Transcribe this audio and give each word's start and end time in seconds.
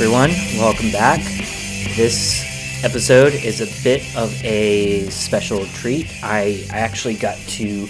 Everyone, 0.00 0.30
welcome 0.54 0.92
back. 0.92 1.18
This 1.96 2.84
episode 2.84 3.34
is 3.34 3.60
a 3.60 3.82
bit 3.82 4.00
of 4.16 4.32
a 4.44 5.10
special 5.10 5.66
treat. 5.66 6.06
I, 6.22 6.64
I 6.72 6.78
actually 6.78 7.14
got 7.14 7.36
to 7.36 7.88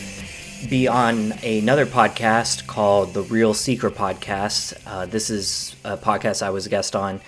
be 0.71 0.89
on 0.89 1.33
another 1.45 1.85
podcast 1.85 2.67
called 2.67 3.13
the 3.13 3.21
Real 3.25 3.53
Seeker 3.53 3.91
Podcast. 3.91 4.73
Uh, 4.87 5.05
this 5.05 5.29
is 5.29 5.77
a 5.85 5.99
podcast 5.99 6.41
I 6.41 6.49
was 6.49 6.65
a 6.65 6.71
guest 6.71 6.97
on 6.97 7.21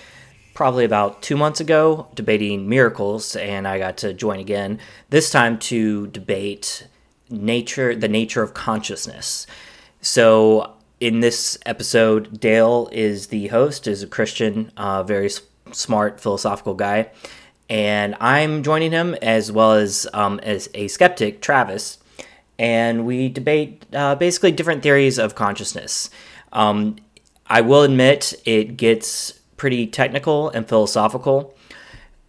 probably 0.55 0.83
about 0.83 1.21
two 1.21 1.37
months 1.37 1.59
ago, 1.59 2.07
debating 2.15 2.67
miracles, 2.67 3.35
and 3.35 3.67
I 3.67 3.77
got 3.77 3.97
to 3.97 4.15
join 4.15 4.39
again. 4.39 4.79
This 5.11 5.29
time 5.29 5.59
to 5.59 6.07
debate 6.07 6.87
nature, 7.29 7.95
the 7.95 8.09
nature 8.09 8.41
of 8.41 8.55
consciousness. 8.55 9.45
So 10.01 10.73
in 11.01 11.19
this 11.19 11.57
episode, 11.65 12.39
Dale 12.39 12.87
is 12.91 13.27
the 13.27 13.47
host, 13.47 13.87
is 13.87 14.03
a 14.03 14.07
Christian, 14.07 14.71
uh, 14.77 15.01
very 15.01 15.25
s- 15.25 15.41
smart 15.71 16.21
philosophical 16.21 16.75
guy, 16.75 17.09
and 17.67 18.15
I'm 18.21 18.61
joining 18.61 18.91
him 18.91 19.15
as 19.15 19.51
well 19.51 19.73
as 19.73 20.07
um, 20.13 20.39
as 20.43 20.69
a 20.75 20.87
skeptic, 20.87 21.41
Travis, 21.41 21.97
and 22.59 23.05
we 23.05 23.29
debate 23.29 23.83
uh, 23.91 24.13
basically 24.13 24.51
different 24.51 24.83
theories 24.83 25.17
of 25.17 25.33
consciousness. 25.33 26.11
Um, 26.53 26.97
I 27.47 27.61
will 27.61 27.81
admit 27.81 28.35
it 28.45 28.77
gets 28.77 29.31
pretty 29.57 29.87
technical 29.87 30.49
and 30.49 30.69
philosophical. 30.69 31.57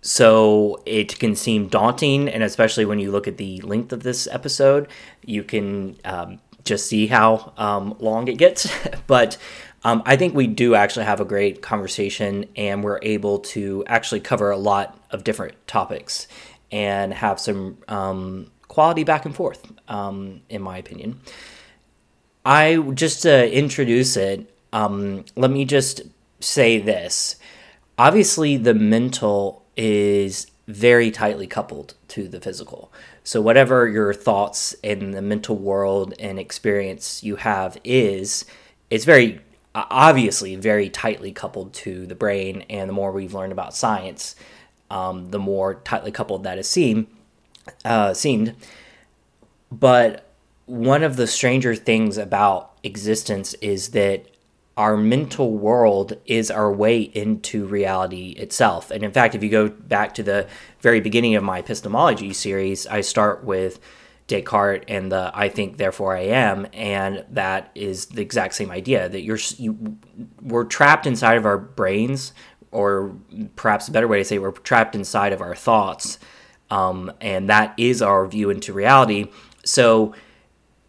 So 0.05 0.83
it 0.85 1.21
can 1.21 1.37
seem 1.37 1.69
daunting, 1.69 2.29
and 2.29 2.43
especially 2.43 2.85
when 2.85 2.99
you 2.99 3.13
look 3.13 3.29
at 3.29 3.37
the 3.37 3.61
length 3.61 3.93
of 3.93 4.03
this 4.03 4.27
episode, 4.27 4.89
you 5.25 5.45
can 5.45 5.97
um, 6.05 6.41
just 6.65 6.87
see 6.87 7.07
how 7.07 7.53
um, 7.57 7.97
long 7.99 8.29
it 8.29 8.39
gets. 8.39 8.71
but 9.07 9.39
um, 9.85 10.03
I 10.07 10.17
think 10.17 10.35
we 10.35 10.47
do 10.47 10.75
actually 10.75 11.07
have 11.07 11.21
a 11.21 11.25
great 11.25 11.63
conversation, 11.63 12.47
and 12.57 12.85
we're 12.85 13.01
able 13.03 13.41
to 13.41 13.85
actually 13.87 14.21
cover 14.21 14.51
a 14.51 14.57
lot 14.57 14.99
of 15.11 15.25
different 15.25 15.55
topics 15.67 16.29
and 16.71 17.13
have 17.13 17.41
some 17.41 17.79
um, 17.89 18.51
quality 18.69 19.05
back 19.05 19.25
and 19.25 19.35
forth, 19.35 19.71
um, 19.89 20.41
in 20.49 20.63
my 20.63 20.79
opinion. 20.79 21.21
I 22.45 22.77
just 22.95 23.23
to 23.23 23.53
introduce 23.53 24.17
it, 24.17 24.53
um, 24.73 25.25
let 25.37 25.51
me 25.51 25.65
just 25.65 26.03
say 26.41 26.79
this. 26.79 27.37
Obviously, 27.99 28.57
the 28.57 28.75
mental 28.75 29.65
is 29.77 30.47
very 30.67 31.11
tightly 31.11 31.47
coupled 31.47 31.95
to 32.09 32.29
the 32.29 32.41
physical. 32.41 32.93
So, 33.25 33.41
whatever 33.41 33.89
your 33.89 34.13
thoughts 34.13 34.75
in 34.83 35.13
the 35.13 35.23
mental 35.23 35.57
world 35.57 36.15
and 36.19 36.39
experience 36.39 37.23
you 37.23 37.37
have 37.37 37.79
is, 37.85 38.45
it's 38.91 39.05
very 39.05 39.41
obviously 39.75 40.57
very 40.57 40.91
tightly 40.91 41.33
coupled 41.33 41.73
to 41.73 42.07
the 42.07 42.15
brain. 42.15 42.65
And 42.69 42.89
the 42.89 42.95
more 42.95 43.13
we've 43.13 43.35
learned 43.35 43.53
about 43.53 43.75
science, 43.75 44.37
um, 44.91 45.31
the 45.31 45.39
more 45.39 45.77
tightly 45.77 46.11
coupled 46.11 46.45
that 46.45 46.59
is 46.59 46.69
seen, 46.69 47.07
uh, 47.85 48.13
seemed. 48.13 48.55
But 49.71 50.29
one 50.67 51.03
of 51.03 51.17
the 51.17 51.27
stranger 51.27 51.75
things 51.75 52.19
about 52.19 52.73
existence 52.83 53.55
is 53.55 53.91
that 53.91 54.27
our 54.77 54.97
mental 54.97 55.53
world 55.53 56.17
is 56.25 56.51
our 56.51 56.73
way 56.73 57.01
into 57.01 57.67
reality 57.67 58.31
itself. 58.31 58.91
And 58.91 59.03
in 59.05 59.13
fact, 59.13 59.35
if 59.35 59.43
you 59.43 59.51
go 59.51 59.69
back 59.69 60.15
to 60.15 60.23
the 60.23 60.49
very 60.81 61.01
beginning 61.01 61.35
of 61.35 61.45
my 61.45 61.59
epistemology 61.59 62.33
series, 62.33 62.87
I 62.87 63.03
start 63.03 63.45
with 63.45 63.81
Descartes 64.29 64.85
and 64.89 65.13
the 65.13 65.31
I 65.35 65.49
think 65.49 65.77
therefore 65.77 66.17
I 66.17 66.23
am 66.23 66.67
and 66.73 67.25
that 67.31 67.71
is 67.75 68.07
the 68.07 68.23
exact 68.23 68.55
same 68.55 68.71
idea 68.71 69.09
that 69.09 69.23
you're 69.23 69.39
you, 69.59 69.99
we're 70.41 70.65
trapped 70.65 71.07
inside 71.07 71.37
of 71.37 71.45
our 71.45 71.59
brains 71.59 72.33
or 72.71 73.15
perhaps 73.57 73.89
a 73.89 73.91
better 73.91 74.09
way 74.09 74.19
to 74.19 74.25
say 74.25 74.39
we're 74.39 74.53
trapped 74.53 74.95
inside 74.95 75.33
of 75.33 75.43
our 75.43 75.55
thoughts 75.55 76.19
um, 76.71 77.13
and 77.21 77.51
that 77.51 77.75
is 77.77 78.01
our 78.01 78.27
view 78.27 78.49
into 78.49 78.73
reality. 78.73 79.27
So 79.65 80.15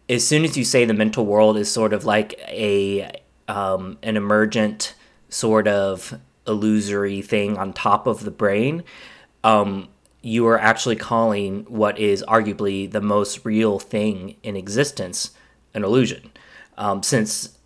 as 0.08 0.26
soon 0.26 0.44
as 0.44 0.56
you 0.56 0.64
say 0.64 0.86
the 0.86 0.94
mental 0.94 1.26
world 1.26 1.58
is 1.58 1.70
sort 1.70 1.92
of 1.92 2.04
like 2.04 2.34
a 2.48 3.23
um, 3.48 3.98
an 4.02 4.16
emergent 4.16 4.94
sort 5.28 5.66
of 5.68 6.18
illusory 6.46 7.22
thing 7.22 7.56
on 7.56 7.72
top 7.72 8.06
of 8.06 8.24
the 8.24 8.30
brain, 8.30 8.82
um, 9.42 9.88
you 10.22 10.46
are 10.46 10.58
actually 10.58 10.96
calling 10.96 11.64
what 11.68 11.98
is 11.98 12.24
arguably 12.26 12.90
the 12.90 13.00
most 13.00 13.44
real 13.44 13.78
thing 13.78 14.36
in 14.42 14.56
existence 14.56 15.32
an 15.74 15.84
illusion. 15.84 16.30
Um, 16.78 17.02
since, 17.02 17.58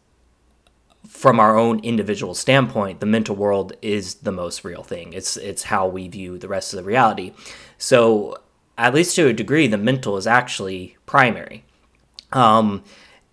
from 1.06 1.38
our 1.38 1.56
own 1.56 1.81
individual 1.81 2.34
standpoint, 2.34 3.00
the 3.00 3.06
mental 3.06 3.37
world 3.37 3.75
is 3.81 4.17
the 4.17 4.33
most 4.33 4.65
real 4.65 4.83
thing. 4.83 5.12
It's 5.12 5.37
it's 5.37 5.65
how 5.65 5.87
we 5.87 6.09
view 6.09 6.38
the 6.38 6.49
rest 6.49 6.72
of 6.72 6.78
the 6.78 6.84
reality. 6.84 7.33
So, 7.77 8.38
at 8.77 8.94
least 8.94 9.15
to 9.17 9.28
a 9.28 9.33
degree, 9.33 9.67
the 9.67 9.78
mental 9.78 10.17
is 10.17 10.27
actually 10.27 10.97
primary. 11.06 11.65
Um, 12.33 12.83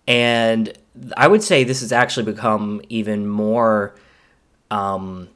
and 0.06 0.72
I 1.16 1.28
would 1.28 1.42
say 1.42 1.64
this 1.64 1.80
has 1.80 1.92
actually 1.92 2.30
become 2.30 2.80
even 2.88 3.26
more 3.26 3.94
um, 4.70 5.28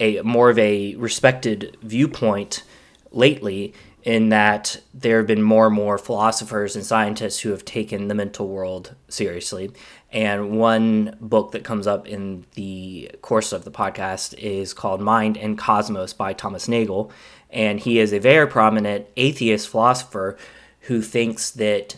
a 0.00 0.20
more 0.22 0.50
of 0.50 0.58
a 0.58 0.94
respected 0.96 1.76
viewpoint 1.82 2.64
lately 3.12 3.74
in 4.06 4.28
that 4.28 4.80
there 4.94 5.18
have 5.18 5.26
been 5.26 5.42
more 5.42 5.66
and 5.66 5.74
more 5.74 5.98
philosophers 5.98 6.76
and 6.76 6.86
scientists 6.86 7.40
who 7.40 7.50
have 7.50 7.64
taken 7.64 8.06
the 8.06 8.14
mental 8.14 8.46
world 8.46 8.94
seriously. 9.08 9.72
And 10.12 10.58
one 10.58 11.16
book 11.20 11.50
that 11.50 11.64
comes 11.64 11.88
up 11.88 12.06
in 12.06 12.46
the 12.54 13.10
course 13.20 13.52
of 13.52 13.64
the 13.64 13.70
podcast 13.72 14.34
is 14.38 14.72
called 14.72 15.00
Mind 15.00 15.36
and 15.36 15.58
Cosmos 15.58 16.12
by 16.12 16.34
Thomas 16.34 16.68
Nagel. 16.68 17.10
And 17.50 17.80
he 17.80 17.98
is 17.98 18.12
a 18.12 18.20
very 18.20 18.46
prominent 18.46 19.06
atheist 19.16 19.68
philosopher 19.68 20.36
who 20.82 21.02
thinks 21.02 21.50
that 21.50 21.96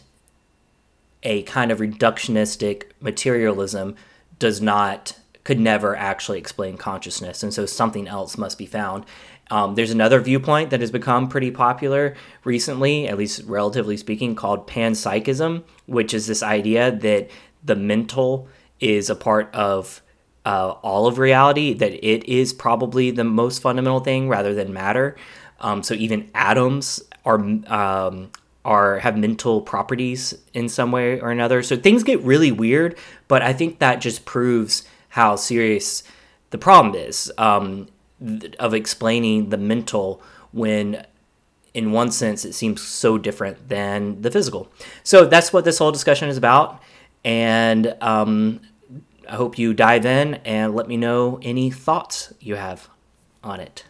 a 1.23 1.43
kind 1.43 1.71
of 1.71 1.79
reductionistic 1.79 2.85
materialism 3.01 3.97
does 4.39 4.61
not 4.61 5.19
could 5.45 5.59
never 5.59 5.97
actually 5.97 6.39
explain 6.39 6.77
consciousness 6.77 7.43
and 7.43 7.55
so 7.55 7.65
something 7.65 8.07
else 8.07 8.37
must 8.37 8.59
be 8.59 8.67
found. 8.67 9.05
Um, 9.51 9.77
there's 9.77 9.91
another 9.91 10.21
viewpoint 10.21 10.69
that 10.71 10.81
has 10.81 10.91
become 10.91 11.29
pretty 11.29 11.51
popular 11.51 12.15
recently 12.45 13.09
at 13.09 13.17
least 13.17 13.43
relatively 13.45 13.97
speaking 13.97 14.35
called 14.35 14.67
panpsychism 14.69 15.65
which 15.87 16.13
is 16.13 16.27
this 16.27 16.43
idea 16.43 16.93
that 16.93 17.31
the 17.65 17.75
mental 17.75 18.49
is 18.79 19.11
a 19.11 19.15
part 19.17 19.53
of 19.55 20.03
uh, 20.45 20.71
all 20.83 21.07
of 21.07 21.19
reality 21.19 21.75
that 21.75 21.93
it 22.07 22.25
is 22.27 22.53
probably 22.53 23.11
the 23.11 23.25
most 23.25 23.61
fundamental 23.61 24.01
thing 24.01 24.29
rather 24.29 24.55
than 24.55 24.73
matter. 24.73 25.17
Um, 25.61 25.83
so 25.83 25.95
even 25.95 26.31
atoms 26.35 27.03
are 27.25 27.39
um, 27.67 28.31
are 28.69 28.99
have 28.99 29.17
mental 29.17 29.63
properties 29.63 30.35
in 30.53 30.69
some 30.69 30.93
way 30.93 31.19
or 31.19 31.31
another. 31.31 31.63
So 31.63 31.75
things 31.75 32.03
get 32.03 32.21
really 32.21 32.53
weird, 32.53 32.99
but 33.27 33.41
I 33.41 33.55
think 33.55 33.79
that 33.79 34.03
just 34.03 34.27
proves 34.27 34.87
how 35.09 35.37
serious 35.37 36.03
the 36.51 36.59
problem 36.59 36.95
is 36.95 37.33
um, 37.39 37.89
of 38.59 38.75
explaining 38.75 39.49
the 39.49 39.57
mental 39.57 40.23
when 40.53 41.07
in 41.73 41.93
one 41.93 42.11
sense 42.11 42.45
it 42.45 42.53
seems 42.53 42.83
so 42.83 43.17
different 43.17 43.71
than 43.71 44.21
the 44.21 44.31
physical. 44.31 44.71
So 45.03 45.25
that's 45.25 45.51
what 45.51 45.65
this 45.65 45.79
whole 45.79 45.93
discussion 45.93 46.29
is 46.29 46.37
about. 46.37 46.83
And 47.25 47.97
um, 48.03 48.61
I 49.27 49.37
hope 49.37 49.59
you 49.59 49.73
dive 49.73 50.05
in 50.05 50.35
and 50.45 50.75
let 50.75 50.89
me 50.89 50.99
know 50.99 51.41
any 51.41 51.71
thoughts 51.71 52.35
you 52.39 52.57
have 52.57 52.91
on 53.43 53.61
it. 53.61 53.85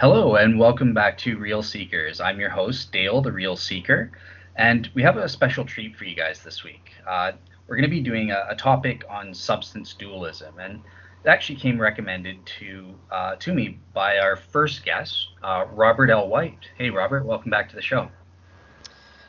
Hello, 0.00 0.36
and 0.36 0.58
welcome 0.58 0.94
back 0.94 1.18
to 1.18 1.36
Real 1.36 1.62
Seekers. 1.62 2.22
I'm 2.22 2.40
your 2.40 2.48
host, 2.48 2.90
Dale, 2.90 3.20
the 3.20 3.30
Real 3.30 3.54
Seeker, 3.54 4.10
and 4.56 4.88
we 4.94 5.02
have 5.02 5.18
a 5.18 5.28
special 5.28 5.62
treat 5.62 5.94
for 5.94 6.04
you 6.04 6.16
guys 6.16 6.42
this 6.42 6.64
week. 6.64 6.92
Uh, 7.06 7.32
we're 7.66 7.76
going 7.76 7.84
to 7.84 7.90
be 7.90 8.00
doing 8.00 8.30
a, 8.30 8.46
a, 8.48 8.56
topic 8.56 9.04
on 9.10 9.34
substance 9.34 9.92
dualism, 9.92 10.58
and 10.58 10.80
it 11.22 11.28
actually 11.28 11.56
came 11.56 11.78
recommended 11.78 12.38
to 12.46 12.94
uh, 13.10 13.36
to 13.40 13.52
me 13.52 13.78
by 13.92 14.16
our 14.16 14.36
first 14.36 14.86
guest, 14.86 15.28
uh, 15.42 15.66
Robert 15.70 16.08
L. 16.08 16.28
White. 16.28 16.70
Hey, 16.78 16.88
Robert, 16.88 17.26
welcome 17.26 17.50
back 17.50 17.68
to 17.68 17.76
the 17.76 17.82
show. 17.82 18.08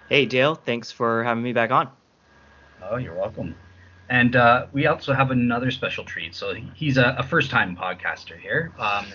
Hey, 0.08 0.26
Dale, 0.26 0.56
thanks 0.56 0.90
for 0.90 1.22
having 1.26 1.44
me 1.44 1.52
back 1.52 1.72
on. 1.72 1.90
Oh, 2.82 2.96
you're 2.96 3.18
welcome. 3.18 3.56
And 4.08 4.38
uh, 4.38 4.68
we 4.72 4.88
also 4.88 5.12
have 5.12 5.32
another 5.32 5.70
special 5.70 6.06
treat. 6.06 6.34
So 6.34 6.54
he's 6.76 6.96
a, 6.96 7.16
a 7.18 7.24
first-time 7.24 7.76
podcaster 7.76 8.40
here. 8.40 8.72
Um, 8.80 9.06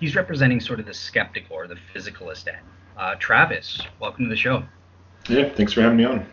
he's 0.00 0.14
representing 0.16 0.60
sort 0.60 0.80
of 0.80 0.86
the 0.86 0.94
skeptical 0.94 1.56
or 1.56 1.66
the 1.66 1.78
physicalist 1.94 2.48
end. 2.48 2.64
Uh, 2.96 3.14
Travis, 3.16 3.80
welcome 4.00 4.24
to 4.24 4.30
the 4.30 4.36
show. 4.36 4.64
Yeah, 5.28 5.48
thanks 5.50 5.72
for 5.72 5.82
having 5.82 5.96
me 5.96 6.04
on. 6.04 6.26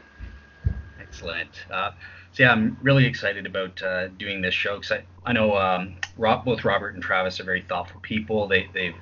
Excellent. 1.00 1.66
Uh, 1.72 1.92
so 2.32 2.44
yeah, 2.44 2.52
I'm 2.52 2.78
really 2.82 3.06
excited 3.06 3.46
about 3.46 3.82
uh, 3.82 4.08
doing 4.10 4.42
this 4.42 4.54
show 4.54 4.76
because 4.76 4.92
I, 4.92 5.04
I 5.26 5.34
know 5.34 5.56
um, 5.56 5.96
Rob, 6.18 6.44
both 6.44 6.66
Robert 6.66 6.94
and 6.94 7.04
Travis 7.04 7.40
are 7.40 7.44
very 7.44 7.62
thoughtful 7.62 8.02
people. 8.02 8.48
They 8.48 8.68
they've 8.74 8.96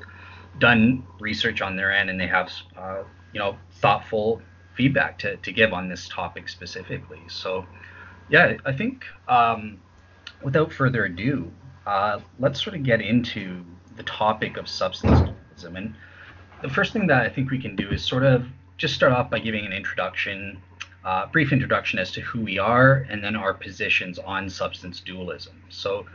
done 0.60 1.06
research 1.20 1.62
on 1.62 1.76
their 1.76 1.92
end 1.92 2.10
and 2.10 2.20
they 2.20 2.28
have 2.28 2.52
uh, 2.78 3.04
you 3.34 3.40
know 3.40 3.58
thoughtful 3.82 4.42
feedback 4.76 5.18
to, 5.20 5.38
to 5.38 5.52
give 5.52 5.74
on 5.74 5.90
this 5.90 6.08
topic 6.10 6.50
specifically. 6.50 7.22
So 7.28 7.66
yeah, 8.30 8.58
I 8.66 8.74
think 8.74 9.06
um, 9.28 9.80
without 10.44 10.72
further 10.72 11.06
ado, 11.06 11.52
uh, 11.86 12.20
let's 12.40 12.64
sort 12.64 12.76
of 12.76 12.84
get 12.84 13.02
into 13.02 13.66
the 13.96 14.04
topic 14.04 14.58
of 14.58 14.68
substance 14.68 15.20
dualism. 15.20 15.76
And 15.76 15.96
the 16.62 16.70
first 16.70 16.94
thing 16.94 17.08
that 17.08 17.22
I 17.22 17.30
think 17.30 17.52
we 17.52 17.60
can 17.60 17.76
do 17.76 17.90
is 17.90 18.04
sort 18.04 18.24
of 18.24 18.46
just 18.78 18.96
start 18.96 19.12
off 19.12 19.30
by 19.30 19.40
giving 19.40 19.66
an 19.66 19.74
introduction, 19.74 20.62
uh, 21.06 21.28
brief 21.28 21.52
introduction 21.52 22.00
as 22.00 22.12
to 22.12 22.22
who 22.22 22.42
we 22.42 22.58
are, 22.58 23.06
and 23.10 23.24
then 23.24 23.36
our 23.36 23.54
positions 23.54 24.20
on 24.20 24.50
substance 24.50 25.00
dualism. 25.00 25.62
So, 25.70 26.06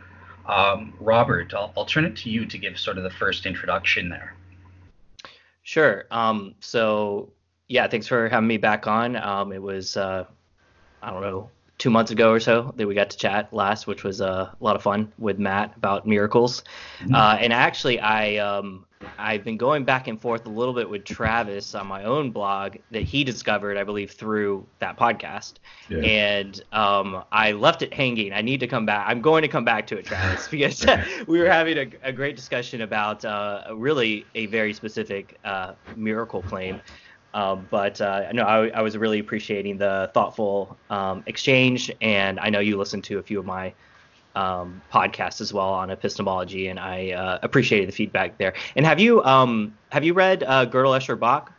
um, 0.47 0.95
Robert, 0.99 1.55
I'll, 1.55 1.73
I'll 1.77 1.85
turn 1.85 2.05
it 2.05 2.17
to 2.17 2.31
you 2.31 2.47
to 2.47 2.59
give 2.59 2.79
sort 2.79 2.99
of 2.99 3.05
the 3.05 3.11
first 3.11 3.47
introduction 3.47 4.09
there. 4.09 4.35
Sure. 5.63 6.07
Um, 6.11 6.55
so, 6.61 7.31
yeah, 7.69 7.87
thanks 7.87 8.07
for 8.07 8.29
having 8.29 8.49
me 8.49 8.57
back 8.57 8.87
on. 8.87 9.17
Um, 9.17 9.53
it 9.53 9.61
was, 9.61 9.97
uh, 9.97 10.25
I 11.03 11.11
don't 11.11 11.21
know, 11.21 11.51
two 11.79 11.91
months 11.91 12.11
ago 12.11 12.33
or 12.33 12.41
so 12.41 12.75
that 12.77 12.87
we 12.87 12.95
got 12.95 13.11
to 13.11 13.17
chat 13.17 13.53
last, 13.53 13.87
which 13.87 14.05
was 14.05 14.21
uh, 14.21 14.51
a 14.61 14.65
lot 14.65 14.77
of 14.77 14.83
fun 14.83 15.13
with 15.19 15.39
Matt 15.39 15.75
about 15.77 16.07
miracles. 16.07 16.65
Mm-hmm. 17.01 17.15
Uh, 17.15 17.37
and 17.41 17.53
actually, 17.53 18.01
I 18.01 18.37
um, 18.37 18.85
I've 19.19 19.45
been 19.45 19.57
going 19.57 19.85
back 19.85 20.09
and 20.09 20.21
forth 20.21 20.47
a 20.47 20.49
little 20.49 20.75
bit 20.75 20.89
with 20.89 21.05
Travis 21.05 21.75
on 21.75 21.87
my 21.87 22.05
own 22.05 22.31
blog 22.31 22.77
that 22.91 23.03
he 23.03 23.25
discovered, 23.25 23.77
I 23.77 23.85
believe, 23.85 24.11
through 24.11 24.67
that 24.81 24.99
podcast. 24.99 25.55
Yeah. 25.89 25.99
And 25.99 26.61
um, 26.73 27.25
I 27.31 27.53
left 27.53 27.83
it 27.83 27.93
hanging. 27.95 28.33
I 28.33 28.43
need 28.43 28.61
to 28.61 28.67
come 28.67 28.87
back. 28.87 29.05
I'm 29.09 29.21
going 29.21 29.43
to 29.43 29.49
come 29.49 29.65
back 29.65 29.87
to 29.89 29.99
it, 29.99 30.07
Travis, 30.07 30.49
because 30.51 30.85
we 31.27 31.39
were 31.39 31.49
having 31.49 31.79
a, 31.79 32.09
a 32.09 32.13
great 32.13 32.37
discussion 32.37 32.83
about 32.83 33.25
uh, 33.25 33.65
really 33.75 34.27
a 34.35 34.47
very 34.47 34.73
specific 34.73 35.39
uh, 35.45 35.75
miracle 35.97 36.43
claim. 36.43 36.81
Um, 37.35 37.67
but 37.71 38.01
uh, 38.01 38.33
no, 38.33 38.43
I, 38.43 38.69
I, 38.69 38.83
was 38.83 38.97
really 38.97 39.19
appreciating 39.19 39.77
the 39.77 40.11
thoughtful 40.15 40.79
um, 40.89 41.23
exchange, 41.27 41.93
and 42.01 42.41
I 42.41 42.49
know 42.49 42.59
you 42.59 42.79
listened 42.79 43.05
to 43.05 43.19
a 43.19 43.23
few 43.23 43.39
of 43.39 43.45
my 43.45 43.75
um, 44.35 44.81
podcasts 44.93 45.41
as 45.41 45.53
well 45.53 45.69
on 45.69 45.91
epistemology, 45.91 46.69
and 46.69 46.81
I 46.81 47.11
uh, 47.11 47.39
appreciated 47.43 47.89
the 47.89 47.93
feedback 47.93 48.39
there. 48.39 48.55
And 48.77 48.87
have 48.87 48.99
you 48.99 49.23
um, 49.25 49.77
have 49.91 50.05
you 50.05 50.15
read 50.15 50.43
uh, 50.43 50.65
Gödel 50.67 50.97
Escher 50.97 51.19
Bach? 51.19 51.53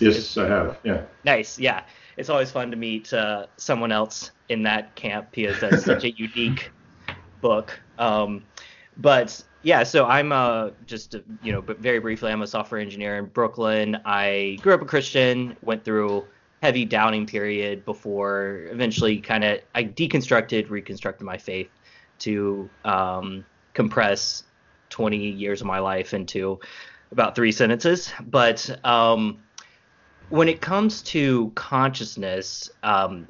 Yes, 0.00 0.36
I 0.38 0.48
have. 0.48 0.78
Yeah. 0.82 1.02
Nice. 1.24 1.58
Yeah, 1.58 1.82
it's 2.16 2.30
always 2.30 2.50
fun 2.50 2.70
to 2.70 2.76
meet 2.76 3.12
uh, 3.12 3.46
someone 3.56 3.92
else 3.92 4.30
in 4.48 4.62
that 4.62 4.94
camp 4.94 5.30
because 5.32 5.60
that's 5.60 5.84
such 5.84 6.04
a 6.04 6.10
unique 6.16 6.70
book. 7.40 7.78
Um, 7.98 8.44
but 8.96 9.42
yeah, 9.62 9.82
so 9.82 10.06
I'm 10.06 10.32
uh, 10.32 10.70
just 10.86 11.16
you 11.42 11.52
know, 11.52 11.62
but 11.62 11.78
very 11.78 11.98
briefly, 11.98 12.32
I'm 12.32 12.42
a 12.42 12.46
software 12.46 12.80
engineer 12.80 13.18
in 13.18 13.26
Brooklyn. 13.26 13.98
I 14.04 14.58
grew 14.62 14.74
up 14.74 14.82
a 14.82 14.86
Christian, 14.86 15.56
went 15.62 15.84
through 15.84 16.24
heavy 16.62 16.84
doubting 16.84 17.26
period 17.26 17.84
before 17.84 18.66
eventually 18.70 19.18
kind 19.18 19.44
of 19.44 19.60
I 19.74 19.84
deconstructed, 19.84 20.70
reconstructed 20.70 21.26
my 21.26 21.36
faith 21.36 21.68
to 22.20 22.70
um, 22.84 23.44
compress 23.74 24.44
20 24.90 25.16
years 25.16 25.60
of 25.60 25.66
my 25.66 25.80
life 25.80 26.14
into 26.14 26.60
about 27.10 27.34
three 27.34 27.50
sentences. 27.50 28.12
But 28.20 28.78
um, 28.84 29.38
when 30.28 30.48
it 30.48 30.60
comes 30.60 31.02
to 31.02 31.50
consciousness, 31.56 32.70
um, 32.84 33.26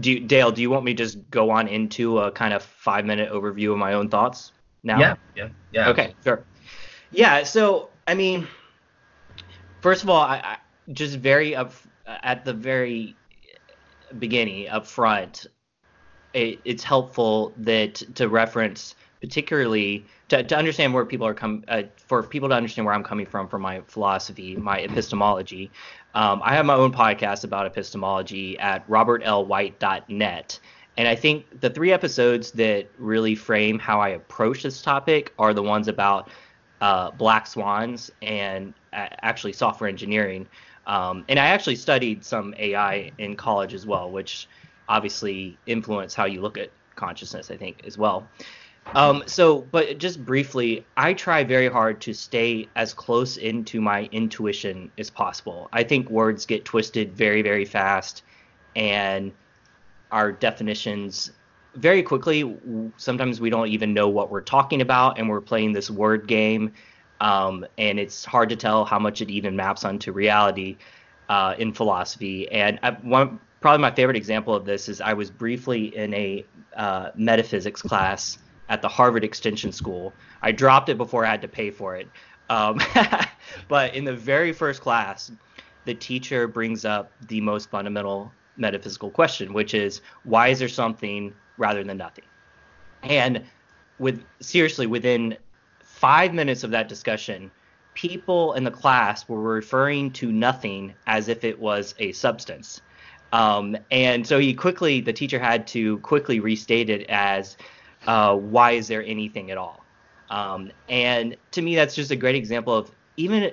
do 0.00 0.18
Dale, 0.20 0.50
do 0.50 0.62
you 0.62 0.70
want 0.70 0.84
me 0.84 0.94
to 0.94 1.04
just 1.04 1.18
go 1.30 1.50
on 1.50 1.68
into 1.68 2.18
a 2.18 2.32
kind 2.32 2.54
of 2.54 2.62
five 2.62 3.04
minute 3.04 3.30
overview 3.30 3.72
of 3.72 3.78
my 3.78 3.92
own 3.92 4.08
thoughts? 4.08 4.53
Now? 4.84 4.98
Yeah, 4.98 5.14
yeah, 5.34 5.48
yeah. 5.72 5.88
Okay, 5.88 6.14
sure. 6.22 6.44
Yeah, 7.10 7.42
so 7.44 7.90
I 8.06 8.14
mean, 8.14 8.46
first 9.80 10.02
of 10.02 10.10
all, 10.10 10.20
I, 10.20 10.36
I 10.36 10.56
just 10.92 11.16
very 11.16 11.56
up 11.56 11.72
at 12.06 12.44
the 12.44 12.52
very 12.52 13.16
beginning 14.18 14.68
up 14.68 14.86
front, 14.86 15.46
it, 16.32 16.60
it's 16.64 16.84
helpful 16.84 17.52
that 17.58 17.94
to 18.16 18.28
reference 18.28 18.94
particularly 19.20 20.04
to, 20.28 20.42
to 20.42 20.56
understand 20.56 20.92
where 20.92 21.04
people 21.06 21.26
are 21.26 21.32
come 21.32 21.64
uh, 21.68 21.82
for 21.96 22.22
people 22.22 22.48
to 22.48 22.54
understand 22.54 22.84
where 22.84 22.94
I'm 22.94 23.02
coming 23.02 23.24
from 23.24 23.48
for 23.48 23.58
my 23.58 23.80
philosophy, 23.86 24.54
my 24.54 24.80
epistemology. 24.80 25.70
Um, 26.14 26.42
I 26.44 26.54
have 26.54 26.66
my 26.66 26.74
own 26.74 26.92
podcast 26.92 27.44
about 27.44 27.66
epistemology 27.66 28.58
at 28.58 28.86
robertlwhite.net. 28.88 30.60
And 30.96 31.08
I 31.08 31.14
think 31.14 31.60
the 31.60 31.70
three 31.70 31.92
episodes 31.92 32.52
that 32.52 32.86
really 32.98 33.34
frame 33.34 33.78
how 33.78 34.00
I 34.00 34.10
approach 34.10 34.62
this 34.62 34.80
topic 34.80 35.32
are 35.38 35.52
the 35.52 35.62
ones 35.62 35.88
about 35.88 36.30
uh, 36.80 37.10
black 37.10 37.46
swans 37.46 38.10
and 38.22 38.74
uh, 38.92 39.08
actually 39.22 39.54
software 39.54 39.88
engineering. 39.88 40.46
Um, 40.86 41.24
and 41.28 41.38
I 41.38 41.46
actually 41.46 41.76
studied 41.76 42.24
some 42.24 42.54
AI 42.58 43.10
in 43.18 43.36
college 43.36 43.74
as 43.74 43.86
well, 43.86 44.10
which 44.10 44.48
obviously 44.88 45.58
influence 45.66 46.14
how 46.14 46.26
you 46.26 46.40
look 46.40 46.58
at 46.58 46.70
consciousness, 46.94 47.50
I 47.50 47.56
think, 47.56 47.82
as 47.86 47.98
well. 47.98 48.28
Um, 48.94 49.22
so, 49.26 49.62
but 49.62 49.98
just 49.98 50.24
briefly, 50.24 50.84
I 50.96 51.14
try 51.14 51.42
very 51.42 51.68
hard 51.68 52.02
to 52.02 52.12
stay 52.12 52.68
as 52.76 52.92
close 52.92 53.38
into 53.38 53.80
my 53.80 54.08
intuition 54.12 54.90
as 54.98 55.08
possible. 55.08 55.68
I 55.72 55.84
think 55.84 56.10
words 56.10 56.44
get 56.44 56.66
twisted 56.66 57.16
very, 57.16 57.40
very 57.40 57.64
fast, 57.64 58.22
and 58.76 59.32
our 60.14 60.30
definitions 60.30 61.32
very 61.74 62.02
quickly. 62.02 62.56
Sometimes 62.96 63.40
we 63.40 63.50
don't 63.50 63.66
even 63.66 63.92
know 63.92 64.08
what 64.08 64.30
we're 64.30 64.40
talking 64.40 64.80
about, 64.80 65.18
and 65.18 65.28
we're 65.28 65.40
playing 65.40 65.72
this 65.72 65.90
word 65.90 66.28
game, 66.28 66.72
um, 67.20 67.66
and 67.78 67.98
it's 67.98 68.24
hard 68.24 68.48
to 68.50 68.56
tell 68.56 68.84
how 68.84 68.98
much 68.98 69.20
it 69.20 69.28
even 69.28 69.56
maps 69.56 69.84
onto 69.84 70.12
reality 70.12 70.76
uh, 71.28 71.56
in 71.58 71.72
philosophy. 71.72 72.48
And 72.52 72.78
I, 72.84 72.92
one 72.92 73.40
probably 73.60 73.82
my 73.82 73.90
favorite 73.90 74.16
example 74.16 74.54
of 74.54 74.64
this 74.64 74.88
is 74.88 75.00
I 75.00 75.14
was 75.14 75.30
briefly 75.30 75.96
in 75.96 76.14
a 76.14 76.44
uh, 76.76 77.10
metaphysics 77.16 77.82
class 77.82 78.38
at 78.68 78.82
the 78.82 78.88
Harvard 78.88 79.24
Extension 79.24 79.72
School. 79.72 80.12
I 80.42 80.52
dropped 80.52 80.90
it 80.90 80.96
before 80.96 81.26
I 81.26 81.30
had 81.30 81.42
to 81.42 81.48
pay 81.48 81.72
for 81.72 81.96
it. 81.96 82.06
Um, 82.50 82.78
but 83.68 83.96
in 83.96 84.04
the 84.04 84.14
very 84.14 84.52
first 84.52 84.80
class, 84.80 85.32
the 85.86 85.94
teacher 85.94 86.46
brings 86.46 86.84
up 86.84 87.10
the 87.26 87.40
most 87.40 87.68
fundamental 87.68 88.30
metaphysical 88.56 89.10
question, 89.10 89.52
which 89.52 89.74
is 89.74 90.00
why 90.24 90.48
is 90.48 90.58
there 90.58 90.68
something 90.68 91.34
rather 91.58 91.84
than 91.84 91.96
nothing? 91.96 92.24
And 93.02 93.44
with 93.98 94.22
seriously, 94.40 94.86
within 94.86 95.36
five 95.82 96.34
minutes 96.34 96.64
of 96.64 96.70
that 96.70 96.88
discussion, 96.88 97.50
people 97.94 98.54
in 98.54 98.64
the 98.64 98.70
class 98.70 99.28
were 99.28 99.40
referring 99.40 100.10
to 100.12 100.32
nothing 100.32 100.94
as 101.06 101.28
if 101.28 101.44
it 101.44 101.58
was 101.58 101.94
a 101.98 102.12
substance. 102.12 102.80
Um, 103.32 103.76
and 103.90 104.26
so 104.26 104.38
he 104.38 104.54
quickly, 104.54 105.00
the 105.00 105.12
teacher 105.12 105.38
had 105.38 105.66
to 105.68 105.98
quickly 105.98 106.40
restate 106.40 106.90
it 106.90 107.06
as, 107.08 107.56
uh, 108.06 108.36
why 108.36 108.72
is 108.72 108.88
there 108.88 109.04
anything 109.04 109.50
at 109.50 109.58
all? 109.58 109.84
Um, 110.30 110.70
and 110.88 111.36
to 111.52 111.62
me, 111.62 111.74
that's 111.74 111.94
just 111.94 112.10
a 112.10 112.16
great 112.16 112.34
example 112.34 112.74
of 112.74 112.90
even 113.16 113.52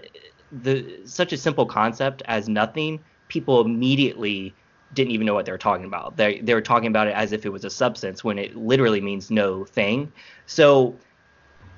the 0.51 0.99
such 1.05 1.33
a 1.33 1.37
simple 1.37 1.65
concept 1.65 2.21
as 2.25 2.49
nothing. 2.49 2.99
People 3.27 3.61
immediately 3.61 4.53
didn't 4.93 5.11
even 5.11 5.25
know 5.25 5.33
what 5.33 5.45
they 5.45 5.51
were 5.51 5.57
talking 5.57 5.85
about. 5.85 6.17
They 6.17 6.39
they 6.39 6.53
were 6.53 6.61
talking 6.61 6.87
about 6.87 7.07
it 7.07 7.15
as 7.15 7.31
if 7.31 7.45
it 7.45 7.49
was 7.49 7.65
a 7.65 7.69
substance 7.69 8.23
when 8.23 8.37
it 8.37 8.55
literally 8.55 9.01
means 9.01 9.31
no 9.31 9.65
thing. 9.65 10.11
So 10.45 10.95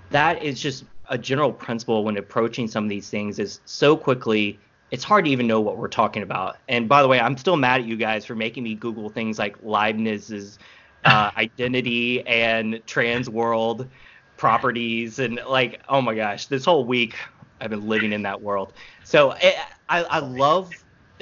that 0.09 0.41
is 0.43 0.61
just 0.61 0.85
a 1.09 1.17
general 1.17 1.51
principle 1.51 2.03
when 2.03 2.17
approaching 2.17 2.67
some 2.67 2.83
of 2.83 2.89
these 2.89 3.09
things 3.09 3.39
is 3.39 3.59
so 3.65 3.95
quickly 3.97 4.59
it's 4.91 5.03
hard 5.03 5.25
to 5.25 5.31
even 5.31 5.47
know 5.47 5.59
what 5.59 5.77
we're 5.77 5.87
talking 5.87 6.21
about. 6.21 6.57
And 6.67 6.87
by 6.87 7.01
the 7.01 7.07
way, 7.07 7.19
I'm 7.19 7.35
still 7.35 7.57
mad 7.57 7.81
at 7.81 7.87
you 7.87 7.97
guys 7.97 8.25
for 8.25 8.35
making 8.35 8.63
me 8.63 8.75
Google 8.75 9.09
things 9.09 9.39
like 9.39 9.57
Leibniz's 9.63 10.59
uh, 11.03 11.31
identity 11.37 12.25
and 12.27 12.79
trans 12.85 13.27
world 13.29 13.89
properties 14.37 15.19
and 15.19 15.39
like 15.47 15.81
oh 15.89 16.01
my 16.01 16.15
gosh, 16.15 16.47
this 16.47 16.65
whole 16.65 16.85
week 16.85 17.15
I've 17.59 17.69
been 17.69 17.87
living 17.87 18.11
in 18.11 18.23
that 18.23 18.41
world. 18.41 18.73
So 19.03 19.31
it, 19.31 19.43
eh, 19.43 19.61
I 19.89 20.03
I 20.03 20.19
love 20.19 20.71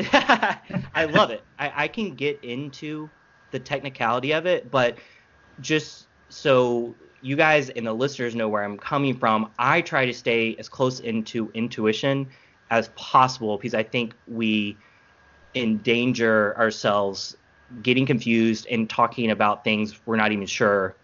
I 0.95 1.05
love 1.05 1.31
it. 1.31 1.43
I, 1.59 1.83
I 1.83 1.87
can 1.87 2.15
get 2.15 2.43
into 2.43 3.09
the 3.51 3.59
technicality 3.59 4.33
of 4.33 4.45
it, 4.45 4.71
but 4.71 4.97
just 5.59 6.07
so 6.29 6.95
you 7.21 7.35
guys 7.35 7.69
and 7.69 7.85
the 7.85 7.93
listeners 7.93 8.35
know 8.35 8.49
where 8.49 8.63
I'm 8.63 8.77
coming 8.77 9.17
from, 9.17 9.51
I 9.59 9.81
try 9.81 10.05
to 10.05 10.13
stay 10.13 10.55
as 10.57 10.67
close 10.67 10.99
into 10.99 11.51
intuition 11.53 12.27
as 12.69 12.89
possible 12.89 13.57
because 13.57 13.73
I 13.73 13.83
think 13.83 14.15
we 14.27 14.77
endanger 15.53 16.57
ourselves 16.57 17.35
getting 17.83 18.05
confused 18.05 18.67
and 18.69 18.89
talking 18.89 19.31
about 19.31 19.63
things 19.63 20.05
we're 20.05 20.15
not 20.15 20.31
even 20.31 20.45
sure 20.45 20.95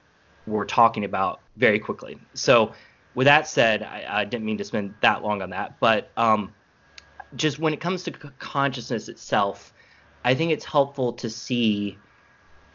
we're 0.48 0.66
talking 0.66 1.04
about 1.04 1.42
very 1.58 1.80
quickly. 1.80 2.18
So, 2.34 2.74
with 3.16 3.26
that 3.26 3.48
said, 3.48 3.84
I, 3.84 4.06
I 4.08 4.26
didn't 4.26 4.46
mean 4.46 4.58
to 4.60 4.64
spend 4.64 4.94
that 5.02 5.24
long 5.24 5.42
on 5.42 5.50
that, 5.50 5.80
but 5.80 6.12
um, 6.18 6.54
just 7.36 7.60
when 7.60 7.74
it 7.74 7.80
comes 7.80 8.04
to 8.04 8.12
consciousness 8.12 9.10
itself, 9.10 9.74
I 10.24 10.34
think 10.34 10.52
it's 10.52 10.66
helpful 10.66 11.14
to 11.14 11.30
see 11.30 11.98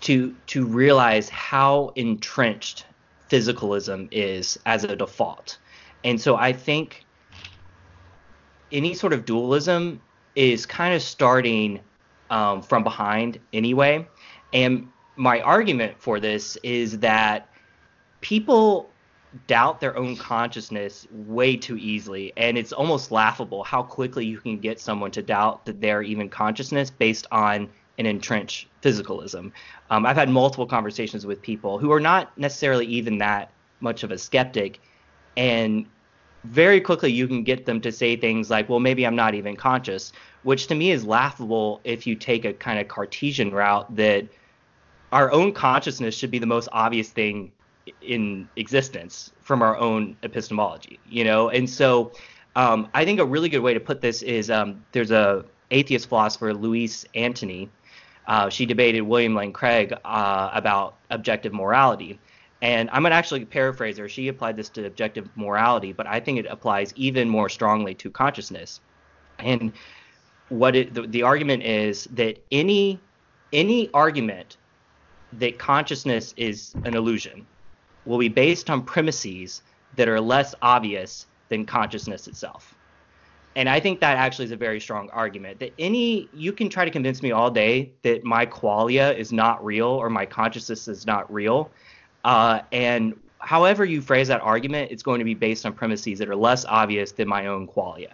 to 0.02 0.34
to 0.48 0.66
realize 0.66 1.28
how 1.28 1.92
entrenched 1.96 2.86
physicalism 3.30 4.08
is 4.10 4.58
as 4.66 4.84
a 4.84 4.94
default. 4.96 5.58
And 6.04 6.20
so 6.20 6.36
I 6.36 6.52
think 6.52 7.04
any 8.70 8.94
sort 8.94 9.12
of 9.12 9.24
dualism 9.24 10.00
is 10.34 10.66
kind 10.66 10.94
of 10.94 11.02
starting 11.02 11.80
um, 12.30 12.62
from 12.62 12.82
behind 12.82 13.38
anyway. 13.52 14.06
And 14.52 14.88
my 15.16 15.40
argument 15.40 15.96
for 15.98 16.20
this 16.20 16.56
is 16.62 16.98
that 17.00 17.48
people 18.20 18.91
doubt 19.46 19.80
their 19.80 19.96
own 19.96 20.16
consciousness 20.16 21.06
way 21.10 21.56
too 21.56 21.76
easily. 21.76 22.32
And 22.36 22.58
it's 22.58 22.72
almost 22.72 23.10
laughable 23.10 23.64
how 23.64 23.82
quickly 23.82 24.26
you 24.26 24.38
can 24.38 24.58
get 24.58 24.80
someone 24.80 25.10
to 25.12 25.22
doubt 25.22 25.64
that 25.66 25.80
they're 25.80 26.02
even 26.02 26.28
consciousness 26.28 26.90
based 26.90 27.26
on 27.32 27.68
an 27.98 28.06
entrenched 28.06 28.68
physicalism. 28.82 29.52
Um, 29.90 30.06
i've 30.06 30.16
had 30.16 30.30
multiple 30.30 30.66
conversations 30.66 31.26
with 31.26 31.42
people 31.42 31.78
who 31.78 31.92
are 31.92 32.00
not 32.00 32.36
necessarily 32.38 32.86
even 32.86 33.18
that 33.18 33.52
much 33.80 34.02
of 34.02 34.10
a 34.10 34.18
skeptic 34.18 34.80
and 35.36 35.86
very 36.44 36.80
quickly 36.80 37.12
you 37.12 37.28
can 37.28 37.44
get 37.44 37.66
them 37.66 37.80
to 37.82 37.92
say 37.92 38.16
things 38.16 38.50
like 38.50 38.68
well 38.68 38.80
maybe 38.80 39.06
i'm 39.06 39.14
not 39.14 39.34
even 39.34 39.54
conscious 39.54 40.12
which 40.42 40.66
to 40.66 40.74
me 40.74 40.90
is 40.90 41.04
laughable 41.04 41.80
if 41.84 42.06
you 42.06 42.16
take 42.16 42.44
a 42.44 42.52
kind 42.52 42.80
of 42.80 42.88
cartesian 42.88 43.50
route 43.50 43.94
that 43.94 44.26
our 45.12 45.30
own 45.30 45.52
consciousness 45.52 46.16
should 46.16 46.30
be 46.30 46.38
the 46.38 46.46
most 46.46 46.68
obvious 46.72 47.10
thing 47.10 47.52
in 48.00 48.48
existence 48.56 49.32
from 49.40 49.62
our 49.62 49.76
own 49.76 50.16
epistemology, 50.22 50.98
you 51.08 51.24
know? 51.24 51.48
And 51.48 51.68
so 51.68 52.12
um, 52.56 52.88
I 52.94 53.04
think 53.04 53.20
a 53.20 53.24
really 53.24 53.48
good 53.48 53.60
way 53.60 53.74
to 53.74 53.80
put 53.80 54.00
this 54.00 54.22
is 54.22 54.50
um, 54.50 54.84
there's 54.92 55.10
a 55.10 55.44
atheist 55.70 56.08
philosopher, 56.08 56.52
Louise 56.52 57.06
Antony. 57.14 57.68
Uh, 58.26 58.48
she 58.48 58.66
debated 58.66 59.02
William 59.02 59.34
Lane 59.34 59.52
Craig 59.52 59.92
uh, 60.04 60.50
about 60.52 60.96
objective 61.10 61.52
morality. 61.52 62.20
And 62.60 62.88
I'm 62.90 63.02
going 63.02 63.10
to 63.10 63.16
actually 63.16 63.44
paraphrase 63.44 63.98
her. 63.98 64.08
She 64.08 64.28
applied 64.28 64.56
this 64.56 64.68
to 64.70 64.86
objective 64.86 65.28
morality, 65.34 65.92
but 65.92 66.06
I 66.06 66.20
think 66.20 66.38
it 66.38 66.46
applies 66.46 66.92
even 66.94 67.28
more 67.28 67.48
strongly 67.48 67.94
to 67.96 68.10
consciousness. 68.10 68.80
And 69.40 69.72
what 70.48 70.76
it, 70.76 70.94
the, 70.94 71.02
the 71.02 71.22
argument 71.22 71.64
is 71.64 72.04
that 72.12 72.38
any 72.52 73.00
any 73.52 73.90
argument 73.92 74.56
that 75.34 75.58
consciousness 75.58 76.32
is 76.36 76.74
an 76.84 76.94
illusion 76.94 77.46
will 78.06 78.18
be 78.18 78.28
based 78.28 78.70
on 78.70 78.82
premises 78.82 79.62
that 79.96 80.08
are 80.08 80.20
less 80.20 80.54
obvious 80.62 81.26
than 81.48 81.66
consciousness 81.66 82.26
itself. 82.26 82.74
And 83.54 83.68
I 83.68 83.80
think 83.80 84.00
that 84.00 84.16
actually 84.16 84.46
is 84.46 84.50
a 84.52 84.56
very 84.56 84.80
strong 84.80 85.10
argument 85.10 85.60
that 85.60 85.74
any 85.78 86.28
you 86.32 86.52
can 86.52 86.70
try 86.70 86.84
to 86.84 86.90
convince 86.90 87.22
me 87.22 87.32
all 87.32 87.50
day 87.50 87.92
that 88.02 88.24
my 88.24 88.46
qualia 88.46 89.14
is 89.16 89.30
not 89.30 89.62
real 89.62 89.88
or 89.88 90.08
my 90.08 90.24
consciousness 90.24 90.88
is 90.88 91.06
not 91.06 91.30
real. 91.30 91.70
Uh, 92.24 92.60
and 92.72 93.14
however 93.40 93.84
you 93.84 94.00
phrase 94.00 94.28
that 94.28 94.40
argument, 94.40 94.90
it's 94.90 95.02
going 95.02 95.18
to 95.18 95.24
be 95.24 95.34
based 95.34 95.66
on 95.66 95.74
premises 95.74 96.18
that 96.18 96.28
are 96.30 96.36
less 96.36 96.64
obvious 96.64 97.12
than 97.12 97.28
my 97.28 97.46
own 97.46 97.66
qualia. 97.66 98.12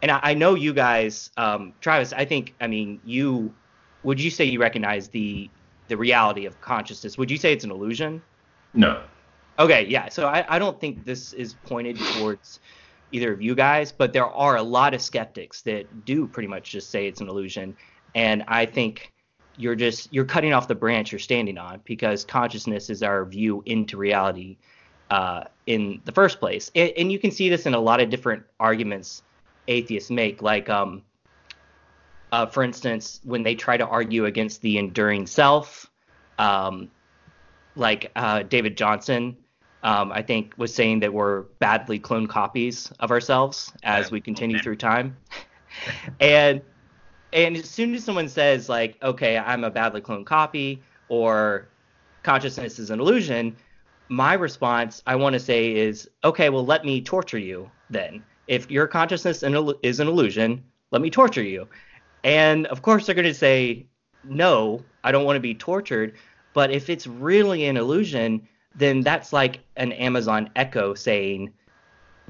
And 0.00 0.10
I, 0.10 0.20
I 0.22 0.34
know 0.34 0.54
you 0.54 0.72
guys, 0.72 1.30
um, 1.36 1.74
Travis. 1.82 2.14
I 2.14 2.24
think, 2.24 2.54
I 2.60 2.66
mean, 2.66 3.00
you 3.04 3.52
would 4.02 4.18
you 4.18 4.30
say 4.30 4.44
you 4.46 4.60
recognize 4.60 5.08
the 5.08 5.50
the 5.88 5.96
reality 5.96 6.46
of 6.46 6.58
consciousness? 6.60 7.18
Would 7.18 7.30
you 7.30 7.36
say 7.36 7.52
it's 7.52 7.64
an 7.64 7.70
illusion? 7.70 8.22
No. 8.72 9.02
Okay, 9.60 9.86
yeah. 9.88 10.08
So 10.08 10.26
I, 10.26 10.56
I 10.56 10.58
don't 10.58 10.80
think 10.80 11.04
this 11.04 11.34
is 11.34 11.52
pointed 11.52 11.98
towards 11.98 12.60
either 13.12 13.30
of 13.30 13.42
you 13.42 13.54
guys, 13.54 13.92
but 13.92 14.14
there 14.14 14.24
are 14.24 14.56
a 14.56 14.62
lot 14.62 14.94
of 14.94 15.02
skeptics 15.02 15.60
that 15.62 16.06
do 16.06 16.26
pretty 16.26 16.48
much 16.48 16.70
just 16.70 16.90
say 16.90 17.06
it's 17.06 17.20
an 17.20 17.28
illusion. 17.28 17.76
And 18.14 18.42
I 18.48 18.64
think 18.64 19.12
you're 19.56 19.74
just 19.74 20.10
you're 20.14 20.24
cutting 20.24 20.54
off 20.54 20.66
the 20.66 20.74
branch 20.74 21.12
you're 21.12 21.18
standing 21.18 21.58
on 21.58 21.82
because 21.84 22.24
consciousness 22.24 22.88
is 22.88 23.02
our 23.02 23.26
view 23.26 23.62
into 23.66 23.98
reality 23.98 24.56
uh, 25.10 25.44
in 25.66 26.00
the 26.06 26.12
first 26.12 26.40
place. 26.40 26.70
And, 26.74 26.92
and, 26.96 27.12
you 27.12 27.18
can 27.18 27.30
see 27.30 27.50
this 27.50 27.66
in 27.66 27.74
a 27.74 27.78
lot 27.78 28.00
of 28.00 28.08
different 28.08 28.44
arguments 28.60 29.22
atheists 29.66 30.08
make, 30.08 30.40
like 30.40 30.70
um, 30.70 31.02
uh, 32.32 32.46
for 32.46 32.62
instance, 32.62 33.20
when 33.24 33.42
they 33.42 33.56
try 33.56 33.76
to 33.76 33.86
argue 33.86 34.24
against 34.24 34.62
the 34.62 34.78
enduring 34.78 35.26
self, 35.26 35.90
um, 36.38 36.90
like 37.74 38.10
uh, 38.16 38.44
David 38.44 38.76
Johnson 38.76 39.36
um, 39.82 40.12
I 40.12 40.22
think 40.22 40.54
was 40.56 40.74
saying 40.74 41.00
that 41.00 41.12
we're 41.12 41.42
badly 41.58 41.98
cloned 41.98 42.28
copies 42.28 42.92
of 43.00 43.10
ourselves 43.10 43.72
as 43.82 44.10
we 44.10 44.20
continue 44.20 44.58
through 44.58 44.76
time. 44.76 45.16
and 46.20 46.60
and 47.32 47.56
as 47.56 47.70
soon 47.70 47.94
as 47.94 48.04
someone 48.04 48.28
says 48.28 48.68
like, 48.68 48.96
okay, 49.02 49.38
I'm 49.38 49.64
a 49.64 49.70
badly 49.70 50.00
cloned 50.00 50.26
copy 50.26 50.82
or 51.08 51.68
consciousness 52.22 52.78
is 52.78 52.90
an 52.90 53.00
illusion, 53.00 53.56
my 54.08 54.34
response 54.34 55.02
I 55.06 55.14
want 55.14 55.34
to 55.34 55.40
say 55.40 55.74
is, 55.74 56.10
okay, 56.24 56.50
well 56.50 56.66
let 56.66 56.84
me 56.84 57.00
torture 57.00 57.38
you 57.38 57.70
then. 57.88 58.22
If 58.48 58.70
your 58.70 58.86
consciousness 58.86 59.44
is 59.82 60.00
an 60.00 60.08
illusion, 60.08 60.64
let 60.90 61.00
me 61.00 61.10
torture 61.10 61.42
you. 61.42 61.68
And 62.24 62.66
of 62.66 62.82
course 62.82 63.06
they're 63.06 63.14
going 63.14 63.26
to 63.26 63.34
say, 63.34 63.86
no, 64.24 64.82
I 65.04 65.12
don't 65.12 65.24
want 65.24 65.36
to 65.36 65.40
be 65.40 65.54
tortured. 65.54 66.14
But 66.52 66.70
if 66.70 66.90
it's 66.90 67.06
really 67.06 67.66
an 67.66 67.76
illusion, 67.76 68.46
then 68.74 69.00
that's 69.00 69.32
like 69.32 69.60
an 69.76 69.92
Amazon 69.92 70.50
Echo 70.56 70.94
saying, 70.94 71.52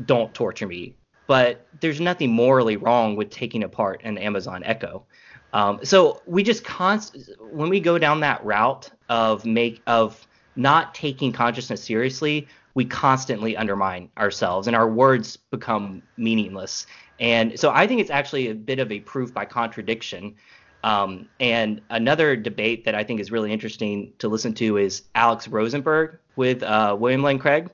"Don't 0.04 0.32
torture 0.34 0.66
me." 0.66 0.94
But 1.26 1.66
there's 1.80 2.00
nothing 2.00 2.32
morally 2.32 2.76
wrong 2.76 3.14
with 3.16 3.30
taking 3.30 3.62
apart 3.62 4.00
an 4.04 4.18
Amazon 4.18 4.62
Echo. 4.64 5.04
Um, 5.52 5.84
so 5.84 6.22
we 6.26 6.42
just 6.42 6.64
const 6.64 7.16
when 7.50 7.70
we 7.70 7.80
go 7.80 7.98
down 7.98 8.20
that 8.20 8.44
route 8.44 8.90
of 9.08 9.44
make 9.44 9.82
of 9.86 10.26
not 10.56 10.94
taking 10.94 11.32
consciousness 11.32 11.82
seriously, 11.82 12.46
we 12.74 12.84
constantly 12.84 13.56
undermine 13.56 14.08
ourselves 14.18 14.66
and 14.66 14.76
our 14.76 14.88
words 14.88 15.36
become 15.36 16.02
meaningless. 16.16 16.86
And 17.18 17.58
so 17.58 17.70
I 17.70 17.86
think 17.86 18.00
it's 18.00 18.10
actually 18.10 18.48
a 18.48 18.54
bit 18.54 18.78
of 18.78 18.90
a 18.90 19.00
proof 19.00 19.34
by 19.34 19.44
contradiction 19.44 20.34
um, 20.82 21.28
and 21.38 21.80
another 21.90 22.36
debate 22.36 22.84
that 22.84 22.94
I 22.94 23.04
think 23.04 23.20
is 23.20 23.30
really 23.30 23.52
interesting 23.52 24.12
to 24.18 24.28
listen 24.28 24.54
to 24.54 24.78
is 24.78 25.02
Alex 25.14 25.48
Rosenberg 25.48 26.18
with 26.36 26.62
uh, 26.62 26.96
William 26.98 27.22
Lane 27.22 27.38
Craig, 27.38 27.70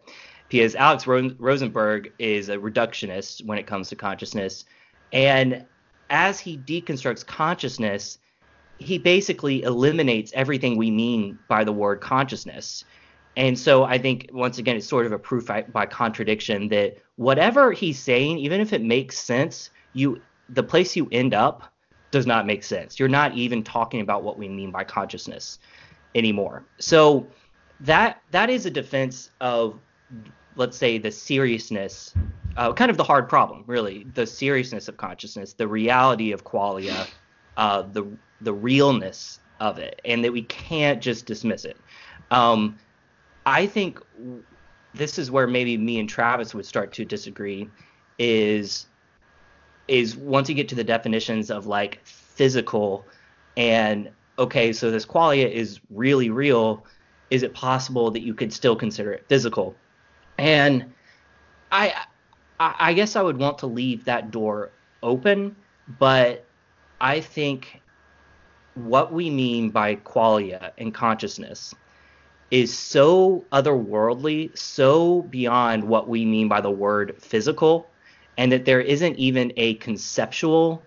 because 0.48 0.74
Alex 0.74 1.06
Ro- 1.06 1.34
Rosenberg 1.38 2.12
is 2.18 2.48
a 2.48 2.56
reductionist 2.56 3.44
when 3.44 3.58
it 3.58 3.66
comes 3.66 3.88
to 3.90 3.96
consciousness. 3.96 4.64
And 5.12 5.64
as 6.10 6.40
he 6.40 6.58
deconstructs 6.58 7.24
consciousness, 7.24 8.18
he 8.78 8.98
basically 8.98 9.62
eliminates 9.62 10.32
everything 10.34 10.76
we 10.76 10.90
mean 10.90 11.38
by 11.48 11.64
the 11.64 11.72
word 11.72 12.00
consciousness. 12.00 12.84
And 13.36 13.58
so 13.58 13.84
I 13.84 13.98
think 13.98 14.30
once 14.32 14.58
again 14.58 14.76
it's 14.76 14.86
sort 14.86 15.06
of 15.06 15.12
a 15.12 15.18
proof 15.18 15.46
by, 15.46 15.62
by 15.62 15.86
contradiction 15.86 16.68
that 16.68 16.96
whatever 17.16 17.72
he's 17.72 17.98
saying, 17.98 18.38
even 18.38 18.60
if 18.60 18.72
it 18.72 18.82
makes 18.82 19.18
sense, 19.18 19.70
you 19.92 20.20
the 20.48 20.62
place 20.62 20.96
you 20.96 21.08
end 21.10 21.34
up 21.34 21.72
does 22.10 22.26
not 22.26 22.46
make 22.46 22.62
sense. 22.62 22.98
You're 22.98 23.08
not 23.08 23.34
even 23.34 23.62
talking 23.62 24.00
about 24.00 24.22
what 24.22 24.38
we 24.38 24.48
mean 24.48 24.70
by 24.70 24.84
consciousness 24.84 25.58
anymore. 26.14 26.64
So 26.78 27.26
that 27.80 28.22
that 28.30 28.50
is 28.50 28.66
a 28.66 28.70
defense 28.70 29.30
of 29.40 29.78
let's 30.56 30.76
say 30.76 30.98
the 30.98 31.10
seriousness 31.10 32.14
uh, 32.56 32.72
kind 32.72 32.90
of 32.90 32.96
the 32.96 33.04
hard 33.04 33.28
problem 33.28 33.64
really 33.66 34.06
the 34.14 34.26
seriousness 34.26 34.88
of 34.88 34.96
consciousness 34.96 35.52
the 35.52 35.68
reality 35.68 36.32
of 36.32 36.44
qualia 36.44 37.06
uh, 37.56 37.82
the 37.82 38.06
the 38.40 38.52
realness 38.52 39.40
of 39.60 39.78
it 39.78 40.00
and 40.04 40.24
that 40.24 40.32
we 40.32 40.42
can't 40.42 41.02
just 41.02 41.26
dismiss 41.26 41.64
it 41.64 41.76
um, 42.30 42.78
i 43.44 43.66
think 43.66 44.00
this 44.94 45.18
is 45.18 45.30
where 45.30 45.46
maybe 45.46 45.76
me 45.76 45.98
and 45.98 46.08
travis 46.08 46.54
would 46.54 46.66
start 46.66 46.92
to 46.92 47.04
disagree 47.04 47.68
is 48.18 48.86
is 49.88 50.16
once 50.16 50.48
you 50.48 50.54
get 50.54 50.68
to 50.68 50.74
the 50.74 50.84
definitions 50.84 51.50
of 51.50 51.66
like 51.66 52.00
physical 52.04 53.04
and 53.56 54.10
okay, 54.38 54.72
so 54.72 54.90
this 54.90 55.06
qualia 55.06 55.50
is 55.50 55.80
really 55.90 56.30
real. 56.30 56.84
Is 57.30 57.42
it 57.42 57.54
possible 57.54 58.10
that 58.10 58.20
you 58.20 58.34
could 58.34 58.52
still 58.52 58.76
consider 58.76 59.12
it 59.12 59.24
physical? 59.28 59.74
And 60.38 60.92
I 61.72 62.04
I 62.58 62.92
guess 62.94 63.16
I 63.16 63.22
would 63.22 63.38
want 63.38 63.58
to 63.58 63.66
leave 63.66 64.04
that 64.04 64.30
door 64.30 64.70
open, 65.02 65.56
but 65.98 66.44
I 67.00 67.20
think 67.20 67.80
what 68.74 69.12
we 69.12 69.30
mean 69.30 69.70
by 69.70 69.96
qualia 69.96 70.72
and 70.78 70.92
consciousness 70.92 71.74
is 72.50 72.76
so 72.76 73.44
otherworldly, 73.52 74.56
so 74.56 75.22
beyond 75.22 75.84
what 75.84 76.08
we 76.08 76.24
mean 76.24 76.48
by 76.48 76.60
the 76.60 76.70
word 76.70 77.16
physical 77.18 77.88
and 78.36 78.52
that 78.52 78.64
there 78.64 78.80
isn't 78.80 79.16
even 79.16 79.52
a 79.56 79.74
conceptual 79.74 80.82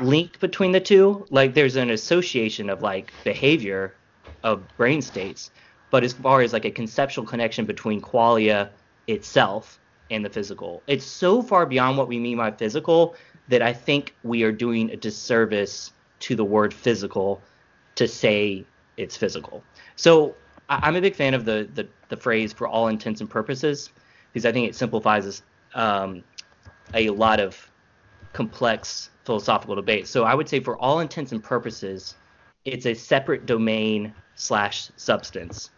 link 0.00 0.38
between 0.40 0.72
the 0.72 0.80
two. 0.80 1.26
Like 1.30 1.54
there's 1.54 1.76
an 1.76 1.90
association 1.90 2.70
of 2.70 2.82
like 2.82 3.12
behavior 3.24 3.94
of 4.42 4.62
brain 4.76 5.02
states, 5.02 5.50
but 5.90 6.04
as 6.04 6.12
far 6.12 6.40
as 6.40 6.52
like 6.52 6.64
a 6.64 6.70
conceptual 6.70 7.24
connection 7.24 7.64
between 7.64 8.00
qualia 8.00 8.70
itself 9.06 9.80
and 10.10 10.24
the 10.24 10.30
physical, 10.30 10.82
it's 10.86 11.04
so 11.04 11.42
far 11.42 11.66
beyond 11.66 11.98
what 11.98 12.08
we 12.08 12.18
mean 12.18 12.38
by 12.38 12.50
physical 12.50 13.14
that 13.48 13.62
I 13.62 13.72
think 13.72 14.14
we 14.22 14.42
are 14.42 14.52
doing 14.52 14.90
a 14.90 14.96
disservice 14.96 15.92
to 16.20 16.34
the 16.34 16.44
word 16.44 16.72
physical 16.74 17.40
to 17.94 18.06
say 18.06 18.64
it's 18.96 19.16
physical. 19.16 19.62
So 19.96 20.34
I, 20.68 20.88
am 20.88 20.96
a 20.96 21.00
big 21.00 21.14
fan 21.14 21.34
of 21.34 21.44
the, 21.44 21.68
the, 21.74 21.88
the 22.08 22.16
phrase 22.16 22.52
for 22.52 22.68
all 22.68 22.88
intents 22.88 23.20
and 23.20 23.30
purposes 23.30 23.90
because 24.32 24.44
I 24.44 24.52
think 24.52 24.68
it 24.68 24.74
simplifies 24.74 25.42
um, 25.74 26.22
a 26.94 27.10
lot 27.10 27.40
of 27.40 27.70
complex 28.32 29.10
philosophical 29.24 29.74
debates. 29.74 30.10
So 30.10 30.24
I 30.24 30.34
would 30.34 30.48
say, 30.48 30.60
for 30.60 30.76
all 30.78 31.00
intents 31.00 31.32
and 31.32 31.42
purposes, 31.42 32.14
it's 32.64 32.86
a 32.86 32.94
separate 32.94 33.46
domain 33.46 34.12
slash 34.34 34.90
substance. 34.96 35.70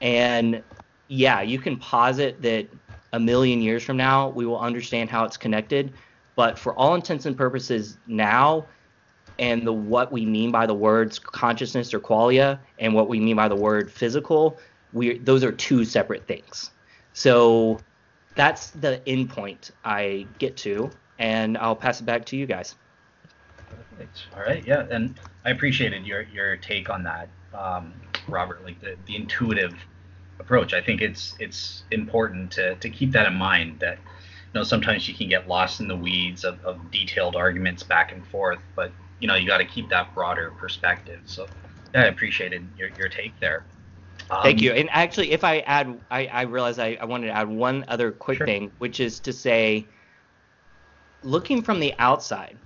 And 0.00 0.62
yeah, 1.08 1.42
you 1.42 1.58
can 1.58 1.76
posit 1.76 2.40
that 2.42 2.68
a 3.12 3.20
million 3.20 3.60
years 3.60 3.82
from 3.82 3.96
now 3.96 4.28
we 4.28 4.46
will 4.46 4.60
understand 4.60 5.10
how 5.10 5.24
it's 5.24 5.36
connected, 5.36 5.92
but 6.36 6.58
for 6.58 6.74
all 6.74 6.94
intents 6.94 7.26
and 7.26 7.36
purposes 7.36 7.98
now, 8.06 8.66
and 9.38 9.66
the 9.66 9.72
what 9.72 10.12
we 10.12 10.26
mean 10.26 10.52
by 10.52 10.66
the 10.66 10.74
words 10.74 11.18
consciousness 11.18 11.94
or 11.94 11.98
qualia 11.98 12.58
and 12.78 12.94
what 12.94 13.08
we 13.08 13.18
mean 13.18 13.36
by 13.36 13.48
the 13.48 13.56
word 13.56 13.90
physical, 13.90 14.58
we 14.92 15.18
those 15.18 15.42
are 15.42 15.52
two 15.52 15.84
separate 15.84 16.26
things. 16.26 16.70
So 17.14 17.80
that's 18.34 18.70
the 18.70 19.02
endpoint 19.06 19.70
I 19.84 20.28
get 20.38 20.56
to, 20.58 20.90
and 21.18 21.58
I'll 21.58 21.76
pass 21.76 22.00
it 22.00 22.04
back 22.04 22.26
to 22.26 22.36
you 22.36 22.46
guys. 22.46 22.74
Perfect. 23.70 24.26
All 24.34 24.42
right, 24.42 24.64
yeah, 24.64 24.86
and 24.90 25.18
I 25.44 25.50
appreciated 25.50 26.06
your 26.06 26.22
your 26.22 26.56
take 26.56 26.90
on 26.90 27.04
that, 27.04 27.28
um, 27.54 27.94
Robert. 28.28 28.64
Like 28.64 28.80
the, 28.80 28.96
the 29.06 29.16
intuitive 29.16 29.74
approach. 30.38 30.74
I 30.74 30.80
think 30.80 31.00
it's 31.00 31.34
it's 31.38 31.84
important 31.90 32.50
to 32.52 32.74
to 32.76 32.90
keep 32.90 33.12
that 33.12 33.26
in 33.26 33.34
mind. 33.34 33.80
That 33.80 33.98
you 33.98 34.58
know 34.58 34.64
sometimes 34.64 35.08
you 35.08 35.14
can 35.14 35.28
get 35.28 35.48
lost 35.48 35.80
in 35.80 35.88
the 35.88 35.96
weeds 35.96 36.44
of, 36.44 36.60
of 36.64 36.90
detailed 36.90 37.36
arguments 37.36 37.82
back 37.82 38.12
and 38.12 38.26
forth, 38.26 38.58
but 38.74 38.92
you 39.20 39.28
know 39.28 39.34
you 39.34 39.46
got 39.46 39.58
to 39.58 39.64
keep 39.66 39.88
that 39.90 40.14
broader 40.14 40.52
perspective. 40.58 41.20
So 41.26 41.46
yeah, 41.94 42.02
I 42.02 42.04
appreciated 42.06 42.66
your 42.76 42.88
your 42.88 43.08
take 43.08 43.38
there. 43.40 43.64
Um, 44.30 44.42
Thank 44.42 44.60
you. 44.62 44.72
And 44.72 44.88
actually, 44.92 45.32
if 45.32 45.42
I 45.42 45.60
add, 45.60 45.98
I, 46.10 46.26
I 46.26 46.42
realize 46.42 46.78
I, 46.78 46.96
I 47.00 47.04
wanted 47.04 47.28
to 47.28 47.32
add 47.32 47.48
one 47.48 47.84
other 47.88 48.12
quick 48.12 48.38
sure. 48.38 48.46
thing, 48.46 48.70
which 48.78 49.00
is 49.00 49.18
to 49.20 49.32
say, 49.32 49.86
looking 51.24 51.62
from 51.62 51.80
the 51.80 51.94
outside, 51.98 52.56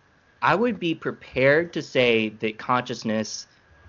I 0.42 0.54
would 0.54 0.78
be 0.78 0.94
prepared 0.94 1.73
to 1.73 1.83
say 1.83 2.28
that 2.28 2.59
consciousness 2.59 3.47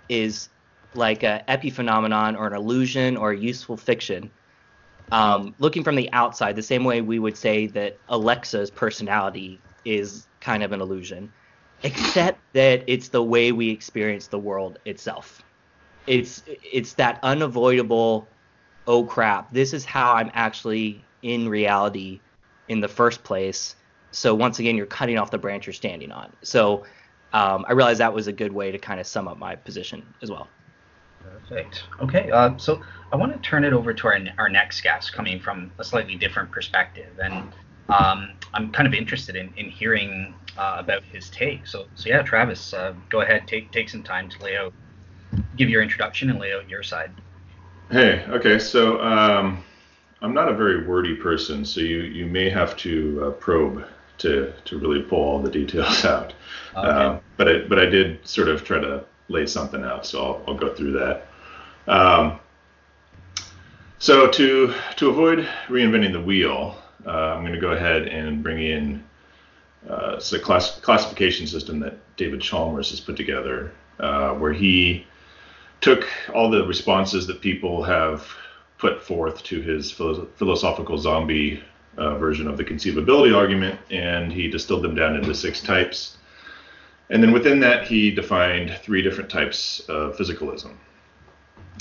is 0.07 0.47
like 0.93 1.23
a 1.23 1.43
epiphenomenon 1.49 2.37
or 2.39 2.47
an 2.47 2.53
illusion 2.53 3.17
or 3.17 3.31
a 3.31 3.37
useful 3.37 3.75
fiction. 3.75 4.31
Um, 5.11 5.53
looking 5.59 5.83
from 5.83 5.95
the 5.95 6.11
outside, 6.13 6.55
the 6.55 6.63
same 6.63 6.83
way 6.83 7.01
we 7.01 7.19
would 7.19 7.37
say 7.37 7.67
that 7.67 7.97
Alexa's 8.09 8.71
personality 8.71 9.59
is 9.83 10.25
kind 10.39 10.63
of 10.63 10.71
an 10.71 10.81
illusion, 10.81 11.31
except 11.83 12.39
that 12.53 12.83
it's 12.87 13.09
the 13.09 13.21
way 13.21 13.51
we 13.51 13.69
experience 13.69 14.27
the 14.27 14.39
world 14.39 14.79
itself. 14.85 15.43
It's 16.07 16.43
it's 16.47 16.93
that 16.93 17.19
unavoidable, 17.23 18.27
oh 18.87 19.03
crap, 19.05 19.51
this 19.53 19.73
is 19.73 19.85
how 19.85 20.13
I'm 20.13 20.31
actually 20.33 21.03
in 21.21 21.49
reality 21.49 22.19
in 22.67 22.79
the 22.79 22.87
first 22.87 23.23
place 23.23 23.75
so 24.15 24.33
once 24.33 24.59
again, 24.59 24.77
you're 24.77 24.85
cutting 24.85 25.17
off 25.17 25.29
the 25.29 25.37
branch 25.37 25.67
you're 25.67 25.73
standing 25.73 26.11
on. 26.11 26.31
So 26.41 26.85
um, 27.33 27.65
I 27.67 27.73
realized 27.73 27.99
that 27.99 28.13
was 28.13 28.27
a 28.27 28.31
good 28.31 28.53
way 28.53 28.71
to 28.71 28.77
kind 28.77 28.99
of 28.99 29.05
sum 29.05 29.27
up 29.27 29.37
my 29.37 29.55
position 29.55 30.05
as 30.21 30.31
well. 30.31 30.47
Perfect. 31.21 31.83
Okay, 31.99 32.31
uh, 32.31 32.57
so 32.57 32.81
I 33.11 33.17
want 33.17 33.33
to 33.33 33.39
turn 33.39 33.65
it 33.65 33.73
over 33.73 33.93
to 33.93 34.07
our, 34.07 34.17
our 34.37 34.49
next 34.49 34.81
guest, 34.81 35.13
coming 35.13 35.39
from 35.39 35.71
a 35.79 35.83
slightly 35.83 36.15
different 36.15 36.51
perspective, 36.51 37.11
and 37.21 37.51
um, 37.89 38.31
I'm 38.53 38.71
kind 38.71 38.87
of 38.87 38.93
interested 38.93 39.35
in, 39.35 39.53
in 39.57 39.69
hearing 39.69 40.33
uh, 40.57 40.77
about 40.79 41.03
his 41.03 41.29
take. 41.29 41.67
So, 41.67 41.87
so 41.95 42.09
yeah, 42.09 42.21
Travis, 42.21 42.73
uh, 42.73 42.93
go 43.09 43.21
ahead, 43.21 43.47
take 43.47 43.71
take 43.71 43.89
some 43.89 44.03
time 44.03 44.29
to 44.29 44.43
lay 44.43 44.55
out, 44.55 44.73
give 45.57 45.69
your 45.69 45.81
introduction, 45.81 46.29
and 46.29 46.39
lay 46.39 46.53
out 46.53 46.67
your 46.69 46.83
side. 46.83 47.11
Hey, 47.91 48.25
okay, 48.29 48.57
so 48.59 49.01
um, 49.01 49.63
I'm 50.21 50.33
not 50.33 50.49
a 50.49 50.53
very 50.53 50.85
wordy 50.85 51.15
person, 51.15 51.65
so 51.65 51.81
you 51.81 52.01
you 52.01 52.25
may 52.25 52.49
have 52.49 52.75
to 52.77 53.25
uh, 53.25 53.31
probe 53.31 53.85
to 54.19 54.53
to 54.65 54.79
really 54.79 55.01
pull 55.01 55.19
all 55.19 55.39
the 55.39 55.51
details 55.51 56.05
out. 56.05 56.33
Okay. 56.75 56.87
Uh, 56.87 57.19
but 57.37 57.47
I 57.47 57.59
but 57.67 57.79
I 57.79 57.85
did 57.85 58.27
sort 58.27 58.47
of 58.47 58.63
try 58.63 58.79
to 58.79 59.05
lay 59.27 59.45
something 59.45 59.83
out, 59.83 60.05
so 60.05 60.23
I'll, 60.23 60.43
I'll 60.47 60.57
go 60.57 60.73
through 60.73 60.93
that. 60.93 61.27
Um, 61.87 62.39
so 63.99 64.27
to 64.27 64.73
to 64.97 65.09
avoid 65.09 65.47
reinventing 65.67 66.11
the 66.11 66.21
wheel, 66.21 66.75
uh, 67.05 67.09
I'm 67.09 67.41
going 67.41 67.53
to 67.53 67.59
go 67.59 67.71
ahead 67.71 68.07
and 68.07 68.43
bring 68.43 68.61
in 68.61 69.03
uh, 69.89 70.19
a 70.33 70.39
class, 70.39 70.79
classification 70.79 71.47
system 71.47 71.79
that 71.79 71.97
David 72.17 72.41
Chalmers 72.41 72.89
has 72.89 72.99
put 72.99 73.15
together, 73.15 73.71
uh, 73.99 74.33
where 74.33 74.53
he 74.53 75.05
took 75.81 76.07
all 76.33 76.49
the 76.49 76.65
responses 76.65 77.27
that 77.27 77.41
people 77.41 77.83
have 77.83 78.27
put 78.77 79.01
forth 79.01 79.43
to 79.43 79.61
his 79.61 79.91
philosophical 79.91 80.97
zombie 80.97 81.63
uh, 81.97 82.17
version 82.17 82.47
of 82.47 82.57
the 82.57 82.63
conceivability 82.63 83.35
argument, 83.35 83.79
and 83.89 84.31
he 84.31 84.47
distilled 84.47 84.83
them 84.83 84.95
down 84.95 85.15
into 85.15 85.33
six 85.33 85.61
types. 85.61 86.17
And 87.09 87.21
then 87.21 87.31
within 87.31 87.59
that, 87.61 87.87
he 87.87 88.11
defined 88.11 88.77
three 88.81 89.01
different 89.01 89.29
types 89.29 89.79
of 89.87 90.17
physicalism. 90.17 90.73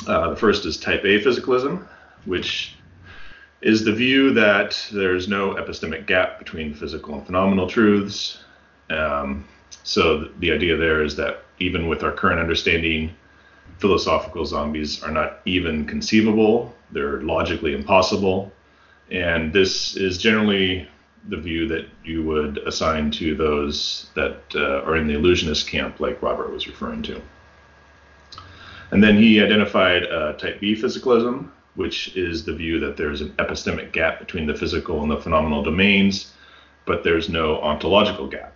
Uh, 0.07 0.31
the 0.31 0.37
first 0.37 0.67
is 0.67 0.77
type 0.77 1.03
A 1.05 1.21
physicalism, 1.21 1.87
which 2.27 2.77
is 3.63 3.85
the 3.85 3.93
view 3.93 4.33
that 4.35 4.79
there's 4.93 5.27
no 5.27 5.55
epistemic 5.55 6.07
gap 6.07 6.39
between 6.39 6.75
physical 6.75 7.15
and 7.15 7.25
phenomenal 7.25 7.67
truths. 7.67 8.45
Um, 8.91 9.47
so 9.83 10.29
the 10.41 10.53
idea 10.53 10.77
there 10.77 11.03
is 11.03 11.17
that 11.17 11.45
even 11.59 11.89
with 11.89 12.03
our 12.03 12.13
current 12.13 12.41
understanding, 12.41 13.15
philosophical 13.79 14.45
zombies 14.45 15.03
are 15.03 15.11
not 15.11 15.41
even 15.45 15.85
conceivable, 15.87 16.75
they're 16.93 17.21
logically 17.23 17.75
impossible. 17.75 18.53
And 19.11 19.53
this 19.53 19.97
is 19.97 20.19
generally 20.19 20.89
the 21.29 21.37
view 21.37 21.67
that 21.69 21.87
you 22.05 22.23
would 22.23 22.59
assign 22.59 23.11
to 23.13 23.35
those 23.35 24.09
that 24.15 24.41
uh, 24.55 24.83
are 24.83 24.97
in 24.97 25.07
the 25.07 25.15
illusionist 25.15 25.69
camp, 25.69 26.01
like 26.01 26.23
Robert 26.23 26.51
was 26.51 26.67
referring 26.67 27.03
to. 27.05 27.21
And 28.91 29.03
then 29.03 29.17
he 29.17 29.43
identified 29.43 30.05
uh, 30.07 30.35
type 30.35 30.61
B 30.61 30.75
physicalism, 30.75 31.49
which 31.75 32.17
is 32.17 32.45
the 32.45 32.55
view 32.55 32.79
that 32.81 32.97
there's 32.97 33.21
an 33.21 33.31
epistemic 33.39 33.93
gap 33.93 34.21
between 34.21 34.47
the 34.47 34.55
physical 34.55 35.03
and 35.03 35.11
the 35.11 35.21
phenomenal 35.21 35.63
domains, 35.63 36.33
but 36.85 37.03
there's 37.03 37.29
no 37.29 37.61
ontological 37.61 38.29
gap. 38.29 38.54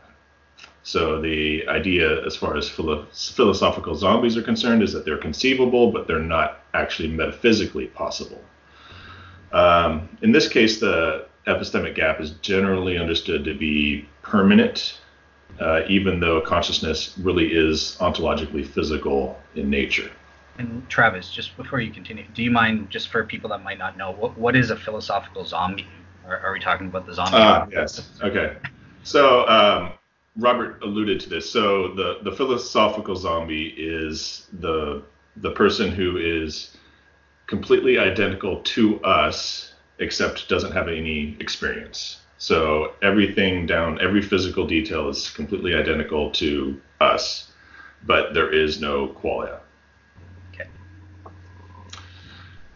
So 0.89 1.21
the 1.21 1.69
idea, 1.69 2.25
as 2.25 2.35
far 2.35 2.57
as 2.57 2.67
philo- 2.67 3.05
philosophical 3.13 3.95
zombies 3.95 4.39
are 4.39 4.43
concerned, 4.43 4.83
is 4.83 4.91
that 4.95 5.05
they're 5.05 5.19
conceivable, 5.19 5.93
but 5.93 6.07
they're 6.07 6.19
not 6.19 6.61
actually 6.73 7.11
metaphysically 7.11 7.89
possible. 7.89 8.43
Um, 9.53 10.09
in 10.23 10.33
this 10.33 10.49
case, 10.49 10.81
the 10.81 11.27
epistemic 11.47 11.95
gap 11.95 12.23
is 12.23 12.31
generally 12.41 12.97
understood 12.97 13.45
to 13.45 13.53
be 13.53 14.09
permanent, 14.23 14.99
uh, 15.61 15.83
even 15.91 16.21
though 16.21 16.41
consciousness 16.41 17.19
really 17.19 17.49
is 17.53 17.99
ontologically 18.01 18.67
physical 18.67 19.39
in 19.57 19.69
nature. 19.69 20.11
And 20.57 20.89
Travis, 20.89 21.31
just 21.31 21.55
before 21.59 21.81
you 21.81 21.93
continue, 21.93 22.25
do 22.33 22.43
you 22.43 22.51
mind, 22.51 22.89
just 22.89 23.11
for 23.11 23.25
people 23.25 23.51
that 23.51 23.63
might 23.63 23.77
not 23.77 23.99
know, 23.99 24.13
what, 24.13 24.39
what 24.39 24.57
is 24.57 24.71
a 24.71 24.77
philosophical 24.77 25.45
zombie? 25.45 25.87
Are, 26.27 26.39
are 26.39 26.53
we 26.55 26.61
talking 26.61 26.87
about 26.87 27.05
the 27.05 27.13
zombie? 27.13 27.37
Ah, 27.37 27.67
yes. 27.71 28.11
Okay. 28.23 28.57
So 29.03 29.47
um, 29.49 29.93
Robert 30.39 30.83
alluded 30.83 31.21
to 31.21 31.29
this. 31.29 31.51
So 31.51 31.95
the 31.95 32.21
the 32.23 32.33
philosophical 32.33 33.17
zombie 33.17 33.75
is 33.77 34.47
the 34.61 35.03
the 35.37 35.51
person 35.51 35.91
who 35.91 36.17
is 36.17 36.77
completely 37.47 37.99
identical 37.99 38.61
to 38.63 39.03
us, 39.03 39.75
except 39.99 40.49
doesn't 40.49 40.73
have 40.73 40.89
any 40.89 41.37
experience. 41.41 42.21
So 42.39 42.93
everything 43.03 43.67
down, 43.67 44.01
every 44.01 44.23
physical 44.23 44.65
detail 44.67 45.09
is 45.09 45.31
completely 45.31 45.75
identical 45.75 46.31
to 46.33 46.81
us, 47.01 47.51
but 48.07 48.33
there 48.33 48.53
is 48.53 48.81
no 48.81 49.09
qualia. 49.09 49.59
Okay. 50.55 50.69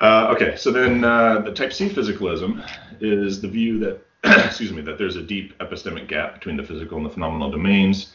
Uh, 0.01 0.35
okay, 0.35 0.57
so 0.57 0.73
then 0.73 1.05
uh, 1.05 1.41
the 1.43 1.53
type 1.53 1.73
C 1.73 1.89
physicalism 1.89 2.67
is 3.01 3.41
the 3.41 3.49
view 3.49 3.79
that, 3.81 4.05
excuse 4.25 4.73
me, 4.73 4.83
that 4.83 4.99
there's 4.99 5.17
a 5.17 5.23
deep 5.23 5.57
epistemic 5.59 6.07
gap 6.07 6.35
between 6.35 6.57
the 6.57 6.63
physical 6.63 6.97
and 6.97 7.07
the 7.07 7.11
phenomenal 7.11 7.51
domains, 7.51 8.13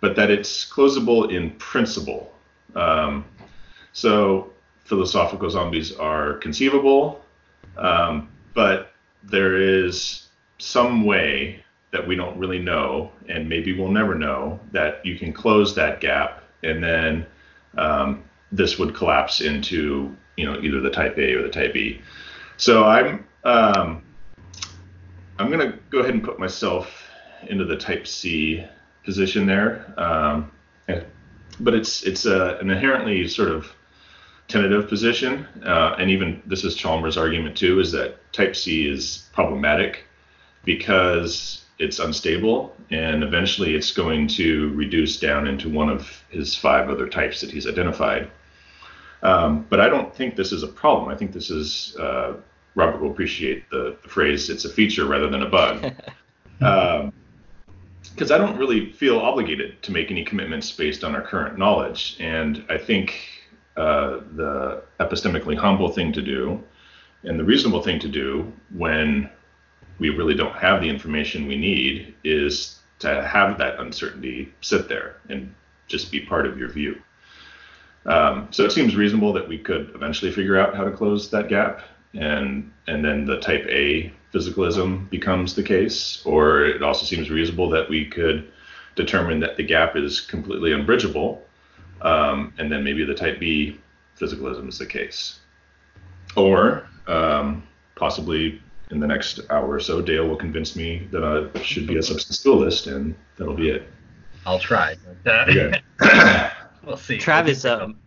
but 0.00 0.14
that 0.16 0.30
it's 0.30 0.70
closable 0.70 1.34
in 1.34 1.50
principle. 1.52 2.32
Um, 2.74 3.24
so 3.92 4.52
philosophical 4.84 5.48
zombies 5.48 5.92
are 5.94 6.34
conceivable, 6.34 7.24
um, 7.78 8.28
but 8.54 8.92
there 9.22 9.56
is 9.56 10.28
some 10.58 11.04
way 11.04 11.62
that 11.90 12.06
we 12.06 12.16
don't 12.16 12.36
really 12.38 12.58
know, 12.58 13.10
and 13.28 13.48
maybe 13.48 13.72
we'll 13.78 13.90
never 13.90 14.14
know, 14.14 14.60
that 14.72 15.04
you 15.06 15.18
can 15.18 15.32
close 15.32 15.74
that 15.74 16.00
gap, 16.00 16.42
and 16.62 16.84
then 16.84 17.26
um, 17.78 18.22
this 18.52 18.78
would 18.78 18.94
collapse 18.94 19.40
into 19.40 20.14
you 20.36 20.44
know 20.44 20.60
either 20.60 20.80
the 20.80 20.90
type 20.90 21.16
A 21.18 21.34
or 21.34 21.42
the 21.42 21.48
type 21.48 21.72
B. 21.72 22.02
So 22.58 22.84
I'm 22.84 23.26
um, 23.44 24.02
I'm 25.38 25.50
gonna 25.50 25.78
go 25.90 26.00
ahead 26.00 26.14
and 26.14 26.22
put 26.22 26.38
myself 26.38 27.10
into 27.48 27.64
the 27.64 27.76
type 27.76 28.06
C 28.06 28.64
position 29.04 29.46
there, 29.46 29.92
um, 29.98 30.50
but 31.60 31.74
it's 31.74 32.02
it's 32.04 32.26
a, 32.26 32.58
an 32.58 32.70
inherently 32.70 33.28
sort 33.28 33.50
of 33.50 33.72
tentative 34.48 34.88
position, 34.88 35.46
uh, 35.64 35.96
and 35.98 36.10
even 36.10 36.42
this 36.46 36.64
is 36.64 36.74
Chalmers' 36.74 37.16
argument 37.16 37.56
too, 37.56 37.80
is 37.80 37.92
that 37.92 38.18
type 38.32 38.56
C 38.56 38.88
is 38.88 39.28
problematic 39.32 40.04
because 40.64 41.64
it's 41.78 41.98
unstable 41.98 42.74
and 42.90 43.22
eventually 43.22 43.74
it's 43.74 43.92
going 43.92 44.26
to 44.26 44.72
reduce 44.74 45.18
down 45.18 45.46
into 45.46 45.68
one 45.68 45.90
of 45.90 46.24
his 46.30 46.54
five 46.54 46.88
other 46.88 47.08
types 47.08 47.40
that 47.40 47.50
he's 47.50 47.66
identified. 47.66 48.30
Um, 49.22 49.66
but 49.68 49.80
I 49.80 49.88
don't 49.88 50.14
think 50.14 50.36
this 50.36 50.52
is 50.52 50.62
a 50.62 50.68
problem. 50.68 51.08
I 51.08 51.16
think 51.16 51.32
this 51.32 51.50
is 51.50 51.96
uh, 51.98 52.34
Robert 52.76 53.00
will 53.00 53.10
appreciate 53.10 53.68
the, 53.70 53.96
the 54.02 54.08
phrase 54.08 54.48
"it's 54.48 54.64
a 54.64 54.70
feature 54.70 55.06
rather 55.06 55.28
than 55.28 55.42
a 55.42 55.48
bug." 55.48 55.92
um, 56.60 57.12
because 58.14 58.30
I 58.30 58.38
don't 58.38 58.56
really 58.56 58.92
feel 58.92 59.18
obligated 59.18 59.82
to 59.82 59.92
make 59.92 60.10
any 60.10 60.24
commitments 60.24 60.70
based 60.70 61.02
on 61.02 61.14
our 61.14 61.22
current 61.22 61.58
knowledge. 61.58 62.16
And 62.20 62.64
I 62.68 62.78
think 62.78 63.18
uh, 63.76 64.20
the 64.32 64.82
epistemically 65.00 65.56
humble 65.56 65.90
thing 65.90 66.12
to 66.12 66.22
do 66.22 66.62
and 67.24 67.38
the 67.38 67.44
reasonable 67.44 67.82
thing 67.82 67.98
to 68.00 68.08
do 68.08 68.50
when 68.74 69.28
we 69.98 70.10
really 70.10 70.34
don't 70.34 70.54
have 70.54 70.80
the 70.80 70.88
information 70.88 71.46
we 71.46 71.56
need 71.56 72.14
is 72.24 72.78
to 73.00 73.24
have 73.24 73.58
that 73.58 73.78
uncertainty 73.80 74.52
sit 74.60 74.88
there 74.88 75.16
and 75.28 75.52
just 75.88 76.10
be 76.10 76.20
part 76.20 76.46
of 76.46 76.58
your 76.58 76.68
view. 76.68 77.00
Um, 78.06 78.48
so 78.50 78.64
it 78.64 78.72
seems 78.72 78.94
reasonable 78.94 79.32
that 79.32 79.48
we 79.48 79.58
could 79.58 79.90
eventually 79.94 80.30
figure 80.30 80.56
out 80.56 80.76
how 80.76 80.84
to 80.84 80.90
close 80.92 81.28
that 81.30 81.48
gap, 81.48 81.82
and 82.18 82.72
and 82.86 83.04
then 83.04 83.26
the 83.26 83.38
type 83.40 83.66
A 83.68 84.12
physicalism 84.32 85.08
becomes 85.10 85.54
the 85.54 85.62
case. 85.62 86.22
Or 86.24 86.64
it 86.64 86.82
also 86.82 87.04
seems 87.04 87.30
reasonable 87.30 87.70
that 87.70 87.88
we 87.88 88.06
could 88.06 88.50
determine 88.94 89.40
that 89.40 89.56
the 89.56 89.62
gap 89.62 89.96
is 89.96 90.20
completely 90.20 90.72
unbridgeable, 90.72 91.42
um, 92.02 92.52
and 92.58 92.70
then 92.70 92.82
maybe 92.84 93.04
the 93.04 93.14
type 93.14 93.38
B 93.38 93.78
physicalism 94.18 94.68
is 94.68 94.78
the 94.78 94.86
case. 94.86 95.40
Or 96.36 96.88
um, 97.06 97.62
possibly 97.94 98.60
in 98.90 99.00
the 99.00 99.06
next 99.06 99.40
hour 99.50 99.68
or 99.68 99.80
so, 99.80 100.00
Dale 100.00 100.28
will 100.28 100.36
convince 100.36 100.76
me 100.76 101.08
that 101.10 101.24
I 101.24 101.62
should 101.62 101.86
be 101.86 101.96
a 101.96 102.02
substance 102.02 102.42
dualist, 102.42 102.86
and 102.86 103.14
that'll 103.36 103.54
be 103.54 103.70
it. 103.70 103.88
I'll 104.44 104.60
try. 104.60 104.96
okay. 105.26 105.80
we'll 106.84 106.96
see. 106.96 107.18
Travis, 107.18 107.64
um, 107.64 107.98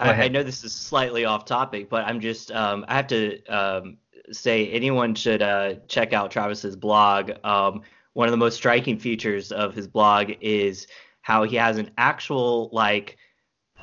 I, 0.00 0.24
I, 0.24 0.28
know 0.28 0.42
this 0.42 0.64
is 0.64 0.72
slightly 0.72 1.24
off 1.24 1.44
topic, 1.44 1.88
but 1.90 2.04
I'm 2.04 2.20
just 2.20 2.50
um, 2.52 2.84
I 2.88 2.94
have 2.96 3.06
to 3.08 3.44
um, 3.46 3.98
say 4.32 4.68
anyone 4.68 5.14
should 5.14 5.42
uh, 5.42 5.74
check 5.88 6.12
out 6.12 6.30
Travis's 6.30 6.76
blog. 6.76 7.32
Um, 7.44 7.82
one 8.14 8.26
of 8.26 8.32
the 8.32 8.38
most 8.38 8.56
striking 8.56 8.98
features 8.98 9.52
of 9.52 9.74
his 9.74 9.86
blog 9.86 10.32
is 10.40 10.86
how 11.20 11.44
he 11.44 11.56
has 11.56 11.78
an 11.78 11.90
actual 11.98 12.70
like 12.72 13.18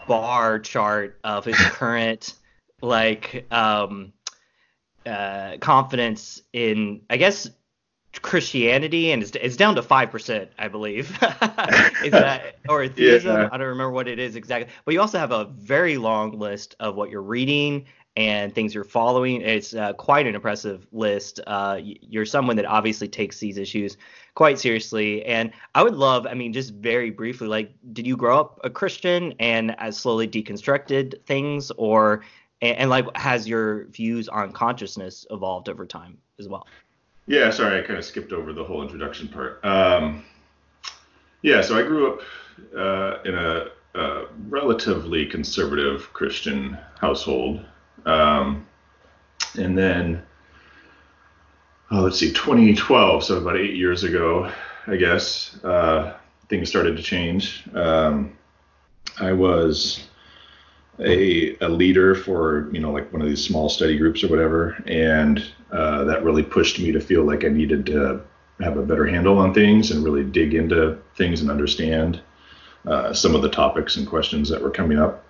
bar 0.07 0.59
chart 0.59 1.19
of 1.23 1.45
his 1.45 1.55
current 1.59 2.33
like 2.81 3.45
um, 3.51 4.13
uh, 5.05 5.57
confidence 5.59 6.41
in, 6.53 7.01
I 7.09 7.17
guess, 7.17 7.49
Christianity, 8.19 9.11
and 9.11 9.21
it's, 9.21 9.31
it's 9.35 9.55
down 9.55 9.75
to 9.75 9.83
five 9.83 10.11
percent, 10.11 10.51
I 10.57 10.67
believe. 10.67 11.11
is 12.03 12.11
that 12.11 12.57
or 12.69 12.83
atheism? 12.83 13.35
Yeah. 13.35 13.49
I 13.51 13.57
don't 13.57 13.67
remember 13.67 13.91
what 13.91 14.07
it 14.07 14.19
is 14.19 14.35
exactly. 14.35 14.71
But 14.85 14.93
you 14.93 15.01
also 15.01 15.17
have 15.17 15.31
a 15.31 15.45
very 15.45 15.97
long 15.97 16.37
list 16.37 16.75
of 16.79 16.95
what 16.95 17.09
you're 17.09 17.21
reading 17.21 17.85
and 18.15 18.53
things 18.53 18.73
you're 18.73 18.83
following. 18.83 19.41
It's 19.41 19.75
uh, 19.75 19.93
quite 19.93 20.25
an 20.25 20.35
impressive 20.35 20.87
list. 20.91 21.39
Uh, 21.45 21.79
you're 21.83 22.25
someone 22.25 22.55
that 22.55 22.65
obviously 22.65 23.07
takes 23.07 23.39
these 23.39 23.57
issues 23.57 23.97
quite 24.33 24.57
seriously, 24.57 25.23
and 25.25 25.51
I 25.75 25.83
would 25.83 25.95
love, 25.95 26.25
I 26.25 26.33
mean, 26.33 26.51
just 26.51 26.73
very 26.73 27.11
briefly, 27.11 27.47
like, 27.47 27.71
did 27.93 28.07
you 28.07 28.17
grow 28.17 28.39
up 28.39 28.59
a 28.63 28.69
Christian 28.69 29.33
and 29.39 29.79
as 29.79 29.97
slowly 29.97 30.27
deconstructed 30.27 31.23
things, 31.25 31.71
or 31.77 32.23
and, 32.61 32.77
and, 32.77 32.89
like 32.89 33.05
has 33.15 33.47
your 33.47 33.85
views 33.85 34.27
on 34.29 34.51
consciousness 34.51 35.25
evolved 35.29 35.69
over 35.69 35.85
time 35.85 36.17
as 36.39 36.47
well 36.47 36.65
yeah 37.27 37.49
sorry 37.49 37.79
i 37.79 37.85
kind 37.85 37.99
of 37.99 38.05
skipped 38.05 38.31
over 38.31 38.53
the 38.53 38.63
whole 38.63 38.81
introduction 38.81 39.27
part. 39.27 39.63
Um, 39.63 40.23
yeah 41.41 41.61
so 41.61 41.77
i 41.77 41.83
grew 41.83 42.13
up 42.13 42.21
uh, 42.75 43.21
in 43.23 43.35
a, 43.35 43.67
a, 43.95 44.25
relatively 44.49 45.25
conservative 45.25 46.11
christian 46.13 46.77
household. 46.99 47.63
Um, 48.05 48.65
and 49.57 49.77
then 49.77 50.23
oh, 51.91 52.01
let's 52.01 52.17
see 52.17 52.31
2012 52.31 53.23
so 53.23 53.37
about 53.37 53.57
eight 53.57 53.75
years 53.75 54.03
ago 54.03 54.51
i 54.87 54.95
guess 54.95 55.63
uh, 55.63 56.15
things 56.49 56.69
started 56.69 56.95
to 56.97 57.03
change. 57.03 57.67
Um, 57.73 58.37
i 59.19 59.33
was 59.33 60.07
a, 60.99 61.55
a 61.59 61.69
leader 61.69 62.15
for 62.15 62.69
you 62.71 62.79
know 62.79 62.91
like 62.91 63.11
one 63.13 63.21
of 63.21 63.27
these 63.27 63.43
small 63.43 63.69
study 63.69 63.97
groups 63.97 64.23
or 64.23 64.27
whatever. 64.27 64.81
And 64.87 65.43
uh, 65.71 66.03
that 66.05 66.23
really 66.23 66.43
pushed 66.43 66.79
me 66.79 66.91
to 66.91 66.99
feel 66.99 67.23
like 67.23 67.43
i 67.43 67.49
needed 67.49 67.85
to 67.85 68.21
have 68.59 68.77
a 68.77 68.83
better 68.83 69.05
handle 69.05 69.37
on 69.37 69.53
things 69.53 69.91
and 69.91 70.03
really 70.03 70.23
dig 70.23 70.53
into 70.53 70.97
things 71.15 71.41
and 71.41 71.51
understand 71.51 72.21
uh, 72.85 73.13
some 73.13 73.35
of 73.35 73.41
the 73.41 73.49
topics 73.49 73.97
and 73.97 74.07
questions 74.07 74.49
that 74.49 74.61
were 74.61 74.71
coming 74.71 74.97
up. 74.97 75.25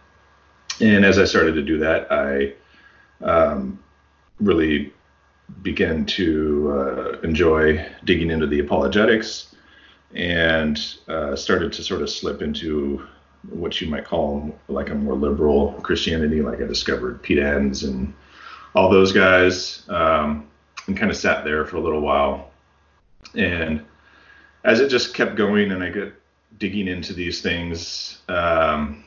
And 0.79 1.03
as 1.03 1.17
i 1.17 1.25
started 1.25 1.55
to 1.55 1.63
do 1.63 1.79
that 1.79 2.11
i 2.11 2.53
um, 3.25 3.79
really 4.39 4.93
began 5.63 6.05
to 6.05 6.71
uh, 6.71 7.19
enjoy 7.21 7.85
digging 8.03 8.29
into 8.29 8.47
the 8.47 8.59
apologetics 8.59 9.55
and 10.13 10.95
uh, 11.07 11.35
started 11.35 11.73
to 11.73 11.83
sort 11.83 12.01
of 12.01 12.09
slip 12.09 12.41
into 12.41 13.05
what 13.49 13.79
you 13.81 13.89
might 13.89 14.05
call 14.05 14.57
like 14.67 14.89
a 14.89 14.95
more 14.95 15.15
liberal 15.15 15.73
Christianity, 15.83 16.41
like 16.41 16.61
I 16.61 16.65
discovered 16.65 17.21
Pete 17.21 17.39
Enns 17.39 17.83
and 17.83 18.13
all 18.75 18.89
those 18.89 19.11
guys, 19.11 19.83
um, 19.89 20.47
and 20.87 20.97
kind 20.97 21.11
of 21.11 21.17
sat 21.17 21.43
there 21.43 21.65
for 21.65 21.77
a 21.77 21.81
little 21.81 22.01
while. 22.01 22.51
And 23.35 23.83
as 24.63 24.79
it 24.79 24.89
just 24.89 25.13
kept 25.13 25.35
going, 25.35 25.71
and 25.71 25.83
I 25.83 25.89
got 25.89 26.09
digging 26.57 26.87
into 26.87 27.13
these 27.13 27.41
things, 27.41 28.19
um, 28.27 29.03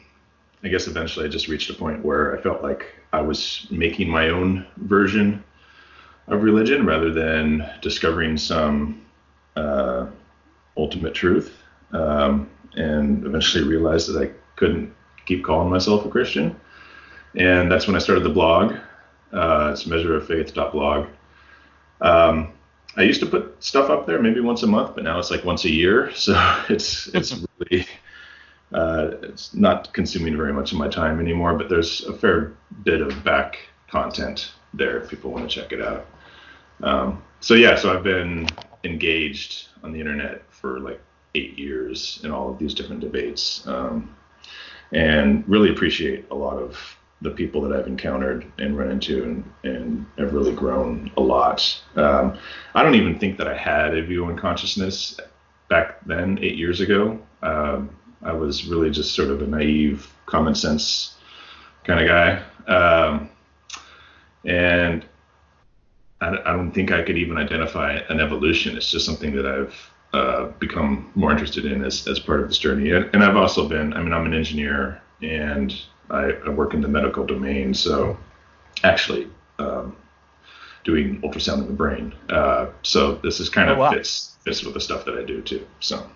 I 0.63 0.69
guess 0.69 0.87
eventually 0.87 1.27
I 1.27 1.29
just 1.29 1.49
reached 1.49 1.71
a 1.71 1.75
point 1.75 2.05
where 2.05 2.37
I 2.37 2.43
felt 2.43 2.63
like 2.63 2.95
I 3.13 3.21
was 3.21 3.67
making 3.71 4.09
my 4.09 4.29
own 4.29 4.67
version 4.77 5.43
of 6.29 6.43
religion 6.43 6.87
rather 6.87 7.13
than 7.13 7.69
discovering 7.81 8.37
some 8.37 9.05
uh, 9.57 10.07
ultimate 10.77 11.15
truth. 11.15 11.57
Um, 11.93 12.49
and 12.75 13.25
eventually 13.25 13.65
realized 13.65 14.13
that 14.13 14.23
I 14.23 14.31
couldn't 14.57 14.95
keep 15.27 15.45
calling 15.45 15.71
myself 15.71 16.05
a 16.05 16.09
Christian. 16.09 16.59
And 17.37 17.71
that's 17.71 17.87
when 17.87 17.97
I 17.97 18.01
started 18.01 18.25
the 18.25 18.31
blog. 18.31 18.75
Uh, 19.33 19.71
it's 19.73 19.85
measureoffaith.blog. 19.85 21.07
Um, 22.01 22.53
I 22.97 23.03
used 23.03 23.21
to 23.21 23.27
put 23.27 23.63
stuff 23.63 23.89
up 23.89 24.07
there 24.07 24.21
maybe 24.21 24.41
once 24.41 24.63
a 24.63 24.67
month, 24.67 24.95
but 24.95 25.05
now 25.05 25.19
it's 25.19 25.31
like 25.31 25.45
once 25.45 25.65
a 25.65 25.71
year. 25.71 26.11
So 26.15 26.35
it's 26.69 27.07
it's 27.09 27.33
really 27.59 27.87
uh, 28.73 29.13
it's 29.23 29.55
not 29.55 29.93
consuming 29.93 30.37
very 30.37 30.53
much 30.53 30.73
of 30.73 30.79
my 30.79 30.89
time 30.89 31.21
anymore. 31.21 31.55
But 31.55 31.69
there's 31.69 32.05
a 32.07 32.13
fair 32.13 32.53
bit 32.83 33.01
of 33.01 33.23
back 33.23 33.59
content 33.89 34.53
there 34.75 34.99
if 35.01 35.09
people 35.09 35.31
want 35.31 35.49
to 35.49 35.61
check 35.61 35.73
it 35.73 35.81
out. 35.81 36.07
Um, 36.83 37.23
so 37.41 37.55
yeah, 37.55 37.77
so 37.77 37.95
I've 37.95 38.05
been 38.05 38.49
engaged 38.85 39.69
on 39.83 39.93
the 39.93 40.01
internet 40.01 40.43
for 40.53 40.81
like 40.81 41.01
eight 41.35 41.59
years 41.59 42.21
in 42.25 42.31
all 42.31 42.51
of 42.51 42.59
these 42.59 42.75
different 42.75 43.01
debates, 43.01 43.67
um, 43.67 44.15
and 44.93 45.49
really 45.49 45.71
appreciate 45.71 46.27
a 46.31 46.35
lot 46.35 46.57
of 46.57 46.79
the 47.23 47.31
people 47.31 47.61
that 47.61 47.79
I've 47.79 47.87
encountered 47.87 48.51
and 48.59 48.79
run 48.79 48.91
into, 48.91 49.23
and, 49.23 49.53
and 49.63 50.07
have 50.19 50.33
really 50.33 50.55
grown 50.55 51.11
a 51.17 51.21
lot. 51.21 51.83
Um, 51.97 52.39
I 52.75 52.83
don't 52.83 52.95
even 52.95 53.19
think 53.19 53.37
that 53.39 53.47
I 53.47 53.57
had 53.57 53.97
a 53.97 54.03
view 54.03 54.25
on 54.25 54.39
consciousness 54.39 55.21
back 55.69 56.05
then, 56.07 56.39
eight 56.41 56.57
years 56.57 56.81
ago. 56.81 57.21
Um, 57.43 57.97
I 58.23 58.33
was 58.33 58.67
really 58.67 58.91
just 58.91 59.15
sort 59.15 59.29
of 59.29 59.43
a 59.43 59.47
naive, 59.47 60.13
common 60.27 60.55
sense 60.55 61.17
kind 61.85 62.01
of 62.01 62.09
guy. 62.09 62.43
Um, 62.73 63.31
and 64.45 65.05
I, 66.21 66.29
I, 66.45 66.53
don't 66.53 66.73
think 66.73 66.93
I 66.93 67.03
could 67.03 67.17
even 67.17 67.37
identify 67.37 67.95
an 68.09 68.21
evolution. 68.21 68.77
It's 68.77 68.91
just 68.91 69.07
something 69.07 69.35
that 69.37 69.47
I've 69.47 69.90
uh, 70.13 70.47
become 70.59 71.11
more 71.15 71.31
interested 71.31 71.65
in 71.65 71.85
as, 71.85 72.07
as 72.09 72.19
part 72.19 72.41
of 72.41 72.49
this 72.49 72.59
journey. 72.59 72.91
And, 72.91 73.09
and 73.13 73.23
I've 73.23 73.37
also 73.37 73.69
been, 73.69 73.93
I 73.93 74.03
mean, 74.03 74.13
I'm 74.13 74.27
an 74.27 74.35
engineer 74.35 75.01
and 75.23 75.75
I, 76.11 76.33
I 76.47 76.49
work 76.49 76.75
in 76.75 76.81
the 76.81 76.89
medical 76.89 77.25
domain. 77.25 77.75
So 77.75 78.19
actually, 78.83 79.29
um, 79.59 79.97
doing 80.85 81.21
ultrasound 81.23 81.59
in 81.59 81.67
the 81.67 81.73
brain. 81.73 82.15
Uh, 82.29 82.67
so 82.83 83.17
this 83.17 83.41
is 83.41 83.49
kind 83.49 83.71
of 83.71 83.79
oh, 83.79 83.81
wow. 83.83 83.93
fits 83.93 84.37
fits 84.45 84.65
with 84.65 84.75
the 84.75 84.81
stuff 84.81 85.05
that 85.05 85.19
I 85.19 85.23
do 85.23 85.43
too. 85.43 85.67
So. 85.81 86.09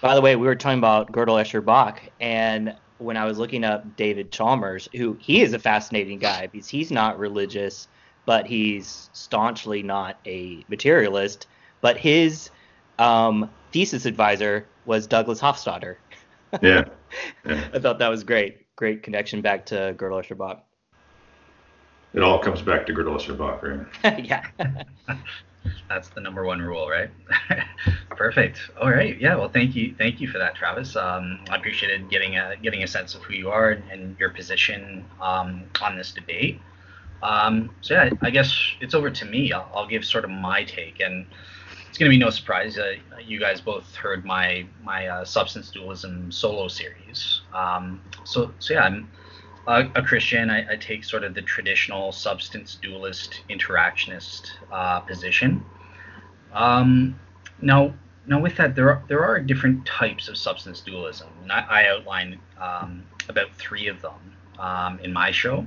By 0.00 0.14
the 0.14 0.20
way, 0.20 0.36
we 0.36 0.46
were 0.46 0.56
talking 0.56 0.78
about 0.78 1.12
Gödel 1.12 1.40
Escher 1.40 1.64
Bach, 1.64 2.02
and 2.20 2.74
when 2.98 3.16
I 3.16 3.24
was 3.24 3.38
looking 3.38 3.64
up 3.64 3.96
David 3.96 4.32
Chalmers, 4.32 4.88
who 4.94 5.16
he 5.20 5.42
is 5.42 5.52
a 5.52 5.58
fascinating 5.58 6.18
guy 6.18 6.46
because 6.46 6.68
he's 6.68 6.90
not 6.90 7.18
religious, 7.18 7.88
but 8.26 8.46
he's 8.46 9.10
staunchly 9.12 9.82
not 9.82 10.18
a 10.26 10.64
materialist. 10.68 11.46
But 11.80 11.96
his 11.96 12.50
um, 12.98 13.50
thesis 13.72 14.06
advisor 14.06 14.66
was 14.84 15.06
Douglas 15.06 15.40
Hofstadter. 15.40 15.96
yeah. 16.60 16.84
yeah. 17.46 17.68
I 17.74 17.78
thought 17.78 17.98
that 17.98 18.08
was 18.08 18.24
great. 18.24 18.74
Great 18.76 19.02
connection 19.02 19.42
back 19.42 19.66
to 19.66 19.94
Gödel 19.96 20.24
Escher 20.24 20.36
Bach. 20.36 20.64
It 22.14 22.22
all 22.22 22.38
comes 22.38 22.62
back 22.62 22.86
to 22.86 22.92
Gödel 22.92 23.16
Escher 23.16 23.36
Bach, 23.36 23.62
right? 23.62 24.24
yeah. 24.24 24.44
That's 25.88 26.08
the 26.08 26.20
number 26.20 26.44
one 26.44 26.60
rule, 26.60 26.88
right? 26.88 27.08
Perfect. 28.10 28.70
All 28.80 28.90
right. 28.90 29.18
Yeah. 29.20 29.36
Well, 29.36 29.48
thank 29.48 29.76
you. 29.76 29.94
Thank 29.96 30.20
you 30.20 30.28
for 30.28 30.38
that, 30.38 30.56
Travis. 30.56 30.96
Um, 30.96 31.38
I 31.48 31.56
appreciated 31.56 32.10
getting 32.10 32.36
a 32.36 32.56
getting 32.60 32.82
a 32.82 32.86
sense 32.86 33.14
of 33.14 33.22
who 33.22 33.34
you 33.34 33.48
are 33.50 33.70
and, 33.70 33.90
and 33.90 34.18
your 34.18 34.30
position 34.30 35.04
um, 35.20 35.64
on 35.80 35.96
this 35.96 36.10
debate. 36.10 36.60
Um, 37.22 37.70
so 37.80 37.94
yeah, 37.94 38.10
I 38.22 38.30
guess 38.30 38.52
it's 38.80 38.94
over 38.94 39.08
to 39.08 39.24
me. 39.24 39.52
I'll, 39.52 39.70
I'll 39.74 39.86
give 39.86 40.04
sort 40.04 40.24
of 40.24 40.30
my 40.30 40.64
take, 40.64 40.98
and 41.00 41.26
it's 41.92 41.98
going 41.98 42.10
to 42.10 42.16
be 42.16 42.18
no 42.18 42.30
surprise. 42.30 42.78
Uh, 42.78 42.94
you 43.22 43.38
guys 43.38 43.60
both 43.60 43.94
heard 43.94 44.24
my 44.24 44.64
my 44.82 45.08
uh, 45.08 45.26
substance 45.26 45.70
dualism 45.70 46.32
solo 46.32 46.66
series. 46.66 47.42
Um, 47.52 48.00
so 48.24 48.50
so 48.60 48.72
yeah, 48.72 48.84
I'm 48.84 49.10
a, 49.66 49.90
a 49.96 50.02
Christian. 50.02 50.48
I, 50.48 50.72
I, 50.72 50.76
take 50.76 51.04
sort 51.04 51.22
of 51.22 51.34
the 51.34 51.42
traditional 51.42 52.10
substance 52.10 52.78
dualist 52.80 53.42
interactionist 53.50 54.52
uh, 54.72 55.00
position. 55.00 55.62
Um, 56.54 57.20
now 57.60 57.92
now 58.26 58.40
with 58.40 58.56
that, 58.56 58.74
there 58.74 58.88
are 58.88 59.04
there 59.08 59.22
are 59.22 59.38
different 59.38 59.84
types 59.84 60.28
of 60.28 60.38
substance 60.38 60.80
dualism, 60.80 61.28
and 61.42 61.52
I, 61.52 61.60
I 61.68 61.88
outline 61.88 62.40
um, 62.58 63.02
about 63.28 63.54
three 63.56 63.88
of 63.88 64.00
them 64.00 64.34
um, 64.58 64.98
in 65.00 65.12
my 65.12 65.30
show. 65.30 65.66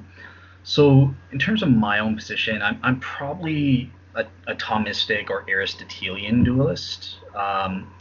So, 0.64 1.14
in 1.32 1.38
terms 1.38 1.62
of 1.62 1.70
my 1.70 2.00
own 2.00 2.16
position, 2.16 2.64
I'm, 2.64 2.80
I'm 2.82 3.00
probably 3.00 3.92
a, 4.16 4.26
a 4.48 4.56
Thomistic 4.56 5.30
or 5.30 5.46
Aristotelian 5.50 6.44
dualist. 6.44 7.16
Um, 7.36 7.94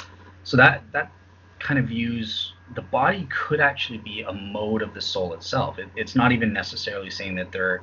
so 0.44 0.56
that 0.56 0.82
that 0.92 1.10
kind 1.58 1.78
of 1.78 1.86
views 1.86 2.52
the 2.74 2.82
body 2.82 3.28
could 3.30 3.60
actually 3.60 3.98
be 3.98 4.22
a 4.22 4.32
mode 4.32 4.82
of 4.82 4.94
the 4.94 5.00
soul 5.00 5.34
itself. 5.34 5.78
It, 5.78 5.88
it's 5.96 6.14
not 6.14 6.32
even 6.32 6.52
necessarily 6.52 7.10
saying 7.10 7.34
that 7.36 7.52
there 7.52 7.68
are 7.70 7.82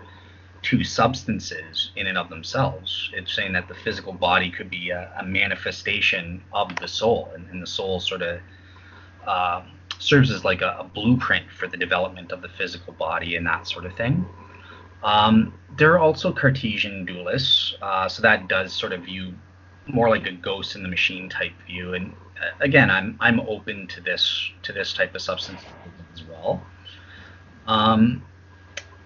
two 0.61 0.83
substances 0.83 1.91
in 1.95 2.07
and 2.07 2.17
of 2.17 2.29
themselves. 2.29 3.09
It's 3.13 3.33
saying 3.35 3.53
that 3.53 3.67
the 3.67 3.73
physical 3.73 4.13
body 4.13 4.51
could 4.51 4.69
be 4.69 4.91
a, 4.91 5.11
a 5.19 5.25
manifestation 5.25 6.43
of 6.53 6.75
the 6.77 6.87
soul, 6.87 7.31
and, 7.33 7.47
and 7.49 7.61
the 7.61 7.67
soul 7.67 7.99
sort 7.99 8.21
of 8.21 8.39
uh, 9.25 9.63
serves 9.99 10.31
as 10.31 10.43
like 10.43 10.61
a, 10.61 10.77
a, 10.79 10.83
blueprint 10.83 11.45
for 11.51 11.67
the 11.67 11.77
development 11.77 12.31
of 12.31 12.41
the 12.41 12.49
physical 12.49 12.93
body 12.93 13.35
and 13.35 13.45
that 13.45 13.67
sort 13.67 13.85
of 13.85 13.95
thing. 13.95 14.25
Um, 15.03 15.53
there 15.77 15.93
are 15.93 15.99
also 15.99 16.31
Cartesian 16.31 17.05
dualists, 17.05 17.73
uh, 17.81 18.07
so 18.07 18.21
that 18.21 18.47
does 18.47 18.73
sort 18.73 18.93
of 18.93 19.01
view 19.03 19.33
more 19.87 20.09
like 20.09 20.27
a 20.27 20.31
ghost 20.31 20.75
in 20.75 20.83
the 20.83 20.89
machine 20.89 21.29
type 21.29 21.53
view. 21.65 21.93
And 21.93 22.13
uh, 22.41 22.51
again, 22.59 22.89
I'm 22.89 23.17
I'm 23.19 23.39
open 23.41 23.87
to 23.87 24.01
this 24.01 24.51
to 24.63 24.73
this 24.73 24.93
type 24.93 25.15
of 25.15 25.21
substance 25.21 25.61
as 26.13 26.23
well. 26.23 26.61
Um, 27.67 28.23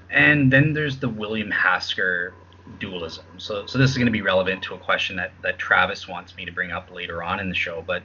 and 0.10 0.52
then 0.52 0.74
there's 0.74 0.98
the 0.98 1.10
William 1.10 1.52
Hasker 1.52 2.34
dualism. 2.80 3.26
So 3.38 3.66
so 3.66 3.78
this 3.78 3.92
is 3.92 3.98
going 3.98 4.08
to 4.08 4.12
be 4.12 4.22
relevant 4.22 4.64
to 4.64 4.76
a 4.76 4.80
question 4.80 5.16
that 5.18 5.32
that 5.44 5.58
Travis 5.58 6.08
wants 6.08 6.36
me 6.36 6.46
to 6.46 6.52
bring 6.52 6.72
up 6.72 6.92
later 6.92 7.24
on 7.24 7.40
in 7.40 7.50
the 7.50 7.56
show. 7.56 7.84
But 7.86 8.04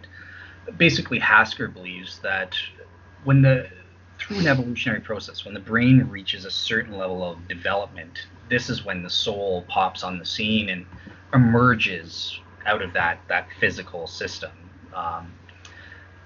basically, 0.76 1.18
Hasker 1.18 1.68
believes 1.68 2.20
that 2.20 2.54
when 3.24 3.42
the 3.42 3.68
through 4.20 4.38
an 4.38 4.46
evolutionary 4.46 5.00
process, 5.00 5.44
when 5.44 5.54
the 5.54 5.60
brain 5.60 6.06
reaches 6.08 6.44
a 6.44 6.50
certain 6.50 6.96
level 6.96 7.24
of 7.24 7.48
development, 7.48 8.26
this 8.48 8.68
is 8.68 8.84
when 8.84 9.02
the 9.02 9.10
soul 9.10 9.64
pops 9.68 10.02
on 10.02 10.18
the 10.18 10.24
scene 10.24 10.68
and 10.68 10.86
emerges 11.32 12.38
out 12.66 12.82
of 12.82 12.92
that 12.92 13.20
that 13.28 13.48
physical 13.58 14.06
system. 14.06 14.50
Um, 14.94 15.32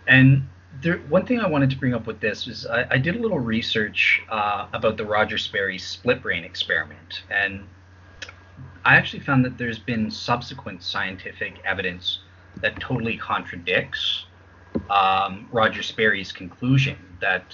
and 0.08 0.48
there, 0.82 0.98
one 1.08 1.24
thing 1.24 1.40
I 1.40 1.46
wanted 1.46 1.70
to 1.70 1.76
bring 1.76 1.94
up 1.94 2.06
with 2.06 2.20
this 2.20 2.48
is 2.48 2.66
I, 2.66 2.86
I 2.90 2.98
did 2.98 3.14
a 3.16 3.18
little 3.18 3.38
research 3.38 4.22
uh, 4.28 4.66
about 4.72 4.96
the 4.96 5.06
Roger 5.06 5.38
Sperry 5.38 5.78
split 5.78 6.20
brain 6.22 6.44
experiment, 6.44 7.22
and 7.30 7.64
I 8.84 8.96
actually 8.96 9.20
found 9.20 9.44
that 9.44 9.56
there's 9.56 9.78
been 9.78 10.10
subsequent 10.10 10.82
scientific 10.82 11.60
evidence 11.64 12.18
that 12.60 12.78
totally 12.80 13.16
contradicts 13.16 14.24
um, 14.90 15.48
Roger 15.52 15.82
Sperry's 15.82 16.32
conclusion 16.32 16.98
that 17.24 17.44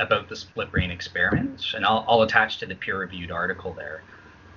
about 0.00 0.28
the 0.28 0.34
split 0.34 0.72
brain 0.72 0.90
experiments, 0.90 1.74
and 1.74 1.86
I'll, 1.86 2.04
I'll 2.08 2.22
attach 2.22 2.58
to 2.58 2.66
the 2.66 2.74
peer-reviewed 2.74 3.30
article 3.30 3.72
there. 3.72 4.02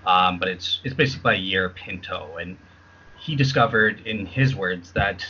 Um, 0.06 0.40
but 0.40 0.48
it's 0.50 0.82
it's 0.84 0.96
basically 0.96 1.24
by 1.24 1.38
Yair 1.38 1.74
Pinto, 1.74 2.38
and 2.42 2.58
he 3.20 3.36
discovered, 3.36 3.96
in 4.08 4.26
his 4.26 4.56
words, 4.56 4.92
that 4.94 5.24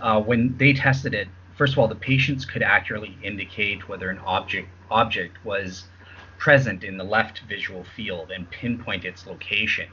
uh, 0.00 0.20
when 0.22 0.56
they 0.58 0.72
tested 0.72 1.12
it, 1.12 1.28
first 1.58 1.72
of 1.72 1.78
all, 1.80 1.88
the 1.88 1.96
patients 2.12 2.44
could 2.44 2.62
accurately 2.62 3.18
indicate 3.22 3.88
whether 3.88 4.08
an 4.10 4.18
object 4.18 4.68
object 4.90 5.44
was 5.44 5.84
present 6.38 6.84
in 6.84 6.96
the 6.96 7.04
left 7.04 7.40
visual 7.48 7.84
field 7.96 8.30
and 8.30 8.48
pinpoint 8.50 9.04
its 9.04 9.26
location, 9.26 9.88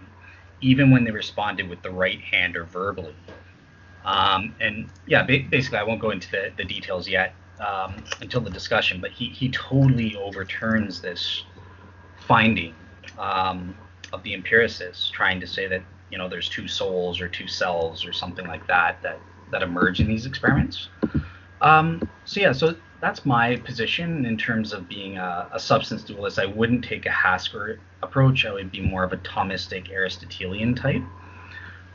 even 0.62 0.92
when 0.92 1.04
they 1.06 1.12
responded 1.12 1.68
with 1.68 1.82
the 1.82 1.92
right 1.92 2.22
hand 2.22 2.56
or 2.56 2.66
verbally. 2.66 3.16
Um, 4.06 4.56
and 4.60 4.90
yeah, 5.08 5.24
ba- 5.24 5.46
basically, 5.50 5.80
I 5.80 5.84
won't 5.84 6.02
go 6.02 6.12
into 6.12 6.30
the, 6.32 6.52
the 6.56 6.64
details 6.64 7.08
yet 7.08 7.34
um, 7.60 8.04
until 8.22 8.42
the 8.42 8.50
discussion, 8.50 9.02
but 9.02 9.12
he, 9.12 9.26
he 9.30 9.50
totally 9.50 10.16
overturns 10.16 11.02
this 11.02 11.44
finding 12.28 12.74
um, 13.18 13.76
of 14.14 14.24
the 14.24 14.34
empiricists 14.34 15.10
trying 15.10 15.40
to 15.40 15.48
say 15.48 15.68
that 15.68 15.84
you 16.12 16.18
know 16.18 16.28
there's 16.28 16.50
two 16.50 16.68
souls 16.68 17.22
or 17.22 17.28
two 17.28 17.48
cells 17.48 18.06
or 18.06 18.14
something 18.14 18.48
like 18.48 18.66
that 18.68 19.02
that 19.02 19.20
that 19.52 19.64
emerge 19.64 20.00
in 20.00 20.08
these 20.08 20.26
experiments. 20.26 20.90
Um, 21.62 22.08
so 22.26 22.40
yeah, 22.40 22.52
so 22.52 22.76
that's 23.02 23.26
my 23.26 23.56
position 23.58 24.26
in 24.26 24.38
terms 24.38 24.74
of 24.74 24.88
being 24.88 25.18
a, 25.18 25.50
a, 25.54 25.60
substance 25.60 26.04
dualist. 26.04 26.38
I 26.40 26.46
wouldn't 26.46 26.84
take 26.84 27.06
a 27.06 27.10
Hasker 27.10 27.80
approach. 28.04 28.46
I 28.46 28.54
would 28.54 28.72
be 28.72 28.82
more 28.82 29.04
of 29.04 29.14
a 29.14 29.18
Thomistic 29.18 29.90
Aristotelian 29.90 30.76
type. 30.76 31.02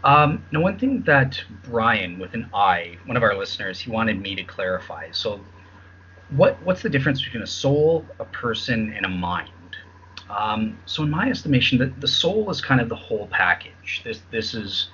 Um, 0.04 0.44
now, 0.52 0.60
one 0.60 0.78
thing 0.78 1.02
that 1.04 1.42
Brian, 1.62 2.18
with 2.18 2.34
an 2.34 2.50
I, 2.52 2.98
one 3.06 3.16
of 3.16 3.22
our 3.22 3.34
listeners, 3.34 3.80
he 3.80 3.90
wanted 3.90 4.20
me 4.20 4.34
to 4.34 4.44
clarify. 4.44 5.10
So, 5.12 5.40
what 6.28 6.62
what's 6.62 6.82
the 6.82 6.90
difference 6.90 7.24
between 7.24 7.42
a 7.42 7.46
soul, 7.46 8.04
a 8.18 8.26
person, 8.26 8.92
and 8.94 9.06
a 9.06 9.08
mind? 9.08 9.48
Um, 10.28 10.78
so, 10.84 11.04
in 11.04 11.10
my 11.10 11.30
estimation, 11.30 11.78
the, 11.78 11.86
the 11.86 12.08
soul 12.08 12.50
is 12.50 12.60
kind 12.60 12.82
of 12.82 12.90
the 12.90 12.96
whole 12.96 13.28
package. 13.28 14.02
This 14.04 14.20
this 14.30 14.52
is 14.52 14.88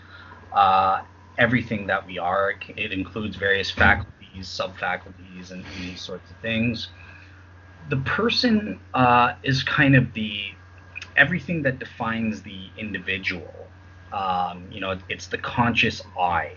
uh, 0.53 1.03
everything 1.39 1.89
that 1.89 2.07
we 2.07 2.21
are. 2.21 2.55
It 2.77 2.93
includes 2.93 3.35
various 3.35 3.69
faculties, 3.69 4.47
subfaculties, 4.47 5.51
and, 5.51 5.65
and 5.65 5.83
these 5.83 6.01
sorts 6.01 6.31
of 6.31 6.37
things. 6.37 6.89
The 7.89 7.97
person 7.97 8.79
uh, 8.95 9.35
is 9.43 9.65
kind 9.65 9.97
of 9.97 10.13
the 10.13 10.53
everything 11.17 11.63
that 11.63 11.81
defines 11.81 12.43
the 12.43 12.69
individual 12.79 13.70
um, 14.13 14.69
you 14.71 14.81
know, 14.81 14.99
it's 15.09 15.27
the 15.27 15.39
conscious 15.39 16.03
I. 16.19 16.53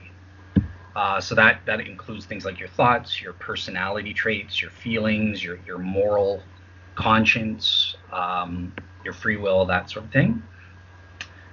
Uh, 0.95 1.19
so 1.19 1.33
that 1.33 1.61
that 1.65 1.79
includes 1.81 2.25
things 2.25 2.45
like 2.45 2.59
your 2.59 2.69
thoughts, 2.69 3.19
your 3.21 3.33
personality 3.33 4.13
traits, 4.13 4.61
your 4.61 4.71
feelings, 4.71 5.43
your 5.43 5.59
your 5.65 5.79
moral 5.79 6.41
conscience, 6.95 7.95
um, 8.11 8.73
your 9.03 9.13
free 9.13 9.37
will, 9.37 9.65
that 9.65 9.89
sort 9.89 10.05
of 10.05 10.11
thing. 10.11 10.41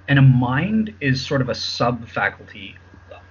And 0.07 0.19
a 0.19 0.21
mind 0.21 0.93
is 1.01 1.25
sort 1.25 1.41
of 1.41 1.49
a 1.49 1.55
sub 1.55 2.07
faculty 2.07 2.75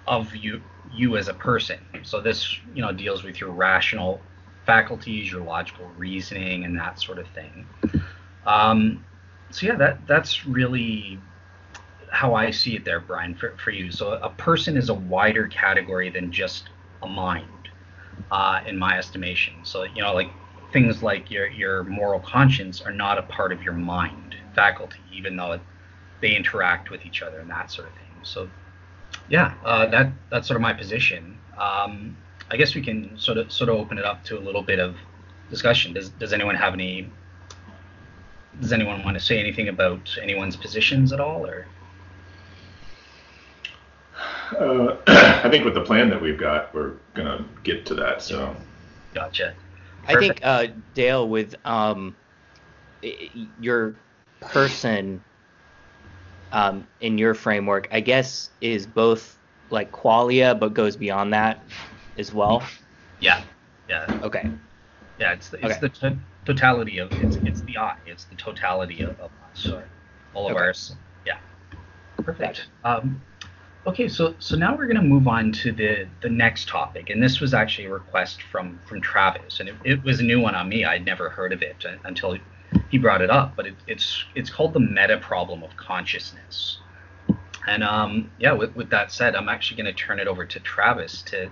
of 0.06 0.34
you 0.34 0.60
you 0.92 1.16
as 1.16 1.28
a 1.28 1.34
person. 1.34 1.78
So 2.02 2.20
this 2.20 2.58
you 2.74 2.82
know 2.82 2.92
deals 2.92 3.22
with 3.22 3.40
your 3.40 3.50
rational 3.50 4.20
faculties, 4.66 5.30
your 5.30 5.42
logical 5.42 5.86
reasoning, 5.96 6.64
and 6.64 6.78
that 6.78 7.00
sort 7.00 7.18
of 7.18 7.28
thing. 7.28 7.66
Um, 8.46 9.04
so 9.50 9.66
yeah, 9.66 9.76
that 9.76 10.06
that's 10.06 10.46
really 10.46 11.20
how 12.10 12.34
I 12.34 12.50
see 12.50 12.76
it 12.76 12.84
there, 12.84 13.00
Brian, 13.00 13.34
for, 13.34 13.56
for 13.62 13.70
you. 13.70 13.90
So 13.90 14.12
a 14.12 14.30
person 14.30 14.76
is 14.76 14.88
a 14.88 14.94
wider 14.94 15.46
category 15.48 16.10
than 16.10 16.32
just 16.32 16.68
a 17.02 17.08
mind, 17.08 17.68
uh, 18.30 18.60
in 18.66 18.78
my 18.78 18.98
estimation. 18.98 19.54
So 19.64 19.84
you 19.84 20.02
know, 20.02 20.14
like 20.14 20.30
things 20.72 21.02
like 21.02 21.30
your 21.30 21.48
your 21.48 21.84
moral 21.84 22.20
conscience 22.20 22.80
are 22.80 22.92
not 22.92 23.18
a 23.18 23.22
part 23.22 23.52
of 23.52 23.62
your 23.62 23.74
mind 23.74 24.36
faculty, 24.54 24.98
even 25.12 25.36
though 25.36 25.52
it, 25.52 25.60
they 26.20 26.36
interact 26.36 26.90
with 26.90 27.06
each 27.06 27.22
other 27.22 27.40
and 27.40 27.50
that 27.50 27.70
sort 27.70 27.88
of 27.88 27.94
thing. 27.94 28.04
So 28.22 28.50
yeah, 29.28 29.54
uh, 29.64 29.86
that 29.86 30.12
that's 30.30 30.48
sort 30.48 30.56
of 30.56 30.62
my 30.62 30.72
position. 30.72 31.38
Um, 31.58 32.16
I 32.50 32.56
guess 32.56 32.74
we 32.74 32.82
can 32.82 33.16
sort 33.18 33.38
of 33.38 33.52
sort 33.52 33.70
of 33.70 33.76
open 33.76 33.98
it 33.98 34.04
up 34.04 34.24
to 34.24 34.38
a 34.38 34.40
little 34.40 34.62
bit 34.62 34.78
of 34.78 34.96
discussion. 35.48 35.92
Does 35.92 36.10
does 36.10 36.32
anyone 36.32 36.54
have 36.54 36.74
any? 36.74 37.10
Does 38.60 38.72
anyone 38.72 39.04
want 39.04 39.16
to 39.16 39.24
say 39.24 39.38
anything 39.38 39.68
about 39.68 40.16
anyone's 40.20 40.56
positions 40.56 41.12
at 41.12 41.20
all, 41.20 41.46
or? 41.46 41.66
Uh, 44.58 44.96
I 45.06 45.48
think 45.50 45.64
with 45.64 45.74
the 45.74 45.82
plan 45.82 46.10
that 46.10 46.20
we've 46.20 46.38
got, 46.38 46.74
we're 46.74 46.92
gonna 47.14 47.44
get 47.62 47.86
to 47.86 47.94
that. 47.94 48.22
So. 48.22 48.54
Gotcha. 49.14 49.54
Perfect. 50.04 50.42
I 50.44 50.60
think 50.64 50.72
uh, 50.72 50.80
Dale, 50.94 51.28
with 51.28 51.54
um, 51.64 52.16
your 53.60 53.94
person 54.40 55.22
um, 56.52 56.86
in 57.00 57.18
your 57.18 57.34
framework, 57.34 57.88
I 57.92 58.00
guess 58.00 58.50
is 58.60 58.86
both 58.86 59.36
like 59.70 59.92
qualia, 59.92 60.58
but 60.58 60.74
goes 60.74 60.96
beyond 60.96 61.32
that 61.32 61.62
as 62.18 62.32
well. 62.32 62.62
Yeah. 63.20 63.42
Yeah. 63.88 64.20
Okay. 64.22 64.50
Yeah, 65.18 65.32
it's 65.32 65.50
the, 65.50 65.58
it's 65.58 65.76
okay. 65.76 65.80
the 65.80 65.88
to- 65.88 66.18
totality 66.44 66.98
of 66.98 67.12
it's 67.22 67.36
it's 67.36 67.60
the 67.62 67.76
I, 67.76 67.96
It's 68.06 68.24
the 68.24 68.36
totality 68.36 69.02
of, 69.02 69.20
of 69.20 69.30
us. 69.52 69.68
All 70.32 70.46
of 70.46 70.54
okay. 70.54 70.64
ours. 70.64 70.94
Yeah. 71.26 71.38
Perfect. 72.22 72.66
Um, 72.84 73.20
Okay, 73.86 74.08
so 74.08 74.34
so 74.38 74.56
now 74.56 74.76
we're 74.76 74.86
going 74.86 74.96
to 74.96 75.02
move 75.02 75.26
on 75.26 75.52
to 75.52 75.72
the 75.72 76.06
the 76.20 76.28
next 76.28 76.68
topic, 76.68 77.08
and 77.08 77.22
this 77.22 77.40
was 77.40 77.54
actually 77.54 77.86
a 77.86 77.92
request 77.92 78.42
from 78.42 78.78
from 78.86 79.00
Travis, 79.00 79.60
and 79.60 79.70
it, 79.70 79.74
it 79.84 80.04
was 80.04 80.20
a 80.20 80.22
new 80.22 80.38
one 80.40 80.54
on 80.54 80.68
me. 80.68 80.84
I'd 80.84 81.06
never 81.06 81.30
heard 81.30 81.52
of 81.52 81.62
it 81.62 81.84
until 82.04 82.36
he 82.90 82.98
brought 82.98 83.22
it 83.22 83.30
up, 83.30 83.56
but 83.56 83.66
it, 83.66 83.74
it's 83.86 84.24
it's 84.34 84.50
called 84.50 84.74
the 84.74 84.80
meta 84.80 85.18
problem 85.18 85.62
of 85.62 85.74
consciousness. 85.76 86.78
And 87.66 87.82
um, 87.82 88.30
yeah, 88.38 88.52
with, 88.52 88.74
with 88.74 88.90
that 88.90 89.12
said, 89.12 89.34
I'm 89.34 89.48
actually 89.48 89.82
going 89.82 89.94
to 89.94 89.98
turn 89.98 90.18
it 90.18 90.28
over 90.28 90.44
to 90.44 90.60
Travis 90.60 91.22
to 91.22 91.50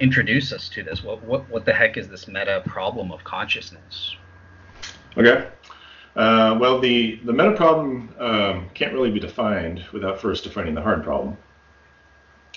introduce 0.00 0.52
us 0.52 0.68
to 0.70 0.82
this. 0.82 1.02
What, 1.02 1.22
what, 1.22 1.48
what 1.48 1.64
the 1.64 1.72
heck 1.72 1.96
is 1.96 2.08
this 2.08 2.28
meta 2.28 2.62
problem 2.66 3.12
of 3.12 3.24
consciousness? 3.24 4.16
Okay. 5.16 5.48
Uh, 6.16 6.56
well, 6.60 6.80
the, 6.80 7.20
the 7.24 7.32
meta 7.32 7.52
problem 7.52 8.12
um, 8.18 8.68
can't 8.74 8.92
really 8.92 9.10
be 9.10 9.20
defined 9.20 9.84
without 9.92 10.20
first 10.20 10.44
defining 10.44 10.74
the 10.74 10.82
hard 10.82 11.04
problem. 11.04 11.36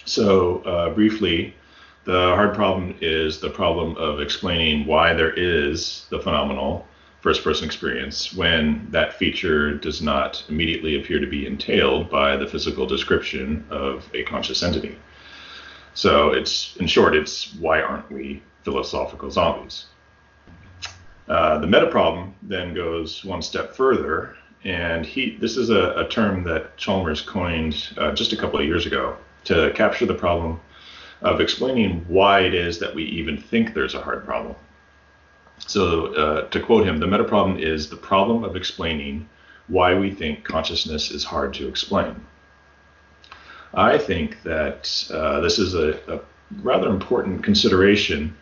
So, 0.06 0.60
uh, 0.64 0.90
briefly, 0.90 1.56
the 2.04 2.36
hard 2.36 2.56
problem 2.56 2.96
is 3.02 3.40
the 3.40 3.50
problem 3.50 3.96
of 3.98 4.20
explaining 4.20 4.88
why 4.88 5.14
there 5.14 5.34
is 5.34 6.06
the 6.10 6.20
phenomenal 6.20 6.88
first 7.22 7.44
person 7.44 7.66
experience 7.66 8.34
when 8.34 8.88
that 8.90 9.14
feature 9.14 9.76
does 9.76 10.02
not 10.02 10.44
immediately 10.50 11.00
appear 11.00 11.20
to 11.20 11.28
be 11.28 11.46
entailed 11.46 12.10
by 12.10 12.36
the 12.36 12.48
physical 12.48 12.88
description 12.88 13.64
of 13.70 14.10
a 14.16 14.24
conscious 14.24 14.64
entity. 14.64 14.98
So 15.94 16.32
it's, 16.32 16.76
in 16.78 16.88
short, 16.88 17.16
it's 17.16 17.54
why 17.56 17.82
aren't 17.82 18.12
we 18.12 18.42
philosophical 18.64 19.30
zombies? 19.30 19.86
Uh, 21.28 21.60
the 21.60 21.68
meta 21.68 21.88
problem 21.88 22.34
then 22.42 22.74
goes 22.74 23.24
one 23.24 23.44
step 23.44 23.76
further, 23.76 24.36
and 24.64 25.06
he 25.06 25.38
this 25.38 25.58
is 25.58 25.70
a, 25.70 25.92
a 25.98 26.08
term 26.10 26.44
that 26.44 26.76
Chalmers 26.78 27.22
coined 27.22 27.90
uh, 27.98 28.12
just 28.12 28.34
a 28.34 28.38
couple 28.38 28.60
of 28.60 28.66
years 28.66 28.86
ago 28.86 29.16
to 29.46 29.72
capture 29.74 30.06
the 30.06 30.14
problem 30.14 30.60
of 31.22 31.40
explaining 31.40 32.04
why 32.08 32.42
it 32.42 32.54
is 32.54 32.80
that 32.80 32.94
we 32.94 33.04
even 33.04 33.38
think 33.38 33.74
there's 33.74 33.94
a 33.94 34.02
hard 34.02 34.26
problem. 34.26 34.56
So, 35.60 36.14
uh, 36.16 36.50
to 36.50 36.60
quote 36.60 36.88
him, 36.88 36.98
the 36.98 37.08
meta 37.08 37.24
problem 37.24 37.60
is 37.60 37.90
the 37.90 37.96
problem 37.96 38.44
of 38.44 38.56
explaining 38.56 39.30
why 39.68 39.94
we 39.94 40.12
think 40.12 40.44
consciousness 40.44 41.12
is 41.12 41.24
hard 41.24 41.54
to 41.56 41.68
explain. 41.68 42.16
I 43.74 43.98
think 43.98 44.42
that 44.44 45.10
uh, 45.14 45.40
this 45.40 45.60
is 45.60 45.76
a, 45.76 46.00
a, 46.12 46.20
rather 46.62 46.90
important 46.90 47.44
consideration 47.44 48.36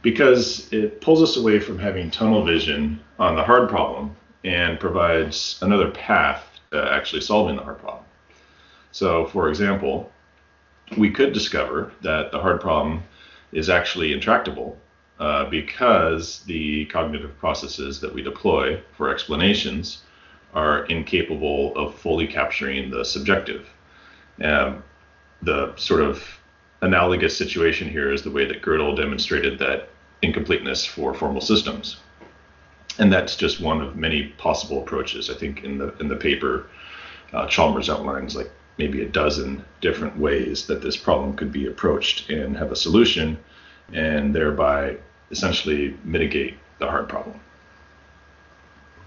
because 0.00 0.72
it 0.72 1.00
pulls 1.00 1.22
us 1.22 1.36
away 1.36 1.60
from 1.60 1.78
having 1.78 2.10
tunnel 2.10 2.44
vision 2.44 2.98
on 3.20 3.36
the 3.36 3.44
hard 3.44 3.68
problem 3.68 4.16
and 4.42 4.80
provides 4.80 5.60
another 5.62 5.90
path 5.92 6.58
to 6.72 6.92
actually 6.92 7.20
solving 7.20 7.54
the 7.54 7.62
hard 7.62 7.78
problem. 7.78 8.04
So, 8.90 9.26
for 9.26 9.48
example, 9.48 10.10
we 10.96 11.10
could 11.10 11.32
discover 11.32 11.92
that 12.02 12.32
the 12.32 12.38
hard 12.38 12.60
problem 12.60 13.02
is 13.52 13.68
actually 13.68 14.12
intractable 14.12 14.76
uh, 15.20 15.48
because 15.48 16.40
the 16.46 16.86
cognitive 16.86 17.36
processes 17.38 18.00
that 18.00 18.12
we 18.12 18.22
deploy 18.22 18.80
for 18.96 19.10
explanations 19.10 20.02
are 20.54 20.84
incapable 20.86 21.74
of 21.76 21.94
fully 21.94 22.26
capturing 22.26 22.90
the 22.90 23.04
subjective. 23.04 23.68
Um, 24.42 24.82
the 25.42 25.74
sort 25.76 26.00
of 26.00 26.24
analogous 26.82 27.36
situation 27.36 27.88
here 27.88 28.12
is 28.12 28.22
the 28.22 28.30
way 28.30 28.44
that 28.46 28.62
Gödel 28.62 28.96
demonstrated 28.96 29.58
that 29.60 29.88
incompleteness 30.22 30.84
for 30.84 31.14
formal 31.14 31.40
systems. 31.40 31.98
And 32.98 33.12
that's 33.12 33.36
just 33.36 33.60
one 33.60 33.80
of 33.80 33.96
many 33.96 34.28
possible 34.38 34.82
approaches. 34.82 35.30
I 35.30 35.34
think 35.34 35.64
in 35.64 35.78
the 35.78 35.96
in 35.98 36.08
the 36.08 36.16
paper, 36.16 36.68
uh, 37.32 37.46
Chalmers 37.46 37.88
outlines 37.88 38.36
like 38.36 38.50
maybe 38.78 39.02
a 39.02 39.08
dozen 39.08 39.64
different 39.80 40.18
ways 40.18 40.66
that 40.66 40.82
this 40.82 40.96
problem 40.96 41.36
could 41.36 41.52
be 41.52 41.66
approached 41.66 42.30
and 42.30 42.56
have 42.56 42.72
a 42.72 42.76
solution, 42.76 43.38
and 43.92 44.34
thereby 44.34 44.96
essentially 45.30 45.96
mitigate 46.04 46.56
the 46.78 46.86
hard 46.86 47.08
problem. 47.08 47.38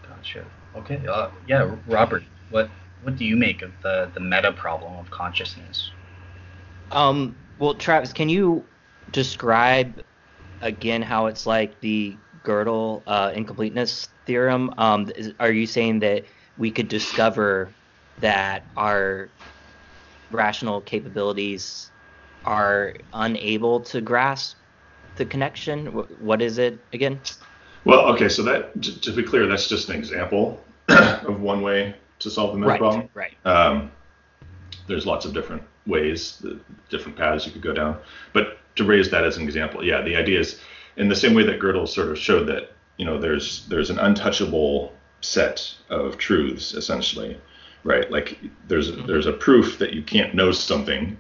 Gotcha. 0.07 0.45
Okay. 0.75 1.01
Uh, 1.07 1.29
yeah, 1.47 1.75
Robert, 1.87 2.23
what 2.49 2.69
what 3.03 3.17
do 3.17 3.25
you 3.25 3.35
make 3.35 3.61
of 3.61 3.71
the 3.81 4.09
the 4.13 4.19
meta 4.19 4.51
problem 4.51 4.93
of 4.95 5.09
consciousness? 5.11 5.91
Um. 6.91 7.35
Well, 7.57 7.73
Travis, 7.73 8.11
can 8.11 8.27
you 8.27 8.65
describe 9.11 10.03
again 10.61 11.01
how 11.01 11.27
it's 11.27 11.45
like 11.45 11.79
the 11.79 12.17
Gödel 12.43 13.01
uh, 13.07 13.31
incompleteness 13.33 14.09
theorem? 14.25 14.73
Um, 14.77 15.11
is, 15.15 15.33
are 15.39 15.51
you 15.51 15.67
saying 15.67 15.99
that 15.99 16.25
we 16.57 16.71
could 16.71 16.89
discover 16.89 17.69
that 18.19 18.63
our 18.77 19.29
rational 20.31 20.81
capabilities 20.81 21.91
are 22.45 22.93
unable 23.13 23.79
to 23.81 24.01
grasp 24.01 24.57
the 25.15 25.25
connection? 25.25 25.87
What 26.19 26.41
is 26.41 26.57
it 26.57 26.79
again? 26.93 27.19
Well, 27.85 28.07
okay, 28.13 28.29
so 28.29 28.43
that 28.43 28.81
to 28.81 29.11
be 29.11 29.23
clear, 29.23 29.47
that's 29.47 29.67
just 29.67 29.89
an 29.89 29.95
example 29.95 30.61
of 30.89 31.39
one 31.39 31.61
way 31.61 31.95
to 32.19 32.29
solve 32.29 32.53
the 32.53 32.59
meta 32.59 32.69
right, 32.69 32.79
problem. 32.79 33.09
Right. 33.13 33.35
Um, 33.45 33.91
there's 34.87 35.05
lots 35.05 35.25
of 35.25 35.33
different 35.33 35.63
ways, 35.85 36.43
different 36.89 37.17
paths 37.17 37.45
you 37.45 37.51
could 37.51 37.61
go 37.61 37.73
down. 37.73 37.97
But 38.33 38.57
to 38.75 38.83
raise 38.83 39.09
that 39.11 39.23
as 39.23 39.37
an 39.37 39.43
example, 39.43 39.83
yeah, 39.83 40.01
the 40.01 40.15
idea 40.15 40.39
is 40.39 40.59
in 40.97 41.09
the 41.09 41.15
same 41.15 41.33
way 41.33 41.43
that 41.43 41.59
Gödel 41.59 41.87
sort 41.87 42.09
of 42.09 42.17
showed 42.17 42.47
that 42.47 42.71
you 42.97 43.05
know 43.05 43.19
there's 43.19 43.67
there's 43.67 43.89
an 43.89 43.99
untouchable 43.99 44.93
set 45.21 45.73
of 45.89 46.17
truths 46.17 46.73
essentially, 46.73 47.39
right? 47.85 48.11
Like 48.11 48.37
there's 48.67 48.89
a, 48.89 48.93
there's 49.03 49.27
a 49.27 49.31
proof 49.31 49.77
that 49.79 49.93
you 49.93 50.01
can't 50.01 50.33
know 50.33 50.51
something. 50.51 51.17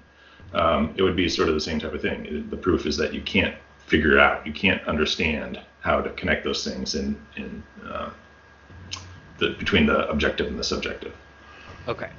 Um, 0.53 0.93
it 0.97 1.03
would 1.03 1.15
be 1.15 1.29
sort 1.29 1.47
of 1.47 1.53
the 1.53 1.61
same 1.61 1.79
type 1.79 1.93
of 1.93 2.01
thing. 2.01 2.47
The 2.49 2.57
proof 2.57 2.85
is 2.85 2.97
that 2.97 3.13
you 3.13 3.21
can't 3.21 3.55
figure 3.85 4.19
out, 4.19 4.45
you 4.45 4.51
can't 4.51 4.85
understand 4.87 5.61
how 5.81 6.01
to 6.01 6.09
connect 6.11 6.43
those 6.43 6.65
things 6.65 6.95
in 6.95 7.15
in 7.37 7.63
uh, 7.87 8.09
the, 9.37 9.51
between 9.59 9.85
the 9.85 10.09
objective 10.09 10.47
and 10.47 10.59
the 10.59 10.63
subjective. 10.63 11.15
Okay. 11.87 12.09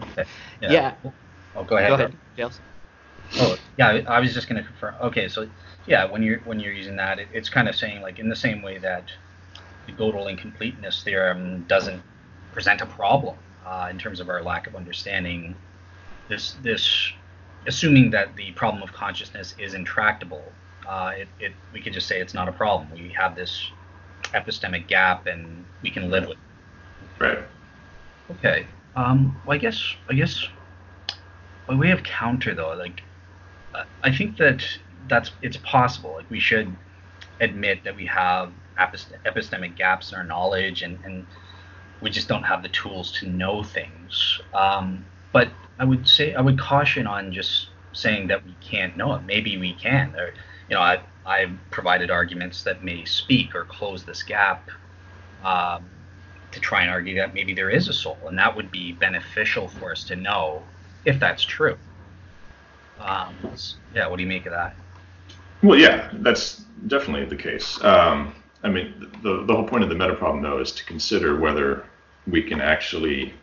Yeah. 0.63 0.73
yeah. 0.73 0.95
Oh, 1.57 1.65
go 1.65 1.77
ahead. 1.77 1.89
Go 1.91 1.95
ahead, 1.95 2.17
Jails. 2.37 2.61
Oh, 3.41 3.57
yeah. 3.77 4.03
I 4.07 4.21
was 4.21 4.33
just 4.33 4.49
going 4.49 4.63
to 4.63 4.69
confirm. 4.69 4.95
Okay, 5.03 5.27
so 5.27 5.49
yeah, 5.87 6.05
when 6.05 6.23
you're 6.23 6.39
when 6.41 6.61
you're 6.61 6.73
using 6.73 6.97
that, 6.97 7.19
it, 7.19 7.29
it's 7.33 7.49
kind 7.49 7.69
of 7.69 7.75
saying 7.75 8.01
like 8.01 8.21
in 8.21 8.29
the 8.29 8.37
same 8.37 8.63
way 8.63 8.79
that 8.79 9.05
the 9.87 9.93
Gödel 9.93 10.31
incompleteness 10.31 11.03
theorem 11.03 11.65
doesn't 11.67 12.01
present 12.53 12.81
a 12.81 12.87
problem 12.87 13.37
uh, 13.67 13.89
in 13.91 13.99
terms 13.99 14.21
of 14.21 14.29
our 14.29 14.43
lack 14.43 14.67
of 14.67 14.77
understanding. 14.77 15.55
This 16.29 16.57
this 16.63 17.13
assuming 17.67 18.11
that 18.11 18.35
the 18.37 18.53
problem 18.53 18.83
of 18.83 18.93
consciousness 18.93 19.55
is 19.59 19.75
intractable, 19.75 20.53
uh, 20.89 21.13
it, 21.17 21.29
it 21.41 21.53
we 21.73 21.81
could 21.81 21.93
just 21.93 22.07
say 22.07 22.21
it's 22.21 22.35
not 22.35 22.49
a 22.49 22.53
problem. 22.53 22.89
We 22.93 23.11
have 23.11 23.35
this 23.37 23.71
epistemic 24.35 24.87
gap 24.87 25.27
and 25.27 25.65
we 25.83 25.91
can 25.91 26.11
live 26.11 26.27
with. 26.27 26.39
It. 26.39 27.25
Right. 27.25 27.39
Okay. 28.31 28.67
Um, 28.95 29.41
well, 29.45 29.57
I 29.57 29.59
guess 29.59 29.95
I 30.09 30.15
guess 30.15 30.47
by 31.67 31.75
way 31.75 31.91
of 31.91 32.03
counter 32.03 32.55
though, 32.55 32.75
like 32.75 33.03
I 34.03 34.15
think 34.15 34.37
that 34.39 34.65
that's 35.09 35.33
it's 35.43 35.59
possible. 35.59 36.15
Like 36.15 36.31
we 36.31 36.41
should 36.41 36.75
admit 37.41 37.85
that 37.85 37.97
we 37.97 38.07
have 38.07 38.53
epistemic 38.79 39.77
gaps 39.77 40.13
in 40.13 40.19
our 40.19 40.25
knowledge, 40.25 40.83
and, 40.83 40.99
and 41.05 41.27
we 42.01 42.11
just 42.11 42.28
don't 42.28 42.42
have 42.42 42.62
the 42.62 42.68
tools 42.68 43.12
to 43.12 43.28
know 43.28 43.62
things. 43.62 44.40
Um, 44.55 45.05
but 45.32 45.49
I 45.78 45.84
would 45.84 46.09
say 46.09 46.34
I 46.34 46.40
would 46.40 46.59
caution 46.59 47.07
on 47.07 47.32
just 47.32 47.68
saying 47.92 48.28
that 48.28 48.44
we 48.44 48.55
can't 48.61 48.97
know 48.97 49.14
it. 49.14 49.22
Maybe 49.22 49.57
we 49.57 49.72
can. 49.74 50.14
Or, 50.16 50.28
you 50.68 50.76
know, 50.76 50.80
I 50.80 51.01
I've 51.24 51.53
provided 51.70 52.11
arguments 52.11 52.62
that 52.64 52.84
may 52.84 53.05
speak 53.05 53.55
or 53.55 53.64
close 53.64 54.05
this 54.05 54.22
gap. 54.22 54.70
Um, 55.44 55.84
to 56.57 56.61
try 56.61 56.80
and 56.80 56.90
argue 56.90 57.14
that 57.16 57.34
maybe 57.34 57.53
there 57.55 57.70
is 57.70 57.88
a 57.88 57.92
soul, 57.92 58.18
and 58.26 58.38
that 58.38 58.57
would 58.57 58.70
be 58.70 58.92
beneficial 58.92 59.68
for 59.68 59.92
us 59.92 60.05
to 60.05 60.16
know 60.16 60.62
if 61.05 61.20
that's 61.20 61.42
true. 61.42 61.76
Um, 62.99 63.34
yeah, 63.94 64.09
what 64.09 64.16
do 64.16 64.22
you 64.22 64.28
make 64.28 64.47
of 64.47 64.53
that? 64.53 64.74
Well, 65.62 65.78
yeah, 65.78 66.11
that's 66.14 66.64
definitely 66.86 67.26
the 67.26 67.40
case. 67.40 67.82
Um, 67.84 68.34
I 68.63 68.71
mean, 68.71 69.11
the 69.23 69.45
the 69.45 69.55
whole 69.55 69.67
point 69.67 69.85
of 69.85 69.91
the 69.91 69.95
meta 69.95 70.15
problem, 70.15 70.43
though, 70.43 70.59
is 70.59 70.73
to 70.73 70.85
consider 70.85 71.37
whether 71.37 71.85
we 72.27 72.43
can 72.43 72.61
actually 72.61 73.35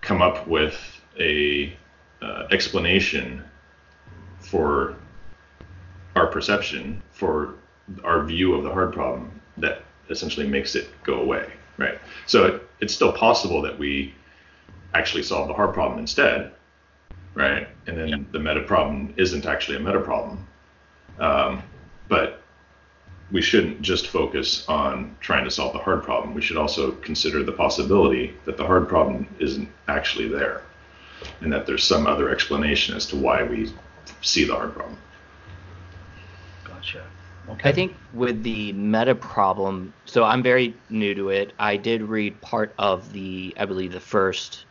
come 0.00 0.22
up 0.22 0.46
with 0.46 1.00
a 1.18 1.76
uh, 2.20 2.46
explanation 2.50 3.44
for 4.40 4.96
our 6.14 6.26
perception, 6.26 7.02
for 7.10 7.54
our 8.04 8.24
view 8.24 8.54
of 8.54 8.64
the 8.64 8.70
hard 8.70 8.92
problem 8.92 9.40
that 9.56 9.82
essentially 10.10 10.46
makes 10.46 10.74
it 10.74 10.88
go 11.04 11.20
away, 11.20 11.50
right? 11.78 11.98
So 12.26 12.46
it, 12.46 12.68
it's 12.80 12.94
still 12.94 13.12
possible 13.12 13.62
that 13.62 13.78
we 13.78 14.14
actually 14.94 15.22
solve 15.22 15.48
the 15.48 15.54
hard 15.54 15.72
problem 15.72 15.98
instead, 15.98 16.52
right? 17.34 17.68
And 17.86 17.96
then 17.96 18.08
yeah. 18.08 18.16
the 18.30 18.38
meta 18.38 18.62
problem 18.62 19.14
isn't 19.16 19.46
actually 19.46 19.78
a 19.78 19.80
meta 19.80 20.00
problem. 20.00 20.46
Um, 21.18 21.62
but 22.08 22.41
we 23.32 23.40
shouldn't 23.40 23.80
just 23.80 24.08
focus 24.08 24.68
on 24.68 25.16
trying 25.20 25.44
to 25.44 25.50
solve 25.50 25.72
the 25.72 25.78
hard 25.78 26.02
problem. 26.02 26.34
We 26.34 26.42
should 26.42 26.58
also 26.58 26.92
consider 26.92 27.42
the 27.42 27.52
possibility 27.52 28.34
that 28.44 28.58
the 28.58 28.66
hard 28.66 28.88
problem 28.88 29.26
isn't 29.40 29.68
actually 29.88 30.28
there 30.28 30.62
and 31.40 31.52
that 31.52 31.66
there's 31.66 31.82
some 31.82 32.06
other 32.06 32.28
explanation 32.30 32.94
as 32.94 33.06
to 33.06 33.16
why 33.16 33.42
we 33.42 33.72
see 34.20 34.44
the 34.44 34.54
hard 34.54 34.74
problem. 34.74 34.98
Gotcha. 36.64 37.04
Okay. 37.48 37.68
I 37.68 37.72
think 37.72 37.94
with 38.12 38.42
the 38.42 38.72
meta 38.72 39.14
problem, 39.14 39.92
so 40.04 40.24
I'm 40.24 40.42
very 40.42 40.76
new 40.90 41.14
to 41.14 41.30
it. 41.30 41.52
I 41.58 41.76
did 41.76 42.02
read 42.02 42.40
part 42.40 42.74
of 42.78 43.12
the, 43.12 43.54
I 43.58 43.64
believe, 43.64 43.92
the 43.92 44.00
first 44.00 44.66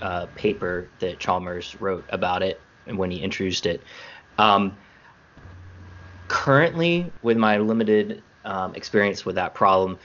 uh, 0.00 0.26
paper 0.34 0.88
that 1.00 1.18
Chalmers 1.18 1.80
wrote 1.80 2.04
about 2.10 2.42
it 2.42 2.60
and 2.86 2.98
when 2.98 3.10
he 3.10 3.20
introduced 3.20 3.66
it. 3.66 3.82
Um, 4.38 4.76
currently, 6.28 7.10
with 7.22 7.36
my 7.36 7.58
limited 7.58 8.22
um, 8.44 8.74
experience 8.74 9.24
with 9.24 9.36
that 9.36 9.54
problem, 9.54 9.98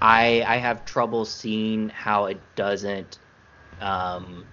I, 0.00 0.44
I 0.46 0.56
have 0.56 0.84
trouble 0.84 1.24
seeing 1.24 1.88
how 1.88 2.26
it 2.26 2.40
doesn't, 2.56 3.18
um, 3.80 4.44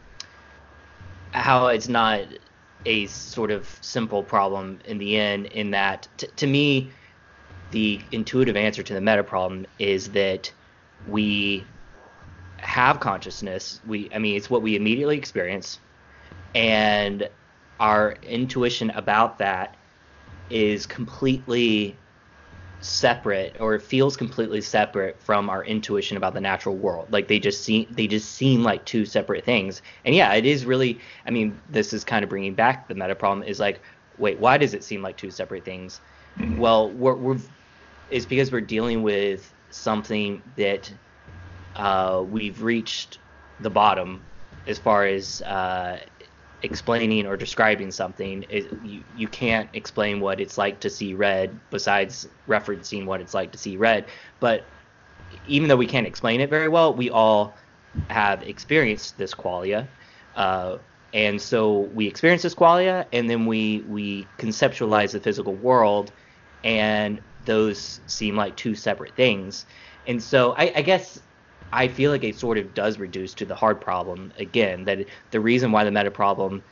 how 1.31 1.67
it's 1.67 1.87
not 1.87 2.21
a 2.85 3.07
sort 3.07 3.51
of 3.51 3.67
simple 3.81 4.23
problem 4.23 4.79
in 4.85 4.97
the 4.97 5.17
end. 5.17 5.47
In 5.47 5.71
that, 5.71 6.07
t- 6.17 6.27
to 6.27 6.47
me, 6.47 6.91
the 7.71 7.99
intuitive 8.11 8.55
answer 8.55 8.83
to 8.83 8.93
the 8.93 9.01
meta 9.01 9.23
problem 9.23 9.65
is 9.79 10.09
that 10.11 10.51
we 11.07 11.65
have 12.57 12.99
consciousness. 12.99 13.79
We, 13.87 14.09
I 14.13 14.19
mean, 14.19 14.35
it's 14.35 14.49
what 14.49 14.61
we 14.61 14.75
immediately 14.75 15.17
experience, 15.17 15.79
and 16.53 17.29
our 17.79 18.17
intuition 18.23 18.89
about 18.91 19.37
that 19.39 19.75
is 20.49 20.85
completely 20.85 21.95
separate 22.81 23.57
or 23.59 23.77
feels 23.79 24.15
completely 24.15 24.61
separate 24.61 25.21
from 25.21 25.49
our 25.49 25.63
intuition 25.65 26.17
about 26.17 26.33
the 26.33 26.41
natural 26.41 26.75
world. 26.77 27.11
Like 27.11 27.27
they 27.27 27.39
just 27.39 27.63
seem 27.63 27.87
they 27.91 28.07
just 28.07 28.31
seem 28.31 28.63
like 28.63 28.85
two 28.85 29.05
separate 29.05 29.43
things. 29.45 29.81
And 30.05 30.15
yeah 30.15 30.33
it 30.33 30.45
is 30.45 30.65
really 30.65 31.01
i 31.25 31.31
mean 31.31 31.59
this 31.69 31.93
is 31.93 32.03
kind 32.03 32.23
of 32.23 32.29
bringing 32.29 32.55
back 32.55 32.87
the 32.87 32.95
meta 32.95 33.15
problem 33.15 33.47
is 33.47 33.59
like 33.59 33.81
wait 34.17 34.39
why 34.39 34.57
does 34.57 34.73
it 34.73 34.83
seem 34.83 35.01
like 35.01 35.17
two 35.17 35.31
separate 35.31 35.65
things? 35.65 35.99
Well 36.57 36.91
we're, 36.91 37.15
we're 37.15 37.37
it's 38.09 38.25
because 38.25 38.51
we're 38.51 38.61
dealing 38.61 39.03
with 39.03 39.53
something 39.69 40.41
that 40.55 40.91
uh, 41.75 42.23
we've 42.27 42.63
reached 42.63 43.19
the 43.59 43.69
bottom 43.69 44.21
as 44.67 44.79
far 44.79 45.05
as 45.05 45.41
uh, 45.41 45.99
explaining 46.61 47.25
or 47.25 47.37
describing 47.37 47.91
something, 47.91 48.45
it, 48.49 48.71
you, 48.83 49.03
you 49.15 49.27
can't 49.27 49.69
explain 49.73 50.19
what 50.19 50.39
it's 50.39 50.57
like 50.57 50.79
to 50.81 50.89
see 50.89 51.13
red 51.13 51.57
besides 51.69 52.27
referencing 52.47 53.05
what 53.05 53.21
it's 53.21 53.33
like 53.33 53.51
to 53.51 53.57
see 53.57 53.77
red. 53.77 54.05
But 54.39 54.65
even 55.47 55.67
though 55.67 55.77
we 55.77 55.87
can't 55.87 56.07
explain 56.07 56.41
it 56.41 56.49
very 56.49 56.67
well, 56.67 56.93
we 56.93 57.09
all 57.09 57.57
have 58.09 58.43
experienced 58.43 59.17
this 59.17 59.33
qualia. 59.33 59.87
Uh, 60.35 60.77
and 61.13 61.41
so 61.41 61.79
we 61.93 62.07
experience 62.07 62.43
this 62.43 62.55
qualia, 62.55 63.05
and 63.11 63.29
then 63.29 63.45
we, 63.45 63.83
we 63.87 64.27
conceptualize 64.37 65.11
the 65.11 65.19
physical 65.19 65.55
world, 65.55 66.11
and 66.63 67.21
those 67.45 68.01
seem 68.05 68.35
like 68.35 68.55
two 68.55 68.75
separate 68.75 69.15
things. 69.15 69.65
And 70.05 70.21
so 70.21 70.53
I, 70.57 70.71
I 70.75 70.81
guess 70.81 71.19
I 71.71 71.87
feel 71.87 72.11
like 72.11 72.23
it 72.23 72.35
sort 72.35 72.57
of 72.57 72.73
does 72.73 72.99
reduce 72.99 73.33
to 73.35 73.45
the 73.45 73.55
hard 73.55 73.79
problem 73.79 74.33
again. 74.37 74.85
That 74.85 75.05
the 75.31 75.39
reason 75.39 75.71
why 75.71 75.83
the 75.83 75.91
meta 75.91 76.11
problem, 76.11 76.63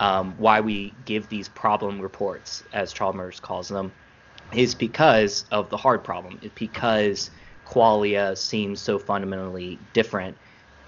um, 0.00 0.34
why 0.38 0.60
we 0.60 0.94
give 1.04 1.28
these 1.28 1.48
problem 1.48 2.00
reports, 2.00 2.64
as 2.72 2.92
Chalmers 2.92 3.40
calls 3.40 3.68
them, 3.68 3.92
is 4.52 4.74
because 4.74 5.44
of 5.50 5.70
the 5.70 5.76
hard 5.76 6.04
problem. 6.04 6.38
It's 6.42 6.54
because 6.54 7.30
qualia 7.66 8.36
seems 8.36 8.80
so 8.80 8.98
fundamentally 8.98 9.78
different. 9.92 10.36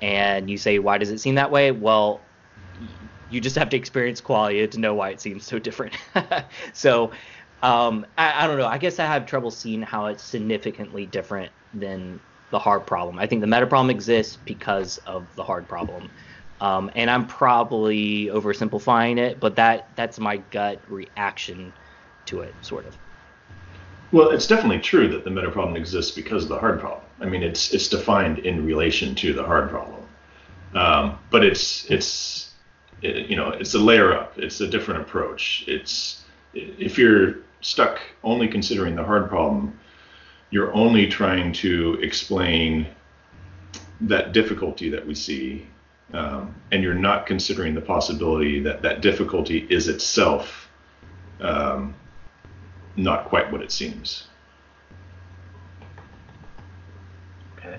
And 0.01 0.49
you 0.49 0.57
say, 0.59 0.79
why 0.79 0.99
does 0.99 1.11
it 1.11 1.19
seem 1.19 1.35
that 1.35 1.51
way? 1.51 1.73
Well, 1.73 2.21
you 3.31 3.41
just 3.41 3.57
have 3.57 3.69
to 3.71 3.77
experience 3.77 4.21
qualia 4.21 4.71
to 4.71 4.81
know 4.81 4.95
why 4.95 5.11
it 5.11 5.21
seems 5.21 5.45
so 5.45 5.59
different. 5.59 5.95
so 6.73 7.11
um, 7.63 8.07
I, 8.17 8.45
I, 8.45 8.47
don't 8.47 8.59
know. 8.59 8.67
I 8.67 8.79
guess 8.79 8.99
I 8.99 9.07
have 9.07 9.27
trouble 9.27 9.51
seeing 9.51 9.83
how 9.83 10.07
it's 10.07 10.23
significantly 10.23 11.07
different 11.07 11.51
than 11.75 12.21
the 12.51 12.59
hard 12.59 12.87
problem. 12.87 13.19
I 13.19 13.27
think 13.27 13.41
the 13.41 13.47
meta 13.47 13.67
problem 13.67 13.91
exists 13.91 14.39
because 14.45 14.99
of 15.07 15.27
the 15.37 15.45
hard 15.45 15.69
problem. 15.69 16.11
Um, 16.61 16.91
and 16.97 17.09
I'm 17.11 17.27
probably 17.27 18.27
oversimplifying 18.27 19.19
it, 19.19 19.39
but 19.39 19.57
that 19.57 19.89
that's 19.95 20.19
my 20.19 20.39
gut 20.51 20.81
reaction 20.89 21.73
to 22.27 22.41
it, 22.41 22.55
sort 22.63 22.87
of. 22.87 22.97
Well, 24.11 24.31
it's 24.31 24.47
definitely 24.47 24.81
true 24.81 25.09
that 25.09 25.25
the 25.25 25.31
meta 25.31 25.51
problem 25.51 25.77
exists 25.77 26.11
because 26.11 26.45
of 26.45 26.49
the 26.49 26.59
hard 26.59 26.81
problem. 26.81 27.03
I 27.21 27.27
mean, 27.27 27.43
it's 27.43 27.73
it's 27.75 27.89
defined 27.89 28.41
in 28.41 28.65
relation 28.65 29.15
to 29.17 29.33
the 29.33 29.45
hard 29.45 29.71
problem, 29.71 30.03
um, 30.75 31.19
but 31.31 31.45
it's 31.45 31.89
it's 31.91 32.53
it, 33.03 33.29
you 33.29 33.37
know 33.37 33.51
it's 33.51 33.75
a 33.75 33.79
layer 33.79 34.13
up. 34.13 34.39
It's 34.39 34.61
a 34.61 34.67
different 34.67 35.03
approach. 35.03 35.65
It's 35.69 36.25
if 36.55 36.99
you're 36.99 37.37
stuck 37.61 38.01
only 38.25 38.49
considering 38.49 38.97
the 38.97 39.05
hard 39.05 39.29
problem, 39.29 39.79
you're 40.51 40.73
only 40.75 41.07
trying 41.07 41.53
to 41.53 41.99
explain 42.03 42.87
that 44.01 44.33
difficulty 44.33 44.89
that 44.91 45.07
we 45.07 45.15
see, 45.15 45.67
um, 46.13 46.55
and 46.73 46.83
you're 46.83 46.95
not 46.95 47.27
considering 47.27 47.75
the 47.75 47.81
possibility 47.81 48.61
that 48.61 48.83
that 48.83 49.01
difficulty 49.01 49.67
is 49.69 49.89
itself 49.89 50.71
um, 51.41 51.95
not 52.97 53.27
quite 53.27 53.51
what 53.53 53.63
it 53.63 53.71
seems. 53.71 54.27
Okay. 57.59 57.79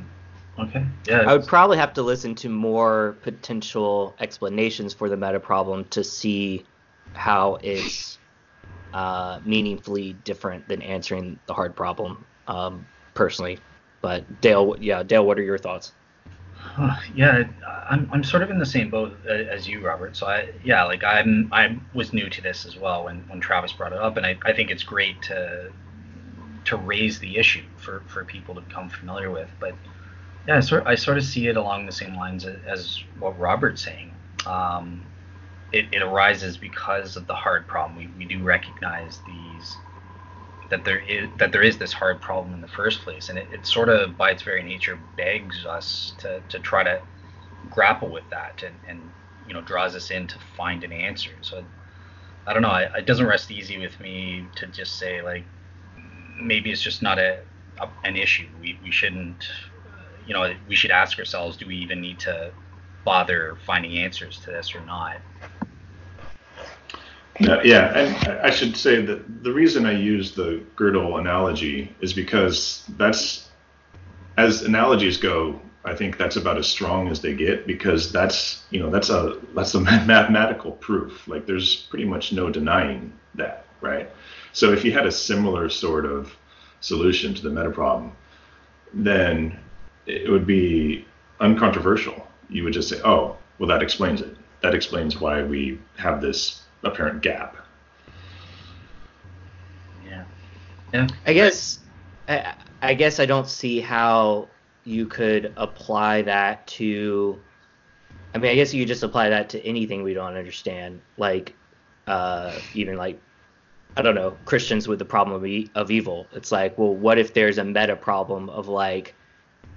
Okay. 0.59 0.85
Yeah. 1.07 1.21
I 1.21 1.37
would 1.37 1.47
probably 1.47 1.77
have 1.77 1.93
to 1.93 2.03
listen 2.03 2.35
to 2.35 2.49
more 2.49 3.17
potential 3.21 4.13
explanations 4.19 4.93
for 4.93 5.09
the 5.09 5.17
meta 5.17 5.39
problem 5.39 5.85
to 5.85 6.03
see 6.03 6.65
how 7.13 7.57
it's 7.63 8.19
uh, 8.93 9.39
meaningfully 9.45 10.13
different 10.13 10.67
than 10.67 10.81
answering 10.81 11.39
the 11.47 11.53
hard 11.53 11.75
problem 11.75 12.25
um, 12.49 12.85
personally. 13.13 13.59
But 14.01 14.41
Dale, 14.41 14.75
yeah, 14.79 15.03
Dale, 15.03 15.25
what 15.25 15.39
are 15.39 15.43
your 15.43 15.57
thoughts? 15.57 15.93
Yeah, 17.13 17.43
I'm, 17.89 18.09
I'm 18.11 18.23
sort 18.23 18.43
of 18.43 18.49
in 18.49 18.59
the 18.59 18.65
same 18.65 18.89
boat 18.89 19.25
as 19.25 19.67
you, 19.67 19.85
Robert. 19.85 20.15
So 20.15 20.27
I 20.27 20.49
yeah, 20.63 20.83
like 20.83 21.03
I'm 21.03 21.49
I 21.51 21.77
was 21.93 22.13
new 22.13 22.29
to 22.29 22.41
this 22.41 22.65
as 22.65 22.77
well 22.77 23.05
when, 23.05 23.19
when 23.29 23.39
Travis 23.39 23.71
brought 23.73 23.93
it 23.93 23.99
up, 23.99 24.17
and 24.17 24.25
I, 24.25 24.37
I 24.43 24.53
think 24.53 24.71
it's 24.71 24.83
great 24.83 25.21
to 25.23 25.71
to 26.65 26.77
raise 26.77 27.19
the 27.19 27.37
issue 27.37 27.63
for, 27.77 28.03
for 28.07 28.23
people 28.25 28.55
to 28.55 28.61
become 28.61 28.89
familiar 28.89 29.31
with. 29.31 29.49
But 29.59 29.73
yeah, 30.47 30.57
I 30.57 30.59
sort 30.59 30.83
I 30.85 30.95
sort 30.95 31.17
of 31.17 31.23
see 31.23 31.47
it 31.47 31.57
along 31.57 31.85
the 31.85 31.91
same 31.91 32.15
lines 32.15 32.45
as 32.45 33.03
what 33.19 33.37
Robert's 33.39 33.83
saying. 33.83 34.13
Um, 34.45 35.03
it, 35.71 35.85
it 35.91 36.01
arises 36.01 36.57
because 36.57 37.15
of 37.15 37.27
the 37.27 37.35
hard 37.35 37.67
problem. 37.67 37.97
We, 37.97 38.07
we 38.17 38.25
do 38.25 38.43
recognize 38.43 39.19
these 39.27 39.77
that 40.69 40.85
there 40.85 40.99
is 40.99 41.29
that 41.37 41.51
there 41.51 41.63
is 41.63 41.77
this 41.77 41.93
hard 41.93 42.21
problem 42.21 42.53
in 42.53 42.61
the 42.61 42.67
first 42.67 43.01
place, 43.01 43.29
and 43.29 43.37
it, 43.37 43.47
it 43.51 43.65
sort 43.65 43.89
of 43.89 44.17
by 44.17 44.31
its 44.31 44.43
very 44.43 44.63
nature 44.63 44.97
begs 45.17 45.65
us 45.65 46.13
to, 46.19 46.41
to 46.49 46.59
try 46.59 46.83
to 46.83 47.01
grapple 47.69 48.09
with 48.09 48.29
that 48.29 48.63
and, 48.63 48.75
and 48.87 49.11
you 49.47 49.53
know 49.53 49.61
draws 49.61 49.95
us 49.95 50.11
in 50.11 50.27
to 50.27 50.37
find 50.55 50.83
an 50.83 50.91
answer. 50.91 51.31
So 51.41 51.63
I 52.45 52.53
don't 52.53 52.61
know. 52.61 52.75
It, 52.75 52.91
it 52.99 53.05
doesn't 53.05 53.25
rest 53.25 53.51
easy 53.51 53.77
with 53.77 53.99
me 53.99 54.45
to 54.55 54.67
just 54.67 54.97
say 54.97 55.21
like 55.21 55.43
maybe 56.41 56.71
it's 56.71 56.81
just 56.81 57.01
not 57.01 57.19
a, 57.19 57.39
a 57.79 57.89
an 58.03 58.15
issue. 58.15 58.47
We 58.61 58.79
we 58.83 58.91
shouldn't 58.91 59.47
you 60.25 60.33
know 60.33 60.53
we 60.67 60.75
should 60.75 60.91
ask 60.91 61.17
ourselves 61.17 61.57
do 61.57 61.65
we 61.65 61.77
even 61.77 62.01
need 62.01 62.19
to 62.19 62.51
bother 63.03 63.57
finding 63.65 63.97
answers 63.97 64.39
to 64.41 64.51
this 64.51 64.75
or 64.75 64.81
not 64.81 65.17
yeah, 67.39 67.61
yeah, 67.63 67.97
and 67.97 68.39
I 68.41 68.49
should 68.49 68.75
say 68.75 69.01
that 69.05 69.43
the 69.43 69.53
reason 69.53 69.85
I 69.85 69.93
use 69.93 70.33
the 70.33 70.61
Gödel 70.75 71.19
analogy 71.19 71.95
is 72.01 72.13
because 72.13 72.83
that's, 72.97 73.49
as 74.37 74.63
analogies 74.63 75.17
go, 75.17 75.59
I 75.85 75.95
think 75.95 76.17
that's 76.17 76.35
about 76.35 76.57
as 76.57 76.67
strong 76.67 77.07
as 77.07 77.21
they 77.21 77.33
get 77.33 77.65
because 77.65 78.11
that's 78.11 78.65
you 78.69 78.79
know 78.79 78.89
that's 78.89 79.09
a 79.09 79.39
that's 79.55 79.73
a 79.73 79.79
mathematical 80.05 80.73
proof. 80.73 81.27
Like 81.27 81.45
there's 81.45 81.75
pretty 81.75 82.05
much 82.05 82.33
no 82.33 82.49
denying 82.49 83.13
that, 83.35 83.65
right? 83.81 84.09
So 84.51 84.73
if 84.73 84.83
you 84.83 84.91
had 84.91 85.05
a 85.05 85.11
similar 85.11 85.69
sort 85.69 86.05
of 86.05 86.35
solution 86.81 87.33
to 87.33 87.41
the 87.41 87.49
meta 87.49 87.69
problem, 87.69 88.11
then 88.93 89.57
it 90.05 90.29
would 90.29 90.45
be 90.45 91.05
uncontroversial. 91.39 92.27
You 92.49 92.63
would 92.63 92.73
just 92.73 92.89
say, 92.89 92.99
oh, 93.05 93.37
well, 93.59 93.69
that 93.69 93.81
explains 93.81 94.21
it. 94.21 94.35
That 94.61 94.73
explains 94.73 95.19
why 95.19 95.43
we 95.43 95.79
have 95.97 96.21
this 96.21 96.58
apparent 96.83 97.21
gap. 97.21 97.57
Yeah. 100.05 100.23
Yeah. 100.93 101.07
I 101.25 101.33
guess 101.33 101.79
I, 102.27 102.53
I 102.81 102.93
guess 102.93 103.19
I 103.19 103.25
don't 103.25 103.47
see 103.47 103.79
how 103.79 104.49
you 104.85 105.05
could 105.05 105.53
apply 105.57 106.23
that 106.23 106.65
to 106.67 107.39
I 108.33 108.37
mean, 108.37 108.51
I 108.51 108.55
guess 108.55 108.73
you 108.73 108.85
just 108.85 109.03
apply 109.03 109.29
that 109.29 109.49
to 109.49 109.65
anything 109.65 110.03
we 110.03 110.13
don't 110.13 110.35
understand, 110.35 111.01
like 111.17 111.55
uh, 112.07 112.53
even 112.73 112.95
like 112.95 113.19
I 113.97 114.01
don't 114.01 114.15
know 114.15 114.37
Christians 114.45 114.87
with 114.87 114.99
the 114.99 115.05
problem 115.05 115.35
of, 115.35 115.45
e- 115.45 115.71
of 115.75 115.91
evil. 115.91 116.27
It's 116.33 116.51
like, 116.51 116.77
well, 116.77 116.93
what 116.93 117.17
if 117.17 117.33
there's 117.33 117.57
a 117.57 117.63
meta 117.63 117.95
problem 117.95 118.49
of 118.49 118.67
like 118.67 119.15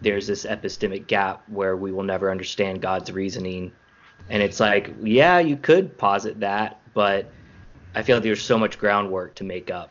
there's 0.03 0.27
this 0.27 0.45
epistemic 0.45 1.07
gap 1.07 1.43
where 1.49 1.77
we 1.77 1.93
will 1.93 2.03
never 2.03 2.31
understand 2.31 2.83
God's 2.83 3.11
reasoning, 3.11 3.73
and 4.29 4.43
it's 4.43 4.61
like, 4.61 4.95
yeah, 5.03 5.39
you 5.39 5.57
could 5.57 5.97
posit 5.97 6.41
that, 6.41 6.82
but 6.95 7.27
I 7.95 8.03
feel 8.03 8.17
like 8.17 8.23
there's 8.23 8.43
so 8.43 8.59
much 8.59 8.79
groundwork 8.79 9.35
to 9.37 9.45
make 9.45 9.71
up. 9.71 9.91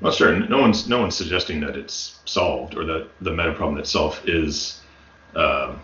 Well, 0.00 0.12
sure. 0.12 0.38
No 0.38 0.58
one's 0.58 0.88
no 0.88 1.00
one's 1.00 1.16
suggesting 1.16 1.60
that 1.60 1.76
it's 1.76 2.20
solved 2.24 2.76
or 2.76 2.84
that 2.84 3.08
the 3.20 3.32
meta 3.32 3.52
problem 3.52 3.78
itself 3.78 4.22
is 4.28 4.80
uh, 5.34 5.74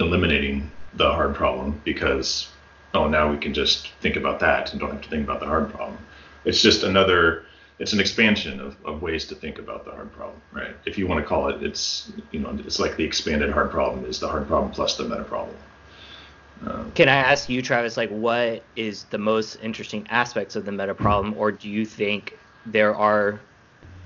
eliminating 0.00 0.70
the 0.94 1.10
hard 1.10 1.34
problem 1.34 1.80
because 1.84 2.48
oh 2.94 3.08
now 3.08 3.30
we 3.30 3.38
can 3.38 3.52
just 3.52 3.88
think 4.00 4.16
about 4.16 4.40
that 4.40 4.72
and 4.72 4.80
don't 4.80 4.90
have 4.90 5.02
to 5.02 5.08
think 5.08 5.24
about 5.24 5.40
the 5.40 5.46
hard 5.46 5.70
problem. 5.70 5.98
It's 6.44 6.62
just 6.62 6.82
another. 6.82 7.44
It's 7.78 7.92
an 7.92 8.00
expansion 8.00 8.60
of, 8.60 8.76
of 8.84 9.02
ways 9.02 9.26
to 9.26 9.34
think 9.34 9.58
about 9.58 9.84
the 9.84 9.90
hard 9.90 10.12
problem, 10.12 10.40
right? 10.52 10.76
If 10.86 10.98
you 10.98 11.08
want 11.08 11.20
to 11.20 11.26
call 11.26 11.48
it, 11.48 11.62
it's 11.62 12.12
you 12.30 12.40
know 12.40 12.56
it's 12.64 12.78
like 12.78 12.96
the 12.96 13.04
expanded 13.04 13.50
hard 13.50 13.70
problem 13.70 14.06
is 14.06 14.18
the 14.18 14.28
hard 14.28 14.46
problem 14.46 14.72
plus 14.72 14.96
the 14.96 15.04
meta 15.04 15.24
problem. 15.24 15.56
Can 16.94 17.08
I 17.08 17.16
ask 17.16 17.48
you, 17.48 17.62
Travis, 17.62 17.96
like 17.96 18.10
what 18.10 18.62
is 18.76 19.04
the 19.04 19.18
most 19.18 19.56
interesting 19.62 20.06
aspects 20.10 20.54
of 20.54 20.64
the 20.64 20.72
meta 20.72 20.94
problem, 20.94 21.34
or 21.36 21.50
do 21.50 21.68
you 21.68 21.84
think 21.84 22.38
there 22.66 22.94
are 22.94 23.40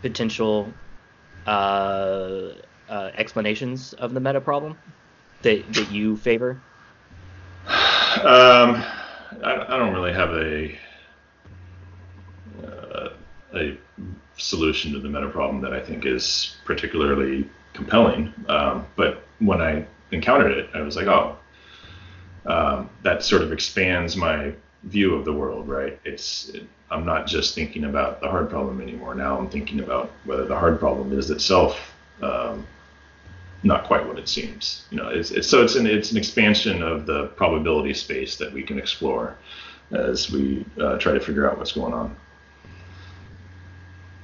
potential 0.00 0.72
uh, 1.46 2.52
uh, 2.88 3.10
explanations 3.14 3.92
of 3.94 4.14
the 4.14 4.20
meta 4.20 4.40
problem 4.40 4.78
that, 5.42 5.70
that 5.74 5.90
you 5.90 6.16
favor? 6.16 6.60
Um, 7.66 8.82
I, 9.44 9.66
I, 9.68 9.76
don't 9.76 9.92
really 9.92 10.12
have 10.12 10.30
a 10.30 10.78
uh, 12.64 13.08
a 13.54 13.76
solution 14.38 14.92
to 14.92 15.00
the 15.00 15.08
meta 15.08 15.28
problem 15.28 15.60
that 15.62 15.72
I 15.74 15.80
think 15.80 16.06
is 16.06 16.56
particularly 16.64 17.48
compelling. 17.74 18.32
Um, 18.48 18.86
but 18.96 19.24
when 19.40 19.60
I 19.60 19.86
encountered 20.12 20.52
it, 20.52 20.70
I 20.74 20.80
was 20.80 20.96
like, 20.96 21.08
oh, 21.08 21.36
um, 22.46 22.90
that 23.02 23.22
sort 23.22 23.42
of 23.42 23.52
expands 23.52 24.16
my 24.16 24.52
view 24.84 25.14
of 25.14 25.24
the 25.24 25.32
world, 25.32 25.68
right? 25.68 25.98
It's 26.04 26.48
it, 26.50 26.64
I'm 26.90 27.04
not 27.04 27.26
just 27.26 27.54
thinking 27.54 27.84
about 27.84 28.20
the 28.20 28.28
hard 28.28 28.48
problem 28.48 28.80
anymore. 28.80 29.14
Now 29.14 29.36
I'm 29.38 29.50
thinking 29.50 29.80
about 29.80 30.12
whether 30.24 30.44
the 30.44 30.56
hard 30.56 30.78
problem 30.78 31.18
is 31.18 31.30
itself 31.30 31.94
um, 32.22 32.66
not 33.62 33.84
quite 33.84 34.06
what 34.06 34.18
it 34.18 34.28
seems. 34.28 34.84
You 34.90 34.98
know, 34.98 35.08
it's, 35.08 35.30
it's 35.30 35.48
so 35.48 35.62
it's 35.62 35.74
an 35.74 35.86
it's 35.86 36.12
an 36.12 36.16
expansion 36.16 36.82
of 36.82 37.06
the 37.06 37.26
probability 37.28 37.94
space 37.94 38.36
that 38.36 38.52
we 38.52 38.62
can 38.62 38.78
explore 38.78 39.36
as 39.90 40.30
we 40.30 40.64
uh, 40.80 40.98
try 40.98 41.12
to 41.12 41.20
figure 41.20 41.50
out 41.50 41.58
what's 41.58 41.72
going 41.72 41.92
on. 41.92 42.16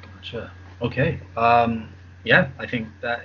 Gotcha. 0.02 0.52
Okay. 0.80 1.20
Um, 1.36 1.88
yeah, 2.24 2.50
I 2.58 2.66
think 2.66 2.88
that 3.00 3.24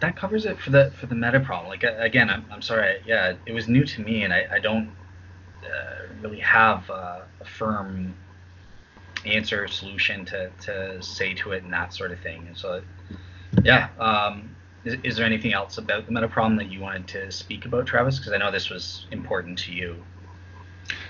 that 0.00 0.16
covers 0.16 0.46
it 0.46 0.58
for 0.60 0.70
the 0.70 0.92
for 0.98 1.06
the 1.06 1.14
meta 1.14 1.40
problem. 1.40 1.68
Like 1.68 1.82
again, 1.82 2.30
I'm, 2.30 2.44
I'm 2.50 2.62
sorry. 2.62 3.00
Yeah, 3.06 3.34
it 3.46 3.52
was 3.52 3.68
new 3.68 3.84
to 3.84 4.00
me, 4.02 4.24
and 4.24 4.32
I, 4.32 4.46
I 4.52 4.58
don't 4.58 4.90
uh, 5.64 6.06
really 6.20 6.40
have 6.40 6.88
a, 6.90 7.26
a, 7.40 7.44
firm 7.44 8.14
answer 9.26 9.66
solution 9.66 10.24
to, 10.24 10.50
to 10.62 11.02
say 11.02 11.34
to 11.34 11.52
it 11.52 11.64
and 11.64 11.72
that 11.72 11.92
sort 11.92 12.12
of 12.12 12.20
thing. 12.20 12.46
And 12.46 12.56
so, 12.56 12.82
yeah. 13.64 13.88
Um, 13.98 14.54
is, 14.84 14.96
is 15.02 15.16
there 15.16 15.26
anything 15.26 15.52
else 15.52 15.78
about 15.78 16.06
the 16.06 16.12
meta 16.12 16.28
problem 16.28 16.56
that 16.56 16.70
you 16.70 16.80
wanted 16.80 17.08
to 17.08 17.32
speak 17.32 17.66
about, 17.66 17.86
Travis? 17.86 18.18
Because 18.18 18.32
I 18.32 18.36
know 18.38 18.52
this 18.52 18.70
was 18.70 19.06
important 19.10 19.58
to 19.60 19.72
you. 19.72 19.96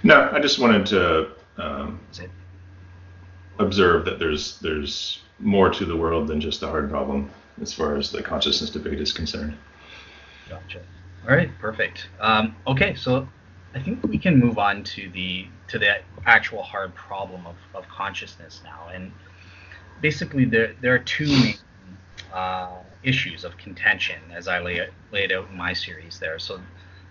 No, 0.03 0.31
I 0.33 0.41
just 0.41 0.59
wanted 0.59 0.87
to 0.87 1.33
um, 1.59 2.01
observe 3.59 4.05
that 4.07 4.19
there's 4.19 4.59
there's 4.61 5.21
more 5.39 5.71
to 5.71 5.85
the 5.85 5.97
world 5.97 6.27
than 6.27 6.41
just 6.41 6.61
the 6.61 6.67
hard 6.67 6.91
problem 6.91 7.31
as 7.61 7.73
far 7.73 7.97
as 7.97 8.11
the 8.11 8.23
consciousness 8.23 8.71
debate 8.71 9.01
is 9.01 9.13
concerned. 9.13 9.57
Gotcha. 10.49 10.81
All 11.29 11.35
right, 11.35 11.51
perfect. 11.59 12.09
Um, 12.21 12.57
okay, 12.67 12.95
so 12.95 13.29
I 13.75 13.81
think 13.81 14.03
we 14.05 14.19
can 14.19 14.39
move 14.39 14.59
on 14.59 14.83
to 14.85 15.09
the 15.11 15.47
to 15.69 15.79
the 15.79 15.99
actual 16.25 16.63
hard 16.63 16.95
problem 16.95 17.47
of, 17.47 17.57
of 17.75 17.89
consciousness 17.89 18.61
now, 18.65 18.89
and 18.93 19.13
basically 20.01 20.45
there 20.45 20.75
there 20.81 20.95
are 20.95 21.01
two 21.01 21.27
main 21.27 21.59
uh, 22.33 22.71
issues 23.03 23.45
of 23.45 23.57
contention 23.59 24.21
as 24.33 24.49
I 24.49 24.61
lay 24.61 24.89
it 25.13 25.33
out 25.33 25.49
in 25.51 25.57
my 25.57 25.73
series 25.73 26.19
there. 26.19 26.39
So 26.39 26.61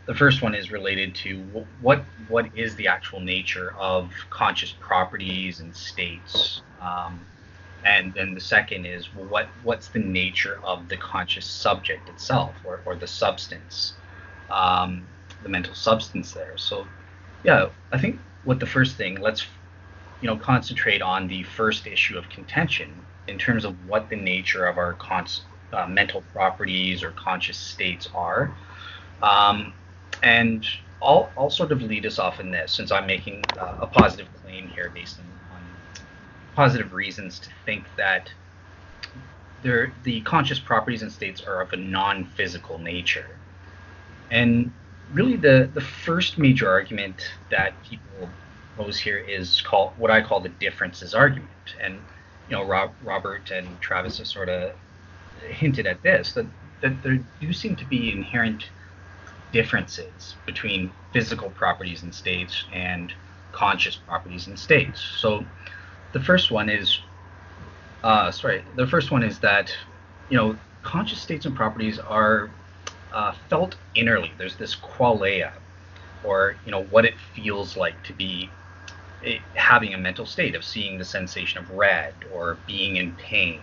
the 0.06 0.16
first 0.16 0.42
one 0.42 0.56
is 0.56 0.72
related 0.72 1.14
to 1.16 1.44
what 1.82 2.04
what 2.28 2.48
is 2.56 2.76
the 2.76 2.88
actual 2.88 3.20
nature 3.20 3.76
of 3.78 4.12
conscious 4.30 4.74
properties 4.80 5.60
and 5.60 5.76
states. 5.76 6.62
Um, 6.82 7.26
and 7.84 8.14
then 8.14 8.34
the 8.34 8.42
second 8.42 8.86
is 8.86 9.14
what 9.14 9.48
what's 9.64 9.90
the 9.90 10.00
nature 10.00 10.60
of 10.64 10.88
the 10.90 10.98
conscious 10.98 11.46
subject 11.46 12.10
itself 12.10 12.56
or, 12.64 12.82
or 12.86 12.96
the 12.96 13.08
substance 13.08 13.94
um, 14.50 15.06
the 15.44 15.50
mental 15.50 15.76
substance 15.76 16.34
there? 16.34 16.58
So 16.58 16.88
yeah 17.44 17.70
i 17.92 17.98
think 17.98 18.20
what 18.44 18.60
the 18.60 18.66
first 18.66 18.96
thing 18.98 19.16
let's 19.22 19.46
you 20.22 20.28
know 20.28 20.38
concentrate 20.38 21.02
on 21.02 21.28
the 21.28 21.44
first 21.44 21.86
issue 21.86 22.18
of 22.18 22.28
contention 22.30 22.92
in 23.28 23.38
terms 23.38 23.66
of 23.66 23.76
what 23.88 24.10
the 24.10 24.16
nature 24.16 24.66
of 24.66 24.78
our 24.78 24.94
cons- 24.94 25.42
uh, 25.74 25.86
mental 25.86 26.22
properties 26.34 27.04
or 27.04 27.12
conscious 27.12 27.58
states 27.58 28.08
are. 28.16 28.52
Um, 29.22 29.74
and 30.24 30.66
I'll, 31.02 31.30
I'll 31.38 31.50
sort 31.50 31.72
of 31.72 31.82
lead 31.82 32.06
us 32.06 32.20
off 32.20 32.40
in 32.40 32.50
this 32.50 32.72
since 32.72 32.92
i'm 32.92 33.06
making 33.06 33.44
uh, 33.60 33.78
a 33.82 33.88
positive 33.88 34.28
claim 34.42 34.68
here 34.70 34.92
based 34.94 35.20
on 35.20 35.26
positive 36.58 36.92
reasons 36.92 37.38
to 37.38 37.50
think 37.68 37.86
that 37.98 38.32
the 39.62 40.22
conscious 40.22 40.60
properties 40.60 41.04
and 41.04 41.12
states 41.12 41.44
are 41.44 41.62
of 41.62 41.72
a 41.72 41.76
non-physical 41.76 42.80
nature. 42.80 43.38
And 44.32 44.72
really, 45.14 45.36
the 45.36 45.70
the 45.72 45.82
first 45.82 46.40
major 46.40 46.68
argument 46.68 47.22
that 47.52 47.74
people 47.84 48.28
pose 48.76 48.98
here 48.98 49.20
is 49.20 49.62
called 49.62 49.92
what 49.98 50.10
I 50.10 50.22
call 50.22 50.40
the 50.40 50.50
differences 50.50 51.14
argument. 51.14 51.76
And 51.80 52.00
you 52.50 52.56
know, 52.56 52.64
Rob, 52.64 52.92
Robert 53.04 53.52
and 53.52 53.68
Travis 53.80 54.18
have 54.18 54.28
sort 54.28 54.50
of 54.50 54.72
hinted 55.48 55.86
at 55.86 56.02
this 56.02 56.34
that 56.34 56.48
that 56.82 57.04
there 57.04 57.20
do 57.40 57.54
seem 57.54 57.76
to 57.76 57.86
be 57.86 58.12
inherent 58.12 58.64
differences 59.52 60.36
between 60.48 60.92
physical 61.14 61.52
properties 61.52 62.02
and 62.02 62.16
states 62.16 62.66
and 62.74 63.14
conscious 63.52 63.96
properties 63.96 64.48
and 64.48 64.58
states. 64.58 65.00
So 65.00 65.46
the 66.14 66.20
first 66.20 66.52
one 66.52 66.70
is, 66.70 67.00
uh, 68.04 68.32
sorry, 68.32 68.64
the 68.76 68.88
first 68.88 69.12
one 69.12 69.24
is 69.24 69.40
that, 69.40 69.76
you 70.30 70.38
know, 70.38 70.58
conscious 70.84 71.20
states 71.20 71.46
and 71.46 71.56
properties 71.56 72.00
are 72.00 72.50
uh, 73.14 73.34
felt 73.50 73.76
innerly. 73.96 74.32
There's 74.38 74.56
this 74.56 74.76
qualia, 74.76 75.52
or 76.24 76.56
you 76.66 76.72
know, 76.72 76.84
what 76.86 77.06
it 77.06 77.16
feels 77.34 77.78
like 77.78 78.02
to 78.04 78.14
be 78.14 78.50
it, 79.24 79.42
having 79.54 79.94
a 79.94 79.98
mental 79.98 80.26
state 80.26 80.56
of 80.56 80.64
seeing 80.64 80.98
the 80.98 81.06
sensation 81.06 81.60
of 81.60 81.70
red 81.72 82.14
or 82.34 82.58
being 82.68 82.98
in 82.98 83.14
pain. 83.16 83.62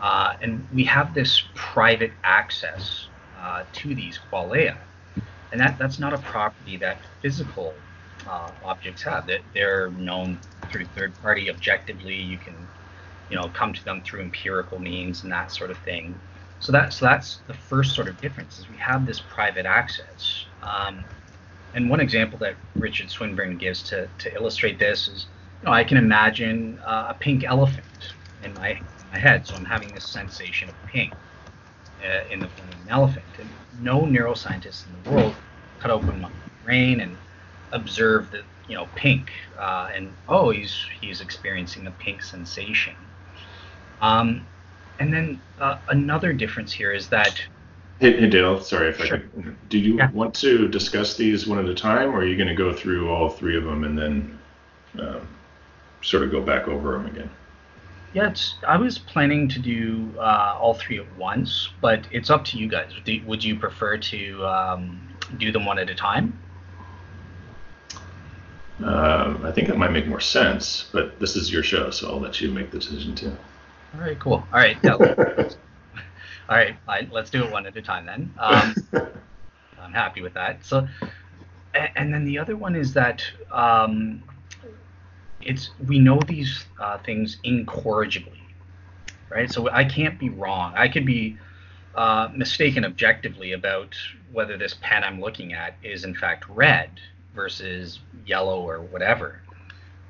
Uh, 0.00 0.34
and 0.40 0.66
we 0.74 0.84
have 0.84 1.14
this 1.14 1.42
private 1.54 2.12
access 2.24 3.06
uh, 3.38 3.64
to 3.72 3.94
these 3.94 4.18
qualia. 4.32 4.76
And 5.52 5.60
that, 5.60 5.78
that's 5.78 5.98
not 5.98 6.12
a 6.12 6.18
property 6.18 6.76
that 6.78 6.98
physical 7.20 7.74
uh, 8.30 8.50
objects 8.64 9.02
have. 9.02 9.26
That 9.26 9.40
they're 9.54 9.90
known 9.90 10.38
through 10.70 10.86
third 10.86 11.12
party 11.20 11.50
objectively. 11.50 12.14
You 12.14 12.38
can, 12.38 12.54
you 13.28 13.36
know, 13.36 13.48
come 13.48 13.72
to 13.72 13.84
them 13.84 14.02
through 14.02 14.20
empirical 14.20 14.78
means 14.78 15.22
and 15.24 15.32
that 15.32 15.50
sort 15.52 15.70
of 15.70 15.78
thing. 15.78 16.14
So 16.60 16.72
that's 16.72 16.96
so 16.96 17.06
that's 17.06 17.40
the 17.46 17.54
first 17.54 17.94
sort 17.94 18.08
of 18.08 18.20
difference 18.20 18.58
is 18.58 18.68
we 18.68 18.76
have 18.76 19.06
this 19.06 19.20
private 19.20 19.66
access. 19.66 20.46
Um, 20.62 21.04
and 21.74 21.88
one 21.88 22.00
example 22.00 22.38
that 22.40 22.56
Richard 22.74 23.10
Swinburne 23.10 23.56
gives 23.56 23.82
to, 23.84 24.08
to 24.18 24.34
illustrate 24.34 24.78
this 24.78 25.08
is, 25.08 25.26
you 25.62 25.66
know, 25.66 25.72
I 25.72 25.84
can 25.84 25.96
imagine 25.98 26.78
uh, 26.84 27.06
a 27.10 27.14
pink 27.14 27.44
elephant 27.44 28.14
in 28.42 28.54
my, 28.54 28.80
my 29.12 29.18
head. 29.18 29.46
So 29.46 29.56
I'm 29.56 29.64
having 29.64 29.94
this 29.94 30.04
sensation 30.04 30.68
of 30.68 30.74
pink 30.86 31.12
uh, 32.04 32.28
in 32.28 32.40
the 32.40 32.48
form 32.48 32.68
of 32.68 32.80
an 32.80 32.88
elephant. 32.88 33.24
And 33.38 33.48
no 33.80 34.02
neuroscientist 34.02 34.86
in 34.86 35.02
the 35.02 35.10
world 35.10 35.34
cut 35.78 35.90
open 35.90 36.20
my 36.20 36.30
brain 36.64 37.00
and 37.00 37.16
observe 37.72 38.30
the 38.30 38.42
you 38.68 38.76
know 38.76 38.88
pink 38.94 39.30
uh, 39.58 39.90
and 39.94 40.12
oh 40.28 40.50
he's 40.50 40.86
he's 41.00 41.20
experiencing 41.20 41.86
a 41.86 41.90
pink 41.92 42.22
sensation 42.22 42.94
um, 44.00 44.46
and 44.98 45.12
then 45.12 45.40
uh, 45.60 45.78
another 45.88 46.32
difference 46.32 46.72
here 46.72 46.92
is 46.92 47.08
that 47.08 47.42
hey, 48.00 48.18
hey 48.18 48.28
dale 48.28 48.60
sorry 48.60 48.90
if 48.90 48.96
sure. 48.98 49.16
i 49.16 49.20
could 49.20 49.68
do 49.68 49.78
you 49.78 49.96
yeah. 49.96 50.10
want 50.12 50.34
to 50.34 50.68
discuss 50.68 51.16
these 51.16 51.46
one 51.46 51.58
at 51.58 51.66
a 51.66 51.74
time 51.74 52.10
or 52.10 52.18
are 52.18 52.26
you 52.26 52.36
going 52.36 52.48
to 52.48 52.54
go 52.54 52.72
through 52.72 53.10
all 53.10 53.28
three 53.28 53.56
of 53.56 53.64
them 53.64 53.84
and 53.84 53.98
then 53.98 54.38
um, 54.98 55.26
sort 56.02 56.22
of 56.22 56.30
go 56.30 56.40
back 56.40 56.68
over 56.68 56.92
them 56.92 57.06
again 57.06 57.30
yeah, 58.12 58.34
I 58.66 58.76
was 58.76 58.98
planning 58.98 59.46
to 59.48 59.60
do 59.60 60.12
uh, 60.18 60.58
all 60.60 60.74
three 60.74 60.98
at 60.98 61.16
once, 61.16 61.68
but 61.80 62.04
it's 62.10 62.28
up 62.28 62.44
to 62.46 62.58
you 62.58 62.66
guys. 62.66 62.90
Would 63.24 63.44
you 63.44 63.56
prefer 63.56 63.98
to 63.98 64.44
um, 64.44 65.08
do 65.38 65.52
them 65.52 65.64
one 65.64 65.78
at 65.78 65.88
a 65.88 65.94
time? 65.94 66.36
Uh, 68.82 69.38
I 69.42 69.52
think 69.52 69.68
that 69.68 69.76
might 69.76 69.92
make 69.92 70.06
more 70.06 70.20
sense, 70.20 70.88
but 70.92 71.18
this 71.20 71.36
is 71.36 71.52
your 71.52 71.62
show, 71.62 71.90
so 71.90 72.08
I'll 72.08 72.20
let 72.20 72.40
you 72.40 72.50
make 72.50 72.70
the 72.70 72.78
decision 72.78 73.14
too. 73.14 73.36
All 73.94 74.00
right, 74.00 74.18
cool. 74.18 74.44
All 74.52 74.58
right, 74.58 74.82
no. 74.82 74.92
all 76.48 76.56
right, 76.56 76.76
fine. 76.86 77.10
Let's 77.12 77.30
do 77.30 77.44
it 77.44 77.50
one 77.50 77.66
at 77.66 77.76
a 77.76 77.82
time 77.82 78.06
then. 78.06 78.32
Um, 78.38 78.74
I'm 79.80 79.92
happy 79.92 80.22
with 80.22 80.34
that. 80.34 80.64
So, 80.64 80.86
and 81.74 82.12
then 82.12 82.24
the 82.24 82.38
other 82.38 82.56
one 82.56 82.74
is 82.74 82.92
that 82.94 83.22
um, 83.50 84.22
it's 85.42 85.70
we 85.86 85.98
know 85.98 86.20
these 86.26 86.66
uh, 86.80 86.98
things 86.98 87.38
incorrigibly, 87.44 88.40
right? 89.28 89.50
So 89.50 89.68
I 89.70 89.84
can't 89.84 90.18
be 90.18 90.30
wrong. 90.30 90.74
I 90.76 90.88
could 90.88 91.06
be 91.06 91.38
uh, 91.94 92.28
mistaken 92.34 92.84
objectively 92.84 93.52
about 93.52 93.94
whether 94.32 94.56
this 94.56 94.76
pen 94.80 95.04
I'm 95.04 95.20
looking 95.20 95.52
at 95.52 95.74
is 95.82 96.04
in 96.04 96.14
fact 96.14 96.48
red 96.48 96.90
versus 97.34 98.00
yellow 98.26 98.60
or 98.60 98.80
whatever. 98.80 99.40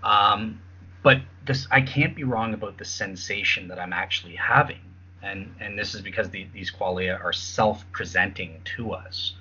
Um, 0.02 0.60
but 1.02 1.20
this 1.46 1.66
I 1.70 1.80
can't 1.80 2.14
be 2.14 2.24
wrong 2.24 2.54
about 2.54 2.78
the 2.78 2.84
sensation 2.84 3.68
that 3.68 3.78
I'm 3.78 3.92
actually 3.92 4.36
having, 4.36 4.80
and 5.22 5.54
and 5.60 5.78
this 5.78 5.94
is 5.94 6.02
because 6.02 6.30
the, 6.30 6.46
these 6.52 6.70
qualia 6.70 7.22
are 7.22 7.32
self-presenting 7.32 8.60
to 8.76 8.92
us. 8.92 9.34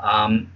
Um, 0.00 0.50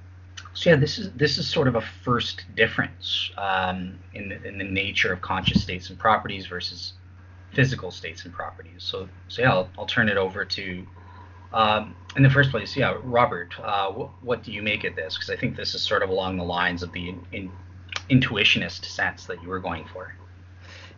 so 0.55 0.71
yeah, 0.71 0.77
this 0.77 0.99
is 0.99 1.13
this 1.13 1.39
is 1.39 1.47
sort 1.49 1.69
of 1.69 1.77
a 1.77 1.81
first 1.81 2.45
difference 2.57 3.31
um, 3.37 3.99
in 4.15 4.29
the, 4.29 4.43
in 4.45 4.59
the 4.59 4.65
nature 4.65 5.13
of 5.13 5.21
conscious 5.21 5.63
states 5.63 5.91
and 5.91 5.99
properties 5.99 6.47
versus 6.47 6.95
physical 7.53 7.91
states 7.91 8.25
and 8.25 8.33
properties. 8.33 8.83
So 8.83 9.09
so 9.29 9.43
yeah, 9.43 9.53
I'll, 9.53 9.69
I'll 9.79 9.87
turn 9.87 10.09
it 10.09 10.17
over 10.17 10.45
to. 10.45 10.87
Um, 11.53 11.95
in 12.17 12.23
the 12.23 12.31
first 12.31 12.51
place, 12.51 12.77
yeah, 12.77 12.97
Robert, 13.03 13.55
uh, 13.63 13.91
wh- 13.91 14.25
what 14.25 14.43
do 14.43 14.53
you 14.53 14.63
make 14.63 14.85
of 14.85 14.97
this? 14.97 15.15
Because 15.15 15.31
I 15.31 15.37
think 15.37 15.57
this 15.57 15.75
is 15.75 15.83
sort 15.83 16.03
of 16.03 16.11
along 16.11 16.37
the 16.37 16.45
lines 16.45 16.83
of 16.83 16.93
the 16.93 17.11
in, 17.11 17.27
in, 17.33 17.53
intuitionist 18.11 18.85
sense 18.85 19.27
that 19.27 19.43
you 19.43 19.49
were 19.49 19.61
going 19.61 19.85
for. 19.93 20.15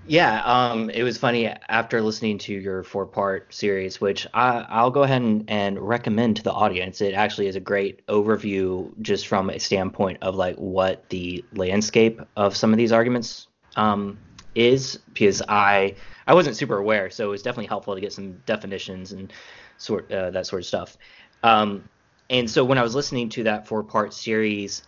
Yeah, 0.06 0.42
um, 0.44 0.90
it 0.90 1.02
was 1.02 1.16
funny 1.16 1.46
after 1.46 2.02
listening 2.02 2.36
to 2.38 2.52
your 2.52 2.82
four 2.82 3.06
part 3.06 3.54
series, 3.54 4.00
which 4.00 4.26
I, 4.34 4.82
will 4.82 4.90
go 4.90 5.02
ahead 5.02 5.22
and, 5.22 5.48
and, 5.48 5.78
recommend 5.78 6.36
to 6.36 6.42
the 6.42 6.52
audience. 6.52 7.00
It 7.00 7.14
actually 7.14 7.46
is 7.46 7.56
a 7.56 7.60
great 7.60 8.06
overview 8.06 8.92
just 9.00 9.26
from 9.26 9.48
a 9.48 9.58
standpoint 9.58 10.18
of 10.20 10.34
like 10.34 10.56
what 10.56 11.08
the 11.08 11.42
landscape 11.54 12.20
of 12.36 12.54
some 12.54 12.72
of 12.72 12.76
these 12.76 12.92
arguments 12.92 13.48
um, 13.76 14.18
is, 14.54 14.98
because 15.14 15.40
I 15.48 15.94
I 16.26 16.34
wasn't 16.34 16.56
super 16.56 16.76
aware, 16.76 17.08
so 17.10 17.26
it 17.26 17.30
was 17.30 17.42
definitely 17.42 17.66
helpful 17.66 17.94
to 17.94 18.00
get 18.00 18.12
some 18.12 18.34
definitions 18.44 19.12
and 19.12 19.32
sort 19.78 20.10
uh, 20.10 20.30
that 20.30 20.46
sort 20.46 20.62
of 20.62 20.66
stuff. 20.66 20.96
Um, 21.42 21.88
and 22.30 22.50
so 22.50 22.64
when 22.64 22.78
I 22.78 22.82
was 22.82 22.94
listening 22.94 23.28
to 23.30 23.44
that 23.44 23.66
four 23.66 23.82
part 23.82 24.14
series, 24.14 24.82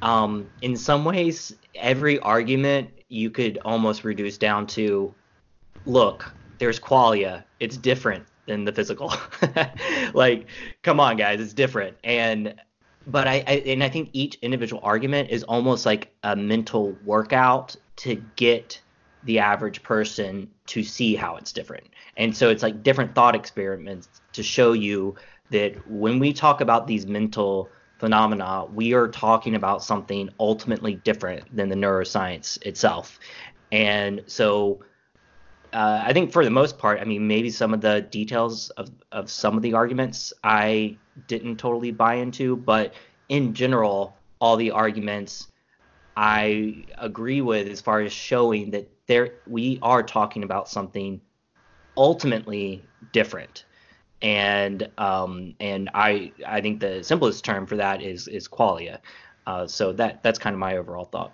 um, 0.00 0.48
in 0.62 0.76
some 0.76 1.04
ways, 1.04 1.54
every 1.74 2.18
argument 2.20 2.90
you 3.08 3.30
could 3.30 3.58
almost 3.64 4.04
reduce 4.04 4.38
down 4.38 4.66
to 4.68 5.14
look, 5.86 6.32
there's 6.58 6.78
qualia. 6.78 7.44
It's 7.60 7.76
different 7.76 8.24
than 8.46 8.64
the 8.64 8.72
physical. 8.72 9.12
like, 10.14 10.46
come 10.82 11.00
on, 11.00 11.16
guys, 11.16 11.40
it's 11.40 11.52
different. 11.52 11.96
And 12.04 12.54
but 13.06 13.26
I, 13.26 13.42
I, 13.46 13.52
and 13.66 13.82
I 13.82 13.88
think 13.88 14.10
each 14.12 14.36
individual 14.42 14.80
argument 14.84 15.30
is 15.30 15.42
almost 15.44 15.84
like 15.84 16.14
a 16.22 16.36
mental 16.36 16.96
workout 17.04 17.74
to 17.96 18.22
get 18.36 18.80
the 19.24 19.38
average 19.38 19.82
person 19.82 20.50
to 20.66 20.82
see 20.82 21.14
how 21.14 21.36
it's 21.36 21.52
different. 21.52 21.86
And 22.16 22.36
so 22.36 22.50
it's 22.50 22.62
like 22.62 22.82
different 22.82 23.14
thought 23.14 23.34
experiments 23.34 24.08
to 24.32 24.42
show 24.42 24.72
you 24.72 25.14
that 25.50 25.88
when 25.88 26.18
we 26.18 26.32
talk 26.32 26.60
about 26.60 26.86
these 26.86 27.06
mental 27.06 27.68
phenomena, 27.98 28.66
we 28.72 28.94
are 28.94 29.06
talking 29.06 29.54
about 29.54 29.84
something 29.84 30.28
ultimately 30.40 30.96
different 30.96 31.54
than 31.54 31.68
the 31.68 31.76
neuroscience 31.76 32.60
itself. 32.66 33.20
And 33.70 34.22
so 34.26 34.80
uh, 35.72 36.02
I 36.04 36.12
think 36.12 36.32
for 36.32 36.44
the 36.44 36.50
most 36.50 36.78
part, 36.78 37.00
I 37.00 37.04
mean, 37.04 37.26
maybe 37.26 37.48
some 37.48 37.72
of 37.72 37.80
the 37.80 38.02
details 38.10 38.70
of, 38.70 38.90
of 39.12 39.30
some 39.30 39.56
of 39.56 39.62
the 39.62 39.72
arguments 39.72 40.32
I 40.44 40.96
didn't 41.28 41.56
totally 41.56 41.92
buy 41.92 42.14
into, 42.14 42.56
but 42.56 42.92
in 43.28 43.54
general, 43.54 44.16
all 44.40 44.56
the 44.56 44.70
arguments 44.70 45.48
I 46.16 46.84
agree 46.98 47.40
with 47.40 47.68
as 47.68 47.80
far 47.80 48.00
as 48.00 48.12
showing 48.12 48.70
that 48.72 48.90
there 49.06 49.34
we 49.46 49.78
are 49.82 50.02
talking 50.02 50.42
about 50.42 50.68
something 50.68 51.20
ultimately 51.96 52.84
different 53.12 53.64
and 54.22 54.88
um, 54.98 55.54
and 55.60 55.90
I 55.94 56.32
I 56.46 56.60
think 56.60 56.80
the 56.80 57.02
simplest 57.02 57.44
term 57.44 57.66
for 57.66 57.76
that 57.76 58.02
is 58.02 58.28
is 58.28 58.48
qualia. 58.48 58.98
Uh, 59.46 59.66
so 59.66 59.92
that 59.94 60.22
that's 60.22 60.38
kind 60.38 60.54
of 60.54 60.60
my 60.60 60.76
overall 60.76 61.04
thought. 61.04 61.32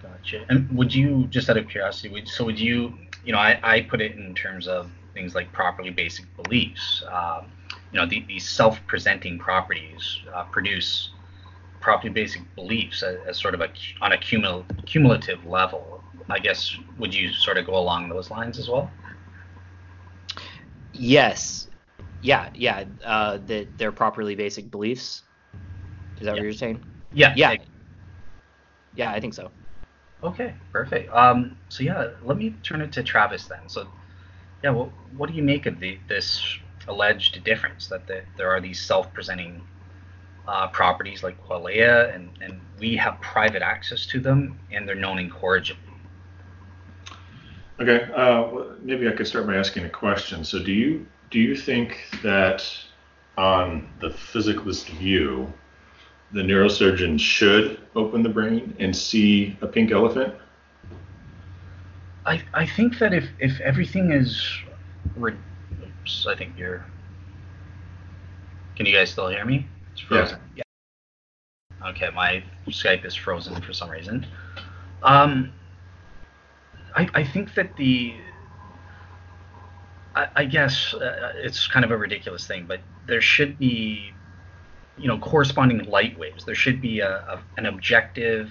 Gotcha. 0.00 0.46
And 0.48 0.70
would 0.70 0.94
you 0.94 1.26
just 1.26 1.50
out 1.50 1.56
of 1.56 1.68
curiosity, 1.68 2.08
would, 2.10 2.28
so 2.28 2.44
would 2.44 2.58
you 2.58 2.94
you 3.24 3.32
know 3.32 3.38
I, 3.38 3.58
I 3.62 3.80
put 3.82 4.00
it 4.00 4.12
in 4.12 4.34
terms 4.34 4.68
of 4.68 4.90
things 5.12 5.34
like 5.34 5.52
properly 5.52 5.90
basic 5.90 6.24
beliefs. 6.36 7.02
Um, 7.10 7.46
you 7.92 7.98
know 7.98 8.06
the, 8.06 8.24
these 8.28 8.48
self-presenting 8.48 9.38
properties 9.38 10.20
uh, 10.32 10.44
produce 10.44 11.10
properly 11.80 12.12
basic 12.12 12.42
beliefs 12.54 13.02
as, 13.02 13.18
as, 13.26 13.36
sort 13.36 13.54
of 13.54 13.60
a 13.60 13.68
on 14.00 14.12
a 14.12 14.16
cumul, 14.16 14.64
cumulative 14.86 15.44
level. 15.44 15.97
I 16.28 16.38
guess 16.38 16.76
would 16.98 17.14
you 17.14 17.32
sort 17.32 17.58
of 17.58 17.66
go 17.66 17.76
along 17.76 18.08
those 18.08 18.30
lines 18.30 18.58
as 18.58 18.68
well? 18.68 18.90
Yes. 20.92 21.68
Yeah, 22.22 22.50
yeah. 22.54 22.84
Uh, 23.04 23.38
that 23.46 23.68
they're 23.78 23.92
properly 23.92 24.34
basic 24.34 24.70
beliefs. 24.70 25.22
Is 26.16 26.24
that 26.24 26.26
yeah. 26.26 26.32
what 26.32 26.42
you're 26.42 26.52
saying? 26.52 26.84
Yeah. 27.12 27.32
Yeah. 27.36 27.56
Yeah, 28.94 29.12
I 29.12 29.20
think 29.20 29.34
so. 29.34 29.50
Okay, 30.22 30.54
perfect. 30.72 31.12
Um, 31.14 31.56
so 31.68 31.84
yeah, 31.84 32.08
let 32.24 32.36
me 32.36 32.54
turn 32.62 32.80
it 32.80 32.90
to 32.92 33.02
Travis 33.04 33.44
then. 33.46 33.68
So, 33.68 33.86
yeah, 34.64 34.70
well, 34.70 34.92
what 35.16 35.30
do 35.30 35.36
you 35.36 35.42
make 35.42 35.66
of 35.66 35.78
the 35.78 35.98
this 36.08 36.58
alleged 36.88 37.44
difference 37.44 37.86
that 37.88 38.06
the, 38.06 38.22
there 38.36 38.50
are 38.50 38.60
these 38.60 38.80
self-presenting 38.80 39.62
uh, 40.48 40.66
properties 40.68 41.22
like 41.22 41.40
qualia, 41.46 42.12
and 42.12 42.30
and 42.40 42.60
we 42.80 42.96
have 42.96 43.20
private 43.20 43.62
access 43.62 44.06
to 44.06 44.18
them, 44.18 44.58
and 44.72 44.88
they're 44.88 44.96
known 44.96 45.18
incorrigibly. 45.18 45.87
Okay, 47.80 48.10
uh, 48.14 48.50
maybe 48.82 49.08
I 49.08 49.12
could 49.12 49.26
start 49.26 49.46
by 49.46 49.56
asking 49.56 49.84
a 49.84 49.90
question. 49.90 50.44
So, 50.44 50.58
do 50.58 50.72
you 50.72 51.06
do 51.30 51.38
you 51.38 51.54
think 51.54 51.98
that 52.22 52.64
on 53.36 53.88
the 54.00 54.08
physicalist 54.08 54.88
view, 54.98 55.52
the 56.32 56.42
neurosurgeon 56.42 57.20
should 57.20 57.80
open 57.94 58.22
the 58.22 58.28
brain 58.28 58.74
and 58.80 58.94
see 58.94 59.56
a 59.60 59.66
pink 59.66 59.92
elephant? 59.92 60.34
I 62.26 62.42
I 62.52 62.66
think 62.66 62.98
that 62.98 63.14
if 63.14 63.28
if 63.38 63.60
everything 63.60 64.10
is, 64.10 64.60
re- 65.16 65.36
oops, 65.82 66.26
I 66.26 66.34
think 66.34 66.58
you're. 66.58 66.84
Can 68.74 68.86
you 68.86 68.94
guys 68.94 69.10
still 69.10 69.28
hear 69.28 69.44
me? 69.44 69.66
It's 69.92 70.00
frozen. 70.00 70.38
Yeah. 70.56 70.62
yeah. 71.80 71.90
Okay, 71.90 72.10
my 72.12 72.42
Skype 72.66 73.04
is 73.04 73.14
frozen 73.14 73.60
for 73.62 73.72
some 73.72 73.88
reason. 73.88 74.26
Um, 75.02 75.52
I, 76.98 77.08
I 77.14 77.24
think 77.24 77.54
that 77.54 77.76
the 77.76 78.16
I, 80.16 80.26
I 80.34 80.44
guess 80.46 80.92
uh, 80.94 81.32
it's 81.36 81.68
kind 81.68 81.84
of 81.84 81.92
a 81.92 81.96
ridiculous 81.96 82.44
thing, 82.44 82.66
but 82.66 82.80
there 83.06 83.20
should 83.20 83.56
be 83.56 84.10
you 84.96 85.06
know 85.06 85.18
corresponding 85.18 85.84
light 85.84 86.18
waves. 86.18 86.44
There 86.44 86.56
should 86.56 86.80
be 86.80 86.98
a, 86.98 87.18
a 87.34 87.40
an 87.56 87.66
objective 87.66 88.50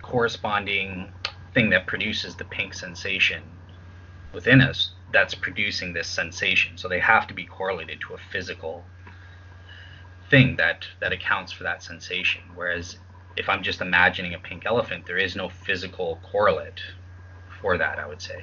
corresponding 0.00 1.12
thing 1.52 1.68
that 1.70 1.86
produces 1.86 2.34
the 2.34 2.46
pink 2.46 2.72
sensation 2.72 3.42
within 4.32 4.62
us 4.62 4.92
that's 5.12 5.34
producing 5.34 5.92
this 5.92 6.08
sensation. 6.08 6.78
So 6.78 6.88
they 6.88 6.98
have 7.00 7.26
to 7.26 7.34
be 7.34 7.44
correlated 7.44 8.00
to 8.08 8.14
a 8.14 8.18
physical 8.32 8.86
thing 10.30 10.56
that 10.56 10.86
that 11.00 11.12
accounts 11.12 11.52
for 11.52 11.64
that 11.64 11.82
sensation. 11.82 12.40
Whereas 12.54 12.96
if 13.36 13.50
I'm 13.50 13.62
just 13.62 13.82
imagining 13.82 14.32
a 14.32 14.38
pink 14.38 14.64
elephant, 14.64 15.04
there 15.04 15.18
is 15.18 15.36
no 15.36 15.50
physical 15.50 16.20
correlate 16.32 16.80
for 17.64 17.78
that, 17.78 17.98
I 17.98 18.06
would 18.06 18.20
say. 18.20 18.42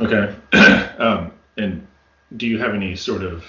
Okay. 0.00 0.32
um, 0.98 1.32
and 1.56 1.84
do 2.36 2.46
you 2.46 2.60
have 2.60 2.72
any 2.72 2.94
sort 2.94 3.24
of 3.24 3.44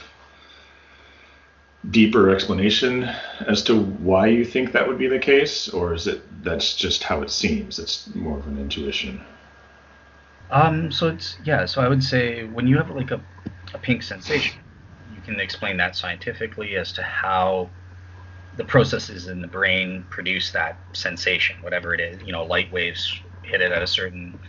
deeper 1.91 2.31
explanation 2.31 3.03
as 3.47 3.61
to 3.65 3.79
why 3.79 4.25
you 4.25 4.43
think 4.43 4.71
that 4.71 4.87
would 4.87 4.97
be 4.97 5.07
the 5.07 5.19
case, 5.19 5.69
or 5.69 5.93
is 5.93 6.07
it 6.07 6.23
that's 6.43 6.75
just 6.75 7.03
how 7.03 7.21
it 7.21 7.29
seems? 7.29 7.77
It's 7.77 8.13
more 8.15 8.39
of 8.39 8.47
an 8.47 8.57
intuition. 8.57 9.21
Um. 10.49 10.91
So 10.91 11.09
it's 11.09 11.37
yeah. 11.43 11.67
So 11.67 11.81
I 11.81 11.87
would 11.87 12.03
say 12.03 12.45
when 12.45 12.65
you 12.65 12.77
have 12.77 12.89
like 12.89 13.11
a, 13.11 13.21
a 13.75 13.77
pink 13.77 14.01
sensation, 14.01 14.59
you 15.13 15.21
can 15.21 15.39
explain 15.39 15.77
that 15.77 15.95
scientifically 15.95 16.77
as 16.77 16.91
to 16.93 17.03
how 17.03 17.69
the 18.57 18.63
processes 18.63 19.27
in 19.27 19.41
the 19.41 19.47
brain 19.47 20.05
produce 20.09 20.51
that 20.51 20.79
sensation, 20.93 21.57
whatever 21.61 21.93
it 21.93 21.99
is. 21.99 22.21
You 22.23 22.31
know, 22.31 22.43
light 22.45 22.71
waves 22.71 23.21
hit 23.43 23.61
it 23.61 23.71
at 23.71 23.81
a 23.81 23.87
certain 23.87 24.39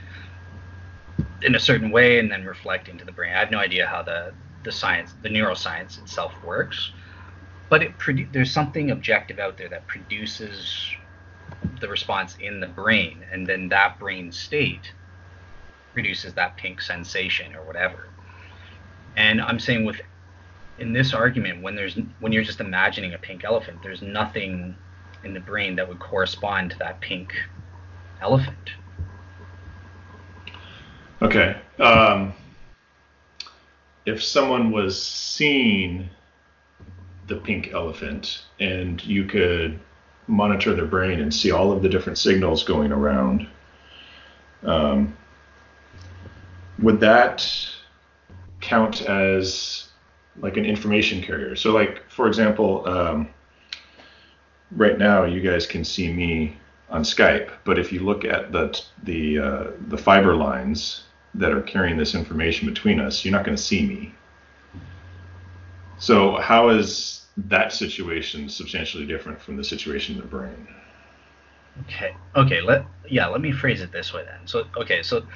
in 1.42 1.54
a 1.54 1.60
certain 1.60 1.90
way 1.90 2.18
and 2.18 2.30
then 2.30 2.44
reflect 2.44 2.88
into 2.88 3.04
the 3.04 3.12
brain. 3.12 3.34
I 3.34 3.40
have 3.40 3.50
no 3.50 3.58
idea 3.58 3.86
how 3.86 4.02
the 4.02 4.32
the 4.64 4.72
science, 4.72 5.14
the 5.22 5.28
neuroscience 5.28 5.98
itself 5.98 6.32
works, 6.42 6.90
but 7.68 7.82
it 7.82 7.98
produ- 7.98 8.32
there's 8.32 8.50
something 8.50 8.90
objective 8.90 9.38
out 9.38 9.56
there 9.56 9.68
that 9.68 9.86
produces 9.86 10.92
the 11.80 11.88
response 11.88 12.36
in 12.40 12.60
the 12.60 12.66
brain, 12.66 13.24
and 13.30 13.46
then 13.46 13.68
that 13.68 13.98
brain 13.98 14.32
state 14.32 14.92
produces 15.92 16.34
that 16.34 16.56
pink 16.56 16.80
sensation 16.80 17.54
or 17.54 17.64
whatever. 17.64 18.08
And 19.16 19.40
I'm 19.40 19.58
saying 19.58 19.84
with 19.84 20.00
in 20.78 20.92
this 20.92 21.14
argument 21.14 21.62
when 21.62 21.74
there's 21.74 21.98
when 22.20 22.32
you're 22.32 22.44
just 22.44 22.60
imagining 22.60 23.14
a 23.14 23.18
pink 23.18 23.44
elephant 23.44 23.78
there's 23.82 24.02
nothing 24.02 24.76
in 25.24 25.34
the 25.34 25.40
brain 25.40 25.76
that 25.76 25.88
would 25.88 25.98
correspond 25.98 26.70
to 26.70 26.78
that 26.78 27.00
pink 27.00 27.34
elephant. 28.20 28.70
Okay. 31.20 31.56
Um, 31.78 32.32
if 34.04 34.22
someone 34.22 34.70
was 34.70 35.02
seeing 35.02 36.08
the 37.26 37.36
pink 37.36 37.72
elephant 37.72 38.44
and 38.60 39.04
you 39.04 39.24
could 39.24 39.80
monitor 40.28 40.74
their 40.74 40.86
brain 40.86 41.20
and 41.20 41.32
see 41.32 41.50
all 41.50 41.72
of 41.72 41.82
the 41.82 41.88
different 41.88 42.18
signals 42.18 42.62
going 42.62 42.92
around, 42.92 43.48
um, 44.62 45.16
would 46.78 47.00
that 47.00 47.48
count 48.60 49.02
as 49.02 49.85
like 50.40 50.56
an 50.56 50.64
information 50.64 51.22
carrier? 51.22 51.56
So, 51.56 51.72
like 51.72 52.02
for 52.08 52.26
example, 52.26 52.86
um, 52.88 53.28
right 54.72 54.98
now 54.98 55.24
you 55.24 55.40
guys 55.40 55.66
can 55.66 55.84
see 55.84 56.12
me 56.12 56.56
on 56.88 57.02
Skype, 57.02 57.50
but 57.64 57.78
if 57.78 57.92
you 57.92 58.00
look 58.00 58.24
at 58.24 58.52
the 58.52 58.80
the 59.04 59.38
uh, 59.38 59.64
the 59.88 59.98
fiber 59.98 60.36
lines 60.36 61.04
that 61.34 61.52
are 61.52 61.62
carrying 61.62 61.96
this 61.96 62.14
information 62.14 62.66
between 62.68 63.00
us, 63.00 63.24
you're 63.24 63.32
not 63.32 63.44
going 63.44 63.56
to 63.56 63.62
see 63.62 63.86
me. 63.86 64.14
So 65.98 66.36
how 66.36 66.68
is 66.70 67.26
that 67.36 67.72
situation 67.72 68.48
substantially 68.48 69.06
different 69.06 69.40
from 69.40 69.56
the 69.56 69.64
situation 69.64 70.14
in 70.14 70.20
the 70.20 70.26
brain? 70.26 70.68
Okay. 71.84 72.14
Okay. 72.34 72.60
Let 72.60 72.86
yeah. 73.08 73.26
Let 73.26 73.40
me 73.40 73.52
phrase 73.52 73.80
it 73.80 73.92
this 73.92 74.12
way 74.12 74.24
then. 74.24 74.46
So 74.46 74.66
okay. 74.76 75.02
So 75.02 75.26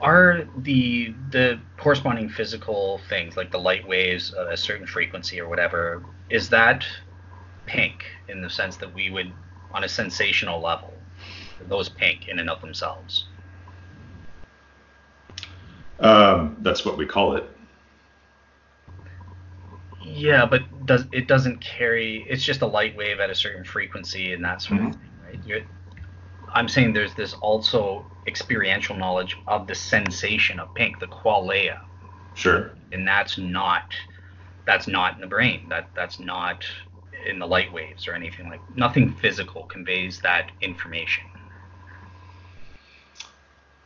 are 0.00 0.46
the 0.58 1.14
the 1.30 1.58
corresponding 1.78 2.28
physical 2.28 3.00
things 3.08 3.36
like 3.36 3.50
the 3.50 3.58
light 3.58 3.86
waves 3.86 4.34
at 4.34 4.52
a 4.52 4.56
certain 4.56 4.86
frequency 4.86 5.40
or 5.40 5.48
whatever 5.48 6.02
is 6.30 6.48
that 6.48 6.84
pink 7.66 8.04
in 8.28 8.40
the 8.42 8.50
sense 8.50 8.76
that 8.76 8.92
we 8.92 9.10
would 9.10 9.32
on 9.72 9.84
a 9.84 9.88
sensational 9.88 10.60
level 10.60 10.92
those 11.68 11.88
pink 11.88 12.28
in 12.28 12.38
and 12.38 12.50
of 12.50 12.60
themselves? 12.60 13.26
Um, 16.00 16.56
that's 16.60 16.84
what 16.84 16.98
we 16.98 17.06
call 17.06 17.36
it. 17.36 17.48
Yeah 20.02 20.44
but 20.44 20.62
does 20.84 21.06
it 21.12 21.28
doesn't 21.28 21.60
carry 21.60 22.26
it's 22.28 22.44
just 22.44 22.60
a 22.60 22.66
light 22.66 22.94
wave 22.96 23.20
at 23.20 23.30
a 23.30 23.34
certain 23.34 23.64
frequency 23.64 24.32
and 24.34 24.44
that 24.44 24.60
sort 24.60 24.80
mm-hmm. 24.80 24.88
of 24.88 24.94
thing 24.96 25.10
right? 25.24 25.40
You're, 25.46 25.60
i'm 26.54 26.68
saying 26.68 26.92
there's 26.92 27.14
this 27.14 27.34
also 27.34 28.04
experiential 28.26 28.96
knowledge 28.96 29.36
of 29.46 29.66
the 29.66 29.74
sensation 29.74 30.58
of 30.58 30.72
pink 30.74 30.98
the 31.00 31.06
qualia 31.06 31.80
sure. 32.34 32.72
And 32.92 33.06
that's 33.06 33.38
not 33.38 33.94
that's 34.66 34.88
not 34.88 35.14
in 35.14 35.20
the 35.20 35.26
brain. 35.26 35.66
That 35.68 35.88
that's 35.94 36.18
not 36.18 36.64
in 37.26 37.38
the 37.38 37.46
light 37.46 37.72
waves 37.72 38.06
or 38.06 38.12
anything 38.12 38.48
like 38.50 38.60
nothing 38.76 39.14
physical 39.14 39.64
conveys 39.64 40.20
that 40.20 40.50
information. 40.60 41.24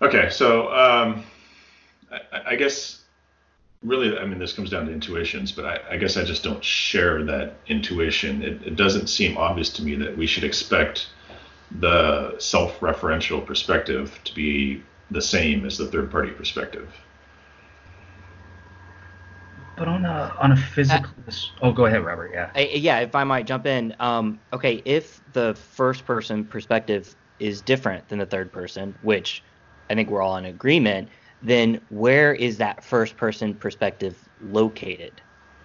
Okay 0.03 0.31
so 0.31 0.73
um, 0.73 1.25
I, 2.11 2.53
I, 2.53 2.57
guess 2.57 3.03
really 3.83 4.17
i 4.19 4.25
mean 4.25 4.39
this 4.39 4.53
comes 4.53 4.71
down 4.71 4.87
to 4.87 4.93
intuitions 4.93 5.53
but 5.53 5.65
I, 5.65 5.81
I 5.91 5.97
guess 5.97 6.17
i 6.17 6.25
just 6.25 6.43
don't 6.43 6.63
share 6.65 7.25
that 7.25 7.55
intuition. 7.67 8.43
It, 8.43 8.63
it 8.65 8.77
doesn't 8.77 9.09
seem 9.09 9.37
obvious 9.37 9.71
to 9.75 9.83
me 9.83 9.97
that 9.97 10.17
we 10.17 10.27
should 10.27 10.45
expect 10.45 11.09
the 11.71 12.35
self-referential 12.39 13.45
perspective 13.45 14.19
to 14.25 14.35
be 14.35 14.83
the 15.11 15.23
same 15.23 15.65
as 15.67 15.79
the 15.79 15.87
third 15.87 16.11
party 16.11 16.31
perspective 16.31 16.93
but 19.79 19.89
on 19.89 20.05
a 20.05 20.35
on 20.41 20.53
a 20.53 20.57
physical. 20.57 21.11
Uh, 21.27 21.33
oh, 21.63 21.73
go 21.73 21.87
ahead, 21.87 22.05
Robert. 22.05 22.33
Yeah. 22.35 22.51
I, 22.55 22.63
yeah, 22.75 22.99
if 22.99 23.15
I 23.15 23.25
might 23.25 23.47
jump 23.47 23.67
in. 23.67 23.95
Um, 24.01 24.41
okay, 24.53 24.83
if 24.85 25.23
the 25.33 25.55
first 25.55 26.05
person 26.05 26.45
perspective 26.45 27.15
is 27.39 27.63
different 27.63 28.09
than 28.09 28.19
the 28.19 28.27
third 28.27 28.53
person, 28.53 28.95
which 29.03 29.43
I 29.89 29.95
think 29.95 30.11
we're 30.11 30.21
all 30.21 30.37
in 30.37 30.45
agreement, 30.45 31.09
then 31.43 31.81
where 31.91 32.35
is 32.35 32.59
that 32.59 32.85
first 32.85 33.17
person 33.17 33.55
perspective 33.55 34.29
located? 34.43 35.23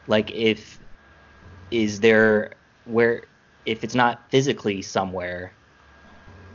Like, 0.07 0.31
if 0.31 0.79
is 1.71 1.99
there 1.99 2.53
where 2.85 3.23
if 3.65 3.83
it's 3.83 3.95
not 3.95 4.29
physically 4.29 4.81
somewhere, 4.81 5.53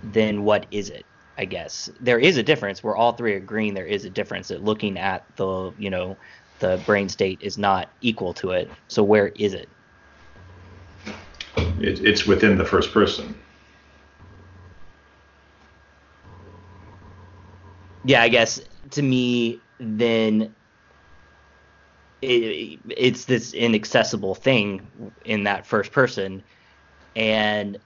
then 0.03 0.43
what 0.43 0.67
is 0.71 0.91
it? 0.91 1.07
I 1.37 1.45
guess 1.45 1.89
there 2.01 2.19
is 2.19 2.37
a 2.37 2.43
difference. 2.43 2.83
We're 2.83 2.97
all 2.97 3.13
three 3.13 3.35
agreeing 3.35 3.75
there 3.75 3.87
is 3.87 4.05
a 4.05 4.11
difference. 4.11 4.49
that 4.49 4.63
looking 4.63 4.99
at 4.99 5.25
the 5.37 5.73
you 5.77 5.91
know 5.91 6.19
the 6.59 6.79
brain 6.79 7.09
state 7.09 7.41
is 7.43 7.57
not 7.57 7.93
equal 8.01 8.35
to 8.35 8.51
it. 8.51 8.71
So 8.89 9.05
where 9.05 9.29
is 9.29 9.55
it? 9.55 9.73
it 11.57 12.01
it's 12.01 12.27
within 12.27 12.59
the 12.59 12.65
first 12.65 12.93
person. 12.93 13.35
Yeah, 18.05 18.23
I 18.23 18.29
guess 18.29 18.61
to 18.93 19.03
me, 19.03 19.65
then 19.79 20.55
it, 22.21 22.81
it's 22.97 23.27
this 23.27 23.53
inaccessible 23.53 24.35
thing 24.35 25.13
in 25.25 25.45
that 25.45 25.67
first 25.67 25.93
person, 25.93 26.43
and 27.15 27.79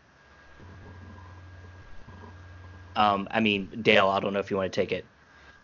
um, 2.96 3.28
I 3.30 3.40
mean, 3.40 3.68
Dale, 3.82 4.08
I 4.08 4.20
don't 4.20 4.32
know 4.32 4.40
if 4.40 4.50
you 4.50 4.56
want 4.56 4.72
to 4.72 4.80
take 4.80 4.92
it. 4.92 5.04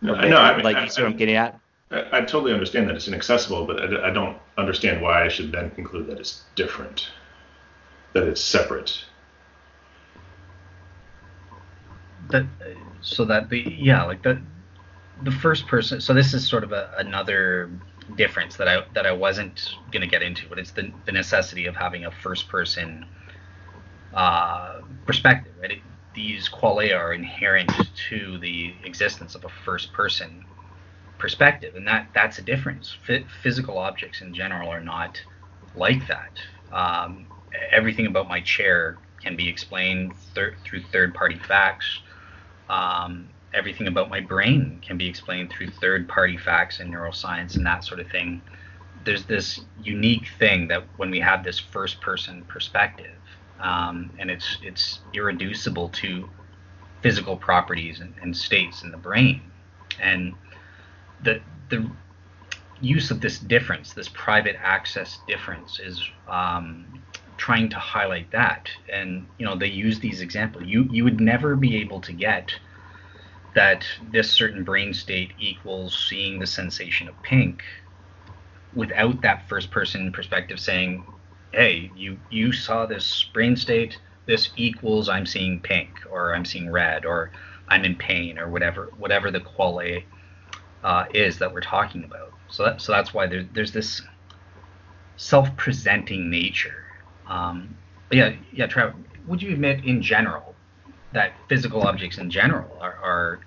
No, 0.01 0.15
no 0.15 0.37
I 0.37 0.55
mean, 0.55 0.65
like 0.65 0.79
you 0.79 0.89
see 0.89 1.03
what 1.03 1.11
I'm 1.11 1.17
getting 1.17 1.37
at. 1.37 1.59
I, 1.91 2.19
I 2.19 2.21
totally 2.21 2.53
understand 2.53 2.89
that 2.89 2.97
it's 2.97 3.09
inaccessible, 3.09 3.67
but 3.67 3.81
I, 3.81 4.09
I 4.09 4.11
don't 4.11 4.39
understand 4.57 5.03
why 5.03 5.25
I 5.25 5.29
should 5.29 5.53
then 5.53 5.71
conclude 5.71 6.07
that 6.09 6.19
it's 6.19 6.45
different, 6.55 7.09
that 8.13 8.25
it's 8.25 8.41
separate. 8.41 9.05
That 12.31 12.47
so 13.01 13.25
that 13.25 13.49
the 13.49 13.61
yeah 13.61 14.05
like 14.05 14.23
the 14.23 14.41
the 15.25 15.31
first 15.31 15.67
person. 15.67 16.01
So 16.01 16.15
this 16.15 16.35
is 16.35 16.47
sort 16.47 16.63
of 16.63 16.73
a, 16.73 16.93
another 16.99 17.71
difference 18.17 18.57
that 18.57 18.69
I 18.69 18.85
that 18.95 19.07
I 19.07 19.13
wasn't 19.13 19.75
gonna 19.91 20.07
get 20.07 20.23
into, 20.23 20.47
but 20.49 20.59
it's 20.59 20.73
the 20.73 20.93
the 21.07 21.13
necessity 21.13 21.67
of 21.67 21.75
having 21.75 22.05
a 22.05 22.11
first 22.11 22.49
person 22.49 23.07
uh, 24.15 24.81
perspective. 25.07 25.55
Right? 25.61 25.73
It, 25.73 25.79
these 26.19 26.49
qualia 26.49 26.99
are 26.99 27.13
inherent 27.13 27.71
to 28.11 28.39
the 28.39 28.75
existence 28.83 29.37
of 29.37 29.45
a 29.45 29.49
first 29.65 29.93
person 29.93 30.45
perspective, 31.17 31.77
and 31.77 31.87
that 31.87 32.11
that's 32.13 32.39
a 32.39 32.43
difference. 32.43 32.97
F- 33.09 33.31
physical 33.43 33.79
objects 33.79 34.21
in 34.21 34.35
general 34.35 34.69
are 34.69 34.81
not 34.81 35.23
like 35.77 36.09
that. 36.09 36.33
Um, 36.73 37.29
everything 37.71 38.07
about 38.07 38.29
my 38.29 38.41
chair 38.41 38.99
can 39.23 39.37
be 39.37 39.49
explained 39.49 40.17
thir- 40.35 40.57
through 40.65 40.83
third-party 40.93 41.39
facts. 41.39 42.01
Um, 42.69 43.31
everything 43.55 43.87
about 43.87 44.11
my 44.11 44.21
brain 44.21 44.81
can 44.85 44.99
be 44.99 45.09
explained 45.09 45.51
through 45.53 45.71
third-party 45.71 46.37
facts 46.39 46.81
and 46.81 46.93
neuroscience 46.93 47.55
and 47.55 47.65
that 47.65 47.85
sort 47.85 48.01
of 48.01 48.09
thing. 48.11 48.43
There's 49.05 49.25
this 49.27 49.61
unique 49.81 50.27
thing 50.41 50.67
that 50.69 50.85
when 50.97 51.13
we 51.13 51.21
have 51.21 51.45
this 51.45 51.61
first-person 51.61 52.45
perspective, 52.49 53.18
um, 53.61 54.11
and 54.19 54.31
it's 54.31 54.59
it's 54.63 55.01
irreducible 55.13 55.91
to 55.91 56.29
physical 57.03 57.37
properties 57.37 58.01
and, 58.01 58.15
and 58.23 58.37
states 58.37 58.83
in 58.83 58.91
the 58.91 58.97
brain, 58.97 59.43
and 60.01 60.35
the 61.21 61.41
the 61.71 61.91
use 62.81 63.11
of 63.11 63.21
this 63.21 63.39
difference, 63.39 63.93
this 63.93 64.09
private 64.09 64.57
access 64.63 65.19
difference, 65.27 65.81
is 65.81 66.09
um, 66.29 67.03
trying 67.37 67.69
to 67.69 67.77
highlight 67.77 68.31
that. 68.31 68.69
And 68.93 69.29
you 69.39 69.47
know, 69.47 69.57
they 69.57 69.67
use 69.69 69.99
these 70.01 70.21
examples. 70.21 70.65
You 70.67 70.85
you 70.91 71.05
would 71.05 71.21
never 71.21 71.57
be 71.57 71.77
able 71.77 72.01
to 72.03 72.13
get 72.13 72.53
that 73.55 73.85
this 74.01 74.31
certain 74.31 74.63
brain 74.63 74.95
state 74.95 75.33
equals 75.39 76.07
seeing 76.09 76.39
the 76.39 76.47
sensation 76.47 77.09
of 77.09 77.21
pink 77.23 77.63
without 78.73 79.21
that 79.23 79.49
first 79.49 79.71
person 79.71 80.13
perspective 80.13 80.61
saying, 80.61 81.18
"Hey, 81.53 81.91
you 81.97 82.19
you 82.31 82.53
saw 82.53 82.87
this 82.87 83.25
brain 83.33 83.57
state. 83.57 83.99
This 84.27 84.51
equals 84.57 85.09
I'm 85.09 85.27
seeing 85.27 85.61
pink, 85.61 85.91
or 86.11 86.35
I'm 86.35 86.45
seeing 86.45 86.71
red, 86.71 87.07
or 87.07 87.31
I'm 87.69 87.85
in 87.85 87.97
pain, 87.97 88.39
or 88.39 88.49
whatever 88.49 88.91
whatever 88.99 89.31
the 89.31 89.41
quality." 89.41 90.07
uh, 90.85 91.05
is 91.15 91.39
that 91.39 91.53
we're 91.53 91.61
talking 91.61 92.05
about. 92.05 92.33
So 92.49 92.65
that, 92.65 92.81
so 92.81 92.93
that's 92.93 93.13
why 93.13 93.27
there, 93.27 93.45
there's 93.53 93.73
this 93.73 94.03
self-presenting 95.17 96.31
nature. 96.31 96.85
Um, 97.27 97.77
yeah, 98.11 98.35
yeah, 98.53 98.67
Trav, 98.67 98.95
would 99.27 99.43
you 99.43 99.53
admit 99.53 99.85
in 99.85 100.01
general 100.01 100.55
that 101.13 101.33
physical 101.49 101.83
objects 101.83 102.19
in 102.19 102.31
general 102.31 102.79
are, 102.81 102.97
are 103.03 103.41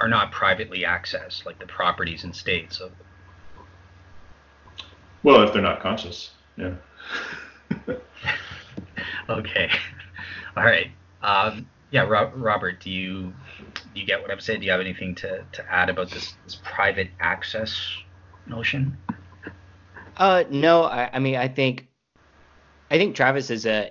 are 0.00 0.08
not 0.08 0.30
privately 0.30 0.84
accessed, 0.84 1.44
like 1.44 1.58
the 1.58 1.66
properties 1.66 2.22
and 2.22 2.34
states 2.34 2.78
of? 2.80 2.92
Well, 5.24 5.42
if 5.42 5.52
they're 5.52 5.62
not 5.62 5.80
conscious, 5.80 6.30
yeah. 6.58 6.74
okay, 9.28 9.70
all 10.56 10.64
right. 10.64 10.90
Um, 11.22 11.68
yeah, 11.90 12.02
Robert, 12.02 12.80
do 12.80 12.90
you 12.90 13.32
do 13.94 14.00
you 14.00 14.06
get 14.06 14.20
what 14.20 14.30
I'm 14.30 14.40
saying? 14.40 14.60
Do 14.60 14.66
you 14.66 14.72
have 14.72 14.80
anything 14.80 15.14
to, 15.16 15.44
to 15.52 15.72
add 15.72 15.88
about 15.88 16.10
this, 16.10 16.34
this 16.44 16.60
private 16.62 17.08
access 17.20 17.74
notion? 18.46 18.96
Uh, 20.16 20.44
no. 20.50 20.84
I, 20.84 21.10
I 21.12 21.18
mean, 21.18 21.36
I 21.36 21.48
think 21.48 21.86
I 22.90 22.98
think 22.98 23.16
Travis 23.16 23.50
is 23.50 23.66
a 23.66 23.90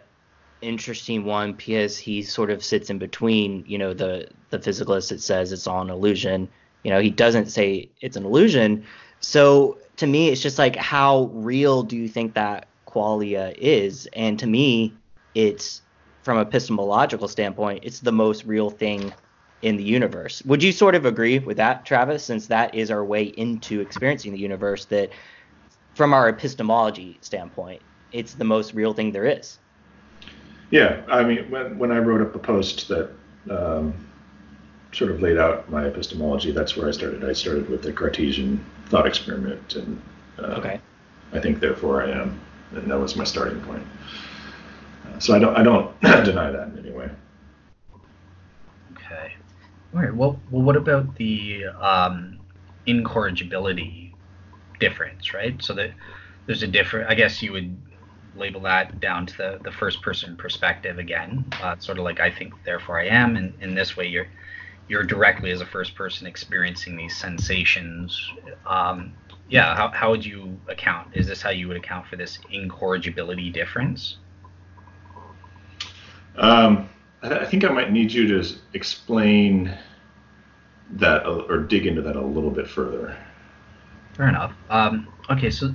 interesting 0.61 1.24
one 1.24 1.53
because 1.53 1.97
he 1.97 2.22
sort 2.22 2.49
of 2.49 2.63
sits 2.63 2.89
in 2.89 2.97
between, 2.97 3.63
you 3.68 3.78
know, 3.78 3.93
the 3.93 4.28
the 4.49 4.59
physicalist 4.59 5.09
that 5.09 5.22
says 5.22 5.51
it's 5.51 5.68
all 5.68 5.82
an 5.82 5.89
illusion. 5.89 6.49
You 6.84 6.91
know, 6.91 7.01
he 7.01 7.09
doesn't 7.09 7.47
say 7.47 7.89
it's 8.01 8.18
an 8.18 8.26
illusion. 8.26 8.86
So 9.20 9.78
to 9.97 10.07
me, 10.07 10.30
it's 10.30 10.41
just 10.41 10.57
like 10.57 10.76
how 10.76 11.30
real 11.34 11.84
do 11.84 11.97
you 11.97 12.07
think 12.07 12.34
that 12.36 12.68
qualia 12.88 13.53
is? 13.57 14.07
And 14.13 14.39
to 14.39 14.47
me, 14.47 14.93
it's 15.36 15.82
from 16.24 16.39
epistemological 16.39 17.28
standpoint, 17.28 17.82
it's 17.84 17.99
the 17.99 18.11
most 18.11 18.45
real 18.45 18.70
thing 18.70 19.13
in 19.61 19.78
the 19.78 19.84
universe. 19.84 20.43
Would 20.45 20.61
you 20.61 20.72
sort 20.72 20.95
of 20.95 21.05
agree 21.05 21.39
with 21.39 21.57
that, 21.57 21.86
Travis? 21.86 22.24
Since 22.24 22.47
that 22.47 22.76
is 22.76 22.91
our 22.91 23.03
way 23.03 23.24
into 23.24 23.80
experiencing 23.82 24.34
the 24.34 24.39
universe, 24.39 24.86
that 24.86 25.11
from 25.95 26.13
our 26.13 26.30
epistemology 26.30 27.18
standpoint, 27.22 27.82
it's 28.11 28.34
the 28.34 28.43
most 28.43 28.74
real 28.74 28.93
thing 28.93 29.11
there 29.11 29.26
is. 29.26 29.57
Yeah, 30.70 31.01
I 31.09 31.24
mean, 31.24 31.49
when, 31.49 31.78
when 31.80 31.91
I 31.91 31.99
wrote 31.99 32.22
up 32.22 32.36
a 32.36 32.39
post 32.39 32.88
that 32.89 33.09
um, 33.49 33.93
sort 34.91 35.11
of 35.11 35.22
laid 35.22 35.38
out 35.38 35.70
my 35.72 35.86
epistemology, 35.86 36.51
that's 36.51 36.76
where 36.76 36.89
I 36.89 36.91
started. 36.91 37.24
I 37.24 37.34
started 37.34 37.70
with 37.70 37.84
the 37.84 37.93
Cartesian 37.93 38.63
thought 38.88 39.07
experiment, 39.07 39.75
and 39.75 40.01
uh, 40.39 40.57
okay. 40.59 40.79
I 41.33 41.39
think 41.39 41.59
therefore 41.59 42.03
I 42.03 42.11
am, 42.11 42.39
and 42.73 42.89
that 42.89 42.99
was 42.99 43.15
my 43.15 43.23
starting 43.23 43.59
point. 43.61 43.83
Uh, 45.05 45.19
so 45.19 45.35
I 45.35 45.39
don't 45.39 45.55
I 45.55 45.63
don't 45.63 45.99
deny 46.01 46.51
that 46.51 46.69
in 46.69 46.79
any 46.79 46.91
way. 46.91 47.09
Okay. 48.93 49.33
All 49.93 50.01
right. 50.01 50.15
Well, 50.15 50.39
well, 50.51 50.61
what 50.61 50.75
about 50.75 51.15
the 51.15 51.65
um, 51.81 52.39
incorrigibility 52.85 54.15
difference, 54.79 55.33
right? 55.33 55.61
So 55.61 55.73
that 55.73 55.91
there's 56.45 56.63
a 56.63 56.67
different. 56.67 57.09
I 57.09 57.15
guess 57.15 57.41
you 57.41 57.51
would 57.53 57.77
label 58.35 58.61
that 58.61 58.99
down 58.99 59.25
to 59.25 59.38
the, 59.38 59.59
the 59.63 59.71
first 59.71 60.01
person 60.01 60.38
perspective 60.38 60.99
again. 60.99 61.45
Uh, 61.61 61.75
sort 61.79 61.97
of 61.97 62.03
like 62.03 62.19
I 62.19 62.31
think, 62.31 62.53
therefore 62.63 62.99
I 62.99 63.07
am, 63.07 63.35
and 63.35 63.53
in 63.61 63.75
this 63.75 63.97
way 63.97 64.07
you're 64.07 64.27
you're 64.88 65.03
directly 65.03 65.51
as 65.51 65.61
a 65.61 65.65
first 65.65 65.95
person 65.95 66.27
experiencing 66.27 66.95
these 66.95 67.15
sensations. 67.15 68.31
Um, 68.65 69.13
yeah, 69.49 69.75
how, 69.75 69.89
how 69.89 70.11
would 70.11 70.25
you 70.25 70.59
account? 70.67 71.09
Is 71.13 71.27
this 71.27 71.41
how 71.41 71.49
you 71.49 71.67
would 71.67 71.77
account 71.77 72.07
for 72.07 72.15
this 72.15 72.39
incorrigibility 72.51 73.49
difference? 73.49 74.17
Um, 76.35 76.89
I 77.21 77.45
think 77.45 77.63
I 77.63 77.69
might 77.69 77.91
need 77.91 78.11
you 78.11 78.27
to 78.27 78.49
explain 78.73 79.75
that 80.91 81.25
or 81.25 81.59
dig 81.59 81.85
into 81.85 82.01
that 82.01 82.15
a 82.15 82.21
little 82.21 82.51
bit 82.51 82.67
further. 82.67 83.17
Fair 84.13 84.29
enough. 84.29 84.53
Um, 84.69 85.07
okay, 85.29 85.49
so 85.49 85.73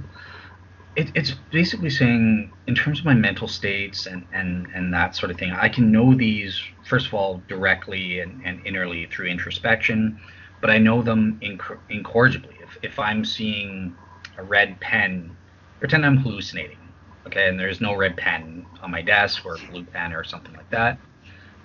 it, 0.94 1.10
it's 1.14 1.30
basically 1.50 1.90
saying 1.90 2.52
in 2.66 2.74
terms 2.74 2.98
of 2.98 3.04
my 3.04 3.14
mental 3.14 3.48
states 3.48 4.06
and, 4.06 4.26
and, 4.32 4.66
and 4.74 4.92
that 4.92 5.16
sort 5.16 5.30
of 5.30 5.38
thing 5.38 5.52
i 5.52 5.68
can 5.68 5.90
know 5.90 6.14
these 6.14 6.60
first 6.84 7.06
of 7.06 7.14
all 7.14 7.42
directly 7.48 8.20
and, 8.20 8.42
and 8.44 8.64
innerly 8.64 9.10
through 9.10 9.26
introspection 9.26 10.20
but 10.60 10.70
i 10.70 10.78
know 10.78 11.02
them 11.02 11.38
inc- 11.42 11.78
incorrigibly. 11.88 12.56
If, 12.62 12.76
if 12.82 12.98
i'm 12.98 13.24
seeing 13.24 13.96
a 14.36 14.42
red 14.44 14.80
pen 14.80 15.36
pretend 15.80 16.04
i'm 16.04 16.18
hallucinating 16.18 16.92
okay 17.26 17.48
and 17.48 17.58
there's 17.58 17.80
no 17.80 17.94
red 17.94 18.16
pen 18.16 18.66
on 18.82 18.90
my 18.90 19.02
desk 19.02 19.44
or 19.46 19.54
a 19.54 19.58
blue 19.58 19.84
pen 19.84 20.12
or 20.12 20.24
something 20.24 20.54
like 20.54 20.70
that 20.70 20.98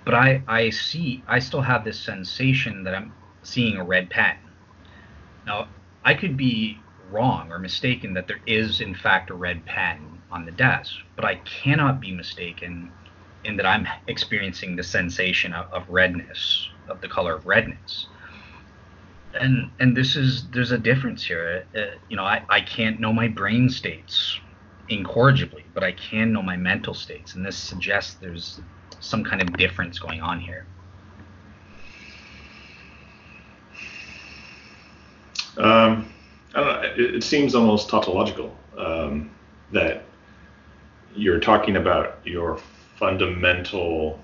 but 0.04 0.14
i 0.14 0.42
i 0.48 0.70
see 0.70 1.22
i 1.28 1.38
still 1.38 1.60
have 1.62 1.84
this 1.84 2.00
sensation 2.00 2.84
that 2.84 2.94
i'm 2.94 3.14
seeing 3.42 3.76
a 3.76 3.84
red 3.84 4.10
pen. 4.10 4.36
Now 5.46 5.68
i 6.04 6.14
could 6.14 6.36
be 6.36 6.87
wrong 7.10 7.50
or 7.50 7.58
mistaken 7.58 8.14
that 8.14 8.26
there 8.26 8.40
is 8.46 8.80
in 8.80 8.94
fact 8.94 9.30
a 9.30 9.34
red 9.34 9.64
pen 9.64 10.20
on 10.30 10.44
the 10.44 10.52
desk, 10.52 10.92
but 11.16 11.24
I 11.24 11.36
cannot 11.36 12.00
be 12.00 12.12
mistaken 12.12 12.92
in 13.44 13.56
that 13.56 13.66
I'm 13.66 13.86
experiencing 14.06 14.76
the 14.76 14.82
sensation 14.82 15.52
of, 15.52 15.72
of 15.72 15.88
redness, 15.88 16.68
of 16.88 17.00
the 17.00 17.08
color 17.08 17.34
of 17.34 17.46
redness. 17.46 18.06
And 19.34 19.70
and 19.78 19.96
this 19.96 20.16
is 20.16 20.48
there's 20.48 20.72
a 20.72 20.78
difference 20.78 21.24
here. 21.24 21.64
Uh, 21.76 21.98
you 22.08 22.16
know, 22.16 22.24
I, 22.24 22.44
I 22.48 22.60
can't 22.60 22.98
know 22.98 23.12
my 23.12 23.28
brain 23.28 23.68
states 23.68 24.38
incorrigibly, 24.88 25.64
but 25.74 25.84
I 25.84 25.92
can 25.92 26.32
know 26.32 26.42
my 26.42 26.56
mental 26.56 26.94
states, 26.94 27.34
and 27.34 27.44
this 27.44 27.56
suggests 27.56 28.14
there's 28.14 28.60
some 29.00 29.22
kind 29.24 29.42
of 29.42 29.52
difference 29.56 29.98
going 29.98 30.22
on 30.22 30.40
here. 30.40 30.66
Um, 35.58 36.08
I 36.54 36.60
don't 36.60 36.82
know, 36.98 37.04
it, 37.16 37.22
seems 37.22 37.54
almost 37.54 37.88
tautological 37.88 38.56
um, 38.76 39.30
that 39.72 40.04
you're 41.14 41.40
talking 41.40 41.76
about 41.76 42.18
your 42.24 42.58
fundamental 42.96 44.20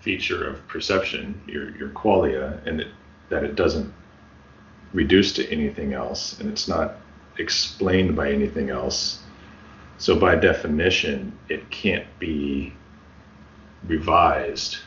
feature 0.00 0.46
of 0.46 0.66
perception, 0.68 1.40
your 1.46 1.76
your 1.76 1.88
qualia, 1.90 2.64
and 2.66 2.80
it, 2.80 2.88
that 3.28 3.44
it 3.44 3.56
doesn't 3.56 3.92
reduce 4.92 5.32
to 5.34 5.50
anything 5.50 5.92
else, 5.92 6.38
and 6.38 6.48
it's 6.50 6.68
not 6.68 6.96
explained 7.38 8.14
by 8.14 8.30
anything 8.30 8.70
else. 8.70 9.20
So 9.98 10.18
by 10.18 10.36
definition, 10.36 11.36
it 11.48 11.70
can't 11.70 12.06
be 12.18 12.74
revised 13.86 14.78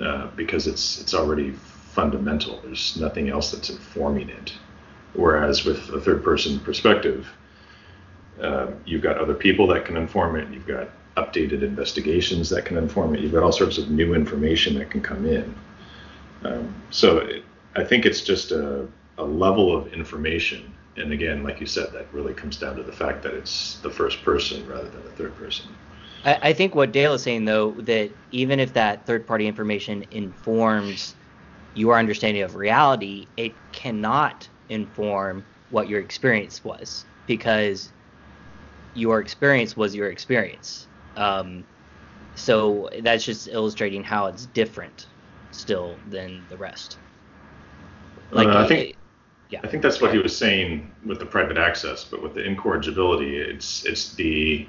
uh, 0.00 0.28
because 0.36 0.66
it's 0.66 1.00
it's 1.00 1.14
already 1.14 1.52
fundamental. 1.52 2.60
There's 2.62 2.96
nothing 2.96 3.28
else 3.28 3.52
that's 3.52 3.70
informing 3.70 4.28
it. 4.28 4.52
Whereas 5.14 5.64
with 5.64 5.88
a 5.90 6.00
third 6.00 6.22
person 6.24 6.58
perspective, 6.60 7.28
uh, 8.40 8.68
you've 8.84 9.02
got 9.02 9.18
other 9.18 9.34
people 9.34 9.66
that 9.68 9.84
can 9.84 9.96
inform 9.96 10.36
it. 10.36 10.48
You've 10.52 10.66
got 10.66 10.88
updated 11.16 11.62
investigations 11.62 12.50
that 12.50 12.64
can 12.64 12.76
inform 12.76 13.14
it. 13.14 13.20
You've 13.20 13.32
got 13.32 13.44
all 13.44 13.52
sorts 13.52 13.78
of 13.78 13.90
new 13.90 14.14
information 14.14 14.74
that 14.78 14.90
can 14.90 15.00
come 15.00 15.24
in. 15.26 15.54
Um, 16.44 16.74
so 16.90 17.18
it, 17.18 17.44
I 17.76 17.84
think 17.84 18.06
it's 18.06 18.20
just 18.22 18.50
a, 18.50 18.86
a 19.18 19.24
level 19.24 19.74
of 19.76 19.92
information. 19.92 20.72
And 20.96 21.12
again, 21.12 21.42
like 21.42 21.60
you 21.60 21.66
said, 21.66 21.92
that 21.92 22.06
really 22.12 22.34
comes 22.34 22.56
down 22.56 22.76
to 22.76 22.82
the 22.82 22.92
fact 22.92 23.22
that 23.22 23.34
it's 23.34 23.78
the 23.78 23.90
first 23.90 24.22
person 24.22 24.66
rather 24.68 24.88
than 24.88 25.04
the 25.04 25.10
third 25.10 25.36
person. 25.36 25.66
I, 26.24 26.38
I 26.42 26.52
think 26.52 26.74
what 26.74 26.92
Dale 26.92 27.14
is 27.14 27.22
saying, 27.22 27.44
though, 27.44 27.72
that 27.72 28.10
even 28.32 28.60
if 28.60 28.72
that 28.74 29.06
third 29.06 29.26
party 29.26 29.46
information 29.46 30.04
informs 30.10 31.14
your 31.74 31.98
understanding 31.98 32.42
of 32.42 32.54
reality, 32.54 33.26
it 33.36 33.52
cannot 33.72 34.48
inform 34.68 35.44
what 35.70 35.88
your 35.88 36.00
experience 36.00 36.62
was 36.64 37.04
because 37.26 37.90
your 38.94 39.20
experience 39.20 39.76
was 39.76 39.94
your 39.94 40.10
experience. 40.10 40.86
Um, 41.16 41.64
so 42.36 42.88
that's 43.02 43.24
just 43.24 43.48
illustrating 43.48 44.02
how 44.02 44.26
it's 44.26 44.46
different 44.46 45.06
still 45.50 45.98
than 46.08 46.46
the 46.48 46.56
rest. 46.56 46.98
Like 48.30 48.48
uh, 48.48 48.58
I 48.58 48.66
think, 48.66 48.96
yeah, 49.50 49.60
I 49.62 49.68
think 49.68 49.82
that's 49.82 50.00
what 50.00 50.12
he 50.12 50.18
was 50.18 50.36
saying 50.36 50.90
with 51.06 51.18
the 51.18 51.26
private 51.26 51.58
access, 51.58 52.04
but 52.04 52.22
with 52.22 52.34
the 52.34 52.44
incorrigibility, 52.44 53.36
it's 53.38 53.84
it's 53.84 54.14
the 54.14 54.66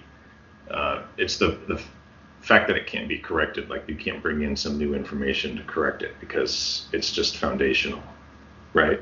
uh, 0.69 1.03
it's 1.17 1.37
the 1.37 1.57
the 1.67 1.81
fact 2.41 2.67
that 2.67 2.77
it 2.77 2.85
can't 2.85 3.07
be 3.07 3.17
corrected. 3.17 3.69
Like 3.69 3.83
you 3.87 3.95
can't 3.95 4.21
bring 4.21 4.43
in 4.43 4.55
some 4.55 4.77
new 4.77 4.93
information 4.93 5.55
to 5.57 5.63
correct 5.63 6.03
it 6.03 6.15
because 6.19 6.87
it's 6.91 7.11
just 7.11 7.37
foundational, 7.37 8.03
right? 8.73 9.01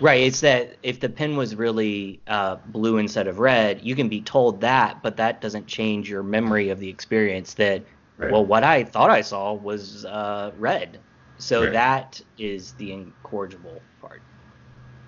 Right. 0.00 0.22
It's 0.22 0.40
that 0.40 0.76
if 0.82 1.00
the 1.00 1.08
pen 1.08 1.36
was 1.36 1.54
really 1.54 2.20
uh, 2.26 2.56
blue 2.66 2.98
instead 2.98 3.28
of 3.28 3.38
red, 3.38 3.80
you 3.82 3.94
can 3.94 4.08
be 4.08 4.20
told 4.20 4.60
that, 4.62 5.02
but 5.02 5.16
that 5.16 5.40
doesn't 5.40 5.66
change 5.66 6.10
your 6.10 6.22
memory 6.22 6.70
of 6.70 6.80
the 6.80 6.88
experience. 6.88 7.54
That 7.54 7.84
right. 8.16 8.32
well, 8.32 8.44
what 8.44 8.64
I 8.64 8.84
thought 8.84 9.10
I 9.10 9.20
saw 9.20 9.52
was 9.52 10.04
uh, 10.04 10.52
red. 10.56 10.98
So 11.38 11.64
right. 11.64 11.72
that 11.72 12.20
is 12.38 12.72
the 12.74 12.92
incorrigible 12.92 13.80
part. 14.00 14.22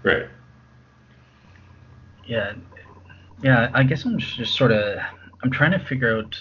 Right. 0.03 0.27
Yeah. 2.27 2.55
Yeah. 3.43 3.71
I 3.75 3.83
guess 3.83 4.05
I'm 4.05 4.19
just 4.19 4.55
sort 4.55 4.73
of 4.73 4.99
I'm 5.43 5.51
trying 5.51 5.73
to 5.73 5.79
figure 5.79 6.19
out 6.19 6.41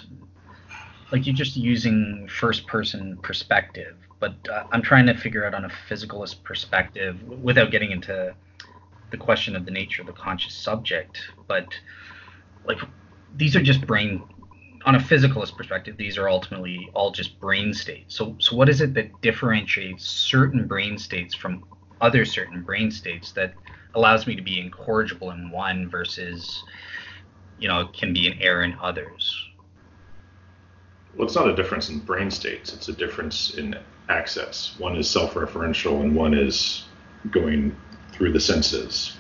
like 1.11 1.25
you're 1.27 1.35
just 1.35 1.55
using 1.55 2.27
first 2.27 2.65
person 2.67 3.17
perspective 3.21 3.95
but 4.23 4.47
uh, 4.49 4.63
i'm 4.71 4.81
trying 4.81 5.05
to 5.05 5.13
figure 5.13 5.45
out 5.45 5.53
on 5.53 5.65
a 5.65 5.69
physicalist 5.89 6.41
perspective 6.43 7.21
without 7.41 7.71
getting 7.71 7.91
into 7.91 8.33
the 9.11 9.17
question 9.17 9.53
of 9.53 9.65
the 9.65 9.71
nature 9.71 10.01
of 10.01 10.07
the 10.07 10.13
conscious 10.13 10.53
subject 10.53 11.19
but 11.45 11.67
like 12.63 12.79
these 13.35 13.53
are 13.57 13.61
just 13.61 13.85
brain 13.85 14.23
on 14.85 14.95
a 14.95 14.97
physicalist 14.97 15.57
perspective 15.57 15.97
these 15.97 16.17
are 16.17 16.29
ultimately 16.29 16.89
all 16.93 17.11
just 17.11 17.37
brain 17.41 17.73
states 17.73 18.15
so 18.15 18.33
so 18.39 18.55
what 18.55 18.69
is 18.69 18.79
it 18.79 18.93
that 18.93 19.09
differentiates 19.21 20.05
certain 20.05 20.67
brain 20.67 20.97
states 20.97 21.35
from 21.35 21.61
other 21.99 22.23
certain 22.23 22.63
brain 22.63 22.89
states 22.89 23.33
that 23.33 23.53
allows 23.93 24.25
me 24.25 24.37
to 24.37 24.41
be 24.41 24.57
incorrigible 24.57 25.31
in 25.31 25.51
one 25.51 25.89
versus 25.89 26.63
you 27.59 27.67
know 27.67 27.87
can 27.87 28.13
be 28.13 28.25
an 28.27 28.37
error 28.39 28.63
in 28.63 28.73
others 28.81 29.49
well, 31.15 31.27
it's 31.27 31.35
not 31.35 31.47
a 31.47 31.55
difference 31.55 31.89
in 31.89 31.99
brain 31.99 32.31
states. 32.31 32.73
It's 32.73 32.89
a 32.89 32.93
difference 32.93 33.53
in 33.53 33.77
access. 34.09 34.75
One 34.77 34.95
is 34.95 35.09
self-referential, 35.09 36.01
and 36.01 36.15
one 36.15 36.33
is 36.33 36.85
going 37.31 37.75
through 38.11 38.33
the 38.33 38.39
senses. 38.39 39.17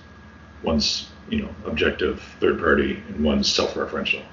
One's, 0.61 1.09
you 1.29 1.41
know, 1.41 1.49
objective, 1.65 2.21
third 2.39 2.59
party, 2.59 3.01
and 3.07 3.23
one's 3.23 3.51
self-referential. 3.51 4.23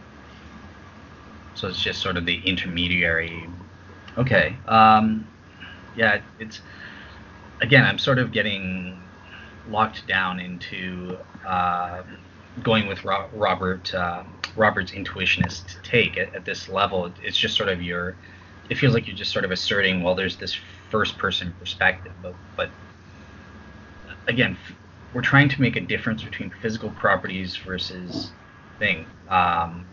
So 1.54 1.68
it's 1.68 1.80
just 1.80 2.00
sort 2.00 2.16
of 2.16 2.26
the 2.26 2.40
intermediary. 2.44 3.46
Okay. 4.16 4.56
Um, 4.66 5.26
yeah, 5.96 6.20
it's 6.38 6.60
again. 7.60 7.84
I'm 7.84 7.98
sort 7.98 8.18
of 8.18 8.32
getting 8.32 9.00
locked 9.68 10.06
down 10.06 10.40
into 10.40 11.18
uh, 11.46 12.02
going 12.62 12.86
with 12.86 13.04
Robert 13.04 13.92
uh, 13.94 14.24
Robert's 14.56 14.92
intuitionist 14.92 15.82
take 15.82 16.16
at, 16.16 16.34
at, 16.34 16.44
this 16.44 16.68
level. 16.68 17.12
It's 17.22 17.36
just 17.36 17.56
sort 17.56 17.68
of 17.68 17.82
your. 17.82 18.16
It 18.70 18.78
feels 18.78 18.94
like 18.94 19.06
you're 19.06 19.16
just 19.16 19.32
sort 19.32 19.44
of 19.44 19.50
asserting, 19.50 20.02
well, 20.02 20.14
there's 20.14 20.38
this 20.38 20.56
first 20.90 21.18
person 21.18 21.54
perspective, 21.58 22.14
but 22.22 22.38
but 22.56 22.72
again, 24.28 24.58
we're 25.12 25.22
trying 25.22 25.48
to 25.48 25.60
make 25.60 25.76
a 25.76 25.80
difference 25.80 26.22
between 26.22 26.50
physical 26.62 26.90
properties 26.92 27.56
versus 27.56 28.34
thing, 28.78 29.10
um, 29.28 29.88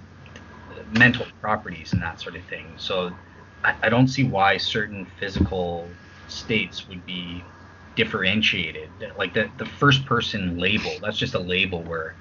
mental 0.87 1.25
properties 1.41 1.93
and 1.93 2.01
that 2.01 2.21
sort 2.21 2.35
of 2.35 2.45
thing. 2.45 2.75
So 2.77 3.17
I, 3.63 3.75
I 3.83 3.89
don't 3.89 4.07
see 4.07 4.23
why 4.23 4.57
certain 4.57 5.07
physical 5.19 5.97
states 6.27 6.87
would 6.87 7.05
be 7.05 7.53
differentiated. 7.95 9.03
Like 9.17 9.33
the 9.33 9.51
the 9.57 9.65
first 9.65 10.05
person 10.05 10.57
label, 10.57 10.99
that's 11.01 11.17
just 11.17 11.35
a 11.35 11.39
label 11.39 11.83
we're 11.83 12.15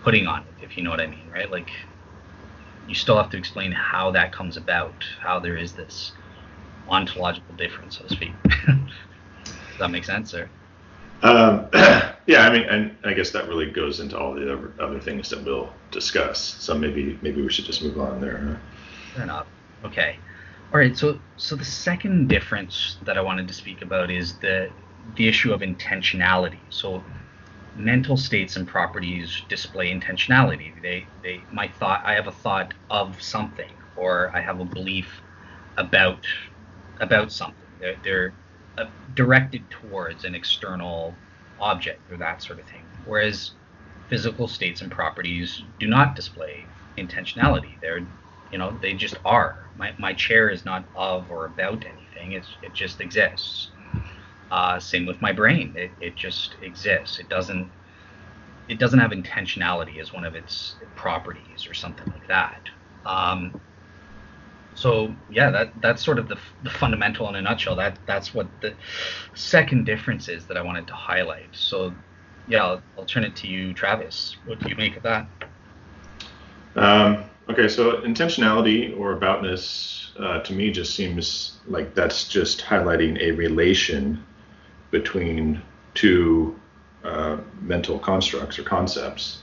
putting 0.00 0.26
on 0.26 0.46
it, 0.48 0.54
if 0.58 0.76
you 0.76 0.82
know 0.84 0.90
what 0.90 1.00
I 1.00 1.06
mean, 1.06 1.30
right? 1.30 1.50
Like 1.50 1.70
you 2.90 2.96
still 2.96 3.16
have 3.16 3.30
to 3.30 3.36
explain 3.36 3.70
how 3.70 4.10
that 4.10 4.32
comes 4.32 4.56
about, 4.56 5.04
how 5.20 5.38
there 5.38 5.56
is 5.56 5.72
this 5.74 6.10
ontological 6.88 7.54
difference, 7.54 7.98
so 7.98 8.02
to 8.04 8.10
speak. 8.10 8.32
Does 9.44 9.78
that 9.78 9.92
make 9.92 10.04
sense, 10.04 10.34
or? 10.34 10.50
Um, 11.22 11.68
yeah, 12.26 12.48
I 12.48 12.52
mean, 12.52 12.64
and 12.64 12.96
I 13.04 13.14
guess 13.14 13.30
that 13.30 13.46
really 13.46 13.70
goes 13.70 14.00
into 14.00 14.18
all 14.18 14.34
the 14.34 14.42
other, 14.42 14.74
other 14.80 14.98
things 14.98 15.30
that 15.30 15.44
we'll 15.44 15.72
discuss. 15.92 16.56
So 16.58 16.76
maybe 16.76 17.16
maybe 17.22 17.40
we 17.40 17.52
should 17.52 17.64
just 17.64 17.80
move 17.80 18.00
on 18.00 18.20
there. 18.20 18.38
Huh? 18.38 18.56
Fair 19.14 19.22
enough. 19.22 19.46
Okay. 19.84 20.18
All 20.72 20.80
right. 20.80 20.96
So 20.96 21.20
so 21.36 21.54
the 21.54 21.64
second 21.64 22.28
difference 22.28 22.96
that 23.02 23.16
I 23.16 23.20
wanted 23.20 23.46
to 23.48 23.54
speak 23.54 23.82
about 23.82 24.10
is 24.10 24.38
the 24.38 24.70
the 25.14 25.28
issue 25.28 25.52
of 25.52 25.60
intentionality. 25.60 26.58
So 26.70 27.04
mental 27.80 28.16
states 28.16 28.56
and 28.56 28.68
properties 28.68 29.44
display 29.48 29.92
intentionality. 29.92 30.80
They 30.82 31.10
they 31.22 31.46
my 31.50 31.68
thought 31.68 32.02
I 32.04 32.14
have 32.14 32.28
a 32.28 32.32
thought 32.32 32.74
of 32.90 33.22
something 33.22 33.78
or 33.96 34.30
I 34.36 34.40
have 34.40 34.60
a 34.60 34.66
belief 34.66 35.22
about 35.76 36.26
about 37.00 37.32
something. 37.32 37.68
They're, 37.80 37.96
they're 38.04 38.36
uh, 38.78 38.86
directed 39.14 39.70
towards 39.70 40.24
an 40.24 40.34
external 40.34 41.22
object 41.58 42.10
or 42.10 42.18
that 42.18 42.42
sort 42.42 42.60
of 42.60 42.66
thing. 42.68 42.88
Whereas 43.04 43.52
physical 44.08 44.48
states 44.48 44.82
and 44.82 44.90
properties 44.92 45.62
do 45.78 45.88
not 45.88 46.16
display 46.16 46.72
intentionality. 46.98 47.80
They're 47.80 48.06
you 48.50 48.58
know 48.58 48.78
they 48.82 48.94
just 48.94 49.18
are. 49.24 49.70
My 49.76 49.94
my 49.98 50.14
chair 50.14 50.50
is 50.50 50.64
not 50.64 50.88
of 50.94 51.30
or 51.30 51.46
about 51.46 51.86
anything. 51.86 52.32
It's 52.32 52.58
it 52.62 52.74
just 52.74 53.00
exists. 53.00 53.72
Uh, 54.50 54.78
same 54.80 55.06
with 55.06 55.20
my 55.22 55.32
brain. 55.32 55.74
It, 55.76 55.92
it 56.00 56.16
just 56.16 56.56
exists. 56.62 57.18
It 57.18 57.28
doesn't 57.28 57.70
it 58.68 58.78
doesn't 58.78 59.00
have 59.00 59.10
intentionality 59.10 60.00
as 60.00 60.12
one 60.12 60.24
of 60.24 60.36
its 60.36 60.76
properties 60.94 61.66
or 61.68 61.74
something 61.74 62.06
like 62.06 62.28
that. 62.28 62.68
Um, 63.04 63.60
so 64.74 65.12
yeah, 65.28 65.50
that 65.50 65.72
that's 65.80 66.04
sort 66.04 66.18
of 66.18 66.28
the, 66.28 66.38
the 66.62 66.70
fundamental 66.70 67.28
in 67.28 67.34
a 67.34 67.42
nutshell. 67.42 67.76
That 67.76 67.98
that's 68.06 68.32
what 68.32 68.46
the 68.60 68.74
second 69.34 69.84
difference 69.86 70.28
is 70.28 70.46
that 70.46 70.56
I 70.56 70.62
wanted 70.62 70.86
to 70.86 70.94
highlight. 70.94 71.48
So 71.52 71.92
yeah, 72.46 72.64
I'll, 72.64 72.82
I'll 72.96 73.04
turn 73.04 73.24
it 73.24 73.36
to 73.36 73.46
you, 73.46 73.74
Travis. 73.74 74.36
What 74.46 74.60
do 74.60 74.68
you 74.68 74.76
make 74.76 74.96
of 74.96 75.02
that? 75.02 75.26
Um, 76.76 77.24
okay, 77.48 77.68
so 77.68 78.00
intentionality 78.02 78.96
or 78.98 79.18
aboutness 79.18 80.10
uh, 80.18 80.40
to 80.40 80.52
me 80.52 80.70
just 80.70 80.94
seems 80.94 81.58
like 81.66 81.94
that's 81.94 82.28
just 82.28 82.60
highlighting 82.60 83.20
a 83.20 83.32
relation 83.32 84.24
between 84.90 85.62
two 85.94 86.58
uh, 87.04 87.38
mental 87.60 87.98
constructs 87.98 88.58
or 88.58 88.62
concepts. 88.62 89.42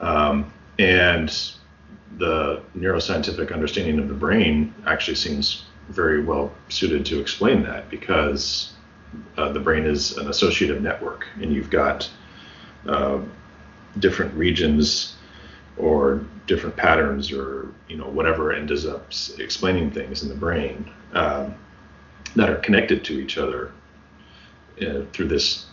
Um, 0.00 0.52
and 0.78 1.28
the 2.18 2.62
neuroscientific 2.76 3.52
understanding 3.52 3.98
of 3.98 4.08
the 4.08 4.14
brain 4.14 4.74
actually 4.86 5.14
seems 5.14 5.64
very 5.88 6.22
well 6.22 6.52
suited 6.68 7.04
to 7.06 7.20
explain 7.20 7.62
that 7.62 7.88
because 7.90 8.72
uh, 9.36 9.52
the 9.52 9.60
brain 9.60 9.84
is 9.84 10.16
an 10.16 10.28
associative 10.28 10.82
network 10.82 11.26
and 11.40 11.52
you've 11.52 11.70
got 11.70 12.08
uh, 12.86 13.20
different 13.98 14.32
regions 14.34 15.16
or 15.76 16.24
different 16.46 16.76
patterns 16.76 17.32
or 17.32 17.68
you 17.88 17.96
know 17.96 18.08
whatever 18.08 18.52
ends 18.52 18.86
up 18.86 19.10
explaining 19.38 19.90
things 19.90 20.22
in 20.22 20.28
the 20.28 20.34
brain 20.34 20.90
um, 21.12 21.54
that 22.36 22.50
are 22.50 22.56
connected 22.56 23.04
to 23.04 23.20
each 23.20 23.38
other 23.38 23.72
uh, 24.84 25.04
through 25.12 25.28
this, 25.28 25.66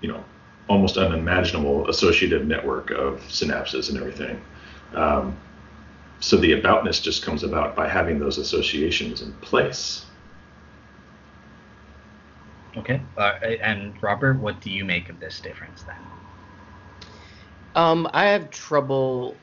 you 0.00 0.08
know, 0.08 0.24
almost 0.68 0.96
unimaginable 0.96 1.88
associative 1.88 2.46
network 2.46 2.90
of 2.90 3.20
synapses 3.22 3.88
and 3.88 3.98
everything. 3.98 4.40
Um, 4.94 5.36
so 6.20 6.36
the 6.36 6.52
aboutness 6.52 7.02
just 7.02 7.24
comes 7.24 7.42
about 7.42 7.74
by 7.74 7.88
having 7.88 8.18
those 8.18 8.38
associations 8.38 9.22
in 9.22 9.32
place. 9.34 10.04
Okay. 12.76 13.00
Uh, 13.16 13.32
and 13.62 14.00
Robert, 14.02 14.38
what 14.38 14.60
do 14.60 14.70
you 14.70 14.84
make 14.84 15.08
of 15.08 15.18
this 15.18 15.40
difference 15.40 15.82
then? 15.82 15.96
Um, 17.74 18.08
I 18.12 18.26
have 18.26 18.50
trouble 18.50 19.34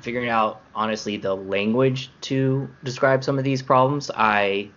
figuring 0.00 0.28
out 0.28 0.62
honestly 0.74 1.16
the 1.16 1.34
language 1.34 2.10
to 2.22 2.68
describe 2.82 3.24
some 3.24 3.38
of 3.38 3.44
these 3.44 3.62
problems. 3.62 4.10
I 4.14 4.70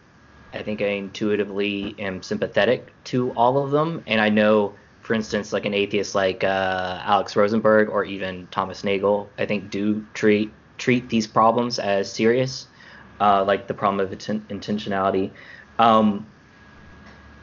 I 0.54 0.64
think 0.64 0.82
I 0.82 0.88
intuitively 0.88 1.96
am 2.00 2.24
sympathetic 2.24 2.94
to 3.06 3.32
all 3.32 3.64
of 3.64 3.72
them, 3.72 4.04
and 4.08 4.22
I 4.22 4.30
know, 4.30 4.74
for 5.02 5.14
instance, 5.14 5.54
like 5.54 5.66
an 5.66 5.74
atheist 5.74 6.16
like 6.16 6.44
uh, 6.44 7.02
Alex 7.04 7.36
Rosenberg 7.36 7.90
or 7.90 8.04
even 8.06 8.48
Thomas 8.52 8.84
Nagel, 8.84 9.30
I 9.38 9.46
think 9.46 9.70
do 9.70 10.06
treat 10.14 10.52
treat 10.78 11.10
these 11.10 11.28
problems 11.28 11.80
as 11.80 12.12
serious, 12.12 12.68
uh, 13.20 13.44
like 13.44 13.68
the 13.68 13.74
problem 13.74 14.00
of 14.00 14.12
atten- 14.14 14.46
intentionality. 14.50 15.32
Um, 15.80 16.26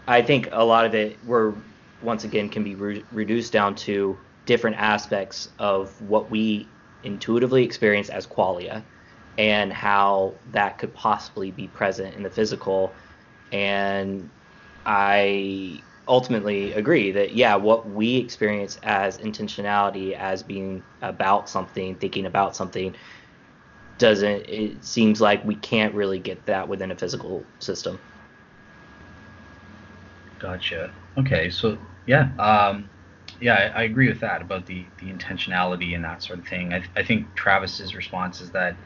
I 0.07 0.23
think 0.23 0.49
a 0.53 0.65
lot 0.65 0.87
of 0.87 0.95
it, 0.95 1.17
we're 1.27 1.55
once 2.03 2.25
again, 2.25 2.49
can 2.49 2.63
be 2.63 2.75
re- 2.75 3.05
reduced 3.13 3.53
down 3.53 3.75
to 3.75 4.17
different 4.47 4.77
aspects 4.77 5.49
of 5.59 5.91
what 6.03 6.31
we 6.31 6.69
intuitively 7.03 7.65
experience 7.65 8.09
as 8.09 8.27
qualia 8.27 8.83
and 9.37 9.73
how 9.73 10.35
that 10.53 10.79
could 10.79 10.95
possibly 10.95 11.51
be 11.51 11.69
present 11.69 12.15
in 12.15 12.23
the 12.23 12.31
physical. 12.31 12.95
And 13.53 14.31
I 14.87 15.83
ultimately 16.07 16.73
agree 16.73 17.11
that, 17.13 17.35
yeah, 17.35 17.57
what 17.57 17.89
we 17.89 18.17
experience 18.17 18.79
as 18.83 19.19
intentionality, 19.19 20.17
as 20.17 20.43
being 20.43 20.83
about 21.03 21.49
something, 21.49 21.97
thinking 21.97 22.27
about 22.27 22.55
something, 22.55 22.95
doesn't, 23.99 24.49
it 24.49 24.85
seems 24.85 25.21
like 25.21 25.45
we 25.45 25.55
can't 25.55 25.95
really 25.95 26.19
get 26.19 26.47
that 26.47 26.69
within 26.69 26.91
a 26.91 26.97
physical 26.97 27.45
system. 27.59 27.99
Gotcha. 30.39 30.93
Okay, 31.17 31.49
so 31.49 31.79
yeah, 32.07 32.29
um, 32.39 32.91
yeah, 33.41 33.73
I, 33.75 33.81
I, 33.81 33.83
agree 33.85 34.09
with 34.09 34.21
that 34.21 34.43
about 34.43 34.67
the 34.67 34.85
the 34.99 35.07
intentionality 35.07 35.95
and 35.95 36.05
that 36.05 36.23
sort 36.23 36.39
of 36.39 36.47
thing. 36.47 36.75
I, 36.75 36.85
I 36.97 37.03
think 37.03 37.35
Travis's 37.35 37.95
response 37.95 38.41
is 38.41 38.51
that 38.51 38.77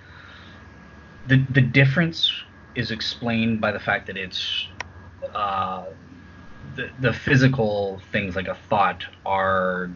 the 1.29 1.45
the 1.51 1.61
difference 1.61 2.33
is 2.75 2.91
explained 2.91 3.61
by 3.61 3.71
the 3.71 3.81
fact 3.81 4.07
that 4.07 4.17
it's 4.17 4.67
uh, 5.35 5.85
the 6.75 6.91
the 7.01 7.13
physical 7.13 8.01
things 8.13 8.35
like 8.35 8.49
a 8.49 8.57
thought 8.69 9.05
are 9.25 9.91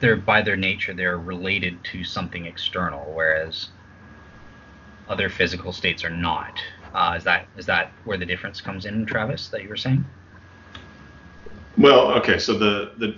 they're 0.00 0.16
by 0.16 0.42
their 0.42 0.56
nature 0.56 0.92
they're 0.92 1.18
related 1.18 1.82
to 1.84 2.02
something 2.04 2.46
external, 2.46 3.12
whereas 3.12 3.68
other 5.08 5.28
physical 5.28 5.72
states 5.72 6.02
are 6.04 6.10
not. 6.10 6.58
Uh, 6.94 7.14
is 7.16 7.24
that 7.24 7.46
is 7.58 7.66
that 7.66 7.92
where 8.04 8.16
the 8.16 8.26
difference 8.26 8.60
comes 8.60 8.86
in, 8.86 9.04
Travis? 9.04 9.48
That 9.48 9.62
you 9.62 9.68
were 9.68 9.76
saying? 9.76 10.04
Well, 11.76 12.12
okay. 12.12 12.38
So 12.38 12.56
the 12.56 12.92
the 12.98 13.16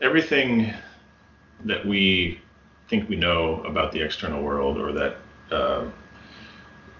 everything 0.00 0.72
that 1.64 1.84
we 1.84 2.40
think 2.88 3.08
we 3.08 3.16
know 3.16 3.62
about 3.64 3.92
the 3.92 4.00
external 4.00 4.42
world, 4.42 4.78
or 4.78 4.92
that 4.92 5.16
uh, 5.50 5.84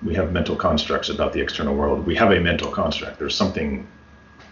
we 0.02 0.14
have 0.14 0.32
mental 0.32 0.56
constructs 0.56 1.08
about 1.08 1.32
the 1.32 1.40
external 1.40 1.74
world. 1.74 2.06
We 2.06 2.14
have 2.16 2.32
a 2.32 2.40
mental 2.40 2.70
construct. 2.70 3.18
There's 3.18 3.34
something 3.34 3.86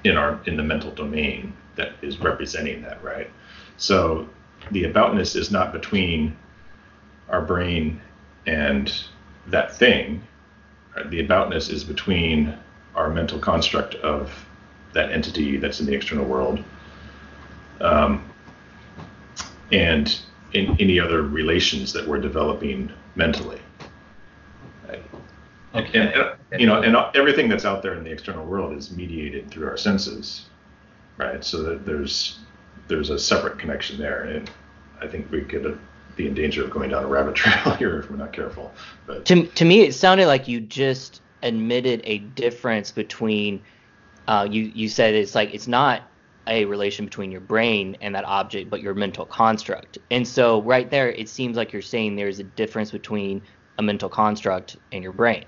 in 0.05 0.17
our 0.17 0.41
in 0.47 0.57
the 0.57 0.63
mental 0.63 0.91
domain 0.91 1.53
that 1.77 1.93
is 2.03 2.19
representing 2.19 2.83
that, 2.83 3.03
right? 3.03 3.31
So 3.77 4.29
the 4.71 4.85
aboutness 4.85 5.37
is 5.37 5.51
not 5.51 5.73
between 5.73 6.37
our 7.29 7.43
brain 7.43 8.01
and 8.47 8.93
that 9.49 9.77
thing. 9.77 10.23
The 11.07 11.27
aboutness 11.27 11.71
is 11.71 11.85
between 11.85 12.57
our 12.95 13.11
mental 13.11 13.39
construct 13.39 13.95
of 13.97 14.47
that 14.93 15.11
entity 15.11 15.57
that's 15.57 15.81
in 15.81 15.87
the 15.87 15.95
external 15.95 16.25
world 16.25 16.63
um, 17.81 18.25
and 19.73 20.17
in 20.53 20.77
any 20.79 21.01
other 21.01 21.23
relations 21.23 21.93
that 21.93 22.07
we're 22.07 22.21
developing 22.21 22.93
mentally. 23.17 23.61
Okay. 25.75 25.99
And, 25.99 26.37
and, 26.53 26.61
you 26.61 26.67
know, 26.67 26.83
and 26.83 26.97
everything 27.17 27.49
that's 27.49 27.65
out 27.65 27.83
there 27.83 27.95
in 27.95 28.05
the 28.05 28.11
external 28.11 28.45
world 28.47 28.77
is 28.77 28.91
mediated 28.93 29.51
through 29.51 29.67
our 29.67 29.77
senses, 29.77 30.47
right? 31.17 31.45
So 31.45 31.63
that 31.65 31.85
there's 31.85 32.39
there's 32.87 33.11
a 33.11 33.19
separate 33.19 33.59
connection 33.59 33.99
there, 33.99 34.23
and 34.25 34.51
I 35.01 35.09
think 35.09 35.31
we 35.31 35.43
could 35.43 35.79
be 36.17 36.29
in 36.29 36.35
danger 36.35 36.63
of 36.63 36.71
going 36.71 36.91
down 36.91 37.03
a 37.05 37.09
rabbit 37.09 37.35
trail 37.35 37.75
here 37.75 37.99
if 37.99 38.11
we're 38.11 38.17
not 38.17 38.33
careful. 38.33 38.73
But 39.07 39.25
to 39.27 39.47
to 39.47 39.65
me, 39.65 39.83
it 39.83 39.95
sounded 39.95 40.27
like 40.27 40.47
you 40.47 40.61
just 40.61 41.21
admitted 41.43 42.03
a 42.05 42.19
difference 42.19 42.93
between. 42.93 43.63
Uh, 44.27 44.47
you 44.51 44.73
you 44.75 44.89
said 44.89 45.15
it's 45.15 45.35
like 45.35 45.53
it's 45.53 45.69
not 45.69 46.03
a 46.47 46.65
relation 46.67 47.05
between 47.05 47.31
your 47.31 47.41
brain 47.41 47.97
and 48.01 48.15
that 48.15 48.25
object, 48.25 48.71
but 48.71 48.81
your 48.81 48.95
mental 48.95 49.27
construct. 49.27 49.99
And 50.11 50.27
so 50.27 50.63
right 50.63 50.91
there, 50.91 51.11
it 51.11 51.29
seems 51.29 51.57
like 51.57 51.73
you're 51.73 51.83
saying 51.83 52.17
there's 52.17 52.39
a 52.39 52.45
difference 52.45 52.91
between 52.91 53.43
a 53.79 53.83
mental 53.83 54.09
construct 54.09 54.77
and 54.93 55.03
your 55.03 55.13
brain. 55.13 55.45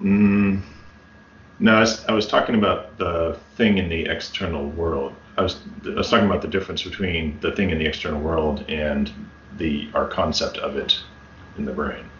Mm, 0.00 0.62
no, 1.58 1.74
I 1.74 1.80
was, 1.80 2.04
I 2.06 2.12
was 2.12 2.26
talking 2.26 2.54
about 2.54 2.98
the 2.98 3.38
thing 3.56 3.78
in 3.78 3.88
the 3.88 4.06
external 4.06 4.68
world. 4.70 5.14
I 5.36 5.42
was, 5.42 5.60
I 5.86 5.90
was 5.90 6.10
talking 6.10 6.26
about 6.26 6.42
the 6.42 6.48
difference 6.48 6.82
between 6.82 7.38
the 7.40 7.52
thing 7.52 7.70
in 7.70 7.78
the 7.78 7.86
external 7.86 8.20
world 8.20 8.64
and 8.68 9.10
the 9.56 9.88
our 9.94 10.08
concept 10.08 10.58
of 10.58 10.76
it 10.76 10.98
in 11.56 11.64
the 11.64 11.72
brain. 11.72 12.10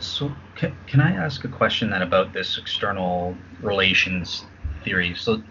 So, 0.00 0.32
can, 0.54 0.76
can 0.86 1.00
I 1.00 1.12
ask 1.12 1.44
a 1.44 1.48
question 1.48 1.90
then 1.90 2.02
about 2.02 2.32
this 2.32 2.56
external 2.56 3.36
relations 3.60 4.44
theory? 4.84 5.14
So, 5.14 5.42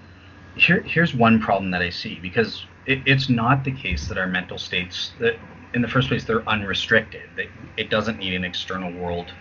here, 0.56 0.82
here's 0.82 1.14
one 1.14 1.40
problem 1.40 1.70
that 1.72 1.82
I 1.82 1.90
see 1.90 2.20
because 2.20 2.66
it, 2.86 3.04
it's 3.06 3.30
not 3.30 3.64
the 3.64 3.72
case 3.72 4.08
that 4.08 4.18
our 4.18 4.28
mental 4.28 4.58
states, 4.58 5.14
that 5.20 5.36
in 5.74 5.82
the 5.82 5.88
first 5.88 6.08
place, 6.08 6.24
they're 6.24 6.48
unrestricted. 6.50 7.30
It 7.76 7.90
doesn't 7.90 8.18
need 8.18 8.34
an 8.34 8.44
external 8.44 8.92
world 8.92 9.34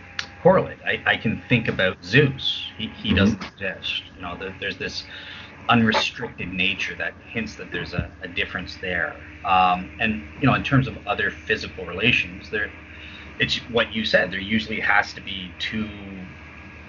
correlate. 0.43 0.79
I, 0.87 1.03
I 1.07 1.17
can 1.17 1.43
think 1.49 1.69
about 1.69 2.03
Zeus. 2.05 2.71
He, 2.77 2.89
he 2.89 3.09
mm-hmm. 3.09 3.17
doesn't 3.19 3.45
exist. 3.45 4.03
You 4.15 4.23
know, 4.23 4.37
the, 4.37 4.55
there's 4.61 4.79
this 4.79 5.05
unrestricted 5.69 6.53
nature 6.53 6.95
that 6.97 7.15
hints 7.33 7.57
that 7.57 7.73
there's 7.73 7.93
a, 7.95 8.11
a 8.23 8.29
difference 8.29 8.77
there. 8.77 9.17
Um, 9.45 9.91
and 9.99 10.25
you 10.41 10.47
know, 10.47 10.55
in 10.55 10.63
terms 10.63 10.89
of 10.89 10.99
other 11.07 11.31
physical 11.31 11.87
relations, 11.87 12.51
there, 12.51 12.71
it's 13.39 13.57
what 13.71 13.93
you 13.95 14.05
said. 14.05 14.31
There 14.31 14.41
usually 14.41 14.81
has 14.81 15.13
to 15.15 15.21
be 15.21 15.53
two 15.59 15.89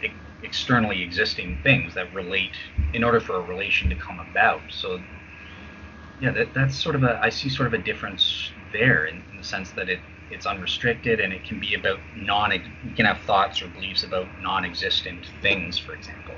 e- 0.03 0.13
externally 0.43 1.01
existing 1.01 1.59
things 1.63 1.93
that 1.93 2.13
relate 2.13 2.55
in 2.93 3.03
order 3.03 3.19
for 3.19 3.37
a 3.37 3.41
relation 3.41 3.89
to 3.89 3.95
come 3.95 4.19
about. 4.19 4.61
So, 4.69 5.01
yeah, 6.19 6.31
that, 6.31 6.53
that's 6.53 6.81
sort 6.81 6.95
of 6.95 7.03
a 7.03 7.19
I 7.21 7.29
see 7.29 7.49
sort 7.49 7.67
of 7.67 7.73
a 7.73 7.83
difference 7.83 8.51
there 8.71 9.05
in, 9.05 9.23
in 9.31 9.37
the 9.37 9.43
sense 9.43 9.71
that 9.71 9.89
it 9.89 9.99
it's 10.30 10.45
unrestricted 10.45 11.19
and 11.19 11.32
it 11.32 11.43
can 11.45 11.59
be 11.59 11.73
about 11.73 11.99
non 12.13 12.51
you 12.84 12.93
can 12.95 13.05
have 13.05 13.21
thoughts 13.21 13.61
or 13.61 13.67
beliefs 13.67 14.03
about 14.03 14.30
non-existent 14.39 15.25
things 15.41 15.78
for 15.78 15.93
example. 15.93 16.36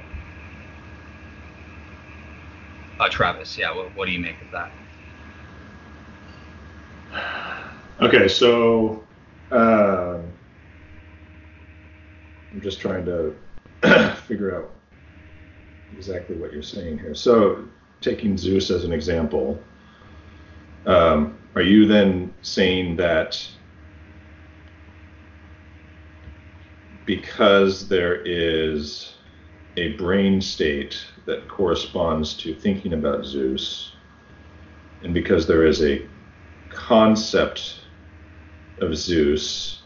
Uh, 3.00 3.10
travis 3.10 3.58
yeah 3.58 3.74
what, 3.74 3.96
what 3.96 4.06
do 4.06 4.12
you 4.12 4.20
make 4.20 4.42
of 4.42 4.52
that? 4.52 4.76
Okay 8.02 8.28
so 8.28 9.04
uh, 9.52 10.20
i'm 12.52 12.62
just 12.62 12.80
trying 12.80 13.06
to 13.06 13.36
figure 14.28 14.56
out 14.56 14.70
exactly 15.96 16.36
what 16.36 16.54
you're 16.54 16.62
saying 16.62 17.00
here. 17.00 17.16
So 17.16 17.64
taking 18.02 18.38
zeus 18.38 18.70
as 18.70 18.84
an 18.84 18.94
example 18.94 19.60
um, 20.86 21.38
are 21.56 21.62
you 21.62 21.86
then 21.88 22.34
saying 22.42 22.96
that 22.98 23.50
because 27.10 27.88
there 27.88 28.22
is 28.24 29.16
a 29.78 29.94
brain 29.94 30.40
state 30.40 30.96
that 31.26 31.48
corresponds 31.48 32.36
to 32.36 32.54
thinking 32.54 32.94
about 32.94 33.26
Zeus, 33.26 33.94
and 35.02 35.12
because 35.12 35.48
there 35.48 35.66
is 35.66 35.82
a 35.82 36.06
concept 36.70 37.80
of 38.78 38.96
Zeus, 38.96 39.82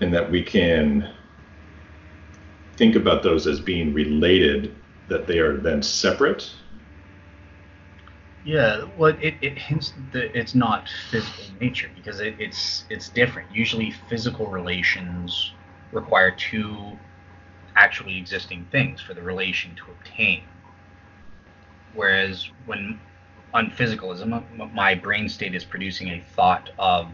and 0.00 0.14
that 0.14 0.30
we 0.30 0.40
can 0.40 1.12
think 2.76 2.94
about 2.94 3.24
those 3.24 3.48
as 3.48 3.58
being 3.58 3.92
related, 3.92 4.72
that 5.08 5.26
they 5.26 5.40
are 5.40 5.56
then 5.56 5.82
separate 5.82 6.48
yeah, 8.44 8.84
well, 8.96 9.14
it, 9.20 9.34
it 9.42 9.58
hints 9.58 9.92
that 10.12 10.36
it's 10.36 10.54
not 10.54 10.88
physical 11.10 11.44
nature 11.60 11.90
because 11.94 12.20
it, 12.20 12.36
it's 12.38 12.84
it's 12.88 13.08
different. 13.08 13.50
Usually, 13.54 13.90
physical 13.90 14.46
relations 14.46 15.52
require 15.92 16.30
two 16.30 16.98
actually 17.76 18.16
existing 18.16 18.66
things 18.72 19.00
for 19.00 19.14
the 19.14 19.22
relation 19.22 19.74
to 19.76 19.82
obtain. 19.90 20.42
Whereas 21.94 22.48
when 22.66 22.98
on 23.52 23.70
physicalism, 23.70 24.72
my 24.72 24.94
brain 24.94 25.28
state 25.28 25.54
is 25.54 25.64
producing 25.64 26.08
a 26.08 26.24
thought 26.34 26.70
of 26.78 27.08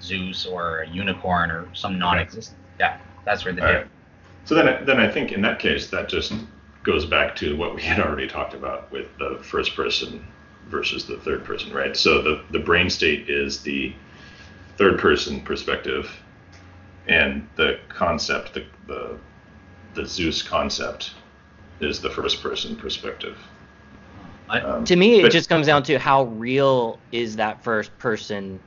Zeus 0.00 0.46
or 0.46 0.80
a 0.80 0.88
unicorn 0.88 1.50
or 1.50 1.68
some 1.74 1.98
non-existent. 1.98 2.58
Yeah, 2.78 2.98
that's 3.24 3.44
where 3.44 3.54
the 3.54 3.62
difference. 3.62 3.90
Right. 3.90 3.90
So 4.44 4.54
then, 4.54 4.84
then 4.84 5.00
I 5.00 5.10
think 5.10 5.32
in 5.32 5.42
that 5.42 5.58
case, 5.58 5.88
that 5.90 6.08
just 6.08 6.32
goes 6.84 7.04
back 7.06 7.34
to 7.36 7.56
what 7.56 7.74
we 7.74 7.82
had 7.82 7.98
already 7.98 8.28
talked 8.28 8.54
about 8.54 8.92
with 8.92 9.06
the 9.18 9.40
first 9.42 9.74
person 9.74 10.24
versus 10.68 11.06
the 11.06 11.16
third 11.18 11.44
person, 11.44 11.72
right? 11.72 11.96
So 11.96 12.22
the, 12.22 12.42
the 12.50 12.58
brain 12.58 12.90
state 12.90 13.28
is 13.28 13.62
the 13.62 13.94
third 14.76 14.98
person 14.98 15.40
perspective, 15.40 16.10
and 17.08 17.48
the 17.56 17.78
concept, 17.88 18.54
the, 18.54 18.66
the, 18.86 19.18
the 19.94 20.06
Zeus 20.06 20.42
concept, 20.42 21.12
is 21.80 22.00
the 22.00 22.10
first 22.10 22.42
person 22.42 22.76
perspective. 22.76 23.38
Um, 24.48 24.84
to 24.84 24.96
me, 24.96 25.22
but, 25.22 25.28
it 25.28 25.32
just 25.32 25.48
comes 25.48 25.66
down 25.66 25.82
to 25.84 25.98
how 25.98 26.24
real 26.24 27.00
is 27.12 27.36
that 27.36 27.62
first 27.64 27.96
person 27.98 28.60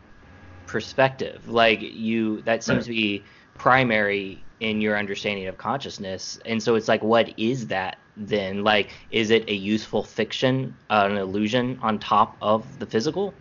perspective. 0.68 1.48
Like 1.48 1.82
you, 1.82 2.42
that 2.42 2.64
seems 2.64 2.78
right. 2.78 2.86
to 2.86 2.92
be 2.92 3.26
primary 3.56 4.44
in 4.60 4.82
your 4.82 4.98
understanding 4.98 5.48
of 5.48 5.58
consciousness, 5.58 6.40
and 6.46 6.62
so 6.62 6.76
it's 6.76 6.88
like, 6.88 7.04
what 7.04 7.34
is 7.38 7.68
that 7.68 7.98
then? 8.20 8.64
Like 8.64 8.90
is 9.12 9.30
it 9.30 9.50
a 9.50 9.54
useful 9.54 10.04
fiction 10.04 10.76
uh, 10.90 11.08
an 11.10 11.18
illusion 11.18 11.80
on 11.82 12.00
top 12.00 12.38
of 12.42 12.80
the 12.80 12.86
physical? 12.86 13.34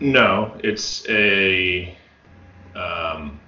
No 0.00 0.58
it's 0.62 1.08
a 1.08 1.96
um, 2.74 3.40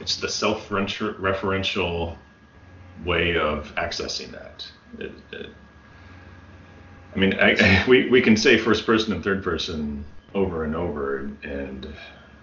it's 0.00 0.16
the 0.16 0.28
self-referential 0.28 2.16
way 3.04 3.36
of 3.36 3.72
accessing 3.76 4.30
that. 4.32 4.66
It, 4.98 5.12
it, 5.32 5.50
i 7.14 7.18
mean 7.18 7.34
I, 7.40 7.84
we, 7.88 8.08
we 8.08 8.20
can 8.20 8.36
say 8.36 8.58
first 8.58 8.86
person 8.86 9.12
and 9.12 9.22
third 9.22 9.42
person 9.42 10.04
over 10.34 10.64
and 10.64 10.74
over 10.74 11.30
and 11.42 11.86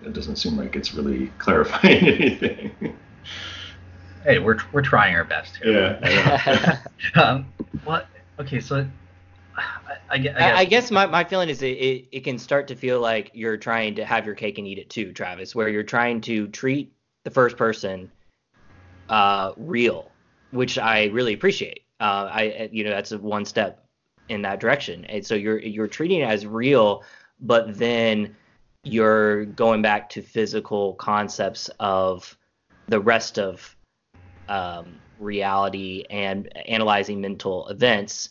it 0.04 0.14
doesn't 0.14 0.38
seem 0.38 0.58
like 0.58 0.76
it's 0.76 0.94
really 0.94 1.28
clarifying 1.38 2.08
anything 2.08 2.96
hey, 4.24 4.40
we're 4.40 4.58
we're 4.72 4.82
trying 4.82 5.16
our 5.16 5.24
best 5.24 5.58
here. 5.58 6.00
Yeah. 6.02 6.82
um, 7.16 7.46
what? 7.84 8.08
Okay, 8.40 8.60
so 8.60 8.88
I, 9.56 9.98
I, 10.10 10.18
guess, 10.18 10.36
I 10.38 10.66
guess 10.66 10.92
my, 10.92 11.06
my 11.06 11.24
feeling 11.24 11.50
is 11.50 11.62
it, 11.62 11.78
it, 11.78 12.08
it 12.12 12.24
can 12.24 12.40
start 12.40 12.68
to 12.70 12.76
feel 12.76 13.00
like 13.00 13.32
you're 13.34 13.58
trying 13.58 13.96
to 13.96 14.06
have 14.06 14.26
your 14.26 14.36
cake 14.36 14.58
and 14.58 14.66
eat 14.66 14.80
it 14.80 14.90
too, 14.90 15.14
Travis, 15.14 15.54
where 15.54 15.70
you're 15.70 15.84
trying 15.84 16.22
to 16.22 16.48
treat 16.48 16.94
the 17.24 17.30
first 17.30 17.58
person 17.58 18.12
uh, 19.10 19.52
real, 19.58 20.12
which 20.52 20.78
I 20.78 21.06
really 21.08 21.34
appreciate. 21.34 21.84
Uh, 22.00 22.30
I 22.32 22.70
you 22.72 22.84
know 22.84 22.90
that's 22.90 23.12
a 23.12 23.18
one 23.18 23.46
step 23.46 23.86
in 24.30 24.42
that 24.44 24.60
direction, 24.60 25.06
and 25.06 25.26
so 25.26 25.36
you're 25.36 25.60
you're 25.60 25.88
treating 25.88 26.22
it 26.22 26.30
as 26.30 26.46
real, 26.48 27.04
but 27.40 27.78
then 27.78 28.36
you're 28.84 29.46
going 29.46 29.82
back 29.82 30.10
to 30.10 30.22
physical 30.22 30.94
concepts 30.96 31.70
of 31.80 32.38
the 32.88 33.00
rest 33.00 33.38
of 33.38 33.76
um, 34.50 34.96
reality 35.20 36.04
and 36.10 36.56
analyzing 36.68 37.22
mental 37.22 37.68
events. 37.68 38.30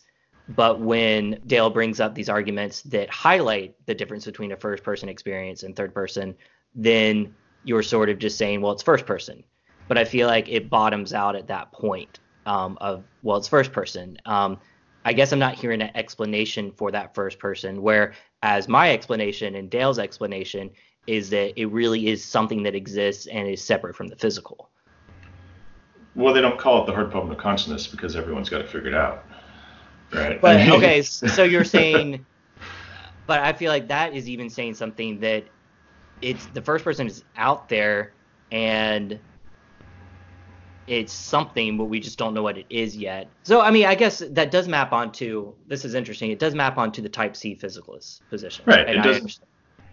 But 0.49 0.81
when 0.81 1.41
Dale 1.47 1.71
brings 1.71 2.01
up 2.01 2.15
these 2.15 2.29
arguments 2.29 2.83
that 2.83 3.09
highlight 3.09 3.75
the 3.87 3.95
difference 3.95 4.25
between 4.25 4.51
a 4.51 4.57
first 4.57 4.83
person 4.83 5.09
experience 5.09 5.63
and 5.63 5.77
third 5.77 5.95
person, 5.95 6.35
then 6.75 7.35
you're 7.63 7.85
sort 7.85 8.09
of 8.09 8.19
just 8.19 8.37
saying, 8.37 8.61
well, 8.61 8.73
it's 8.73 8.83
first 8.83 9.07
person. 9.07 9.45
But 9.87 9.99
I 9.99 10.05
feel 10.05 10.27
like 10.27 10.49
it 10.49 10.69
bottoms 10.69 11.13
out 11.13 11.37
at 11.37 11.47
that 11.49 11.73
point 11.73 12.19
um, 12.47 12.77
of, 12.81 13.05
well, 13.23 13.37
it's 13.37 13.49
first 13.49 13.73
person. 13.73 14.19
Um, 14.27 14.59
I 15.05 15.13
guess 15.13 15.33
I'm 15.33 15.39
not 15.39 15.55
hearing 15.55 15.83
an 15.83 15.91
explanation 15.95 16.73
for 16.73 16.91
that 16.91 17.15
first 17.15 17.39
person, 17.39 17.81
whereas 18.43 18.69
my 18.69 18.93
explanation 18.93 19.55
and 19.55 19.71
Dale's 19.71 19.99
explanation 19.99 20.71
is 21.07 21.31
that 21.31 21.59
it 21.61 21.67
really 21.67 22.09
is 22.09 22.25
something 22.25 22.63
that 22.65 22.75
exists 22.75 23.27
and 23.27 23.49
is 23.49 23.63
separate 23.63 23.97
from 23.97 24.09
the 24.09 24.17
physical. 24.17 24.69
Well, 26.15 26.35
they 26.35 26.41
don't 26.41 26.59
call 26.59 26.83
it 26.83 26.87
the 26.87 26.93
hard 26.93 27.11
problem 27.11 27.33
of 27.33 27.39
consciousness 27.39 27.87
because 27.87 28.17
everyone's 28.17 28.49
got 28.49 28.59
to 28.59 28.67
figure 28.67 28.89
it 28.89 28.95
out, 28.95 29.25
right? 30.13 30.41
But 30.41 30.69
okay, 30.69 31.03
so 31.03 31.45
you're 31.45 31.65
saying 31.65 32.27
but 33.31 33.39
I 33.45 33.53
feel 33.53 33.71
like 33.71 33.87
that 33.87 34.13
is 34.13 34.29
even 34.29 34.51
saying 34.51 34.75
something 34.75 35.21
that 35.21 35.45
it's 36.21 36.47
the 36.47 36.61
first 36.61 36.83
person 36.83 37.07
is 37.07 37.23
out 37.37 37.69
there 37.69 38.15
and 38.51 39.21
it's 40.91 41.13
something, 41.13 41.79
but 41.79 41.85
we 41.85 42.01
just 42.01 42.19
don't 42.19 42.35
know 42.35 42.43
what 42.43 42.59
it 42.59 42.67
is 42.69 42.97
yet. 42.97 43.31
So, 43.45 43.61
I 43.61 43.71
mean, 43.71 43.87
I 43.87 43.95
guess 43.95 44.25
that 44.29 44.51
does 44.51 44.67
map 44.67 44.93
onto 44.93 45.55
this 45.69 45.85
is 45.85 45.95
interesting. 45.95 46.33
It 46.33 46.41
does 46.41 46.53
map 46.53 46.79
onto 46.79 47.01
the 47.01 47.09
Type 47.09 47.37
C 47.37 47.55
physicalist 47.55 48.21
position, 48.29 48.65
right? 48.67 48.89
And 48.89 48.99
it 48.99 49.03
does. 49.03 49.41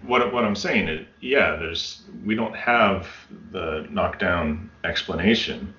What 0.02 0.34
what 0.34 0.44
I'm 0.44 0.56
saying 0.56 0.88
is, 0.88 1.06
yeah, 1.22 1.56
there's 1.56 2.02
we 2.26 2.34
don't 2.34 2.56
have 2.56 3.07
the 3.52 3.88
knockdown 3.91 4.72
explanation, 4.84 5.74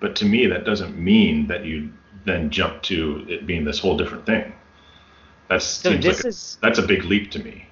but 0.00 0.16
to 0.16 0.24
me 0.24 0.46
that 0.46 0.64
doesn't 0.64 0.98
mean 0.98 1.46
that 1.48 1.66
you 1.66 1.92
then 2.24 2.48
jump 2.48 2.82
to 2.84 3.26
it 3.28 3.46
being 3.46 3.64
this 3.64 3.78
whole 3.78 3.96
different 3.96 4.24
thing. 4.24 4.54
That's 5.48 5.66
so 5.66 5.96
this 5.96 6.16
like 6.18 6.24
a, 6.24 6.28
is 6.28 6.58
that's 6.62 6.78
a 6.78 6.82
big 6.82 7.04
leap 7.04 7.30
to 7.32 7.44
me. 7.44 7.66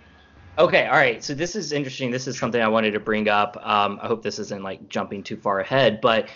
Okay, 0.58 0.86
all 0.86 0.98
right. 0.98 1.24
So 1.24 1.32
this 1.32 1.56
is 1.56 1.72
interesting. 1.72 2.10
This 2.10 2.26
is 2.26 2.38
something 2.38 2.60
I 2.60 2.68
wanted 2.68 2.90
to 2.90 3.00
bring 3.00 3.28
up. 3.30 3.56
Um, 3.66 3.98
I 4.02 4.06
hope 4.06 4.22
this 4.22 4.38
isn't 4.38 4.62
like 4.62 4.90
jumping 4.90 5.22
too 5.22 5.38
far 5.38 5.60
ahead, 5.60 6.02
but 6.02 6.28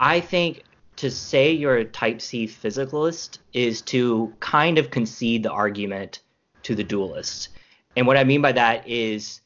I 0.00 0.20
think 0.20 0.64
to 0.96 1.10
say 1.10 1.52
you're 1.52 1.76
a 1.76 1.84
Type 1.84 2.20
C 2.20 2.46
physicalist 2.46 3.38
is 3.52 3.82
to 3.82 4.32
kind 4.40 4.78
of 4.78 4.90
concede 4.90 5.42
the 5.44 5.50
argument 5.50 6.20
to 6.64 6.74
the 6.74 6.84
dualist. 6.84 7.50
And 7.96 8.06
what 8.06 8.16
I 8.16 8.24
mean 8.24 8.42
by 8.42 8.52
that 8.52 8.86
is 8.88 9.40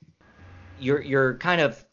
you're 0.81 1.03
you're 1.03 1.35
kind 1.35 1.61
of 1.61 1.85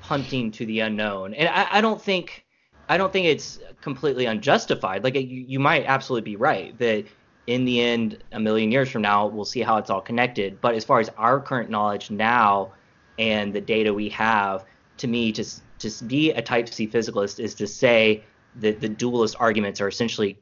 hunting 0.00 0.50
to 0.52 0.66
the 0.66 0.80
unknown. 0.80 1.34
And 1.34 1.48
I, 1.48 1.78
I 1.78 1.80
don't 1.80 2.00
think 2.00 2.44
I 2.88 2.96
don't 2.96 3.12
think 3.12 3.26
it's 3.26 3.58
completely 3.80 4.26
unjustified. 4.26 5.04
Like 5.04 5.14
you, 5.14 5.22
you 5.22 5.60
might 5.60 5.84
absolutely 5.84 6.30
be 6.30 6.36
right 6.36 6.76
that 6.78 7.04
in 7.46 7.64
the 7.64 7.80
end, 7.80 8.22
a 8.32 8.40
million 8.40 8.70
years 8.70 8.90
from 8.90 9.02
now, 9.02 9.26
we'll 9.26 9.44
see 9.44 9.62
how 9.62 9.78
it's 9.78 9.90
all 9.90 10.02
connected. 10.02 10.60
But 10.60 10.74
as 10.74 10.84
far 10.84 11.00
as 11.00 11.08
our 11.16 11.40
current 11.40 11.70
knowledge 11.70 12.10
now 12.10 12.72
and 13.18 13.54
the 13.54 13.60
data 13.60 13.92
we 13.92 14.10
have, 14.10 14.66
to 14.98 15.08
me, 15.08 15.32
to 15.32 15.44
to 15.80 16.04
be 16.04 16.32
a 16.32 16.42
Type 16.42 16.68
C 16.68 16.88
physicalist 16.88 17.40
is 17.40 17.54
to 17.56 17.66
say 17.66 18.24
that 18.56 18.80
the 18.80 18.88
dualist 18.88 19.36
arguments 19.38 19.80
are 19.80 19.88
essentially 19.88 20.38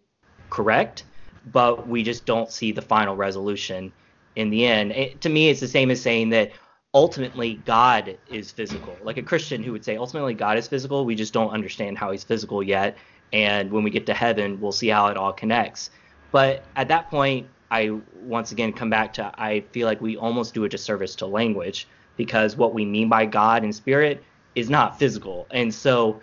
correct, 0.51 1.05
but 1.45 1.89
we 1.89 2.03
just 2.03 2.27
don't 2.27 2.51
see 2.51 2.73
the 2.73 2.83
final 2.83 3.17
resolution 3.17 3.93
in 4.35 4.51
the 4.51 4.67
end. 4.67 4.93
It, 4.93 5.21
to 5.23 5.29
me, 5.29 5.49
it's 5.49 5.61
the 5.61 5.69
same 5.69 5.91
as 5.91 6.01
saying 6.01 6.31
that 6.31 6.53
ultimately 6.95 7.55
God 7.55 8.19
is 8.27 8.51
physical. 8.51 8.99
Like 9.03 9.19
a 9.19 9.23
Christian 9.23 9.63
who 9.63 9.73
would 9.73 9.85
say 9.85 9.97
ultimately 9.97 10.35
God 10.35 10.59
is 10.59 10.69
physical, 10.69 11.05
we 11.05 11.15
just 11.15 11.33
don't 11.33 11.51
understand 11.51 11.99
how 11.99 12.11
he's 12.11 12.25
physical 12.25 12.63
yet. 12.63 12.97
And 13.33 13.71
when 13.73 13.83
we 13.83 13.91
get 13.91 14.07
to 14.07 14.15
heaven, 14.15 14.61
we'll 14.61 14.73
see 14.73 14.89
how 14.89 15.09
it 15.09 15.17
all 15.17 15.33
connects. 15.33 15.91
But 16.33 16.71
at 16.77 16.89
that 16.89 17.11
point, 17.11 17.49
I 17.71 17.91
once 18.13 18.53
again 18.53 18.73
come 18.73 18.91
back 18.91 19.13
to 19.15 19.33
I 19.37 19.67
feel 19.73 19.87
like 19.87 20.01
we 20.01 20.17
almost 20.17 20.55
do 20.55 20.65
a 20.65 20.69
disservice 20.69 21.17
to 21.17 21.27
language 21.27 21.89
because 22.17 22.57
what 22.57 22.75
we 22.75 22.85
mean 22.85 23.09
by 23.09 23.27
God 23.27 23.65
and 23.65 23.75
spirit 23.75 24.25
is 24.57 24.69
not 24.69 24.99
physical. 24.99 25.47
And 25.53 25.73
so 25.73 26.21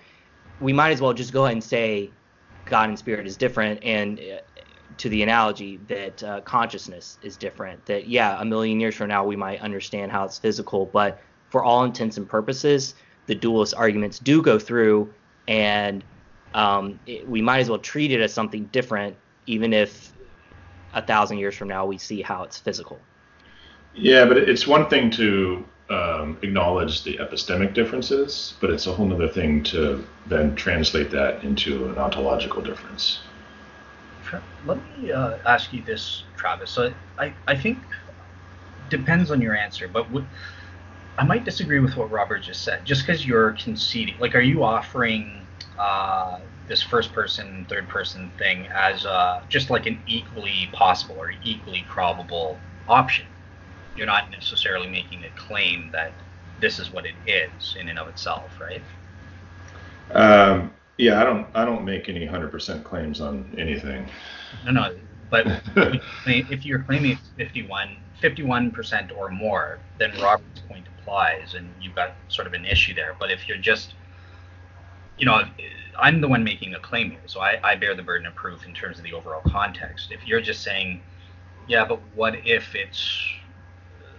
we 0.60 0.74
might 0.74 0.92
as 0.92 1.00
well 1.00 1.14
just 1.14 1.32
go 1.32 1.46
ahead 1.46 1.54
and 1.54 1.64
say 1.64 2.12
God 2.66 2.90
and 2.90 3.00
spirit 3.00 3.26
is 3.26 3.38
different 3.38 3.82
and 3.84 4.20
uh, 4.20 4.40
to 4.98 5.10
the 5.10 5.24
analogy 5.24 5.80
that 5.88 6.22
uh, 6.24 6.42
consciousness 6.42 7.18
is 7.22 7.36
different 7.36 7.84
that 7.88 8.08
yeah 8.08 8.40
a 8.40 8.46
million 8.46 8.80
years 8.80 8.94
from 8.96 9.08
now 9.08 9.26
we 9.26 9.36
might 9.36 9.60
understand 9.60 10.12
how 10.12 10.24
it's 10.24 10.38
physical 10.38 10.86
but 10.86 11.20
for 11.50 11.64
all 11.64 11.84
intents 11.84 12.18
and 12.18 12.30
purposes 12.30 12.94
the 13.26 13.34
dualist 13.34 13.74
arguments 13.76 14.20
do 14.20 14.42
go 14.42 14.60
through 14.60 15.12
and 15.48 16.04
um, 16.54 17.00
it, 17.08 17.28
we 17.28 17.42
might 17.42 17.60
as 17.60 17.70
well 17.70 17.80
treat 17.80 18.12
it 18.12 18.22
as 18.22 18.32
something 18.32 18.66
different 18.66 19.16
even 19.48 19.74
if 19.74 20.14
a 20.94 21.02
thousand 21.02 21.38
years 21.38 21.56
from 21.56 21.68
now 21.68 21.86
we 21.86 21.98
see 21.98 22.22
how 22.22 22.44
it's 22.44 22.58
physical. 22.58 23.00
Yeah, 23.96 24.26
but 24.26 24.38
it's 24.38 24.66
one 24.66 24.90
thing 24.90 25.10
to 25.12 25.66
um, 25.90 26.38
acknowledge 26.42 27.04
the 27.04 27.18
epistemic 27.18 27.74
differences, 27.74 28.54
but 28.60 28.70
it's 28.70 28.88
a 28.88 28.92
whole 28.92 29.12
other 29.14 29.28
thing 29.28 29.64
to 29.64 30.06
then 30.28 30.56
translate 30.56 31.12
that 31.12 31.44
into 31.44 31.90
an 31.90 31.98
ontological 31.98 32.62
difference. 32.62 33.20
Let 34.66 34.78
me 34.98 35.12
uh, 35.12 35.38
ask 35.46 35.74
you 35.74 35.84
this, 35.84 36.24
Travis. 36.38 36.72
So 36.72 36.94
I, 37.20 37.34
I 37.48 37.56
think 37.56 37.78
depends 38.90 39.30
on 39.30 39.42
your 39.42 39.56
answer, 39.56 39.88
but 39.88 40.10
would, 40.12 40.26
I 41.18 41.26
might 41.26 41.44
disagree 41.44 41.80
with 41.80 41.98
what 41.98 42.10
Robert 42.10 42.40
just 42.40 42.64
said. 42.64 42.86
Just 42.86 43.06
because 43.06 43.28
you're 43.28 43.52
conceding, 43.54 44.16
like, 44.20 44.36
are 44.36 44.42
you 44.42 44.64
offering 44.64 45.46
uh, 45.78 46.40
this 46.68 46.82
first 46.82 47.14
person, 47.14 47.66
third 47.70 47.88
person 47.90 48.32
thing 48.38 48.68
as 48.68 49.06
uh, 49.06 49.42
just 49.50 49.70
like 49.70 49.86
an 49.86 50.02
equally 50.08 50.70
possible 50.72 51.16
or 51.18 51.34
equally 51.44 51.86
probable 51.90 52.58
option. 52.88 53.26
You're 53.96 54.08
not 54.08 54.32
necessarily 54.32 54.88
making 54.88 55.24
a 55.24 55.30
claim 55.40 55.90
that 55.92 56.14
this 56.60 56.80
is 56.80 56.92
what 56.92 57.06
it 57.06 57.16
is 57.28 57.76
in 57.80 57.90
and 57.90 58.00
of 58.00 58.08
itself, 58.08 58.60
right? 58.60 58.82
Um, 60.12 60.72
yeah, 60.98 61.22
I 61.22 61.24
don't. 61.24 61.48
I 61.54 61.66
don't 61.66 61.86
make 61.86 62.10
any 62.10 62.26
hundred 62.26 62.52
percent 62.52 62.84
claims 62.84 63.22
on 63.22 63.54
anything. 63.58 64.08
No, 64.66 64.72
no. 64.72 64.96
But 65.30 65.48
if 66.28 66.66
you're 66.66 66.84
claiming 66.84 67.14
it's 67.14 67.30
51, 67.38 68.72
percent 68.72 69.12
or 69.12 69.30
more, 69.30 69.80
then 69.98 70.12
Robert's 70.22 70.62
point 70.68 70.86
applies, 71.00 71.56
and 71.56 71.74
you've 71.82 71.96
got 71.96 72.14
sort 72.28 72.46
of 72.46 72.54
an 72.54 72.66
issue 72.66 72.94
there. 72.94 73.16
But 73.20 73.32
if 73.32 73.48
you're 73.48 73.58
just, 73.58 73.96
you 75.18 75.26
know, 75.26 75.44
I'm 76.00 76.22
the 76.22 76.28
one 76.28 76.44
making 76.44 76.72
the 76.72 76.80
claim 76.80 77.12
here, 77.12 77.20
so 77.26 77.40
I, 77.40 77.60
I 77.64 77.76
bear 77.76 77.96
the 77.96 78.04
burden 78.04 78.28
of 78.28 78.36
proof 78.36 78.66
in 78.66 78.74
terms 78.74 79.00
of 79.00 79.04
the 79.04 79.14
overall 79.14 79.42
context. 79.42 80.12
If 80.12 80.28
you're 80.28 80.42
just 80.42 80.62
saying, 80.62 81.02
yeah, 81.68 81.86
but 81.86 82.00
what 82.14 82.36
if 82.46 82.76
it's 82.76 83.34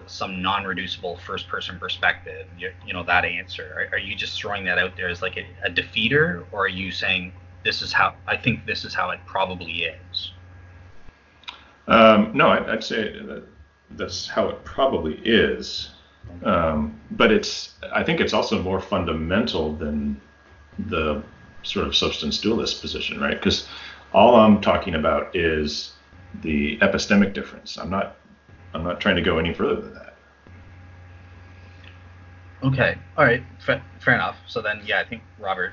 some 0.06 0.42
non-reducible 0.42 1.16
first-person 1.18 1.78
perspective? 1.78 2.46
You, 2.58 2.72
you 2.86 2.92
know 2.92 3.04
that 3.04 3.24
answer. 3.24 3.88
Are, 3.92 3.96
are, 3.96 3.98
you 3.98 4.14
just 4.14 4.40
throwing 4.40 4.64
that 4.64 4.78
out 4.78 4.96
there 4.96 5.08
as 5.08 5.22
like 5.22 5.36
a, 5.36 5.46
a 5.64 5.70
defeater, 5.70 6.44
or 6.52 6.64
are 6.64 6.68
you 6.68 6.90
saying 6.90 7.32
this 7.64 7.82
is 7.82 7.92
how 7.92 8.14
I 8.26 8.36
think 8.36 8.66
this 8.66 8.84
is 8.84 8.94
how 8.94 9.10
it 9.10 9.20
probably 9.26 9.84
is? 9.84 10.32
Um, 11.86 12.32
no, 12.34 12.48
I, 12.48 12.60
would 12.60 12.84
say 12.84 13.18
that 13.20 13.44
that's 13.92 14.26
how 14.26 14.48
it 14.48 14.64
probably 14.64 15.20
is. 15.24 15.90
Um, 16.44 16.98
but 17.10 17.30
it's 17.30 17.74
I 17.92 18.02
think 18.02 18.20
it's 18.20 18.32
also 18.32 18.62
more 18.62 18.80
fundamental 18.80 19.74
than 19.74 20.20
the 20.78 21.22
sort 21.62 21.86
of 21.86 21.94
substance 21.94 22.38
dualist 22.38 22.80
position, 22.80 23.20
right? 23.20 23.34
Because 23.38 23.68
all 24.12 24.36
I'm 24.36 24.60
talking 24.60 24.94
about 24.94 25.34
is 25.34 25.92
the 26.42 26.78
epistemic 26.78 27.32
difference. 27.32 27.76
I'm 27.76 27.90
not 27.90 28.16
I'm 28.74 28.82
not 28.82 29.00
trying 29.00 29.16
to 29.16 29.22
go 29.22 29.38
any 29.38 29.54
further 29.54 29.80
than 29.80 29.94
that. 29.94 30.16
Okay. 32.64 32.98
All 33.16 33.24
right. 33.24 33.42
Fair, 33.64 33.82
fair 34.00 34.14
enough. 34.14 34.36
So 34.46 34.60
then, 34.60 34.82
yeah, 34.84 35.00
I 35.00 35.04
think 35.04 35.22
Robert 35.38 35.72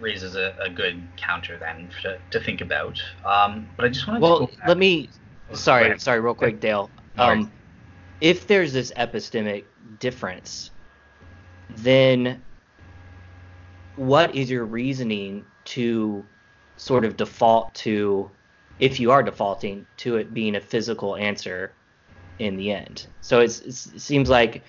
raises 0.00 0.36
a, 0.36 0.54
a 0.60 0.68
good 0.68 1.02
counter 1.16 1.58
then 1.58 1.90
to, 2.02 2.18
to 2.30 2.40
think 2.40 2.60
about. 2.60 3.02
Um, 3.24 3.68
but 3.76 3.86
I 3.86 3.88
just 3.88 4.06
want 4.06 4.18
to. 4.18 4.22
Well, 4.22 4.50
let 4.66 4.78
me. 4.78 5.10
Sorry, 5.54 5.98
sorry, 5.98 6.20
real 6.20 6.34
quick, 6.34 6.60
Dale. 6.60 6.90
Um, 7.16 7.50
if 8.20 8.46
there's 8.46 8.72
this 8.72 8.92
epistemic 8.96 9.64
difference, 9.98 10.70
then 11.76 12.42
what 13.96 14.34
is 14.34 14.50
your 14.50 14.66
reasoning 14.66 15.44
to 15.64 16.24
sort 16.76 17.04
of 17.04 17.16
default 17.16 17.74
to, 17.74 18.30
if 18.78 19.00
you 19.00 19.10
are 19.10 19.22
defaulting 19.22 19.86
to 19.98 20.16
it 20.16 20.34
being 20.34 20.56
a 20.56 20.60
physical 20.60 21.16
answer 21.16 21.72
in 22.38 22.56
the 22.56 22.72
end? 22.72 23.06
So 23.20 23.40
it 23.40 23.50
seems 23.50 24.28
like, 24.28 24.62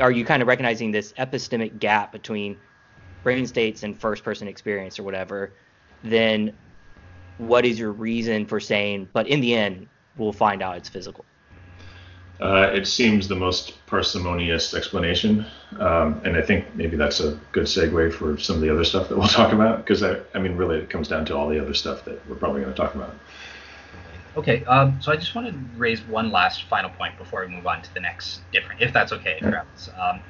are 0.00 0.10
you 0.10 0.24
kind 0.24 0.42
of 0.42 0.48
recognizing 0.48 0.90
this 0.90 1.12
epistemic 1.14 1.78
gap 1.78 2.12
between 2.12 2.56
brain 3.22 3.46
states 3.46 3.82
and 3.82 3.98
first 3.98 4.24
person 4.24 4.48
experience 4.48 4.98
or 4.98 5.02
whatever? 5.02 5.52
Then 6.02 6.54
what 7.38 7.64
is 7.64 7.78
your 7.78 7.92
reason 7.92 8.46
for 8.46 8.60
saying, 8.60 9.08
but 9.12 9.26
in 9.26 9.40
the 9.40 9.54
end, 9.54 9.88
we'll 10.16 10.32
find 10.32 10.62
out 10.62 10.76
it's 10.76 10.88
physical? 10.88 11.24
Uh, 12.40 12.70
it 12.72 12.86
seems 12.86 13.28
the 13.28 13.34
most 13.34 13.74
parsimonious 13.86 14.72
explanation, 14.72 15.44
um, 15.78 16.18
and 16.24 16.36
I 16.38 16.42
think 16.42 16.74
maybe 16.74 16.96
that's 16.96 17.20
a 17.20 17.38
good 17.52 17.64
segue 17.64 18.14
for 18.14 18.38
some 18.38 18.56
of 18.56 18.62
the 18.62 18.70
other 18.70 18.84
stuff 18.84 19.10
that 19.10 19.18
we'll 19.18 19.28
talk 19.40 19.52
about. 19.52 19.78
Because 19.78 20.02
I, 20.02 20.20
I 20.34 20.38
mean, 20.38 20.56
really, 20.56 20.78
it 20.78 20.88
comes 20.88 21.06
down 21.06 21.26
to 21.26 21.36
all 21.36 21.48
the 21.50 21.60
other 21.60 21.74
stuff 21.74 22.04
that 22.06 22.26
we're 22.26 22.36
probably 22.36 22.62
going 22.62 22.72
to 22.72 22.80
talk 22.80 22.94
about. 22.94 23.14
Okay, 24.36 24.64
um, 24.64 25.00
so 25.00 25.10
I 25.10 25.16
just 25.16 25.34
want 25.34 25.48
to 25.48 25.58
raise 25.76 26.02
one 26.02 26.30
last 26.30 26.64
final 26.64 26.90
point 26.90 27.18
before 27.18 27.44
we 27.44 27.48
move 27.52 27.66
on 27.66 27.82
to 27.82 27.94
the 27.94 28.00
next 28.00 28.40
different, 28.52 28.80
if 28.80 28.92
that's 28.92 29.12
okay, 29.12 29.38
Travis. 29.40 29.90
Um, 29.98 30.22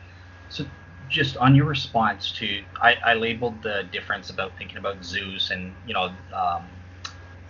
so 0.49 0.65
just 1.09 1.37
on 1.37 1.55
your 1.55 1.67
response 1.67 2.33
to, 2.33 2.63
I, 2.81 2.97
I, 3.05 3.15
labeled 3.15 3.63
the 3.63 3.85
difference 3.93 4.31
about 4.31 4.57
thinking 4.57 4.79
about 4.79 5.05
Zeus 5.05 5.51
and 5.51 5.75
you 5.87 5.93
know 5.93 6.13
um, 6.35 6.67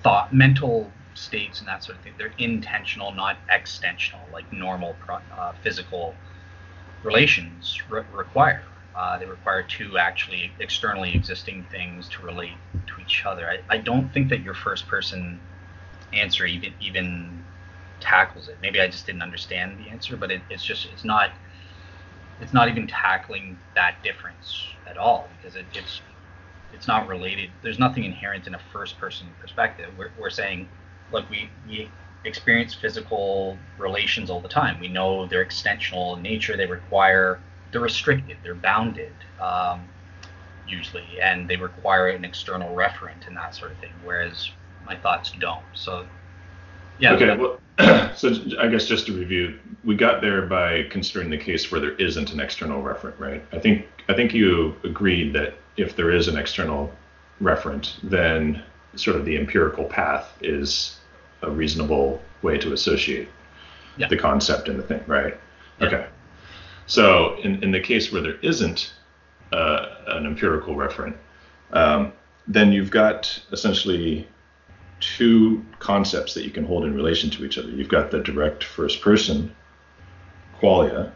thought, 0.02 0.35
mental 0.35 0.90
states 1.14 1.60
and 1.60 1.68
that 1.68 1.85
sort 1.85 1.98
of 1.98 2.05
thing. 2.05 2.14
They're 2.18 2.35
intentional, 2.39 3.12
not 3.12 3.36
extensional, 3.48 4.31
like 4.32 4.51
normal 4.52 4.97
uh, 5.09 5.52
physical 5.62 6.14
relations 7.02 7.81
re- 7.89 8.02
require. 8.12 8.64
Uh, 8.94 9.18
they 9.18 9.27
require 9.27 9.62
two 9.62 9.98
actually 9.98 10.52
externally 10.59 11.14
existing 11.14 11.64
things 11.70 12.09
to 12.09 12.22
relate 12.22 12.56
to 12.74 13.01
each 13.01 13.24
other. 13.24 13.48
I, 13.48 13.59
I 13.68 13.78
don't 13.78 14.12
think 14.12 14.28
that 14.31 14.40
your 14.40 14.55
first 14.55 14.89
person 14.89 15.40
answer 16.12 16.47
even 16.47 16.74
even 16.81 17.45
tackles 18.01 18.49
it. 18.49 18.57
Maybe 18.62 18.81
I 18.81 18.89
just 18.89 19.07
didn't 19.07 19.23
understand 19.23 19.78
the 19.78 19.91
answer, 19.91 20.16
but 20.16 20.31
it, 20.31 20.43
it's 20.51 20.65
just 20.65 20.87
it's 20.87 21.05
not 21.05 21.31
it's 22.41 22.53
not 22.53 22.69
even 22.69 22.87
tackling 22.87 23.59
that 23.74 24.03
difference 24.03 24.65
at 24.87 24.97
all 24.97 25.28
because 25.37 25.57
it, 25.57 25.66
it's 25.74 26.01
it's 26.73 26.87
not 26.87 27.09
related. 27.09 27.51
There's 27.62 27.78
nothing 27.78 28.05
inherent 28.05 28.47
in 28.47 28.55
a 28.55 28.61
first 28.73 28.99
person 28.99 29.28
perspective. 29.41 29.91
We're, 29.99 30.11
we're 30.19 30.31
saying, 30.31 30.69
look, 31.12 31.28
we, 31.28 31.51
we 31.66 31.91
experience 32.24 32.74
physical 32.74 33.57
relations 33.78 34.31
all 34.31 34.41
the 34.41 34.49
time. 34.49 34.78
We 34.81 34.89
know 34.89 35.27
they're 35.27 35.45
extensional 35.45 36.16
in 36.16 36.23
nature. 36.23 36.57
They 36.57 36.66
require, 36.66 37.41
they're 37.73 37.81
restricted, 37.81 38.37
they're 38.43 38.55
bounded 38.55 39.12
um, 39.41 39.89
usually, 40.69 41.20
and 41.20 41.49
they 41.49 41.57
require 41.57 42.09
an 42.09 42.24
external 42.24 42.74
referent 42.74 43.27
and 43.27 43.37
that 43.37 43.55
sort 43.55 43.73
of 43.73 43.78
thing. 43.78 43.93
Whereas 44.05 44.51
my 44.86 44.97
thoughts 44.97 45.32
don't. 45.39 45.65
So, 45.74 46.07
yeah. 46.98 47.15
Okay. 47.15 47.36
Well, 47.36 47.61
so 48.16 48.35
I 48.59 48.69
guess 48.69 48.86
just 48.86 49.07
to 49.07 49.12
review, 49.12 49.59
we 49.85 49.94
got 49.94 50.20
there 50.20 50.43
by 50.43 50.85
considering 50.90 51.31
the 51.31 51.39
case 51.39 51.70
where 51.70 51.81
there 51.81 51.94
isn't 51.94 52.32
an 52.32 52.40
external 52.40 52.82
referent, 52.82 53.19
right? 53.19 53.43
I 53.52 53.59
think 53.59 53.86
I 54.09 54.15
think 54.15 54.35
you 54.35 54.77
agreed 54.85 55.32
that 55.35 55.55
if 55.77 55.97
there 55.97 56.11
is 56.11 56.28
an 56.28 56.36
external 56.36 56.93
referent, 57.40 57.94
then 58.02 58.62
sort 58.97 59.16
of 59.16 59.24
the 59.24 59.36
empirical 59.36 59.85
path 59.85 60.32
is 60.43 60.98
a 61.43 61.51
reasonable 61.51 62.20
way 62.43 62.59
to 62.59 62.73
associate 62.73 63.28
yeah. 63.97 64.09
the 64.09 64.16
concept 64.16 64.69
and 64.69 64.78
the 64.78 64.82
thing, 64.82 65.02
right? 65.07 65.39
Yeah. 65.81 65.86
Okay. 65.86 66.07
So 66.86 67.36
in, 67.36 67.62
in 67.62 67.70
the 67.70 67.81
case 67.81 68.12
where 68.12 68.20
there 68.20 68.39
isn't 68.43 68.93
uh, 69.52 69.86
an 70.09 70.27
empirical 70.27 70.74
referent, 70.74 71.16
um, 71.73 72.12
then 72.48 72.73
you've 72.73 72.90
got 72.90 73.40
essentially 73.52 74.27
two 75.01 75.64
concepts 75.78 76.35
that 76.35 76.44
you 76.44 76.51
can 76.51 76.64
hold 76.64 76.85
in 76.85 76.94
relation 76.94 77.31
to 77.31 77.44
each 77.44 77.59
other. 77.59 77.70
You've 77.70 77.89
got 77.89 78.10
the 78.10 78.20
direct 78.20 78.64
first 78.64 79.01
person 79.01 79.55
qualia, 80.60 81.12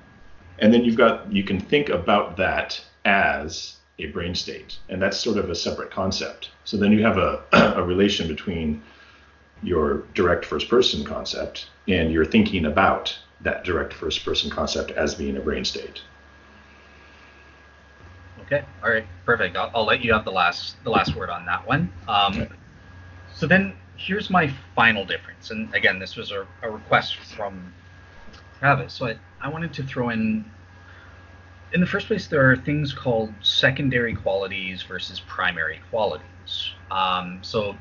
and 0.59 0.73
then 0.73 0.85
you've 0.85 0.97
got 0.97 1.31
you 1.33 1.45
can 1.45 1.61
think 1.61 1.89
about 1.89 2.37
that 2.39 2.83
as 3.05 3.77
a 3.99 4.07
brain 4.07 4.35
state, 4.35 4.79
and 4.89 5.01
that's 5.01 5.19
sort 5.19 5.37
of 5.37 5.51
a 5.51 5.55
separate 5.55 5.91
concept. 5.91 6.51
So 6.65 6.77
then 6.77 6.93
you 6.93 7.03
have 7.03 7.19
a, 7.19 7.43
a 7.77 7.83
relation 7.83 8.27
between 8.27 8.83
your 9.63 10.05
direct 10.15 10.45
first 10.45 10.69
person 10.69 11.05
concept 11.05 11.69
and 11.89 12.13
you're 12.13 12.25
thinking 12.25 12.67
about 12.67 13.17
that 13.41 13.65
direct 13.65 13.93
first 13.93 14.25
person 14.25 14.51
concept 14.51 14.91
as 14.93 15.15
being 15.15 15.37
a 15.37 15.41
brain 15.41 15.65
state. 15.65 16.03
Okay. 18.43 18.63
All 18.83 18.91
right. 18.91 19.07
Perfect. 19.25 19.57
I'll, 19.57 19.71
I'll, 19.75 19.87
let 19.87 20.03
you 20.05 20.13
have 20.13 20.25
the 20.25 20.31
last 20.31 20.77
the 20.85 20.91
last 20.91 21.17
word 21.17 21.31
on 21.31 21.47
that 21.47 21.67
one. 21.67 21.91
Um, 22.07 22.43
okay. 22.43 22.51
So 23.35 23.47
then 23.47 23.75
here's 23.97 24.31
my 24.31 24.53
final 24.75 25.05
difference, 25.05 25.51
and 25.51 25.73
again, 25.75 25.99
this 25.99 26.17
was 26.17 26.31
a, 26.31 26.47
a 26.63 26.71
request 26.71 27.17
from 27.17 27.73
Travis. 28.59 28.95
So 28.95 29.07
I, 29.07 29.17
I 29.41 29.49
wanted 29.49 29.73
to 29.75 29.83
throw 29.83 30.11
in 30.11 30.45
in 31.75 31.81
the 31.81 31.87
first 31.87 32.07
place, 32.07 32.29
there 32.29 32.49
are 32.51 32.57
things 32.57 32.93
called 32.93 33.35
secondary 33.43 34.15
qualities 34.15 34.83
versus 34.85 35.21
primary 35.27 35.81
qualities. 35.91 36.71
Um, 36.91 37.41
so, 37.43 37.77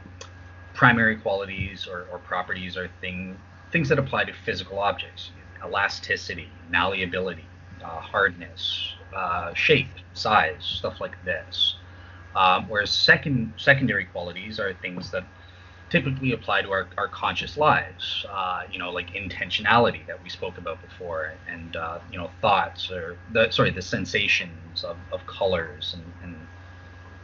primary 0.73 1.15
qualities 1.15 1.88
or, 1.88 2.07
or 2.11 2.17
properties 2.17 2.75
are 2.75 2.89
thing, 3.01 3.38
things 3.71 3.88
that 3.89 3.99
apply 3.99 4.25
to 4.25 4.34
physical 4.34 4.80
objects 4.80 5.30
elasticity, 5.63 6.49
malleability, 6.69 7.45
uh, 7.81 7.99
hardness, 8.01 8.95
uh, 9.15 9.53
shape, 9.53 9.88
size, 10.13 10.57
stuff 10.59 10.99
like 10.99 11.15
this. 11.23 11.75
Um, 12.35 12.67
whereas 12.67 12.89
second, 12.89 13.53
secondary 13.55 14.03
qualities 14.03 14.59
are 14.59 14.73
things 14.81 15.09
that 15.11 15.23
typically 15.93 16.31
apply 16.31 16.63
to 16.63 16.71
our, 16.71 16.87
our 16.97 17.07
conscious 17.07 17.55
lives. 17.55 18.25
Uh, 18.27 18.63
you 18.71 18.79
know, 18.79 18.89
like 18.89 19.11
intentionality 19.11 20.03
that 20.07 20.21
we 20.23 20.27
spoke 20.27 20.57
about 20.57 20.81
before, 20.81 21.33
and 21.47 21.75
uh, 21.75 21.99
you 22.11 22.17
know, 22.17 22.31
thoughts 22.41 22.89
or 22.89 23.15
the 23.31 23.51
sorry, 23.51 23.69
the 23.69 23.81
sensations 23.81 24.83
of, 24.83 24.97
of 25.11 25.23
colors 25.27 25.93
and, 25.93 26.03
and 26.23 26.47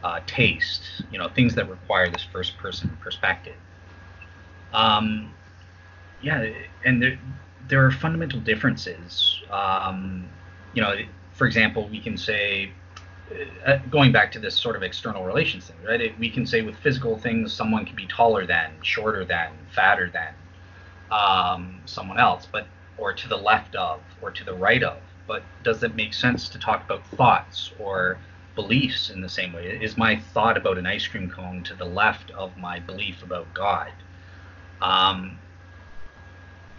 uh, 0.04 0.20
taste. 0.26 0.82
You 1.10 1.18
know, 1.18 1.28
things 1.28 1.56
that 1.56 1.68
require 1.68 2.08
this 2.08 2.22
first 2.22 2.56
person 2.58 2.96
perspective. 3.02 3.56
Um, 4.72 5.34
yeah, 6.22 6.46
and 6.84 7.02
there 7.02 7.18
there 7.68 7.84
are 7.84 7.90
fundamental 7.90 8.38
differences. 8.38 9.42
Um, 9.50 10.28
you 10.74 10.80
know, 10.80 10.94
for 11.32 11.48
example, 11.48 11.88
we 11.90 11.98
can 11.98 12.16
say 12.16 12.70
going 13.90 14.12
back 14.12 14.32
to 14.32 14.38
this 14.38 14.56
sort 14.56 14.76
of 14.76 14.82
external 14.82 15.24
relations 15.24 15.66
thing, 15.66 15.76
right? 15.86 16.00
It, 16.00 16.18
we 16.18 16.30
can 16.30 16.46
say 16.46 16.62
with 16.62 16.76
physical 16.76 17.18
things, 17.18 17.52
someone 17.52 17.84
can 17.84 17.96
be 17.96 18.06
taller 18.06 18.46
than, 18.46 18.72
shorter 18.82 19.24
than, 19.24 19.52
fatter 19.74 20.10
than 20.10 20.34
um, 21.10 21.80
someone 21.86 22.18
else, 22.18 22.46
but 22.50 22.66
or 22.96 23.12
to 23.12 23.28
the 23.28 23.36
left 23.36 23.74
of, 23.76 24.00
or 24.20 24.30
to 24.30 24.44
the 24.44 24.54
right 24.54 24.82
of. 24.82 24.98
But 25.26 25.42
does 25.62 25.82
it 25.82 25.94
make 25.94 26.12
sense 26.12 26.48
to 26.50 26.58
talk 26.58 26.84
about 26.84 27.06
thoughts 27.06 27.72
or 27.78 28.18
beliefs 28.54 29.10
in 29.10 29.20
the 29.20 29.28
same 29.28 29.52
way? 29.52 29.78
Is 29.80 29.96
my 29.96 30.16
thought 30.16 30.56
about 30.56 30.76
an 30.76 30.86
ice 30.86 31.06
cream 31.06 31.30
cone 31.30 31.62
to 31.64 31.74
the 31.74 31.84
left 31.84 32.30
of 32.32 32.56
my 32.58 32.80
belief 32.80 33.22
about 33.22 33.52
God? 33.54 33.92
Um, 34.82 35.38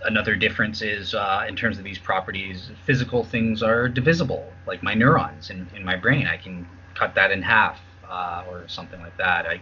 another 0.04 0.36
difference 0.36 0.82
is 0.82 1.14
uh, 1.14 1.46
in 1.48 1.56
terms 1.56 1.78
of 1.78 1.84
these 1.84 2.00
properties, 2.00 2.70
physical 2.86 3.24
things 3.24 3.62
are 3.62 3.88
divisible, 3.88 4.52
like 4.66 4.84
my 4.84 4.94
neurons 4.94 5.50
in, 5.50 5.68
in 5.76 5.84
my 5.84 5.96
brain. 5.96 6.28
I 6.28 6.38
can 6.38 6.68
cut 6.96 7.16
that 7.16 7.32
in 7.32 7.42
half 7.42 7.80
uh, 8.08 8.44
or 8.50 8.68
something 8.68 9.00
like 9.00 9.16
that. 9.18 9.46
I, 9.46 9.62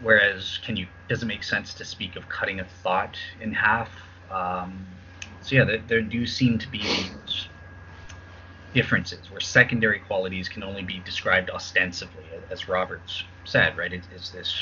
whereas, 0.00 0.58
can 0.64 0.76
you? 0.76 0.86
Does 1.08 1.22
it 1.22 1.26
make 1.26 1.42
sense 1.44 1.74
to 1.74 1.84
speak 1.84 2.16
of 2.16 2.28
cutting 2.28 2.60
a 2.60 2.64
thought 2.64 3.16
in 3.40 3.52
half? 3.52 3.90
Um, 4.30 4.86
so 5.42 5.56
yeah, 5.56 5.64
there, 5.64 5.82
there, 5.86 6.02
do 6.02 6.26
seem 6.26 6.58
to 6.58 6.68
be 6.68 7.10
differences 8.72 9.30
where 9.30 9.40
secondary 9.40 9.98
qualities 9.98 10.48
can 10.48 10.62
only 10.62 10.82
be 10.82 11.00
described 11.00 11.50
ostensibly, 11.50 12.24
as 12.50 12.68
Roberts 12.68 13.24
said. 13.44 13.76
Right? 13.76 13.92
It, 13.92 14.02
it's 14.14 14.30
this 14.30 14.54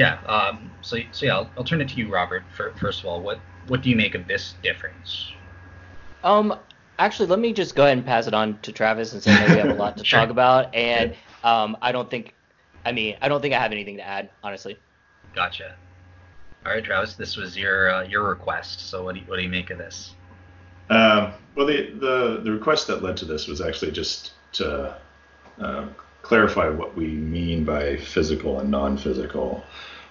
yeah. 0.00 0.14
Um, 0.22 0.70
so, 0.80 0.96
so 1.12 1.26
yeah, 1.26 1.34
I'll, 1.34 1.50
I'll 1.58 1.64
turn 1.64 1.82
it 1.82 1.88
to 1.90 1.96
you, 1.96 2.10
Robert. 2.10 2.42
For, 2.56 2.72
first 2.76 3.00
of 3.00 3.06
all, 3.06 3.20
what 3.20 3.38
what 3.66 3.82
do 3.82 3.90
you 3.90 3.96
make 3.96 4.14
of 4.14 4.26
this 4.26 4.54
difference? 4.62 5.30
Um, 6.24 6.58
actually, 6.98 7.26
let 7.26 7.38
me 7.38 7.52
just 7.52 7.74
go 7.74 7.84
ahead 7.84 7.98
and 7.98 8.06
pass 8.06 8.26
it 8.26 8.32
on 8.32 8.58
to 8.60 8.72
Travis 8.72 9.12
and 9.12 9.22
say 9.22 9.30
that 9.34 9.50
we 9.50 9.56
have 9.56 9.68
a 9.68 9.74
lot 9.74 9.98
to 9.98 10.04
sure. 10.06 10.20
talk 10.20 10.30
about, 10.30 10.74
and 10.74 11.14
um, 11.44 11.76
I 11.82 11.92
don't 11.92 12.08
think, 12.08 12.34
I 12.86 12.92
mean, 12.92 13.16
I 13.20 13.28
don't 13.28 13.42
think 13.42 13.52
I 13.52 13.60
have 13.60 13.72
anything 13.72 13.98
to 13.98 14.06
add, 14.06 14.30
honestly. 14.42 14.78
Gotcha. 15.34 15.76
All 16.64 16.72
right, 16.72 16.82
Travis, 16.82 17.14
this 17.14 17.36
was 17.36 17.56
your 17.56 17.90
uh, 17.90 18.02
your 18.04 18.26
request. 18.26 18.88
So, 18.88 19.04
what 19.04 19.16
do 19.16 19.20
you, 19.20 19.26
what 19.26 19.36
do 19.36 19.42
you 19.42 19.50
make 19.50 19.68
of 19.68 19.76
this? 19.76 20.14
Um, 20.88 21.34
well, 21.54 21.66
the, 21.66 21.90
the 21.90 22.40
the 22.42 22.52
request 22.52 22.86
that 22.86 23.02
led 23.02 23.18
to 23.18 23.26
this 23.26 23.46
was 23.46 23.60
actually 23.60 23.92
just 23.92 24.32
to 24.52 24.96
uh, 25.60 25.88
clarify 26.22 26.68
what 26.68 26.96
we 26.96 27.08
mean 27.08 27.64
by 27.64 27.96
physical 27.96 28.60
and 28.60 28.70
non-physical. 28.70 29.64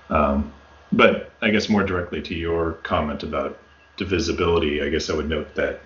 Um, 0.09 0.53
but 0.91 1.31
I 1.41 1.49
guess 1.49 1.69
more 1.69 1.83
directly 1.83 2.21
to 2.23 2.35
your 2.35 2.73
comment 2.83 3.23
about 3.23 3.59
divisibility, 3.97 4.81
I 4.81 4.89
guess 4.89 5.09
I 5.09 5.13
would 5.13 5.29
note 5.29 5.55
that 5.55 5.81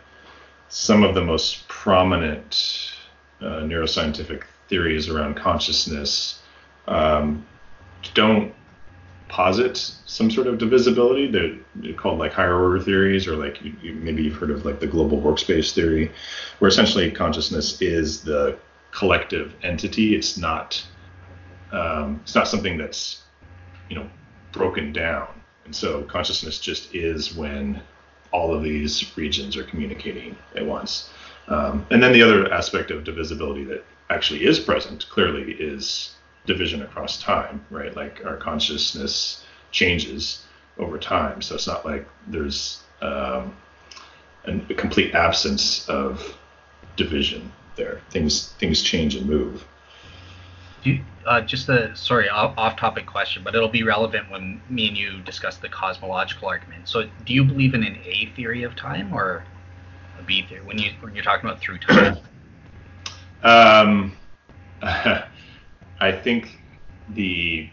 some 0.70 1.04
of 1.04 1.14
the 1.14 1.22
most 1.22 1.68
prominent 1.68 2.94
uh, 3.41 3.62
neuroscientific 3.62 4.44
theories 4.70 5.10
around 5.10 5.36
consciousness 5.36 6.41
um, 6.88 7.45
don't 8.14 8.54
posit 9.28 9.78
some 10.06 10.30
sort 10.30 10.48
of 10.48 10.58
divisibility. 10.58 11.30
They're, 11.30 11.56
they're, 11.76 11.94
called 11.94 12.20
like 12.20 12.34
higher 12.34 12.62
order 12.62 12.80
theories, 12.80 13.28
or 13.28 13.36
like 13.36 13.62
you, 13.64 13.76
you, 13.82 13.94
maybe 13.94 14.24
you've 14.24 14.36
heard 14.36 14.52
of 14.52 14.66
like 14.66 14.80
the 14.80 14.88
global 14.88 15.20
workspace 15.20 15.74
theory, 15.74 16.12
where 16.60 16.70
essentially 16.70 17.12
consciousness 17.12 17.82
is 17.82 18.22
the 18.24 18.58
collective 18.91 19.54
entity. 19.64 20.16
It's 20.16 20.38
not 20.38 20.86
um, 21.72 22.20
it's 22.24 22.36
not 22.36 22.48
something 22.48 22.78
that's 22.78 23.23
you 23.94 23.99
know 23.99 24.10
broken 24.52 24.91
down. 24.91 25.28
And 25.65 25.76
so 25.76 26.03
consciousness 26.03 26.60
just 26.60 26.94
is 26.95 27.36
when 27.36 27.82
all 28.32 28.53
of 28.53 28.64
these 28.64 29.15
regions 29.15 29.56
are 29.56 29.64
communicating 29.64 30.36
at 30.56 30.65
once. 30.65 31.11
Um, 31.48 31.86
and 31.91 32.02
then 32.02 32.11
the 32.11 32.24
other 32.24 32.52
aspect 32.52 32.90
of 32.90 33.03
divisibility 33.03 33.64
that 33.65 33.84
actually 34.10 34.45
is 34.45 34.60
present 34.60 35.07
clearly 35.10 35.53
is 35.53 36.15
division 36.45 36.82
across 36.82 37.22
time, 37.22 37.64
right? 37.70 37.95
Like 37.95 38.26
our 38.26 38.38
consciousness 38.38 39.44
changes 39.72 40.44
over 40.78 40.98
time. 40.98 41.41
So 41.41 41.56
it's 41.56 41.68
not 41.68 41.86
like 41.86 42.07
there's 42.28 42.82
um, 43.02 43.56
a 44.45 44.74
complete 44.74 45.14
absence 45.14 45.88
of 45.88 46.36
division 46.95 47.52
there. 47.76 48.02
Things 48.10 48.49
things 48.60 48.82
change 48.82 49.15
and 49.15 49.28
move. 49.28 49.65
You, 50.84 51.03
uh, 51.26 51.41
just 51.41 51.70
a 51.70 51.95
sorry 51.95 52.30
off, 52.30 52.78
topic 52.78 53.06
question, 53.06 53.44
but 53.44 53.56
it'll 53.56 53.70
be 53.70 53.84
relevant 53.84 54.30
when 54.30 54.62
me 54.70 54.88
and 54.88 54.98
you 54.98 55.22
discuss 55.22 55.58
the 55.58 55.70
cosmological 55.70 56.48
argument. 56.48 56.88
So, 56.88 57.10
do 57.26 57.34
you 57.34 57.44
believe 57.44 57.74
in 57.74 57.84
an 57.84 57.98
A 58.04 58.32
theory 58.36 58.64
of 58.64 58.76
time 58.76 59.14
or 59.14 59.44
a 60.20 60.24
B 60.24 60.45
theory 60.48 60.62
when 60.62 60.78
you 60.78 60.91
when 61.02 61.14
you're 61.16 61.24
talking 61.24 61.50
about 61.50 61.62
through 61.62 61.80
time? 61.80 62.18
Um, 63.44 64.18
I 64.82 66.12
think 66.12 66.60
the 67.10 67.70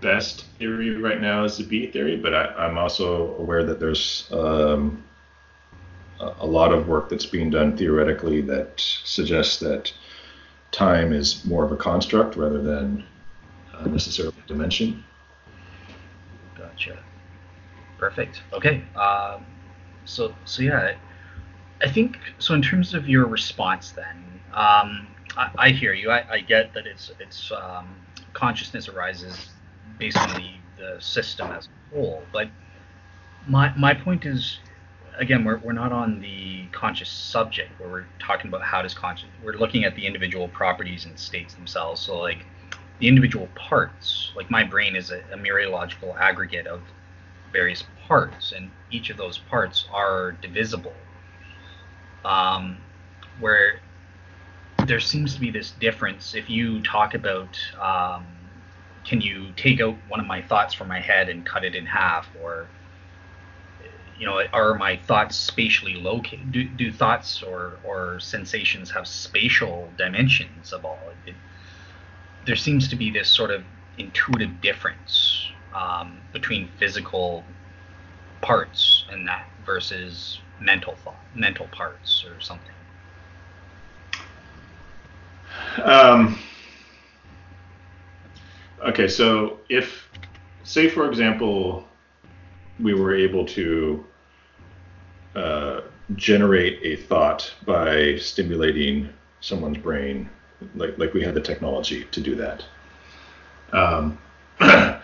best 0.00 0.44
theory 0.58 0.96
right 0.96 1.20
now 1.20 1.44
is 1.44 1.56
the 1.56 1.64
B 1.64 1.86
theory, 1.86 2.16
but 2.16 2.34
I, 2.34 2.66
am 2.66 2.76
also 2.78 3.34
aware 3.36 3.64
that 3.64 3.80
there's 3.80 4.28
um, 4.32 5.02
a 6.20 6.46
lot 6.46 6.72
of 6.72 6.88
work 6.88 7.08
that's 7.08 7.26
being 7.26 7.50
done 7.50 7.76
theoretically 7.76 8.40
that 8.42 8.74
suggests 8.76 9.58
that 9.60 9.92
time 10.74 11.12
is 11.12 11.44
more 11.44 11.64
of 11.64 11.72
a 11.72 11.76
construct 11.76 12.36
rather 12.36 12.60
than 12.60 13.04
uh, 13.72 13.86
necessarily 13.86 14.34
a 14.44 14.48
dimension. 14.48 15.04
Gotcha. 16.56 16.98
Perfect. 17.98 18.42
Okay. 18.52 18.82
Um, 18.96 19.46
so 20.04 20.34
so 20.44 20.62
yeah, 20.62 20.94
I 21.82 21.90
think 21.90 22.18
so. 22.38 22.54
In 22.54 22.62
terms 22.62 22.94
of 22.94 23.08
your 23.08 23.26
response, 23.26 23.92
then 23.92 24.40
um, 24.52 25.06
I, 25.36 25.50
I, 25.56 25.70
hear 25.70 25.92
you. 25.92 26.10
I, 26.10 26.24
I, 26.30 26.40
get 26.40 26.74
that 26.74 26.86
it's 26.86 27.10
it's 27.18 27.50
um, 27.52 27.94
consciousness 28.32 28.88
arises 28.88 29.50
based 29.98 30.18
on 30.18 30.30
the, 30.34 30.50
the 30.76 31.00
system 31.00 31.50
as 31.52 31.68
a 31.68 31.94
whole, 31.96 32.22
but 32.32 32.48
my 33.46 33.74
my 33.76 33.94
point 33.94 34.26
is 34.26 34.58
again 35.18 35.44
we're, 35.44 35.58
we're 35.58 35.72
not 35.72 35.92
on 35.92 36.20
the 36.20 36.66
conscious 36.72 37.08
subject 37.08 37.70
where 37.78 37.88
we're 37.88 38.06
talking 38.18 38.48
about 38.48 38.62
how 38.62 38.82
does 38.82 38.94
conscious 38.94 39.28
we're 39.42 39.54
looking 39.54 39.84
at 39.84 39.94
the 39.94 40.06
individual 40.06 40.48
properties 40.48 41.04
and 41.04 41.18
states 41.18 41.54
themselves. 41.54 42.00
So 42.00 42.18
like 42.18 42.44
the 42.98 43.08
individual 43.08 43.48
parts 43.54 44.32
like 44.36 44.50
my 44.50 44.64
brain 44.64 44.96
is 44.96 45.10
a, 45.10 45.18
a 45.32 45.36
mereological 45.36 46.16
aggregate 46.18 46.66
of 46.66 46.80
various 47.52 47.84
parts 48.06 48.52
and 48.52 48.70
each 48.90 49.10
of 49.10 49.16
those 49.16 49.38
parts 49.38 49.86
are 49.92 50.32
divisible. 50.42 50.94
Um, 52.24 52.78
where 53.40 53.80
there 54.86 55.00
seems 55.00 55.34
to 55.34 55.40
be 55.40 55.50
this 55.50 55.72
difference. 55.72 56.34
If 56.34 56.48
you 56.48 56.82
talk 56.82 57.14
about 57.14 57.58
um, 57.80 58.26
can 59.04 59.20
you 59.20 59.52
take 59.56 59.80
out 59.80 59.96
one 60.08 60.20
of 60.20 60.26
my 60.26 60.40
thoughts 60.42 60.74
from 60.74 60.88
my 60.88 61.00
head 61.00 61.28
and 61.28 61.44
cut 61.44 61.64
it 61.64 61.74
in 61.74 61.84
half 61.84 62.28
or 62.42 62.68
you 64.18 64.26
know 64.26 64.42
are 64.52 64.74
my 64.74 64.96
thoughts 64.96 65.36
spatially 65.36 65.94
located 65.94 66.52
do, 66.52 66.64
do 66.64 66.92
thoughts 66.92 67.42
or 67.42 67.78
or 67.84 68.20
sensations 68.20 68.90
have 68.90 69.06
spatial 69.06 69.90
dimensions 69.96 70.72
of 70.72 70.84
all 70.84 71.00
it, 71.26 71.34
there 72.46 72.56
seems 72.56 72.88
to 72.88 72.96
be 72.96 73.10
this 73.10 73.28
sort 73.28 73.50
of 73.50 73.64
intuitive 73.98 74.60
difference 74.60 75.48
um, 75.74 76.20
between 76.32 76.68
physical 76.78 77.44
parts 78.40 79.04
and 79.10 79.26
that 79.26 79.46
versus 79.64 80.40
mental 80.60 80.94
thought, 80.96 81.20
mental 81.34 81.66
parts 81.68 82.24
or 82.24 82.40
something? 82.40 82.70
Um, 85.82 86.38
okay, 88.86 89.08
so 89.08 89.58
if, 89.68 90.08
say, 90.62 90.88
for 90.88 91.08
example, 91.08 91.88
we 92.80 92.94
were 92.94 93.14
able 93.14 93.44
to 93.46 94.04
uh, 95.34 95.80
generate 96.16 96.80
a 96.82 96.96
thought 97.02 97.52
by 97.64 98.16
stimulating 98.16 99.08
someone's 99.40 99.78
brain, 99.78 100.28
like 100.74 100.96
like 100.98 101.12
we 101.14 101.22
had 101.22 101.34
the 101.34 101.40
technology 101.40 102.04
to 102.10 102.20
do 102.20 102.34
that. 102.34 102.64
Um, 103.72 104.18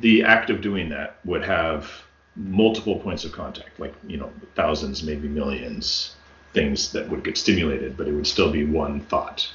the 0.00 0.22
act 0.22 0.50
of 0.50 0.60
doing 0.60 0.88
that 0.90 1.18
would 1.24 1.44
have 1.44 1.90
multiple 2.36 2.98
points 3.00 3.24
of 3.24 3.32
contact, 3.32 3.78
like 3.80 3.94
you 4.06 4.16
know 4.16 4.32
thousands, 4.54 5.02
maybe 5.02 5.28
millions 5.28 6.14
things 6.54 6.92
that 6.92 7.08
would 7.08 7.22
get 7.24 7.36
stimulated, 7.36 7.96
but 7.96 8.08
it 8.08 8.12
would 8.12 8.26
still 8.26 8.50
be 8.50 8.64
one 8.64 9.00
thought. 9.02 9.48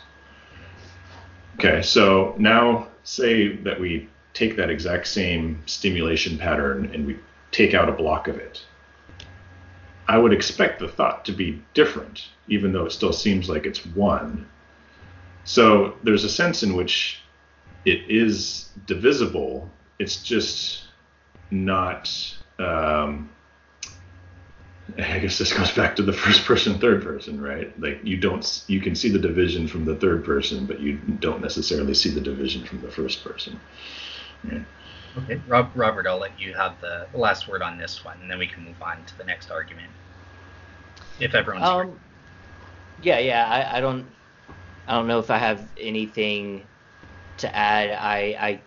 Okay, 1.56 1.82
so 1.82 2.36
now 2.38 2.88
say 3.04 3.56
that 3.58 3.80
we 3.80 4.10
take 4.34 4.56
that 4.56 4.70
exact 4.70 5.08
same 5.08 5.62
stimulation 5.66 6.38
pattern 6.38 6.90
and 6.94 7.06
we 7.06 7.20
take 7.52 7.74
out 7.74 7.90
a 7.90 7.92
block 7.92 8.28
of 8.28 8.38
it. 8.38 8.64
I 10.08 10.18
would 10.18 10.34
expect 10.34 10.80
the 10.80 10.88
thought 10.88 11.24
to 11.26 11.32
be 11.32 11.62
different, 11.74 12.28
even 12.48 12.74
though 12.74 12.86
it 12.86 12.92
still 12.92 13.14
seems 13.14 13.48
like 13.48 13.66
it's 13.66 13.86
one. 13.86 14.48
So 15.46 15.96
there's 16.04 16.24
a 16.24 16.30
sense 16.30 16.64
in 16.64 16.76
which 16.76 17.22
it 17.86 18.10
is 18.10 18.70
divisible. 18.86 19.70
It's 20.00 20.22
just 20.22 20.86
not 21.52 22.10
um, 22.60 23.30
I 24.98 25.20
guess 25.20 25.38
this 25.38 25.54
goes 25.54 25.72
back 25.72 25.96
to 25.96 26.04
the 26.04 26.14
first 26.14 26.46
person, 26.46 26.78
third 26.78 27.04
person, 27.04 27.42
right? 27.42 27.78
Like 27.80 28.02
you 28.04 28.18
don't, 28.18 28.64
you 28.68 28.82
can 28.82 28.96
see 28.96 29.10
the 29.10 29.20
division 29.20 29.68
from 29.68 29.86
the 29.86 29.96
third 29.96 30.24
person, 30.26 30.66
but 30.66 30.80
you 30.80 30.98
don't 30.98 31.42
necessarily 31.42 31.94
see 31.94 32.10
the 32.10 32.22
division 32.22 32.66
from 32.66 32.82
the 32.82 32.92
first 32.92 33.24
person. 33.24 33.60
Okay, 34.46 35.40
Rob, 35.48 35.72
Robert, 35.76 36.08
I'll 36.08 36.18
let 36.18 36.40
you 36.40 36.54
have 36.54 36.82
the 36.82 37.08
last 37.14 37.48
word 37.48 37.62
on 37.62 37.78
this 37.78 38.04
one, 38.04 38.18
and 38.22 38.30
then 38.30 38.40
we 38.40 38.48
can 38.48 38.64
move 38.64 38.82
on 38.82 39.04
to 39.06 39.18
the 39.18 39.24
next 39.24 39.52
argument. 39.52 39.90
If 41.20 41.36
everyone's 41.36 41.66
um, 41.66 42.00
yeah, 43.02 43.20
yeah, 43.20 43.46
I, 43.46 43.78
I 43.78 43.82
don't, 43.82 44.08
I 44.88 44.94
don't 44.94 45.08
know 45.08 45.20
if 45.20 45.30
I 45.30 45.38
have 45.38 45.68
anything 45.78 46.68
to 47.38 47.56
add. 47.56 47.92
I, 47.92 48.36
I 48.40 48.62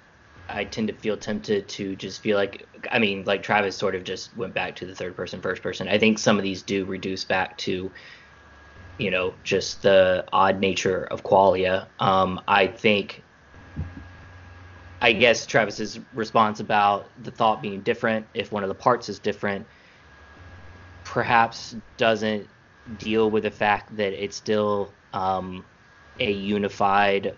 I 0.49 0.65
tend 0.65 0.89
to 0.89 0.95
feel 0.95 1.17
tempted 1.17 1.69
to 1.71 1.97
just 1.97 2.23
feel 2.23 2.37
like 2.37 2.69
I 2.91 2.99
mean, 2.99 3.25
like 3.25 3.43
Travis 3.43 3.77
sort 3.77 3.95
of 3.95 4.05
just 4.05 4.37
went 4.37 4.55
back 4.55 4.77
to 4.77 4.87
the 4.87 4.95
third 4.95 5.17
person, 5.17 5.41
first 5.41 5.63
person. 5.63 5.89
I 5.89 5.99
think 5.99 6.19
some 6.19 6.39
of 6.39 6.45
these 6.45 6.63
do 6.63 6.85
reduce 6.85 7.25
back 7.25 7.59
to, 7.59 7.93
you 8.99 9.11
know, 9.11 9.35
just 9.43 9.83
the 9.83 10.25
odd 10.33 10.61
nature 10.61 11.05
of 11.05 11.25
qualia. 11.25 11.89
Um, 11.99 12.41
I 12.47 12.69
think, 12.69 13.26
I 15.01 15.13
guess 15.13 15.47
Travis's 15.47 16.01
response 16.15 16.61
about 16.61 17.11
the 17.23 17.31
thought 17.31 17.61
being 17.61 17.81
different, 17.83 18.27
if 18.35 18.51
one 18.51 18.63
of 18.63 18.69
the 18.69 18.75
parts 18.75 19.09
is 19.09 19.19
different, 19.19 19.67
perhaps 21.05 21.77
doesn't 21.97 22.49
deal 22.99 23.31
with 23.31 23.43
the 23.43 23.51
fact 23.51 23.97
that 23.97 24.13
it's 24.13 24.37
still 24.37 24.93
um, 25.13 25.65
a 26.19 26.31
unified 26.31 27.35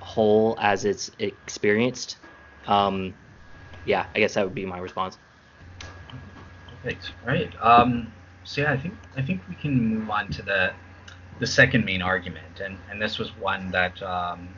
whole 0.00 0.56
as 0.60 0.84
it's 0.84 1.10
experienced. 1.18 2.16
Um, 2.66 3.14
yeah, 3.86 4.06
I 4.14 4.18
guess 4.18 4.34
that 4.34 4.44
would 4.44 4.54
be 4.54 4.66
my 4.66 4.78
response. 4.78 5.18
Perfect. 6.82 7.12
Right. 7.24 7.50
Um, 7.60 8.12
so 8.44 8.62
yeah, 8.62 8.72
I 8.72 8.76
think 8.76 8.94
I 9.16 9.22
think 9.22 9.40
we 9.48 9.54
can 9.54 9.80
move 9.80 10.10
on 10.10 10.30
to 10.32 10.42
the 10.42 10.72
the 11.40 11.46
second 11.46 11.84
main 11.84 12.02
argument, 12.02 12.60
and 12.60 12.76
and 12.90 13.00
this 13.00 13.18
was 13.18 13.36
one 13.36 13.70
that 13.70 14.02
um, 14.02 14.48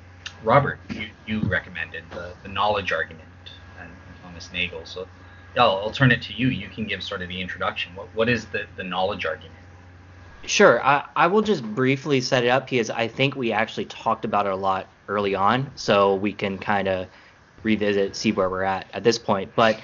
Robert 0.43 0.79
you, 0.91 1.09
you 1.27 1.41
recommended 1.41 2.05
the 2.13 2.33
the 2.43 2.49
knowledge 2.49 2.93
argument 2.93 3.29
and 3.81 3.91
Thomas 4.23 4.51
Nagel. 4.53 4.85
So 4.85 5.09
yeah, 5.55 5.63
I'll, 5.63 5.79
I'll 5.79 5.91
turn 5.91 6.13
it 6.13 6.23
to 6.23 6.35
you. 6.35 6.49
You 6.49 6.69
can 6.69 6.87
give 6.87 7.03
sort 7.03 7.23
of 7.23 7.29
the 7.29 7.41
introduction. 7.41 7.95
What 7.95 8.15
what 8.15 8.29
is 8.29 8.47
the 8.47 8.67
the 8.77 8.85
knowledge 8.85 9.27
argument? 9.27 9.55
Sure. 10.45 10.85
I, 10.85 11.05
I 11.17 11.27
will 11.27 11.43
just 11.43 11.65
briefly 11.65 12.21
set 12.21 12.45
it 12.45 12.49
up 12.49 12.69
because 12.71 12.89
I 12.89 13.09
think 13.09 13.35
we 13.35 13.53
actually 13.53 13.87
talked 13.87 14.25
about 14.25 14.47
it 14.47 14.53
a 14.53 14.57
lot 14.57 14.89
early 15.09 15.35
on, 15.35 15.71
so 15.75 16.15
we 16.15 16.33
can 16.33 16.59
kind 16.59 16.87
of 16.87 17.09
revisit, 17.63 18.15
see 18.15 18.33
where 18.33 18.49
we're 18.49 18.63
at 18.63 18.87
at 18.93 19.03
this 19.03 19.19
point. 19.19 19.53
But 19.57 19.81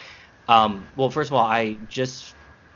um, 0.48 0.86
well, 0.96 1.10
first 1.10 1.30
of 1.30 1.34
all, 1.34 1.44
I 1.44 1.78
just 1.88 2.34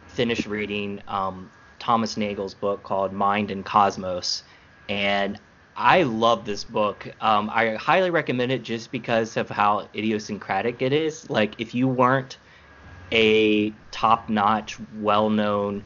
finished 0.08 0.46
reading 0.46 1.00
um, 1.06 1.50
Thomas 1.78 2.16
Nagel's 2.16 2.54
book 2.54 2.82
called 2.82 3.12
Mind 3.12 3.50
and 3.50 3.64
Cosmos, 3.64 4.42
and 4.88 5.38
I 5.76 6.04
love 6.04 6.44
this 6.44 6.64
book. 6.64 7.06
Um, 7.20 7.50
I 7.50 7.74
highly 7.74 8.10
recommend 8.10 8.50
it 8.50 8.62
just 8.62 8.90
because 8.90 9.36
of 9.36 9.48
how 9.50 9.88
idiosyncratic 9.94 10.80
it 10.80 10.92
is. 10.92 11.28
Like, 11.28 11.54
if 11.58 11.74
you 11.74 11.86
weren't 11.86 12.38
a 13.12 13.72
top-notch, 13.90 14.78
well-known 14.94 15.84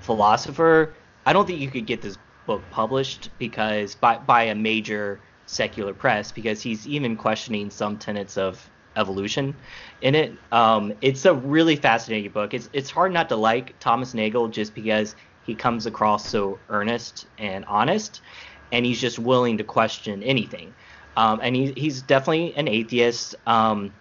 philosopher, 0.00 0.96
I 1.26 1.32
don't 1.32 1.46
think 1.46 1.60
you 1.60 1.70
could 1.70 1.86
get 1.86 2.02
this 2.02 2.18
book 2.46 2.70
published 2.70 3.30
because 3.38 3.94
by 3.94 4.18
by 4.18 4.44
a 4.44 4.54
major 4.54 5.20
secular 5.46 5.94
press 5.94 6.32
because 6.32 6.62
he's 6.62 6.86
even 6.86 7.16
questioning 7.16 7.70
some 7.70 7.98
tenets 7.98 8.36
of 8.36 8.70
evolution 8.96 9.54
in 10.00 10.14
it. 10.14 10.38
Um, 10.52 10.92
it's 11.00 11.24
a 11.26 11.34
really 11.34 11.76
fascinating 11.76 12.32
book. 12.32 12.54
It's 12.54 12.68
it's 12.72 12.90
hard 12.90 13.12
not 13.12 13.28
to 13.30 13.36
like 13.36 13.78
Thomas 13.80 14.14
Nagel 14.14 14.48
just 14.48 14.74
because 14.74 15.14
he 15.42 15.54
comes 15.54 15.86
across 15.86 16.28
so 16.28 16.60
earnest 16.68 17.26
and 17.38 17.64
honest, 17.66 18.22
and 18.72 18.86
he's 18.86 19.00
just 19.00 19.18
willing 19.18 19.58
to 19.58 19.64
question 19.64 20.22
anything. 20.22 20.74
Um, 21.16 21.40
and 21.42 21.56
he, 21.56 21.72
he's 21.76 22.02
definitely 22.02 22.54
an 22.54 22.68
atheist, 22.68 23.34
um, 23.46 23.92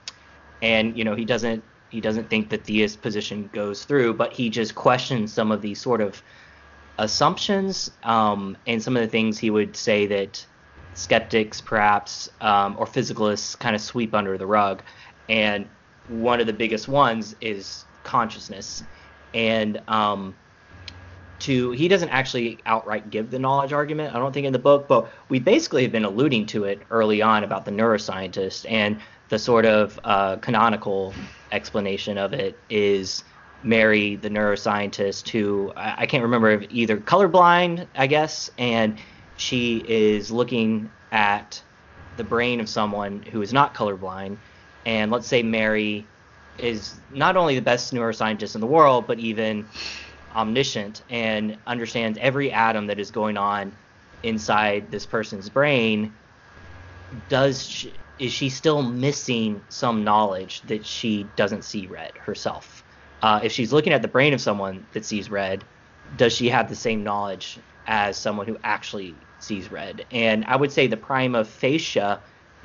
and 0.61 0.97
you 0.97 1.03
know 1.03 1.15
he 1.15 1.25
doesn't 1.25 1.63
he 1.89 2.01
doesn't 2.01 2.29
think 2.29 2.49
the 2.49 2.57
theist 2.57 3.01
position 3.01 3.49
goes 3.51 3.83
through, 3.83 4.13
but 4.13 4.31
he 4.31 4.49
just 4.49 4.75
questions 4.75 5.33
some 5.33 5.51
of 5.51 5.61
these 5.61 5.81
sort 5.81 6.01
of 6.01 6.21
assumptions 6.99 7.89
um, 8.03 8.55
and 8.67 8.81
some 8.81 8.95
of 8.95 9.01
the 9.01 9.07
things 9.07 9.39
he 9.39 9.49
would 9.49 9.75
say 9.75 10.05
that 10.05 10.45
skeptics, 10.93 11.61
perhaps, 11.61 12.29
um, 12.41 12.75
or 12.77 12.85
physicalists 12.85 13.57
kind 13.57 13.75
of 13.75 13.81
sweep 13.81 14.13
under 14.13 14.37
the 14.37 14.45
rug. 14.45 14.83
And 15.27 15.67
one 16.09 16.39
of 16.39 16.47
the 16.47 16.53
biggest 16.53 16.87
ones 16.87 17.35
is 17.41 17.85
consciousness. 18.03 18.83
And 19.33 19.81
um, 19.87 20.35
to 21.39 21.71
he 21.71 21.87
doesn't 21.87 22.09
actually 22.09 22.59
outright 22.65 23.09
give 23.09 23.31
the 23.31 23.39
knowledge 23.39 23.73
argument 23.73 24.15
i 24.15 24.19
don't 24.19 24.33
think 24.33 24.45
in 24.45 24.53
the 24.53 24.59
book 24.59 24.87
but 24.87 25.09
we 25.29 25.39
basically 25.39 25.83
have 25.83 25.91
been 25.91 26.05
alluding 26.05 26.45
to 26.45 26.65
it 26.65 26.81
early 26.91 27.21
on 27.21 27.43
about 27.43 27.65
the 27.65 27.71
neuroscientist 27.71 28.69
and 28.69 28.99
the 29.29 29.39
sort 29.39 29.65
of 29.65 29.99
uh, 30.03 30.35
canonical 30.37 31.13
explanation 31.51 32.17
of 32.17 32.33
it 32.33 32.57
is 32.69 33.23
mary 33.63 34.15
the 34.15 34.29
neuroscientist 34.29 35.29
who 35.29 35.71
I, 35.75 36.01
I 36.01 36.05
can't 36.05 36.23
remember 36.23 36.49
if 36.51 36.67
either 36.69 36.97
colorblind 36.97 37.87
i 37.95 38.07
guess 38.07 38.49
and 38.57 38.99
she 39.37 39.77
is 39.87 40.31
looking 40.31 40.89
at 41.11 41.61
the 42.17 42.23
brain 42.23 42.59
of 42.59 42.69
someone 42.69 43.23
who 43.23 43.41
is 43.41 43.53
not 43.53 43.73
colorblind 43.73 44.37
and 44.85 45.11
let's 45.11 45.27
say 45.27 45.43
mary 45.43 46.05
is 46.57 46.95
not 47.13 47.37
only 47.37 47.55
the 47.55 47.61
best 47.61 47.93
neuroscientist 47.93 48.55
in 48.55 48.61
the 48.61 48.67
world 48.67 49.07
but 49.07 49.19
even 49.19 49.65
omniscient 50.39 51.03
and 51.09 51.57
understands 51.67 52.17
every 52.21 52.51
atom 52.51 52.87
that 52.87 52.97
is 52.97 53.11
going 53.11 53.35
on 53.35 53.73
inside 54.23 54.89
this 54.89 55.05
person's 55.05 55.49
brain, 55.49 56.13
does 57.27 57.67
she, 57.67 57.93
is 58.19 58.31
she 58.31 58.49
still 58.49 58.81
missing 58.81 59.61
some 59.69 60.03
knowledge 60.03 60.61
that 60.63 60.85
she 60.85 61.23
doesn't 61.35 61.63
see 61.63 61.87
red 61.87 62.17
herself? 62.17 62.83
Uh, 63.21 63.41
if 63.43 63.51
she's 63.51 63.73
looking 63.73 63.91
at 63.91 64.01
the 64.01 64.07
brain 64.07 64.33
of 64.33 64.39
someone 64.39 64.85
that 64.93 65.03
sees 65.03 65.29
red, 65.29 65.63
does 66.15 66.31
she 66.31 66.47
have 66.47 66.69
the 66.69 66.75
same 66.75 67.03
knowledge 67.03 67.59
as 67.85 68.15
someone 68.17 68.47
who 68.47 68.57
actually 68.63 69.13
sees 69.39 69.69
red? 69.69 70.05
And 70.11 70.45
I 70.45 70.55
would 70.55 70.71
say 70.71 70.87
the 70.87 70.97
prima 70.97 71.43
facie 71.43 72.15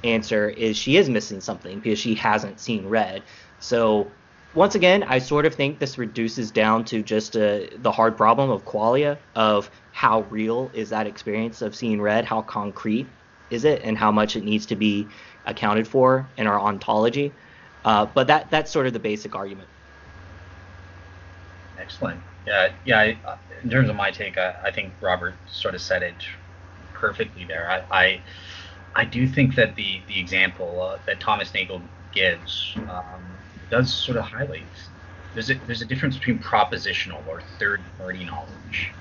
answer 0.05 0.49
is 0.49 0.77
she 0.77 0.97
is 0.97 1.09
missing 1.09 1.41
something 1.41 1.81
because 1.81 1.99
she 1.99 2.15
hasn't 2.15 2.61
seen 2.61 2.87
red. 2.87 3.23
So 3.59 4.13
once 4.55 4.75
again, 4.75 5.03
I 5.03 5.19
sort 5.19 5.47
of 5.47 5.55
think 5.55 5.79
this 5.79 5.99
reduces 5.99 6.51
down 6.51 6.85
to 6.87 7.03
just 7.03 7.37
uh, 7.37 7.61
the 7.77 7.91
hard 7.91 8.17
problem 8.17 8.51
of 8.51 8.65
qualia 8.65 9.19
of 9.35 9.71
how 9.93 10.23
real 10.23 10.71
is 10.75 10.91
that 10.91 11.07
experience 11.07 11.61
of 11.61 11.75
seeing 11.75 12.01
red, 12.01 12.25
how 12.25 12.43
concrete 12.43 13.07
is 13.51 13.65
it, 13.65 13.83
and 13.83 13.99
how 13.99 14.13
much 14.13 14.37
it 14.37 14.45
needs 14.45 14.67
to 14.67 14.77
be 14.77 15.09
accounted 15.47 15.89
for 15.89 16.27
in 16.37 16.47
our 16.47 16.61
ontology. 16.61 17.33
Uh, 17.85 18.07
but 18.07 18.29
that 18.29 18.51
that's 18.51 18.71
sort 18.71 18.87
of 18.87 18.93
the 18.93 18.99
basic 18.99 19.35
argument. 19.35 19.69
Excellent. 21.79 22.21
Yeah, 22.47 22.73
yeah. 22.85 22.99
I, 22.99 23.19
uh, 23.25 23.37
in 23.63 23.71
terms 23.71 23.89
of 23.89 23.97
my 23.97 24.11
take, 24.11 24.39
I, 24.39 24.55
I, 24.65 24.71
think 24.71 24.93
Robert 25.01 25.35
sort 25.51 25.75
of 25.75 25.81
said 25.81 26.03
it 26.03 26.15
perfectly 26.93 27.45
there. 27.45 27.71
I, 27.71 28.05
I, 28.05 28.21
I 28.95 29.05
do 29.05 29.27
think 29.27 29.57
that 29.57 29.75
the 29.75 30.01
the 30.07 30.19
example 30.19 30.81
uh, 30.81 30.99
that 31.07 31.21
Thomas 31.21 31.53
Nagel 31.53 31.83
gives. 32.13 32.75
Um, 32.77 33.34
does 33.75 33.93
sort 33.93 34.17
of 34.17 34.25
highlight 34.25 34.63
there's 35.35 35.51
a, 35.51 35.55
there's 35.67 35.83
a 35.83 35.85
difference 35.85 36.17
between 36.17 36.39
propositional 36.39 37.27
or 37.27 37.43
third 37.59 37.81
party 37.99 38.25
knowledge 38.25 38.93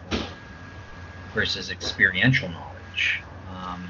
versus 1.31 1.69
experiential 1.69 2.49
knowledge. 2.49 3.21
Um, 3.47 3.87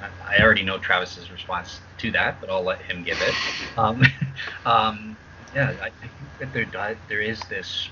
I, 0.00 0.38
I, 0.38 0.42
already 0.42 0.62
know 0.62 0.78
Travis's 0.78 1.30
response 1.30 1.80
to 1.98 2.10
that, 2.12 2.40
but 2.40 2.48
I'll 2.48 2.62
let 2.62 2.80
him 2.80 3.02
give 3.02 3.18
it. 3.20 3.34
Um, 3.76 4.02
um, 4.64 5.16
yeah, 5.54 5.74
I, 5.82 5.86
I, 5.86 5.90
think 6.00 6.38
that 6.38 6.72
there 6.72 6.96
there 7.10 7.20
is 7.20 7.38
this 7.50 7.90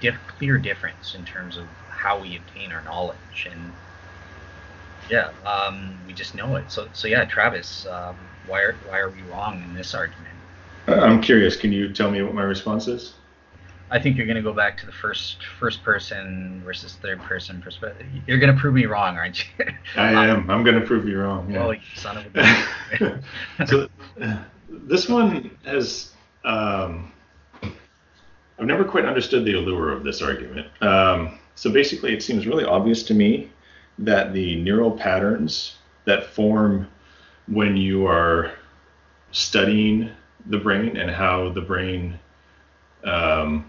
diff, 0.00 0.16
clear 0.26 0.58
difference 0.58 1.14
in 1.14 1.24
terms 1.24 1.56
of 1.56 1.64
how 1.88 2.20
we 2.20 2.36
obtain 2.36 2.72
our 2.72 2.82
knowledge, 2.82 3.48
and 3.50 3.72
yeah, 5.08 5.30
um, 5.46 5.96
we 6.06 6.12
just 6.12 6.34
know 6.34 6.56
it. 6.56 6.70
So 6.70 6.88
so 6.92 7.08
yeah, 7.08 7.24
Travis, 7.24 7.86
um, 7.86 8.16
why 8.46 8.60
are 8.60 8.76
why 8.86 8.98
are 8.98 9.08
we 9.08 9.22
wrong 9.22 9.62
in 9.62 9.74
this 9.74 9.94
argument? 9.94 10.33
I'm 10.86 11.20
curious. 11.20 11.56
Can 11.56 11.72
you 11.72 11.92
tell 11.92 12.10
me 12.10 12.22
what 12.22 12.34
my 12.34 12.42
response 12.42 12.88
is? 12.88 13.14
I 13.90 14.00
think 14.00 14.16
you're 14.16 14.26
going 14.26 14.36
to 14.36 14.42
go 14.42 14.52
back 14.52 14.76
to 14.78 14.86
the 14.86 14.92
first 14.92 15.38
first 15.58 15.82
person 15.82 16.62
versus 16.64 16.96
third 17.00 17.20
person 17.22 17.60
perspective. 17.62 18.06
You're 18.26 18.38
going 18.38 18.52
to 18.52 18.58
prove 18.58 18.74
me 18.74 18.86
wrong, 18.86 19.16
aren't 19.16 19.44
you? 19.44 19.66
I 19.96 20.26
am. 20.26 20.50
I'm 20.50 20.64
going 20.64 20.78
to 20.80 20.86
prove 20.86 21.06
you 21.06 21.20
wrong. 21.20 21.50
Yeah. 21.50 21.70
You 21.70 21.78
son 21.94 22.18
of 22.18 22.36
a 22.36 23.22
so 23.66 23.88
this 24.68 25.08
one 25.08 25.50
has. 25.64 26.12
Um, 26.44 27.12
I've 27.62 28.66
never 28.66 28.84
quite 28.84 29.04
understood 29.04 29.44
the 29.44 29.54
allure 29.54 29.92
of 29.92 30.04
this 30.04 30.22
argument. 30.22 30.68
Um, 30.80 31.38
so 31.54 31.70
basically, 31.70 32.12
it 32.14 32.22
seems 32.22 32.46
really 32.46 32.64
obvious 32.64 33.02
to 33.04 33.14
me 33.14 33.50
that 33.98 34.32
the 34.32 34.56
neural 34.56 34.90
patterns 34.90 35.76
that 36.04 36.26
form 36.26 36.88
when 37.46 37.76
you 37.76 38.06
are 38.06 38.52
studying 39.32 40.10
the 40.46 40.58
brain 40.58 40.96
and 40.96 41.10
how 41.10 41.50
the 41.50 41.60
brain 41.60 42.18
um, 43.04 43.64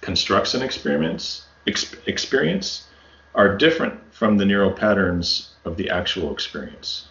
constructs 0.00 0.54
an 0.54 0.62
experience 0.62 1.46
ex- 1.66 1.94
experience 2.06 2.88
are 3.34 3.56
different 3.56 3.98
from 4.12 4.36
the 4.36 4.44
neural 4.44 4.72
patterns 4.72 5.54
of 5.64 5.76
the 5.76 5.90
actual 5.90 6.32
experience. 6.32 7.08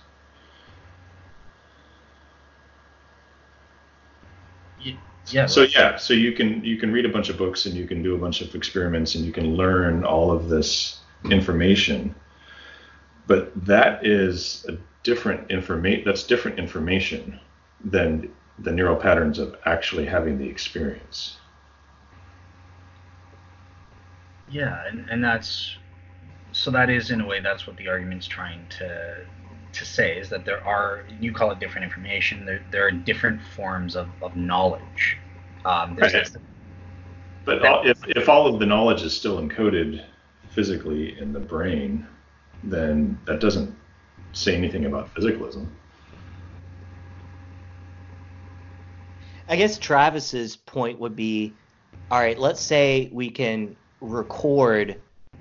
Yeah. 5.28 5.46
So 5.46 5.62
yeah, 5.62 5.98
so 5.98 6.14
you 6.14 6.34
can 6.34 6.64
you 6.64 6.78
can 6.78 6.92
read 6.92 7.06
a 7.06 7.10
bunch 7.10 7.30
of 7.30 7.38
books 7.38 7.66
and 7.66 7.76
you 7.76 7.88
can 7.88 8.04
do 8.04 8.16
a 8.16 8.18
bunch 8.18 8.42
of 8.42 8.54
experiments 8.56 9.16
and 9.16 9.24
you 9.24 9.32
can 9.32 9.56
learn 9.56 10.04
all 10.04 10.32
of 10.32 10.50
this 10.50 11.00
information, 11.30 12.14
but 13.28 13.54
that 13.66 14.06
is 14.06 14.66
a 14.68 14.78
different 15.04 15.50
information. 15.50 16.04
That's 16.06 16.24
different 16.24 16.60
information 16.60 17.40
than 17.84 18.32
the 18.60 18.72
neural 18.72 18.96
patterns 18.96 19.40
of 19.40 19.56
actually 19.66 20.06
having 20.06 20.38
the 20.38 20.48
experience. 20.48 21.38
Yeah, 24.50 24.86
and, 24.88 25.10
and 25.10 25.24
that's 25.24 25.78
so 26.52 26.72
that 26.72 26.90
is 26.90 27.12
in 27.12 27.22
a 27.22 27.26
way 27.26 27.40
that's 27.40 27.66
what 27.66 27.78
the 27.78 27.88
argument's 27.88 28.28
trying 28.28 28.66
to 28.70 29.26
to 29.72 29.86
say 29.86 30.18
is 30.18 30.30
that 30.30 30.46
there 30.46 30.66
are 30.66 31.06
you 31.20 31.32
call 31.32 31.52
it 31.52 31.60
different 31.60 31.86
information 31.86 32.46
there, 32.46 32.62
there 32.72 32.86
are 32.86 32.92
different 32.92 33.42
forms 33.42 33.96
of, 33.96 34.10
of 34.22 34.36
knowledge 34.36 35.18
um, 35.64 35.96
right. 35.96 36.12
this, 36.12 36.36
but 37.46 37.66
all, 37.66 37.88
if, 37.88 37.98
if 38.08 38.28
all 38.28 38.48
of 38.48 38.60
the 38.60 38.66
knowledge 38.66 39.02
is 39.02 39.16
still 39.16 39.40
encoded 39.42 40.04
physically 40.50 41.18
in 41.20 41.32
the 41.32 41.40
brain 41.40 42.06
then 42.64 43.18
that 43.26 43.40
doesn't 43.40 43.74
say 44.34 44.56
anything 44.56 44.86
about 44.86 45.14
physicalism 45.16 45.68
I 49.52 49.58
guess 49.58 49.78
Travis's 49.78 50.56
point 50.56 50.98
would 51.02 51.14
be, 51.14 51.54
all 52.10 52.20
right, 52.20 52.40
let's 52.40 52.62
say 52.62 53.10
we 53.12 53.30
can 53.30 53.76
record 54.00 54.96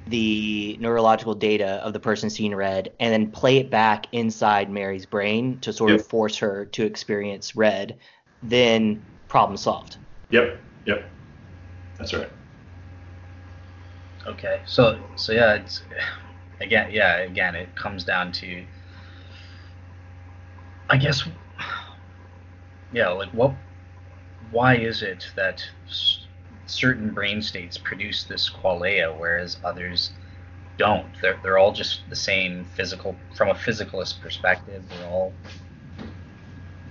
the 0.08 0.76
neurological 0.80 1.32
data 1.32 1.80
of 1.84 1.92
the 1.92 2.00
person 2.00 2.28
seeing 2.28 2.52
red 2.52 2.92
and 2.98 3.12
then 3.12 3.30
play 3.30 3.58
it 3.58 3.70
back 3.70 4.08
inside 4.10 4.68
Mary's 4.68 5.06
brain 5.06 5.60
to 5.60 5.72
sort 5.72 5.92
yep. 5.92 6.00
of 6.00 6.06
force 6.08 6.36
her 6.38 6.64
to 6.66 6.84
experience 6.84 7.54
red, 7.54 8.00
then 8.42 9.00
problem 9.28 9.56
solved. 9.56 9.96
Yep. 10.30 10.58
Yep. 10.86 11.04
That's 11.96 12.12
right. 12.12 12.30
Okay. 14.26 14.60
So 14.66 14.98
so 15.14 15.30
yeah, 15.30 15.54
it's 15.54 15.82
again 16.60 16.90
yeah, 16.90 17.18
again 17.18 17.54
it 17.54 17.76
comes 17.76 18.02
down 18.02 18.32
to 18.32 18.64
I 20.88 20.96
guess 20.96 21.22
yeah, 22.92 23.10
like 23.10 23.30
what 23.30 23.54
why 24.50 24.76
is 24.76 25.02
it 25.02 25.30
that 25.36 25.64
certain 26.66 27.10
brain 27.10 27.42
states 27.42 27.76
produce 27.76 28.24
this 28.24 28.48
qualia 28.48 29.16
whereas 29.16 29.58
others 29.64 30.10
don't? 30.76 31.06
They're, 31.20 31.38
they're 31.42 31.58
all 31.58 31.72
just 31.72 32.08
the 32.08 32.16
same 32.16 32.64
physical, 32.64 33.16
from 33.34 33.48
a 33.48 33.54
physicalist 33.54 34.20
perspective, 34.20 34.82
they're 34.88 35.08
all 35.08 35.32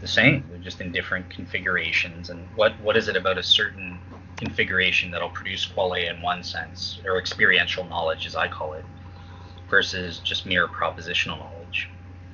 the 0.01 0.07
same. 0.07 0.45
They're 0.49 0.59
just 0.59 0.79
in 0.81 0.91
different 0.91 1.29
configurations. 1.29 2.29
And 2.29 2.47
what, 2.55 2.79
what 2.81 2.95
is 2.95 3.07
it 3.07 3.17
about 3.17 3.37
a 3.37 3.43
certain 3.43 3.99
configuration 4.37 5.11
that'll 5.11 5.29
produce 5.29 5.65
qualia 5.67 6.13
in 6.13 6.21
one 6.21 6.43
sense, 6.43 6.99
or 7.05 7.17
experiential 7.17 7.83
knowledge, 7.85 8.25
as 8.25 8.35
I 8.35 8.47
call 8.47 8.73
it, 8.73 8.85
versus 9.69 10.19
just 10.19 10.45
mere 10.45 10.67
propositional 10.67 11.39
knowledge? 11.39 11.89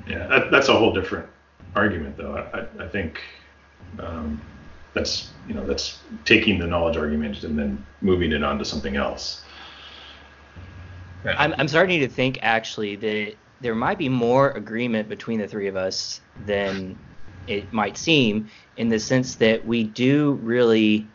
Yeah, 0.08 0.28
that, 0.28 0.52
that's 0.52 0.70
a 0.70 0.74
whole 0.74 0.94
different 0.94 1.28
argument, 1.76 2.18
though. 2.18 2.38
I, 2.54 2.84
I 2.84 2.88
think 2.88 3.20
um, 4.00 4.42
that's 4.96 5.34
you 5.46 5.54
know 5.54 5.66
that's 5.66 6.00
taking 6.24 6.58
the 6.58 6.66
knowledge 6.66 6.98
argument 6.98 7.44
and 7.44 7.60
then 7.60 7.86
moving 8.02 8.32
it 8.32 8.44
on 8.44 8.58
to 8.58 8.66
something 8.66 8.96
else. 8.96 9.44
I'm 11.26 11.54
I'm 11.58 11.68
starting 11.68 12.00
to 12.00 12.08
think 12.08 12.40
actually 12.42 12.96
that 12.96 13.36
there 13.60 13.76
might 13.76 13.98
be 13.98 14.10
more 14.10 14.52
agreement 14.52 15.10
between 15.10 15.40
the 15.40 15.48
three 15.48 15.68
of 15.68 15.76
us 15.76 16.22
than 16.40 17.00
it 17.48 17.72
might 17.72 17.98
seem, 17.98 18.50
in 18.78 18.90
the 18.90 19.00
sense 19.00 19.36
that 19.36 19.66
we 19.66 19.84
do 19.84 20.34
really 20.42 21.12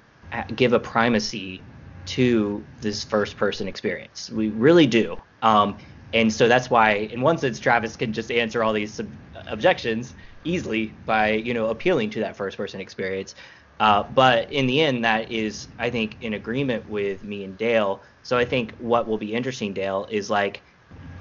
give 0.55 0.73
a 0.73 0.81
primacy 0.81 1.67
to 2.07 2.67
this 2.81 3.05
first 3.05 3.37
person 3.37 3.67
experience. 3.67 4.31
We 4.31 4.49
really 4.49 4.87
do. 4.87 5.17
Um, 5.43 5.79
and 6.13 6.33
so 6.33 6.49
that's 6.49 6.71
why, 6.71 6.93
in 6.93 7.21
one 7.21 7.39
sense, 7.39 7.61
Travis 7.61 7.97
can 7.97 8.13
just 8.13 8.31
answer 8.31 8.63
all 8.63 8.73
these 8.73 9.01
objections 9.47 10.15
easily 10.45 10.99
by 11.05 11.33
you 11.33 11.55
know 11.55 11.67
appealing 11.67 12.11
to 12.11 12.21
that 12.21 12.37
first 12.37 12.57
person 12.57 12.81
experience 12.81 13.35
Uh, 13.81 14.03
but 14.03 14.53
in 14.53 14.67
the 14.67 14.83
end, 14.83 15.03
that 15.07 15.33
is, 15.33 15.67
I 15.79 15.89
think, 15.89 16.19
in 16.21 16.35
agreement 16.35 16.89
with 16.89 17.25
me 17.25 17.45
and 17.45 17.57
Dale. 17.57 18.03
So 18.23 18.37
I 18.37 18.45
think 18.45 18.75
what 18.77 19.09
will 19.09 19.17
be 19.17 19.33
interesting, 19.33 19.73
Dale, 19.73 20.07
is 20.11 20.29
like 20.29 20.61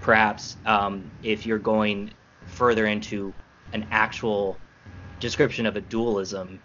perhaps 0.02 0.58
um, 0.66 1.10
if 1.24 1.46
you're 1.46 1.58
going 1.58 2.12
further 2.48 2.86
into 2.86 3.34
an 3.72 3.88
actual 3.92 4.58
description 5.22 5.66
of 5.66 5.78
a 5.78 5.82
dualism, 5.82 6.60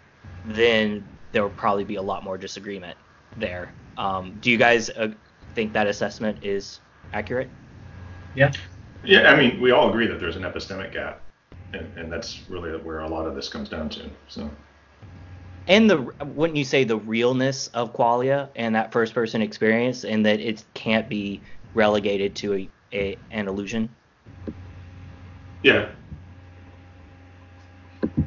then 0.47 1.07
there 1.31 1.43
will 1.43 1.49
probably 1.51 1.85
be 1.85 1.95
a 1.95 2.01
lot 2.01 2.25
more 2.25 2.37
disagreement 2.37 2.97
there. 3.37 3.71
Um, 3.97 4.37
do 4.41 4.51
you 4.51 4.57
guys 4.57 4.89
uh, 4.89 5.13
think 5.53 5.71
that 5.73 5.87
assessment 5.87 6.43
is 6.43 6.81
accurate? 7.13 7.49
Yeah. 8.35 8.51
Yeah, 9.05 9.31
I 9.31 9.39
mean, 9.39 9.61
we 9.61 9.71
all 9.71 9.89
agree 9.89 10.07
that 10.07 10.19
there's 10.19 10.35
an 10.35 10.43
epistemic 10.43 10.91
gap, 10.91 11.21
and, 11.71 11.87
and 11.97 12.11
that's 12.11 12.41
really 12.49 12.71
where 12.79 12.99
a 12.99 13.07
lot 13.07 13.27
of 13.27 13.35
this 13.35 13.47
comes 13.47 13.69
down 13.69 13.87
to. 13.91 14.09
So. 14.27 14.49
And 15.67 15.89
the 15.89 16.13
wouldn't 16.23 16.57
you 16.57 16.63
say 16.63 16.83
the 16.83 16.97
realness 16.97 17.67
of 17.69 17.93
qualia 17.93 18.49
and 18.55 18.75
that 18.75 18.91
first 18.91 19.13
person 19.13 19.41
experience, 19.41 20.05
and 20.05 20.25
that 20.25 20.39
it 20.39 20.63
can't 20.75 21.09
be 21.09 21.41
relegated 21.73 22.35
to 22.35 22.53
a, 22.53 22.69
a 22.93 23.17
an 23.31 23.47
illusion? 23.47 23.89
Yeah. 25.63 25.89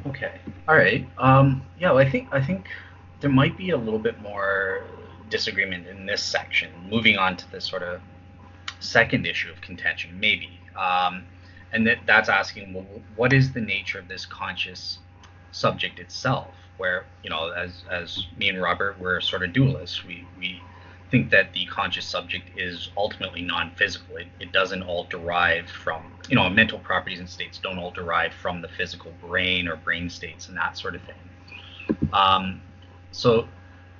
Okay. 0.07 0.33
All 0.67 0.75
right. 0.75 1.07
Um, 1.17 1.63
yeah, 1.79 1.91
well, 1.91 2.05
I 2.05 2.09
think 2.09 2.27
I 2.33 2.41
think 2.41 2.67
there 3.21 3.29
might 3.29 3.57
be 3.57 3.69
a 3.69 3.77
little 3.77 3.99
bit 3.99 4.19
more 4.21 4.83
disagreement 5.29 5.87
in 5.87 6.05
this 6.05 6.21
section. 6.21 6.69
Moving 6.89 7.17
on 7.17 7.37
to 7.37 7.51
the 7.51 7.61
sort 7.61 7.83
of 7.83 8.01
second 8.81 9.25
issue 9.25 9.49
of 9.49 9.61
contention, 9.61 10.19
maybe, 10.19 10.49
um, 10.75 11.23
and 11.71 11.87
that 11.87 11.99
that's 12.05 12.27
asking, 12.27 12.73
well, 12.73 12.85
what 13.15 13.31
is 13.31 13.53
the 13.53 13.61
nature 13.61 13.99
of 13.99 14.09
this 14.09 14.25
conscious 14.25 14.99
subject 15.51 15.99
itself? 15.99 16.53
Where 16.79 17.05
you 17.23 17.29
know 17.29 17.49
as 17.51 17.83
as 17.91 18.25
me 18.37 18.49
and 18.49 18.61
Robert 18.61 18.99
we're 18.99 19.21
sort 19.21 19.43
of 19.43 19.51
dualists. 19.51 20.03
We 20.05 20.25
we 20.37 20.61
think 21.11 21.31
that 21.31 21.53
the 21.53 21.65
conscious 21.65 22.05
subject 22.05 22.57
is 22.57 22.89
ultimately 22.95 23.41
non-physical. 23.41 24.17
It, 24.17 24.27
it 24.39 24.51
doesn't 24.51 24.83
all 24.83 25.05
derive 25.05 25.69
from 25.69 26.11
you 26.29 26.35
know 26.35 26.49
mental 26.49 26.79
properties 26.79 27.19
and 27.19 27.29
states 27.29 27.59
don't 27.59 27.77
all 27.77 27.91
derive 27.91 28.33
from 28.33 28.61
the 28.61 28.67
physical 28.67 29.11
brain 29.21 29.67
or 29.67 29.75
brain 29.75 30.09
states 30.09 30.47
and 30.47 30.57
that 30.57 30.77
sort 30.77 30.95
of 30.95 31.01
thing. 31.01 31.99
Um, 32.13 32.61
so 33.11 33.47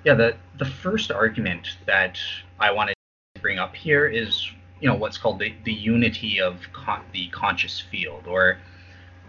yeah, 0.03 0.14
the 0.14 0.35
the 0.57 0.65
first 0.65 1.11
argument 1.11 1.68
that 1.85 2.18
I 2.60 2.72
wanted 2.72 2.95
to 3.35 3.41
bring 3.41 3.60
up 3.60 3.76
here 3.76 4.07
is 4.07 4.49
you 4.80 4.88
know 4.88 4.95
what's 4.95 5.18
called 5.18 5.39
the, 5.39 5.53
the 5.65 5.73
unity 5.73 6.39
of 6.39 6.61
con- 6.72 7.03
the 7.11 7.27
conscious 7.30 7.80
field 7.80 8.26
or 8.27 8.57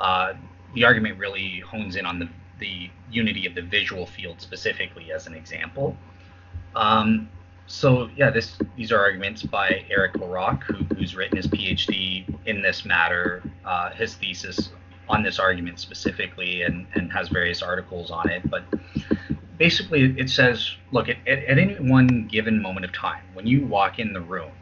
uh, 0.00 0.34
the 0.74 0.84
argument 0.84 1.18
really 1.18 1.60
hones 1.60 1.96
in 1.96 2.06
on 2.06 2.18
the 2.18 2.28
the 2.60 2.90
unity 3.10 3.46
of 3.46 3.54
the 3.54 3.62
visual 3.62 4.06
field 4.06 4.40
specifically 4.40 5.12
as 5.12 5.26
an 5.26 5.34
example. 5.34 5.96
Um, 6.76 7.28
so 7.66 8.10
yeah, 8.16 8.30
this 8.30 8.58
these 8.76 8.92
are 8.92 8.98
arguments 8.98 9.42
by 9.42 9.84
Eric 9.90 10.14
LaRock, 10.14 10.62
who, 10.64 10.84
who's 10.94 11.14
written 11.14 11.36
his 11.36 11.46
PhD 11.46 12.24
in 12.46 12.62
this 12.62 12.84
matter, 12.84 13.42
uh, 13.64 13.90
his 13.90 14.14
thesis 14.14 14.70
on 15.08 15.22
this 15.22 15.38
argument 15.38 15.80
specifically, 15.80 16.62
and, 16.62 16.86
and 16.94 17.12
has 17.12 17.28
various 17.28 17.62
articles 17.62 18.10
on 18.10 18.28
it. 18.28 18.48
But 18.48 18.62
basically, 19.58 20.14
it 20.18 20.30
says, 20.30 20.70
look, 20.92 21.08
at, 21.08 21.16
at, 21.26 21.44
at 21.44 21.58
any 21.58 21.74
one 21.74 22.28
given 22.30 22.60
moment 22.62 22.84
of 22.84 22.92
time, 22.92 23.22
when 23.34 23.46
you 23.46 23.66
walk 23.66 23.98
in 23.98 24.12
the 24.12 24.20
room, 24.20 24.52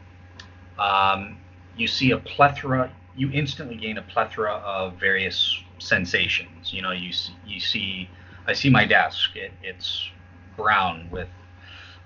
um, 0.77 1.37
you 1.77 1.87
see 1.87 2.11
a 2.11 2.17
plethora, 2.17 2.91
you 3.15 3.31
instantly 3.31 3.75
gain 3.75 3.97
a 3.97 4.01
plethora 4.01 4.53
of 4.53 4.93
various 4.93 5.57
sensations. 5.79 6.73
You 6.73 6.81
know, 6.81 6.91
you 6.91 7.11
you 7.45 7.59
see, 7.59 8.09
I 8.47 8.53
see 8.53 8.69
my 8.69 8.85
desk. 8.85 9.35
It, 9.35 9.51
it's 9.63 10.09
brown 10.55 11.09
with. 11.11 11.29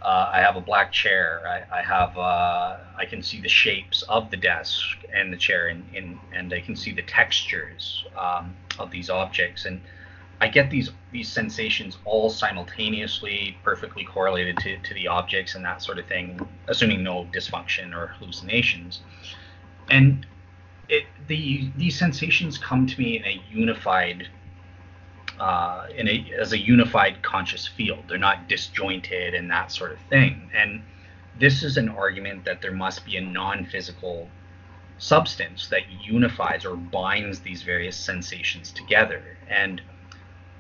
Uh, 0.01 0.31
I 0.33 0.41
have 0.41 0.57
a 0.57 0.61
black 0.61 0.91
chair. 0.91 1.41
I, 1.47 1.79
I 1.79 1.81
have. 1.81 2.17
Uh, 2.17 2.77
I 2.97 3.05
can 3.05 3.23
see 3.23 3.41
the 3.41 3.49
shapes 3.49 4.01
of 4.03 4.31
the 4.31 4.37
desk 4.37 4.81
and 5.13 5.31
the 5.31 5.37
chair, 5.37 5.67
and, 5.67 5.85
and, 5.95 6.19
and 6.33 6.53
I 6.53 6.59
can 6.59 6.75
see 6.75 6.91
the 6.91 7.03
textures 7.03 8.05
um, 8.17 8.55
of 8.79 8.91
these 8.91 9.09
objects. 9.09 9.65
And 9.65 9.81
I 10.41 10.49
get 10.49 10.69
these 10.69 10.91
these 11.11 11.29
sensations 11.29 11.97
all 12.03 12.29
simultaneously, 12.29 13.55
perfectly 13.63 14.03
correlated 14.03 14.57
to, 14.57 14.77
to 14.77 14.93
the 14.93 15.07
objects 15.07 15.55
and 15.55 15.63
that 15.63 15.81
sort 15.81 15.99
of 15.99 16.07
thing, 16.07 16.39
assuming 16.67 17.03
no 17.03 17.25
dysfunction 17.31 17.95
or 17.95 18.07
hallucinations. 18.07 18.99
And 19.89 20.25
it 20.89 21.05
the 21.27 21.69
these 21.77 21.97
sensations 21.97 22.57
come 22.57 22.87
to 22.87 22.99
me 22.99 23.17
in 23.17 23.25
a 23.25 23.41
unified 23.51 24.27
uh, 25.39 25.87
in 25.95 26.07
a 26.07 26.31
as 26.39 26.53
a 26.53 26.57
unified 26.57 27.21
conscious 27.21 27.67
field. 27.67 28.03
They're 28.07 28.17
not 28.17 28.47
disjointed 28.47 29.33
and 29.33 29.49
that 29.49 29.71
sort 29.71 29.91
of 29.91 29.99
thing. 30.09 30.49
And 30.53 30.83
this 31.39 31.63
is 31.63 31.77
an 31.77 31.89
argument 31.89 32.45
that 32.45 32.61
there 32.61 32.71
must 32.71 33.05
be 33.05 33.17
a 33.17 33.21
non-physical 33.21 34.29
substance 34.99 35.67
that 35.69 35.81
unifies 36.01 36.65
or 36.65 36.75
binds 36.75 37.39
these 37.39 37.63
various 37.63 37.97
sensations 37.97 38.71
together. 38.71 39.37
And 39.49 39.81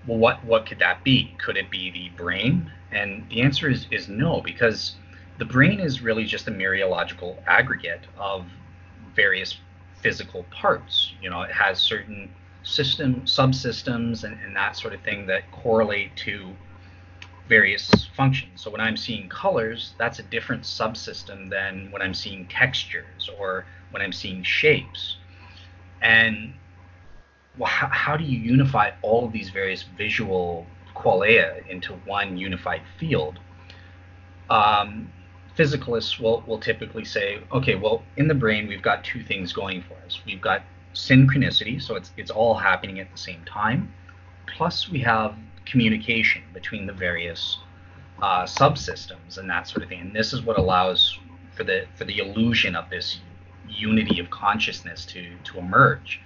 well, 0.07 0.17
what 0.17 0.43
what 0.43 0.65
could 0.65 0.79
that 0.79 1.03
be? 1.03 1.35
Could 1.37 1.57
it 1.57 1.69
be 1.69 1.91
the 1.91 2.09
brain? 2.17 2.71
And 2.91 3.27
the 3.29 3.41
answer 3.41 3.69
is 3.69 3.87
is 3.91 4.07
no, 4.07 4.41
because 4.41 4.95
the 5.37 5.45
brain 5.45 5.79
is 5.79 6.01
really 6.01 6.25
just 6.25 6.47
a 6.47 6.51
mereological 6.51 7.37
aggregate 7.47 8.05
of 8.17 8.45
various 9.15 9.55
physical 10.03 10.43
parts. 10.51 11.13
You 11.21 11.29
know, 11.29 11.41
it 11.41 11.51
has 11.51 11.79
certain 11.79 12.29
system 12.63 13.21
subsystems 13.25 14.23
and, 14.23 14.37
and 14.43 14.55
that 14.55 14.75
sort 14.77 14.93
of 14.93 15.01
thing 15.01 15.25
that 15.27 15.49
correlate 15.51 16.15
to 16.17 16.53
various 17.49 17.89
functions. 18.15 18.61
So 18.61 18.69
when 18.69 18.81
I'm 18.81 18.97
seeing 18.97 19.27
colors, 19.29 19.93
that's 19.97 20.19
a 20.19 20.23
different 20.23 20.63
subsystem 20.63 21.49
than 21.49 21.91
when 21.91 22.01
I'm 22.01 22.13
seeing 22.13 22.47
textures 22.47 23.29
or 23.39 23.65
when 23.91 24.01
I'm 24.01 24.13
seeing 24.13 24.43
shapes. 24.43 25.17
And 26.01 26.53
well, 27.57 27.69
how, 27.69 27.87
how 27.87 28.17
do 28.17 28.23
you 28.23 28.39
unify 28.39 28.91
all 29.01 29.25
of 29.25 29.31
these 29.31 29.49
various 29.49 29.83
visual 29.83 30.65
qualia 30.95 31.67
into 31.67 31.93
one 32.05 32.37
unified 32.37 32.81
field? 32.97 33.39
Um, 34.49 35.11
physicalists 35.57 36.19
will, 36.19 36.43
will 36.47 36.59
typically 36.59 37.05
say, 37.05 37.39
okay, 37.51 37.75
well, 37.75 38.03
in 38.17 38.27
the 38.27 38.33
brain, 38.33 38.67
we've 38.67 38.81
got 38.81 39.03
two 39.03 39.23
things 39.23 39.53
going 39.53 39.83
for 39.83 39.95
us. 40.05 40.19
We've 40.25 40.41
got 40.41 40.63
synchronicity, 40.93 41.81
so 41.81 41.95
it's, 41.95 42.11
it's 42.17 42.31
all 42.31 42.55
happening 42.55 42.99
at 42.99 43.11
the 43.11 43.17
same 43.17 43.43
time. 43.45 43.93
Plus, 44.47 44.89
we 44.89 44.99
have 44.99 45.35
communication 45.65 46.43
between 46.53 46.85
the 46.85 46.93
various 46.93 47.59
uh, 48.21 48.43
subsystems 48.43 49.37
and 49.37 49.49
that 49.49 49.67
sort 49.67 49.83
of 49.83 49.89
thing. 49.89 50.01
And 50.01 50.15
this 50.15 50.33
is 50.33 50.41
what 50.41 50.57
allows 50.57 51.17
for 51.55 51.63
the 51.63 51.85
for 51.95 52.05
the 52.05 52.17
illusion 52.17 52.75
of 52.75 52.89
this 52.89 53.19
unity 53.67 54.19
of 54.19 54.29
consciousness 54.29 55.05
to 55.07 55.35
to 55.43 55.57
emerge. 55.57 56.21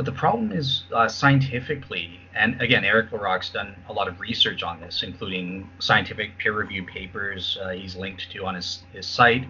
But 0.00 0.06
the 0.06 0.12
problem 0.12 0.50
is 0.50 0.84
uh, 0.94 1.08
scientifically, 1.08 2.20
and 2.34 2.58
again, 2.62 2.86
Eric 2.86 3.12
LaRock's 3.12 3.50
done 3.50 3.76
a 3.86 3.92
lot 3.92 4.08
of 4.08 4.18
research 4.18 4.62
on 4.62 4.80
this, 4.80 5.02
including 5.02 5.68
scientific 5.78 6.38
peer 6.38 6.54
reviewed 6.54 6.86
papers 6.86 7.58
uh, 7.60 7.68
he's 7.68 7.96
linked 7.96 8.30
to 8.30 8.46
on 8.46 8.54
his, 8.54 8.82
his 8.94 9.06
site. 9.06 9.44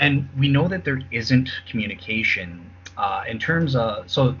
And 0.00 0.28
we 0.36 0.48
know 0.48 0.66
that 0.66 0.84
there 0.84 1.02
isn't 1.12 1.48
communication 1.68 2.68
uh, 2.96 3.22
in 3.28 3.38
terms 3.38 3.76
of, 3.76 4.10
so 4.10 4.30
uh, 4.30 4.34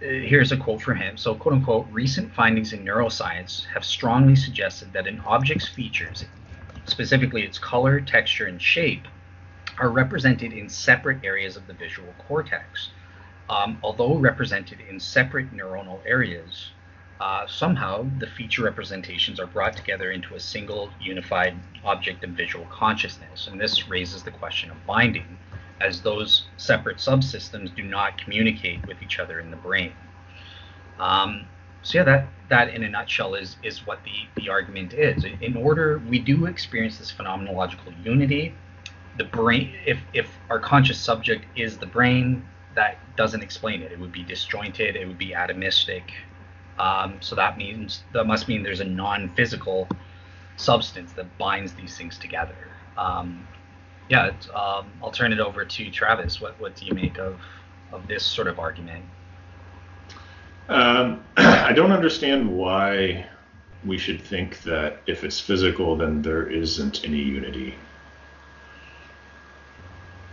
here's 0.00 0.50
a 0.50 0.56
quote 0.56 0.82
from 0.82 0.96
him. 0.96 1.16
So, 1.16 1.36
quote 1.36 1.54
unquote, 1.54 1.86
recent 1.92 2.34
findings 2.34 2.72
in 2.72 2.84
neuroscience 2.84 3.66
have 3.66 3.84
strongly 3.84 4.34
suggested 4.34 4.92
that 4.94 5.06
an 5.06 5.20
object's 5.20 5.68
features, 5.68 6.24
specifically 6.86 7.44
its 7.44 7.56
color, 7.56 8.00
texture, 8.00 8.46
and 8.46 8.60
shape, 8.60 9.06
are 9.78 9.90
represented 9.90 10.52
in 10.52 10.68
separate 10.68 11.24
areas 11.24 11.56
of 11.56 11.68
the 11.68 11.72
visual 11.72 12.12
cortex 12.26 12.90
um, 13.48 13.78
although 13.82 14.16
represented 14.16 14.80
in 14.88 14.98
separate 14.98 15.52
neuronal 15.54 16.00
areas, 16.06 16.70
uh, 17.20 17.46
somehow 17.46 18.06
the 18.18 18.26
feature 18.26 18.62
representations 18.62 19.40
are 19.40 19.46
brought 19.46 19.76
together 19.76 20.10
into 20.10 20.34
a 20.34 20.40
single 20.40 20.90
unified 21.00 21.56
object 21.84 22.22
of 22.24 22.30
visual 22.30 22.66
consciousness. 22.66 23.46
And 23.46 23.60
this 23.60 23.88
raises 23.88 24.22
the 24.22 24.30
question 24.32 24.70
of 24.70 24.76
binding, 24.86 25.38
as 25.80 26.02
those 26.02 26.46
separate 26.56 26.98
subsystems 26.98 27.74
do 27.74 27.82
not 27.82 28.18
communicate 28.18 28.86
with 28.86 29.02
each 29.02 29.18
other 29.18 29.40
in 29.40 29.50
the 29.50 29.56
brain. 29.56 29.92
Um, 30.98 31.46
so 31.82 31.98
yeah, 31.98 32.04
that 32.04 32.28
that 32.48 32.70
in 32.70 32.82
a 32.82 32.88
nutshell 32.88 33.34
is 33.34 33.56
is 33.62 33.86
what 33.86 34.00
the 34.04 34.42
the 34.42 34.48
argument 34.48 34.92
is. 34.92 35.24
In 35.40 35.56
order, 35.56 36.02
we 36.08 36.18
do 36.18 36.46
experience 36.46 36.98
this 36.98 37.12
phenomenological 37.12 37.94
unity. 38.04 38.54
The 39.18 39.24
brain, 39.24 39.72
if 39.86 39.98
if 40.12 40.28
our 40.50 40.58
conscious 40.58 40.98
subject 40.98 41.44
is 41.56 41.78
the 41.78 41.86
brain, 41.86 42.44
that 42.76 42.98
doesn't 43.16 43.42
explain 43.42 43.82
it. 43.82 43.90
It 43.90 43.98
would 43.98 44.12
be 44.12 44.22
disjointed. 44.22 44.94
It 44.96 45.06
would 45.06 45.18
be 45.18 45.30
atomistic. 45.30 46.02
Um, 46.78 47.16
so 47.20 47.34
that 47.34 47.58
means 47.58 48.04
that 48.12 48.24
must 48.24 48.48
mean 48.48 48.62
there's 48.62 48.80
a 48.80 48.84
non-physical 48.84 49.88
substance 50.56 51.12
that 51.12 51.36
binds 51.38 51.72
these 51.72 51.96
things 51.96 52.18
together. 52.18 52.56
Um, 52.96 53.46
yeah, 54.08 54.32
um, 54.54 54.92
I'll 55.02 55.10
turn 55.10 55.32
it 55.32 55.40
over 55.40 55.64
to 55.64 55.90
Travis. 55.90 56.40
What 56.40 56.60
what 56.60 56.76
do 56.76 56.86
you 56.86 56.94
make 56.94 57.18
of 57.18 57.40
of 57.92 58.06
this 58.06 58.24
sort 58.24 58.46
of 58.46 58.58
argument? 58.58 59.04
Um, 60.68 61.24
I 61.36 61.72
don't 61.72 61.92
understand 61.92 62.56
why 62.56 63.26
we 63.84 63.98
should 63.98 64.20
think 64.20 64.62
that 64.62 65.02
if 65.06 65.24
it's 65.24 65.40
physical, 65.40 65.96
then 65.96 66.22
there 66.22 66.48
isn't 66.48 67.04
any 67.04 67.18
unity. 67.18 67.74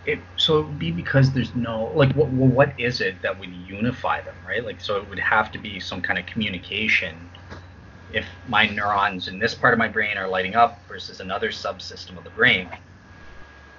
It, 0.06 0.20
so 0.36 0.60
it 0.60 0.68
would 0.68 0.80
be 0.80 0.92
because 0.92 1.32
there's 1.32 1.56
no 1.56 1.92
like 1.96 2.14
what 2.14 2.30
well, 2.30 2.50
what 2.50 2.78
is 2.78 3.00
it 3.00 3.22
that 3.22 3.40
would 3.40 3.50
unify 3.50 4.22
them 4.22 4.36
right? 4.46 4.64
Like 4.64 4.82
so 4.82 4.98
it 4.98 5.08
would 5.08 5.20
have 5.20 5.52
to 5.54 5.58
be 5.58 5.80
some 5.80 6.02
kind 6.02 6.20
of 6.20 6.26
communication 6.26 7.30
if 8.12 8.26
my 8.48 8.68
neurons 8.68 9.28
in 9.28 9.40
this 9.40 9.56
part 9.56 9.74
of 9.74 9.80
my 9.80 9.88
brain 9.88 10.18
are 10.18 10.28
lighting 10.28 10.56
up 10.56 10.78
versus 10.88 11.20
another 11.20 11.50
subsystem 11.50 12.18
of 12.18 12.24
the 12.24 12.30
brain. 12.32 12.70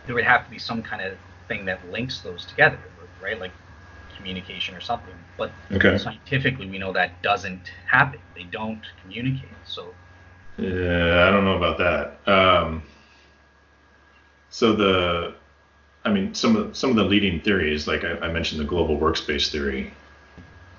There 0.07 0.15
would 0.15 0.25
have 0.25 0.45
to 0.45 0.51
be 0.51 0.59
some 0.59 0.83
kind 0.83 1.03
of 1.03 1.17
thing 1.49 1.67
that 1.67 1.91
links 1.91 2.21
those 2.21 2.47
together 2.47 2.79
right? 3.25 3.41
Like 3.41 3.53
communication 4.17 4.75
or 4.77 4.81
something. 4.81 5.15
But 5.37 5.51
okay. 5.73 5.99
scientifically 5.99 6.69
we 6.69 6.79
know 6.79 6.93
that 6.93 7.23
doesn't 7.23 7.71
happen. 7.91 8.21
They 8.35 8.45
don't 8.45 8.83
communicate 9.01 9.49
so. 9.65 9.93
Yeah 10.57 11.27
i 11.27 11.31
don't 11.33 11.45
know 11.45 11.57
about 11.57 11.79
that. 11.79 12.33
Um, 12.33 12.83
so 14.51 14.75
the 14.77 15.35
I 16.05 16.13
mean, 16.13 16.35
some 16.35 16.57
of 16.57 16.77
some 16.77 16.91
of 16.91 16.97
the 16.97 17.05
leading 17.05 17.41
theories, 17.41 17.87
like 17.87 18.05
I, 18.05 18.19
I 18.19 18.33
mentioned, 18.33 18.61
the 18.61 18.67
global 18.67 18.99
workspace 18.99 19.51
theory, 19.51 19.93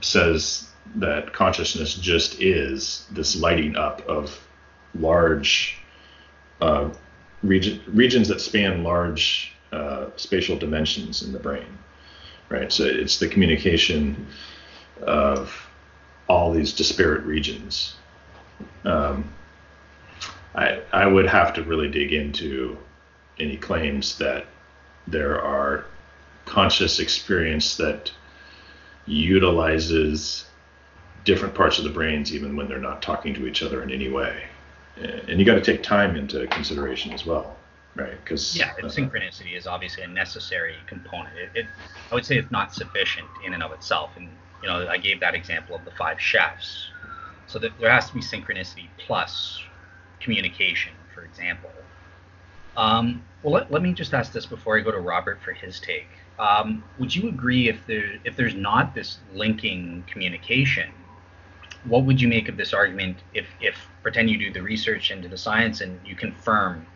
says 0.02 0.70
that 0.96 1.34
consciousness 1.34 1.96
just 1.96 2.40
is 2.42 3.08
this 3.12 3.36
lighting 3.36 3.76
up 3.76 4.02
of 4.08 4.40
large 4.94 5.80
uh, 6.62 6.90
region, 7.42 7.82
regions 7.88 8.28
that 8.28 8.40
span 8.40 8.84
large 8.84 9.52
uh, 9.72 10.08
spatial 10.16 10.58
dimensions 10.58 11.24
in 11.24 11.34
the 11.34 11.40
brain, 11.40 11.78
right? 12.50 12.72
So 12.72 12.86
it's 12.86 13.18
the 13.18 13.28
communication 13.28 14.28
of 15.02 15.68
all 16.28 16.52
these 16.52 16.72
disparate 16.72 17.24
regions. 17.24 17.96
Um, 18.84 19.34
I 20.54 20.82
I 20.94 21.08
would 21.08 21.26
have 21.26 21.54
to 21.56 21.64
really 21.64 21.90
dig 21.90 22.14
into 22.14 22.78
any 23.40 23.58
claims 23.58 24.18
that 24.20 24.46
there 25.08 25.42
are 25.42 25.86
conscious 26.46 27.00
experience 27.00 27.78
that 27.78 28.12
utilizes 29.08 30.46
different 31.24 31.54
parts 31.56 31.78
of 31.78 31.84
the 31.84 31.90
brains 31.90 32.34
even 32.34 32.56
when 32.56 32.68
they're 32.68 32.80
not 32.80 33.02
talking 33.02 33.34
to 33.34 33.48
each 33.48 33.64
other 33.64 33.82
in 33.84 33.92
any 33.92 34.10
way. 34.10 34.44
And 34.98 35.40
you 35.40 35.46
got 35.46 35.56
to 35.56 35.62
take 35.62 35.84
time 35.84 36.16
into 36.16 36.48
consideration 36.48 37.12
as 37.12 37.26
well 37.26 37.58
right? 37.96 38.24
Because 38.24 38.56
yeah 38.56 38.74
uh, 38.84 38.88
synchronicity 38.88 39.58
is 39.58 39.68
obviously 39.68 40.04
a 40.04 40.08
necessary 40.08 40.76
component. 40.88 41.36
It, 41.38 41.50
it, 41.56 41.66
i 42.12 42.16
would 42.16 42.26
say 42.26 42.38
it's 42.38 42.52
not 42.52 42.74
sufficient 42.74 43.28
in 43.46 43.54
and 43.54 43.64
of 43.64 43.72
itself. 43.72 44.12
And 44.16 44.30
you 44.62 44.68
know 44.68 44.88
i 44.88 44.98
gave 44.98 45.20
that 45.22 45.36
example 45.36 45.76
of 45.76 45.86
the 45.86 45.92
five 45.92 46.20
chefs. 46.20 46.90
So 47.48 47.60
that 47.60 47.72
there 47.80 47.92
has 47.92 48.08
to 48.10 48.14
be 48.14 48.22
synchronicity 48.22 48.88
plus 48.98 49.62
communication 50.20 50.94
for 51.14 51.24
example. 51.24 51.72
Um, 52.76 53.24
well, 53.46 53.54
let, 53.54 53.72
let 53.72 53.84
me 53.84 53.94
just 53.94 54.16
ask 54.16 54.32
this 54.32 54.48
before 54.48 54.76
I 54.76 54.82
go 54.82 54.90
to 54.90 55.00
Robert 55.00 55.40
for 55.40 55.54
his 55.54 55.80
take. 55.80 56.08
Um, 56.40 56.84
would 56.98 57.16
you 57.16 57.30
agree 57.30 57.70
if 57.70 57.86
there 57.86 58.20
if 58.24 58.36
there's 58.36 58.56
not 58.56 58.96
this 58.96 59.20
linking 59.36 60.04
communication, 60.08 60.90
what 61.84 62.06
would 62.06 62.20
you 62.20 62.28
make 62.28 62.50
of 62.50 62.58
this 62.58 62.74
argument 62.74 63.18
if 63.36 63.46
if 63.62 63.88
pretend 64.02 64.32
you 64.32 64.40
do 64.40 64.52
the 64.52 64.64
research 64.64 65.12
into 65.12 65.28
the 65.28 65.38
science 65.38 65.82
and 65.82 66.00
you 66.04 66.16
confirm 66.16 66.88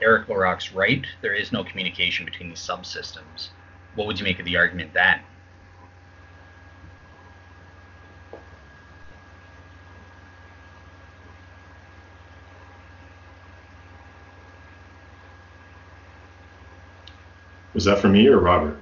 Eric 0.00 0.28
LaRock's 0.28 0.72
right, 0.72 1.04
there 1.22 1.34
is 1.34 1.50
no 1.50 1.64
communication 1.64 2.24
between 2.24 2.50
these 2.50 2.60
subsystems. 2.60 3.48
What 3.96 4.06
would 4.06 4.20
you 4.20 4.24
make 4.24 4.38
of 4.38 4.44
the 4.44 4.56
argument 4.56 4.94
then? 4.94 5.18
Was 17.76 17.84
that 17.84 17.98
for 17.98 18.08
me 18.08 18.26
or 18.26 18.38
Robert? 18.38 18.74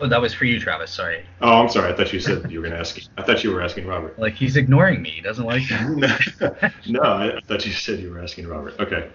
Oh, 0.00 0.06
that 0.06 0.20
was 0.20 0.32
for 0.32 0.44
you, 0.44 0.60
Travis. 0.60 0.92
Sorry. 0.92 1.26
Oh, 1.40 1.62
I'm 1.62 1.68
sorry. 1.68 1.92
I 1.92 1.96
thought 1.96 2.12
you 2.12 2.20
said 2.20 2.48
you 2.48 2.60
were 2.60 2.68
going 2.68 2.74
to 2.74 2.78
ask. 2.78 2.96
I 3.18 3.22
thought 3.24 3.42
you 3.42 3.50
were 3.50 3.60
asking 3.60 3.88
Robert. 3.88 4.16
Like 4.20 4.34
he's 4.34 4.56
ignoring 4.56 5.02
me. 5.02 5.10
He 5.10 5.20
doesn't 5.20 5.44
like 5.44 5.68
me. 5.68 6.06
no, 6.86 7.02
I 7.02 7.40
thought 7.48 7.66
you 7.66 7.72
said 7.72 7.98
you 7.98 8.10
were 8.10 8.22
asking 8.22 8.46
Robert. 8.46 8.78
Okay. 8.78 9.10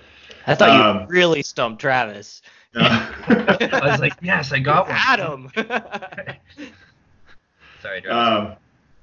I 0.48 0.56
thought 0.56 0.70
um, 0.70 1.02
you 1.03 1.08
really 1.08 1.44
stumped 1.44 1.80
Travis. 1.80 2.41
I 2.76 3.80
was 3.82 4.02
like, 4.02 4.16
yes, 4.22 4.52
I 4.52 4.60
got 4.60 4.90
one. 4.90 4.98
Adam. 4.99 5.49
sorry, 7.82 8.02
Travis. 8.02 8.10
Um, 8.10 8.56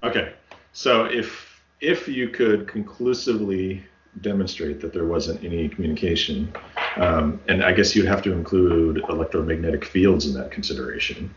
okay. 0.03 0.35
So 0.75 1.07
if 1.07 1.63
if 1.81 2.07
you 2.07 2.29
could 2.29 2.69
conclusively 2.69 3.83
demonstrate 4.21 4.81
that 4.81 4.93
there 4.93 5.05
wasn't 5.05 5.43
any 5.45 5.69
communication. 5.69 6.53
Um, 6.97 7.41
and 7.49 7.63
I 7.63 7.73
guess 7.73 7.95
you'd 7.95 8.07
have 8.07 8.23
to 8.23 8.33
include 8.33 9.05
electromagnetic 9.09 9.85
fields 9.85 10.27
in 10.27 10.35
that 10.35 10.51
consideration. 10.51 11.35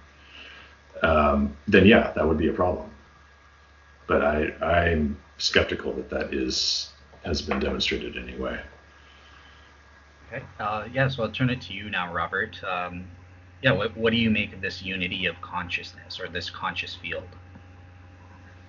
Um, 1.04 1.56
then 1.68 1.86
yeah, 1.86 2.12
that 2.16 2.28
would 2.28 2.38
be 2.38 2.50
a 2.50 2.54
problem. 2.54 2.90
But 4.08 4.24
I, 4.24 4.54
I'm 4.62 5.18
skeptical 5.38 5.94
that 5.94 6.10
that 6.10 6.34
is 6.34 6.90
has 7.24 7.42
been 7.42 7.60
demonstrated 7.60 8.18
anyway. 8.18 8.60
Okay. 10.28 10.44
Uh, 10.60 10.88
yeah. 10.92 11.08
So 11.08 11.24
I'll 11.24 11.32
turn 11.32 11.50
it 11.50 11.62
to 11.62 11.74
you 11.74 11.90
now, 11.90 12.12
Robert. 12.14 12.62
Um, 12.64 13.06
yeah. 13.62 13.72
What, 13.72 13.96
what 13.96 14.12
do 14.12 14.18
you 14.18 14.30
make 14.30 14.54
of 14.54 14.62
this 14.62 14.82
unity 14.82 15.26
of 15.26 15.40
consciousness 15.42 16.20
or 16.20 16.28
this 16.28 16.50
conscious 16.50 16.96
field? 16.96 17.28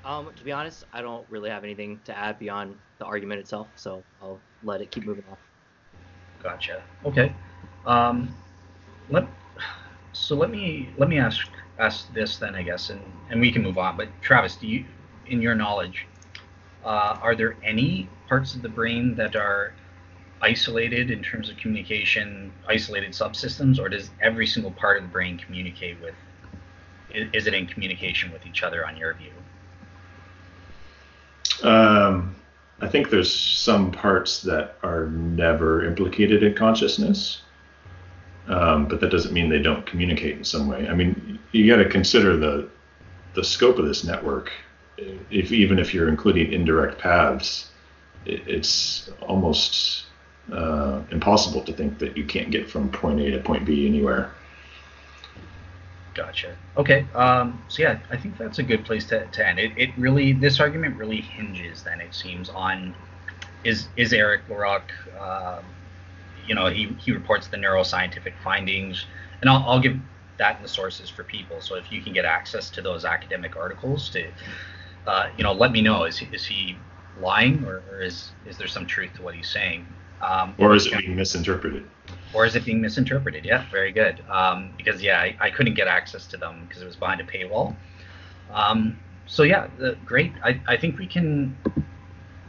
Um, 0.04 0.32
to 0.34 0.44
be 0.44 0.52
honest, 0.52 0.84
I 0.92 1.00
don't 1.00 1.28
really 1.30 1.50
have 1.50 1.62
anything 1.64 2.00
to 2.04 2.16
add 2.16 2.38
beyond 2.38 2.76
the 2.98 3.04
argument 3.04 3.40
itself, 3.40 3.68
so 3.76 4.04
I'll 4.20 4.42
let 4.62 4.80
it 4.80 4.90
keep 4.90 5.04
moving 5.04 5.24
on. 5.28 5.36
Gotcha. 6.42 6.82
Okay. 7.04 7.32
Um, 7.86 8.34
let 9.08 9.26
so 10.12 10.34
let 10.34 10.50
me 10.50 10.90
let 10.98 11.08
me 11.08 11.18
ask 11.18 11.48
ask 11.78 12.12
this 12.12 12.38
then, 12.38 12.54
I 12.54 12.62
guess, 12.62 12.90
and 12.90 13.00
and 13.30 13.40
we 13.40 13.52
can 13.52 13.62
move 13.62 13.78
on. 13.78 13.96
But 13.96 14.08
Travis, 14.20 14.56
do 14.56 14.66
you, 14.66 14.84
in 15.26 15.40
your 15.40 15.54
knowledge, 15.54 16.06
uh, 16.84 17.18
are 17.22 17.36
there 17.36 17.56
any 17.62 18.08
parts 18.28 18.54
of 18.54 18.62
the 18.62 18.68
brain 18.68 19.14
that 19.16 19.36
are 19.36 19.74
isolated 20.40 21.12
in 21.12 21.22
terms 21.22 21.48
of 21.48 21.56
communication, 21.56 22.52
isolated 22.68 23.12
subsystems, 23.12 23.78
or 23.78 23.88
does 23.88 24.10
every 24.20 24.46
single 24.46 24.72
part 24.72 24.96
of 24.96 25.04
the 25.04 25.08
brain 25.08 25.38
communicate 25.38 26.00
with? 26.00 26.14
Is 27.08 27.46
it 27.46 27.54
in 27.54 27.66
communication 27.66 28.32
with 28.32 28.46
each 28.46 28.62
other 28.62 28.86
on 28.86 28.96
your 28.96 29.14
view? 29.14 29.32
Um, 31.64 32.34
I 32.80 32.88
think 32.88 33.10
there's 33.10 33.32
some 33.32 33.92
parts 33.92 34.42
that 34.42 34.76
are 34.82 35.06
never 35.06 35.84
implicated 35.84 36.42
in 36.42 36.54
consciousness, 36.54 37.42
um, 38.48 38.86
but 38.88 39.00
that 39.00 39.10
doesn't 39.10 39.32
mean 39.32 39.48
they 39.48 39.62
don't 39.62 39.86
communicate 39.86 40.36
in 40.36 40.44
some 40.44 40.66
way. 40.66 40.88
I 40.88 40.94
mean, 40.94 41.38
you 41.52 41.68
got 41.68 41.82
to 41.82 41.88
consider 41.88 42.36
the 42.36 42.68
the 43.34 43.44
scope 43.44 43.78
of 43.78 43.86
this 43.86 44.04
network. 44.04 44.50
If 45.30 45.52
even 45.52 45.78
if 45.78 45.94
you're 45.94 46.08
including 46.08 46.52
indirect 46.52 46.98
paths, 46.98 47.70
it, 48.26 48.42
it's 48.46 49.10
almost 49.20 50.06
uh, 50.52 51.00
impossible 51.10 51.62
to 51.62 51.72
think 51.72 51.98
that 51.98 52.16
you 52.16 52.24
can't 52.24 52.50
get 52.50 52.68
from 52.68 52.90
point 52.90 53.20
A 53.20 53.30
to 53.30 53.38
point 53.38 53.64
B 53.64 53.86
anywhere. 53.86 54.32
Gotcha. 56.14 56.56
Okay. 56.76 57.06
Um, 57.14 57.62
so 57.68 57.82
yeah, 57.82 57.98
I 58.10 58.16
think 58.16 58.36
that's 58.36 58.58
a 58.58 58.62
good 58.62 58.84
place 58.84 59.06
to, 59.06 59.26
to 59.26 59.46
end. 59.46 59.58
It, 59.58 59.72
it 59.76 59.90
really 59.96 60.32
this 60.32 60.60
argument 60.60 60.98
really 60.98 61.20
hinges 61.20 61.82
then 61.82 62.00
it 62.00 62.14
seems 62.14 62.48
on 62.50 62.94
is 63.64 63.88
is 63.96 64.12
Eric 64.12 64.46
LaRock 64.48 64.82
um, 65.18 65.64
you 66.46 66.54
know 66.54 66.66
he, 66.66 66.86
he 66.98 67.12
reports 67.12 67.46
the 67.48 67.56
neuroscientific 67.56 68.34
findings 68.42 69.06
and 69.40 69.48
I'll, 69.48 69.64
I'll 69.66 69.80
give 69.80 69.98
that 70.38 70.56
in 70.56 70.62
the 70.62 70.68
sources 70.68 71.08
for 71.08 71.24
people 71.24 71.60
so 71.60 71.76
if 71.76 71.90
you 71.92 72.02
can 72.02 72.12
get 72.12 72.24
access 72.24 72.70
to 72.70 72.82
those 72.82 73.04
academic 73.04 73.56
articles 73.56 74.08
to 74.10 74.26
uh, 75.06 75.28
you 75.36 75.44
know 75.44 75.52
let 75.52 75.72
me 75.72 75.80
know 75.80 76.04
is, 76.04 76.20
is 76.32 76.44
he 76.44 76.76
lying 77.20 77.64
or, 77.64 77.82
or 77.90 78.00
is 78.00 78.32
is 78.46 78.58
there 78.58 78.66
some 78.66 78.86
truth 78.86 79.14
to 79.14 79.22
what 79.22 79.34
he's 79.34 79.48
saying 79.48 79.86
um, 80.22 80.54
or 80.58 80.74
is 80.74 80.86
it 80.86 80.98
being 80.98 81.16
misinterpreted 81.16 81.84
or 82.34 82.46
is 82.46 82.56
it 82.56 82.64
being 82.64 82.80
misinterpreted? 82.80 83.44
Yeah, 83.44 83.64
very 83.70 83.92
good. 83.92 84.22
Um, 84.28 84.72
because 84.76 85.02
yeah, 85.02 85.20
I, 85.20 85.36
I, 85.40 85.50
couldn't 85.50 85.74
get 85.74 85.88
access 85.88 86.26
to 86.28 86.36
them 86.36 86.64
because 86.66 86.82
it 86.82 86.86
was 86.86 86.96
behind 86.96 87.20
a 87.20 87.24
paywall. 87.24 87.74
Um, 88.52 88.98
so 89.26 89.42
yeah, 89.42 89.68
the, 89.78 89.96
great. 90.04 90.32
I, 90.42 90.60
I 90.66 90.76
think 90.76 90.98
we 90.98 91.06
can 91.06 91.56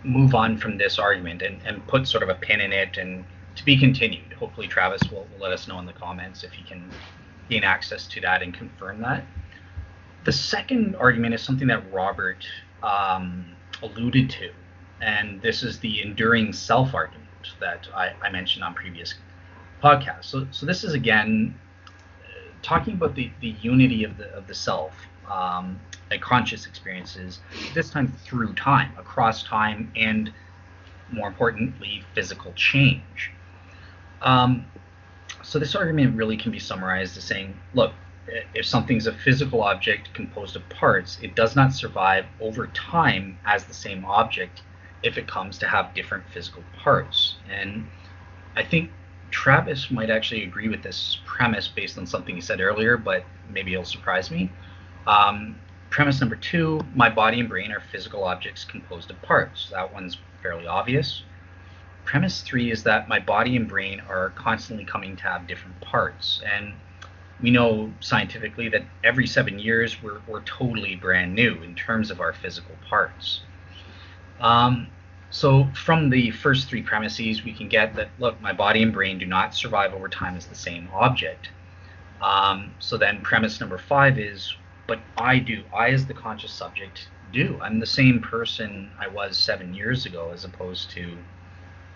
move 0.03 0.35
on 0.35 0.57
from 0.57 0.77
this 0.77 0.99
argument 0.99 1.41
and, 1.41 1.61
and 1.65 1.85
put 1.87 2.07
sort 2.07 2.23
of 2.23 2.29
a 2.29 2.35
pin 2.35 2.61
in 2.61 2.71
it 2.71 2.97
and 2.97 3.25
to 3.55 3.65
be 3.65 3.77
continued. 3.77 4.33
Hopefully, 4.33 4.67
Travis 4.67 5.01
will, 5.11 5.27
will 5.31 5.39
let 5.39 5.51
us 5.51 5.67
know 5.67 5.79
in 5.79 5.85
the 5.85 5.93
comments 5.93 6.43
if 6.43 6.51
he 6.51 6.63
can 6.63 6.89
gain 7.49 7.63
access 7.63 8.07
to 8.07 8.21
that 8.21 8.41
and 8.41 8.53
confirm 8.53 9.01
that. 9.01 9.23
The 10.25 10.31
second 10.31 10.95
argument 10.95 11.33
is 11.33 11.41
something 11.41 11.67
that 11.67 11.91
Robert 11.91 12.45
um, 12.81 13.45
alluded 13.81 14.29
to, 14.29 14.51
and 15.01 15.41
this 15.41 15.63
is 15.63 15.79
the 15.79 16.01
enduring 16.01 16.53
self 16.53 16.93
argument 16.93 17.22
that 17.59 17.87
I, 17.95 18.13
I 18.21 18.29
mentioned 18.29 18.63
on 18.63 18.73
previous 18.73 19.15
podcasts. 19.83 20.25
So, 20.25 20.47
so 20.51 20.65
this 20.65 20.83
is 20.83 20.93
again 20.93 21.55
talking 22.63 22.93
about 22.93 23.13
the, 23.13 23.29
the 23.41 23.55
unity 23.61 24.03
of 24.03 24.17
the 24.17 24.33
of 24.33 24.47
the 24.47 24.55
self 24.55 24.95
um, 25.29 25.79
and 26.09 26.21
conscious 26.21 26.65
experiences. 26.65 27.39
This 27.75 27.91
time 27.91 28.11
through 28.25 28.53
time, 28.53 28.91
across 28.97 29.43
time, 29.43 29.91
and 29.95 30.33
more 31.11 31.27
importantly, 31.27 32.03
physical 32.15 32.53
change. 32.53 33.31
Um, 34.21 34.65
so 35.43 35.59
this 35.59 35.75
argument 35.75 36.15
really 36.15 36.37
can 36.37 36.51
be 36.51 36.59
summarized 36.59 37.17
as 37.17 37.25
saying, 37.25 37.59
look, 37.73 37.93
if 38.55 38.65
something's 38.65 39.05
a 39.05 39.13
physical 39.13 39.61
object 39.61 40.13
composed 40.13 40.55
of 40.55 40.67
parts, 40.69 41.19
it 41.21 41.35
does 41.35 41.55
not 41.55 41.73
survive 41.73 42.25
over 42.39 42.67
time 42.67 43.37
as 43.45 43.65
the 43.65 43.73
same 43.73 44.05
object 44.05 44.61
if 45.03 45.17
it 45.17 45.27
comes 45.27 45.57
to 45.59 45.67
have 45.67 45.93
different 45.93 46.23
physical 46.33 46.63
parts. 46.77 47.35
And 47.49 47.87
I 48.55 48.63
think 48.63 48.91
Travis 49.31 49.91
might 49.91 50.09
actually 50.09 50.43
agree 50.43 50.69
with 50.69 50.83
this 50.83 51.19
premise 51.25 51.67
based 51.67 51.97
on 51.97 52.05
something 52.05 52.35
he 52.35 52.41
said 52.41 52.61
earlier, 52.61 52.97
but 52.97 53.25
maybe 53.49 53.73
it'll 53.73 53.85
surprise 53.85 54.31
me. 54.31 54.51
Um, 55.07 55.59
premise 55.89 56.19
number 56.21 56.35
two 56.35 56.79
my 56.95 57.09
body 57.09 57.39
and 57.39 57.47
brain 57.47 57.71
are 57.71 57.79
physical 57.79 58.23
objects 58.23 58.63
composed 58.63 59.11
of 59.11 59.21
parts. 59.21 59.69
That 59.71 59.93
one's 59.93 60.17
fairly 60.41 60.65
obvious. 60.65 61.23
Premise 62.05 62.41
three 62.41 62.71
is 62.71 62.83
that 62.83 63.07
my 63.07 63.19
body 63.19 63.55
and 63.55 63.67
brain 63.67 64.01
are 64.09 64.31
constantly 64.31 64.85
coming 64.85 65.15
to 65.17 65.23
have 65.23 65.47
different 65.47 65.79
parts. 65.81 66.41
And 66.45 66.73
we 67.41 67.49
know 67.51 67.91
scientifically 67.99 68.69
that 68.69 68.83
every 69.03 69.27
seven 69.27 69.59
years 69.59 70.01
we're, 70.01 70.21
we're 70.27 70.41
totally 70.43 70.95
brand 70.95 71.33
new 71.33 71.61
in 71.61 71.75
terms 71.75 72.11
of 72.11 72.19
our 72.19 72.33
physical 72.33 72.75
parts. 72.87 73.41
Um, 74.39 74.87
so 75.29 75.67
from 75.73 76.09
the 76.09 76.31
first 76.31 76.69
three 76.69 76.83
premises, 76.83 77.43
we 77.43 77.53
can 77.53 77.67
get 77.67 77.95
that 77.95 78.09
look, 78.19 78.39
my 78.41 78.53
body 78.53 78.83
and 78.83 78.93
brain 78.93 79.17
do 79.17 79.25
not 79.25 79.55
survive 79.55 79.93
over 79.93 80.07
time 80.07 80.35
as 80.35 80.45
the 80.45 80.55
same 80.55 80.89
object. 80.93 81.49
Um, 82.21 82.73
so 82.79 82.97
then 82.97 83.21
premise 83.21 83.59
number 83.59 83.77
five 83.77 84.19
is, 84.19 84.55
but 84.87 84.99
I 85.17 85.39
do. 85.39 85.63
I, 85.73 85.89
as 85.89 86.05
the 86.05 86.13
conscious 86.13 86.51
subject, 86.51 87.07
do. 87.31 87.59
I'm 87.61 87.79
the 87.79 87.85
same 87.85 88.21
person 88.21 88.91
I 88.99 89.07
was 89.07 89.37
seven 89.37 89.73
years 89.73 90.05
ago, 90.05 90.31
as 90.31 90.45
opposed 90.45 90.91
to 90.91 91.17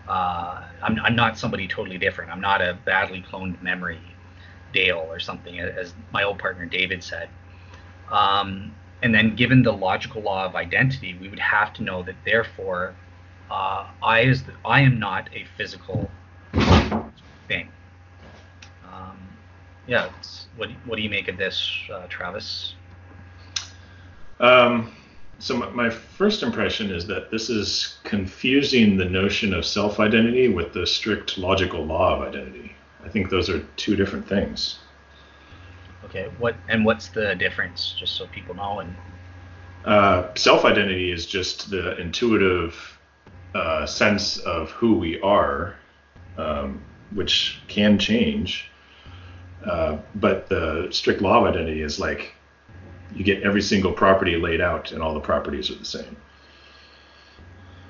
uh, 0.08 0.64
I'm, 0.82 1.00
I'm 1.00 1.16
not 1.16 1.38
somebody 1.38 1.68
totally 1.68 1.98
different. 1.98 2.32
I'm 2.32 2.42
not 2.42 2.62
a 2.62 2.78
badly 2.86 3.24
cloned 3.30 3.62
memory 3.62 4.00
Dale 4.74 5.06
or 5.10 5.20
something, 5.20 5.60
as 5.60 5.94
my 6.12 6.24
old 6.24 6.40
partner 6.40 6.66
David 6.66 7.04
said. 7.04 7.30
Um, 8.12 8.74
and 9.02 9.14
then, 9.14 9.36
given 9.36 9.62
the 9.64 9.72
logical 9.72 10.22
law 10.22 10.46
of 10.46 10.56
identity, 10.56 11.18
we 11.22 11.30
would 11.30 11.40
have 11.40 11.74
to 11.74 11.84
know 11.84 12.04
that 12.04 12.16
therefore, 12.26 12.96
uh, 13.52 13.88
I 14.02 14.22
is 14.22 14.44
the, 14.44 14.54
I 14.66 14.82
am 14.82 15.00
not 15.00 15.30
a 15.34 15.46
physical 15.56 16.10
thing. 17.48 17.70
Um, 18.92 19.18
yeah, 19.86 20.10
what 20.56 20.70
what 20.86 20.96
do 20.96 21.02
you 21.02 21.10
make 21.10 21.28
of 21.28 21.38
this, 21.38 21.72
uh, 21.94 22.08
Travis? 22.10 22.76
Um, 24.40 24.92
so 25.40 25.56
my, 25.56 25.70
my 25.70 25.90
first 25.90 26.42
impression 26.42 26.92
is 26.92 27.06
that 27.08 27.30
this 27.30 27.50
is 27.50 27.98
confusing 28.04 28.98
the 28.98 29.06
notion 29.06 29.54
of 29.54 29.66
self-identity 29.66 30.48
with 30.48 30.74
the 30.74 30.86
strict 30.86 31.38
logical 31.38 31.86
law 31.86 32.16
of 32.16 32.28
identity. 32.28 32.76
I 33.06 33.10
think 33.10 33.30
those 33.30 33.50
are 33.50 33.60
two 33.78 33.96
different 33.96 34.28
things. 34.28 34.80
Okay, 36.10 36.30
what 36.38 36.56
and 36.70 36.86
what's 36.86 37.10
the 37.10 37.36
difference, 37.36 37.96
just 37.98 38.16
so 38.16 38.28
people 38.28 38.56
know? 38.56 38.80
And 38.80 38.96
uh, 39.84 40.34
self-identity 40.36 41.12
is 41.12 41.26
just 41.26 41.70
the 41.70 41.98
intuitive 41.98 42.98
uh, 43.54 43.86
sense 43.86 44.38
of 44.38 44.72
who 44.72 44.96
we 44.96 45.20
are, 45.22 45.76
um, 46.38 46.82
which 47.14 47.62
can 47.68 48.00
change. 48.00 48.70
Uh, 49.66 49.98
but 50.16 50.48
the 50.48 50.88
strict 50.92 51.22
law 51.22 51.40
of 51.42 51.54
identity 51.54 51.82
is 51.82 52.00
like 52.00 52.34
you 53.14 53.24
get 53.24 53.44
every 53.44 53.62
single 53.62 53.92
property 53.92 54.38
laid 54.38 54.62
out, 54.62 54.92
and 54.92 55.02
all 55.02 55.14
the 55.14 55.20
properties 55.20 55.70
are 55.70 55.76
the 55.76 55.86
same. 55.86 56.16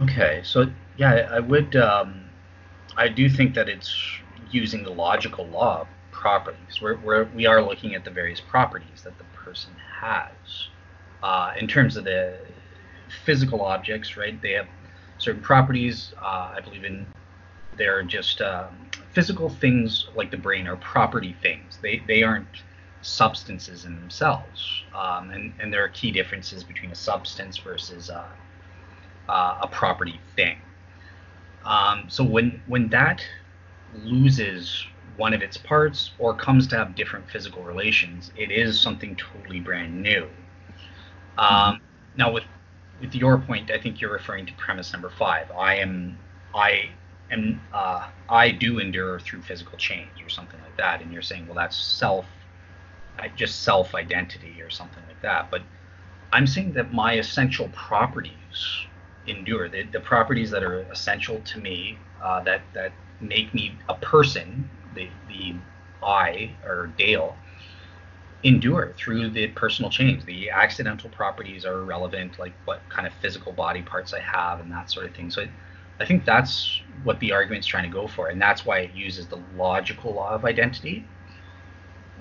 Okay, 0.01 0.41
so 0.43 0.71
yeah, 0.97 1.29
I 1.31 1.39
would. 1.39 1.75
Um, 1.75 2.23
I 2.95 3.09
do 3.09 3.29
think 3.29 3.53
that 3.53 3.69
it's 3.69 3.93
using 4.49 4.83
the 4.83 4.91
logical 4.91 5.45
law 5.47 5.87
properties. 6.27 6.81
We're, 6.81 6.97
we're, 6.97 7.23
we 7.33 7.45
are 7.45 7.61
looking 7.61 7.95
at 7.95 8.03
the 8.03 8.11
various 8.11 8.41
properties 8.41 9.01
that 9.05 9.17
the 9.17 9.23
person 9.45 9.71
has. 10.01 10.67
Uh, 11.23 11.53
in 11.57 11.67
terms 11.67 11.95
of 11.95 12.03
the 12.03 12.37
physical 13.23 13.61
objects, 13.61 14.17
right? 14.17 14.39
They 14.41 14.51
have 14.51 14.67
certain 15.19 15.41
properties. 15.41 16.13
Uh, 16.21 16.53
I 16.57 16.59
believe 16.61 16.83
in 16.83 17.07
they're 17.77 18.03
just 18.03 18.41
um, 18.41 18.89
physical 19.13 19.47
things 19.47 20.07
like 20.15 20.29
the 20.29 20.37
brain 20.37 20.67
are 20.67 20.75
property 20.75 21.33
things. 21.41 21.79
They 21.81 22.03
they 22.07 22.23
aren't 22.23 22.57
substances 23.01 23.85
in 23.85 23.95
themselves, 23.95 24.83
um, 24.93 25.31
and 25.31 25.53
and 25.61 25.71
there 25.71 25.83
are 25.85 25.89
key 25.89 26.11
differences 26.11 26.61
between 26.61 26.91
a 26.91 26.95
substance 26.95 27.57
versus 27.57 28.09
uh, 28.09 28.27
uh 29.29 29.59
a 29.61 29.67
property 29.67 30.19
thing. 30.35 30.57
Um, 31.63 32.09
so 32.09 32.21
when 32.25 32.61
when 32.67 32.89
that 32.89 33.25
loses 34.03 34.85
one 35.17 35.33
of 35.33 35.41
its 35.41 35.57
parts 35.57 36.11
or 36.19 36.33
comes 36.33 36.67
to 36.67 36.77
have 36.77 36.95
different 36.95 37.29
physical 37.29 37.63
relations, 37.63 38.31
it 38.37 38.51
is 38.51 38.79
something 38.79 39.15
totally 39.15 39.59
brand 39.59 40.01
new. 40.01 40.27
Um, 41.37 41.81
now, 42.15 42.31
with 42.31 42.43
with 43.01 43.13
your 43.13 43.37
point, 43.37 43.69
I 43.69 43.79
think 43.79 44.01
you're 44.01 44.11
referring 44.11 44.45
to 44.47 44.53
premise 44.53 44.91
number 44.91 45.09
five. 45.09 45.51
I 45.51 45.75
am, 45.75 46.17
I 46.55 46.89
am, 47.29 47.61
uh, 47.71 48.07
I 48.27 48.49
do 48.49 48.79
endure 48.79 49.19
through 49.19 49.43
physical 49.43 49.77
change 49.77 50.23
or 50.23 50.29
something 50.29 50.59
like 50.61 50.75
that, 50.77 51.01
and 51.01 51.13
you're 51.13 51.21
saying, 51.21 51.45
well, 51.45 51.55
that's 51.55 51.77
self, 51.77 52.25
just 53.35 53.61
self 53.63 53.93
identity 53.93 54.61
or 54.61 54.69
something 54.69 55.03
like 55.07 55.21
that. 55.21 55.51
But 55.51 55.61
I'm 56.31 56.47
saying 56.47 56.73
that 56.73 56.91
my 56.91 57.13
essential 57.13 57.69
properties 57.69 58.85
endure. 59.27 59.69
The, 59.69 59.83
the 59.83 59.99
properties 59.99 60.49
that 60.51 60.63
are 60.63 60.81
essential 60.91 61.39
to 61.41 61.59
me, 61.59 61.97
uh, 62.21 62.43
that 62.43 62.61
that 62.73 62.91
make 63.19 63.53
me 63.53 63.77
a 63.89 63.95
person, 63.95 64.69
the 64.97 65.09
the 65.29 65.55
I 66.03 66.51
or 66.65 66.91
Dale, 66.97 67.35
endure 68.43 68.93
through 68.97 69.29
the 69.29 69.47
personal 69.49 69.89
change. 69.91 70.25
The 70.25 70.49
accidental 70.49 71.09
properties 71.09 71.65
are 71.65 71.79
irrelevant, 71.79 72.39
like 72.39 72.53
what 72.65 72.81
kind 72.89 73.07
of 73.07 73.13
physical 73.15 73.51
body 73.51 73.81
parts 73.81 74.13
I 74.13 74.19
have 74.19 74.59
and 74.59 74.71
that 74.71 74.91
sort 74.91 75.05
of 75.05 75.15
thing. 75.15 75.29
So 75.31 75.43
I, 75.43 75.49
I 75.99 76.05
think 76.05 76.25
that's 76.25 76.81
what 77.03 77.19
the 77.19 77.31
argument's 77.31 77.67
trying 77.67 77.83
to 77.83 77.89
go 77.89 78.07
for, 78.07 78.27
and 78.29 78.41
that's 78.41 78.65
why 78.65 78.79
it 78.79 78.93
uses 78.93 79.27
the 79.27 79.39
logical 79.55 80.13
law 80.13 80.29
of 80.29 80.45
identity. 80.45 81.07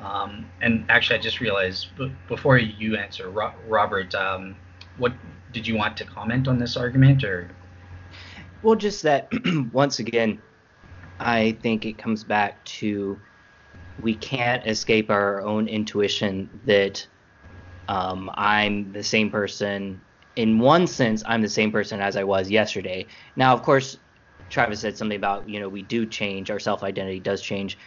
Um, 0.00 0.50
and 0.60 0.84
actually, 0.88 1.18
I 1.18 1.22
just 1.22 1.40
realized 1.40 1.88
b- 1.96 2.14
before 2.28 2.58
you 2.58 2.96
answer, 2.96 3.30
Ro- 3.30 3.54
Robert, 3.66 4.14
um, 4.14 4.56
what 4.98 5.12
did 5.52 5.66
you 5.66 5.76
want 5.76 5.96
to 5.98 6.04
comment 6.04 6.48
on 6.48 6.58
this 6.58 6.76
argument, 6.76 7.24
or? 7.24 7.50
Well, 8.62 8.76
just 8.76 9.02
that 9.02 9.30
once 9.72 9.98
again, 9.98 10.42
I 11.20 11.58
think 11.62 11.86
it 11.86 11.98
comes 11.98 12.24
back 12.24 12.64
to 12.66 13.22
we 13.96 14.14
can't 14.16 14.66
escape 14.66 15.10
our 15.10 15.40
own 15.42 15.68
intuition 15.68 16.50
that 16.64 17.06
um, 17.88 18.30
I'm 18.34 18.92
the 18.92 19.02
same 19.04 19.30
person. 19.30 20.02
In 20.36 20.58
one 20.58 20.86
sense, 20.86 21.22
I'm 21.26 21.42
the 21.42 21.48
same 21.48 21.72
person 21.72 22.00
as 22.00 22.16
I 22.16 22.24
was 22.24 22.50
yesterday. 22.50 23.08
Now, 23.36 23.54
of 23.54 23.62
course, 23.62 23.98
Travis 24.50 24.80
said 24.80 24.98
something 24.98 25.16
about 25.16 25.48
you 25.48 25.60
know 25.60 25.68
we 25.68 25.82
do 25.82 26.06
change, 26.06 26.50
our 26.50 26.58
self 26.58 26.82
identity 26.82 27.20
does 27.20 27.40
change. 27.42 27.78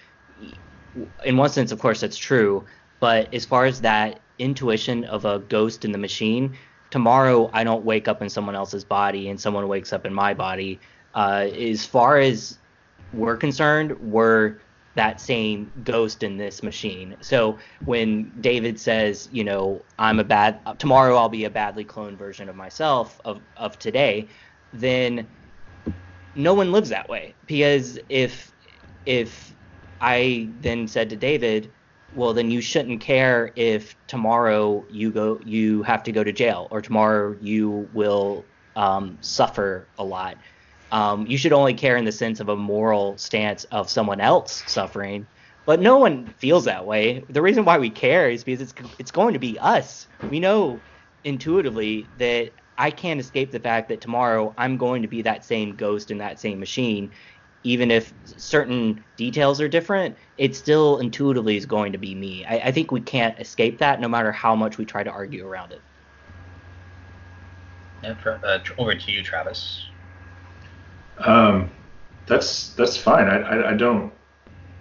In 1.24 1.38
one 1.38 1.50
sense, 1.50 1.72
of 1.72 1.80
course, 1.80 2.02
that's 2.02 2.18
true. 2.18 2.66
But 3.00 3.34
as 3.34 3.46
far 3.46 3.66
as 3.66 3.82
that 3.82 4.22
intuition 4.40 5.06
of 5.06 5.26
a 5.26 5.40
ghost 5.40 5.86
in 5.86 5.92
the 5.92 5.98
machine, 5.98 6.58
tomorrow 6.90 7.50
I 7.54 7.64
don't 7.64 7.86
wake 7.86 8.08
up 8.08 8.22
in 8.22 8.30
someone 8.30 8.56
else's 8.56 8.84
body 8.84 9.30
and 9.30 9.40
someone 9.40 9.68
wakes 9.68 9.94
up 9.94 10.06
in 10.06 10.14
my 10.14 10.34
body. 10.34 10.82
Uh, 11.14 11.48
as 11.54 11.86
far 11.86 12.18
as 12.18 12.60
we're 13.14 13.38
concerned, 13.38 13.98
we're 14.00 14.60
that 14.96 15.22
same 15.22 15.72
ghost 15.84 16.24
in 16.24 16.38
this 16.38 16.64
machine. 16.64 17.16
So 17.22 17.60
when 17.86 18.34
David 18.42 18.80
says, 18.80 19.30
you 19.32 19.44
know, 19.44 19.86
I'm 19.98 20.20
a 20.20 20.24
bad 20.24 20.60
tomorrow 20.78 21.16
I'll 21.16 21.30
be 21.30 21.46
a 21.46 21.50
badly 21.50 21.86
cloned 21.86 22.18
version 22.18 22.50
of 22.50 22.56
myself 22.56 23.20
of 23.24 23.42
of 23.56 23.80
today, 23.80 24.30
then 24.74 25.28
no 26.36 26.54
one 26.54 26.72
lives 26.72 26.90
that 26.90 27.08
way 27.10 27.36
because 27.46 28.00
if 28.10 28.52
if 29.06 29.54
I 30.02 30.52
then 30.60 30.88
said 30.88 31.10
to 31.12 31.16
David, 31.16 31.74
well 32.12 32.34
then 32.34 32.50
you 32.52 32.62
shouldn't 32.62 33.02
care 33.02 33.54
if 33.56 33.96
tomorrow 34.08 34.86
you 34.90 35.12
go 35.12 35.40
you 35.46 35.84
have 35.84 36.04
to 36.04 36.12
go 36.12 36.24
to 36.24 36.32
jail 36.34 36.68
or 36.72 36.82
tomorrow 36.82 37.38
you 37.40 37.88
will 37.94 38.48
um, 38.76 39.18
suffer 39.22 39.90
a 39.98 40.04
lot 40.04 40.38
um, 40.92 41.28
you 41.28 41.38
should 41.38 41.54
only 41.54 41.74
care 41.74 41.98
in 41.98 42.06
the 42.06 42.12
sense 42.12 42.40
of 42.40 42.50
a 42.50 42.56
moral 42.56 43.18
stance 43.18 43.64
of 43.66 43.90
someone 43.90 44.22
else 44.22 44.64
suffering. 44.68 45.28
But 45.66 45.82
no 45.82 45.98
one 45.98 46.34
feels 46.40 46.66
that 46.66 46.86
way. 46.86 47.26
The 47.30 47.42
reason 47.42 47.64
why 47.64 47.78
we 47.78 47.92
care 47.92 48.30
is 48.30 48.44
because 48.44 48.62
it's 48.62 48.74
it's 48.98 49.12
going 49.12 49.34
to 49.34 49.40
be 49.40 49.60
us. 49.60 50.08
We 50.30 50.40
know 50.40 50.82
intuitively 51.24 52.10
that 52.18 52.54
I 52.78 52.92
can't 52.92 53.20
escape 53.20 53.52
the 53.52 53.60
fact 53.60 53.90
that 53.90 54.02
tomorrow 54.02 54.56
I'm 54.58 54.78
going 54.78 55.04
to 55.04 55.08
be 55.08 55.22
that 55.24 55.46
same 55.46 55.76
ghost 55.76 56.12
in 56.12 56.18
that 56.20 56.40
same 56.40 56.60
machine. 56.60 57.14
Even 57.64 57.92
if 57.92 58.14
certain 58.24 59.04
details 59.18 59.60
are 59.60 59.68
different, 59.68 60.18
it 60.38 60.56
still 60.56 60.98
intuitively 61.00 61.58
is 61.58 61.66
going 61.66 61.92
to 61.92 61.98
be 61.98 62.16
me. 62.16 62.46
I, 62.46 62.56
I 62.68 62.72
think 62.72 62.92
we 62.92 63.02
can't 63.02 63.38
escape 63.38 63.80
that 63.80 64.00
no 64.00 64.08
matter 64.08 64.32
how 64.32 64.56
much 64.56 64.78
we 64.78 64.86
try 64.86 65.04
to 65.04 65.12
argue 65.12 65.46
around 65.46 65.74
it. 65.74 65.84
Yeah, 68.02 68.16
uh, 68.26 68.60
over 68.78 68.96
to 68.96 69.12
you, 69.12 69.22
Travis. 69.22 69.89
Um, 71.20 71.70
that's 72.28 72.70
that's 72.76 72.96
fine. 72.98 73.28
I, 73.28 73.40
I, 73.40 73.72
I 73.72 73.74
don't 73.74 74.12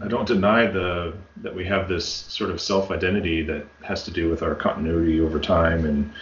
I 0.00 0.08
don't 0.08 0.26
deny 0.26 0.66
the 0.66 1.14
that 1.42 1.54
we 1.54 1.64
have 1.66 1.88
this 1.88 2.06
sort 2.06 2.50
of 2.50 2.60
self 2.60 2.90
identity 2.90 3.42
that 3.42 3.66
has 3.82 4.04
to 4.04 4.10
do 4.10 4.28
with 4.28 4.42
our 4.42 4.54
continuity 4.54 5.20
over 5.20 5.40
time 5.40 5.84
and 5.84 6.12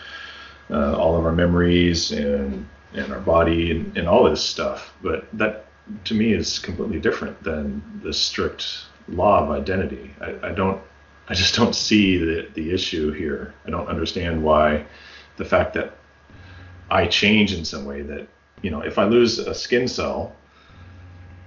uh, 0.71 0.97
all 0.97 1.17
of 1.17 1.25
our 1.25 1.33
memories 1.33 2.13
and 2.13 2.67
and 2.95 3.13
our 3.13 3.21
body 3.21 3.73
and, 3.73 3.97
and 3.99 4.09
all 4.09 4.25
this 4.25 4.43
stuff. 4.43 4.95
But 5.03 5.27
that 5.35 5.67
to 6.05 6.15
me 6.15 6.33
is 6.33 6.59
completely 6.59 7.01
different 7.01 7.43
than 7.43 8.01
the 8.03 8.13
strict 8.13 8.87
law 9.09 9.43
of 9.43 9.51
identity. 9.51 10.15
I, 10.21 10.49
I 10.49 10.53
don't 10.53 10.81
I 11.29 11.35
just 11.35 11.55
don't 11.55 11.75
see 11.75 12.17
the 12.17 12.49
the 12.55 12.73
issue 12.73 13.13
here. 13.13 13.53
I 13.67 13.71
don't 13.71 13.89
understand 13.89 14.43
why 14.43 14.87
the 15.37 15.45
fact 15.45 15.75
that 15.75 15.97
I 16.91 17.07
change 17.07 17.53
in 17.53 17.65
some 17.65 17.85
way 17.85 18.03
that 18.03 18.29
you 18.63 18.71
know 18.71 18.81
if 18.81 18.99
I 18.99 19.05
lose 19.05 19.39
a 19.39 19.55
skin 19.55 19.89
cell 19.89 20.35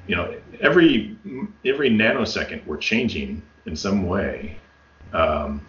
you 0.07 0.15
know 0.15 0.35
every 0.61 1.17
every 1.65 1.89
nanosecond 1.89 2.65
we're 2.65 2.77
changing 2.77 3.41
in 3.65 3.75
some 3.75 4.07
way 4.07 4.57
um, 5.13 5.65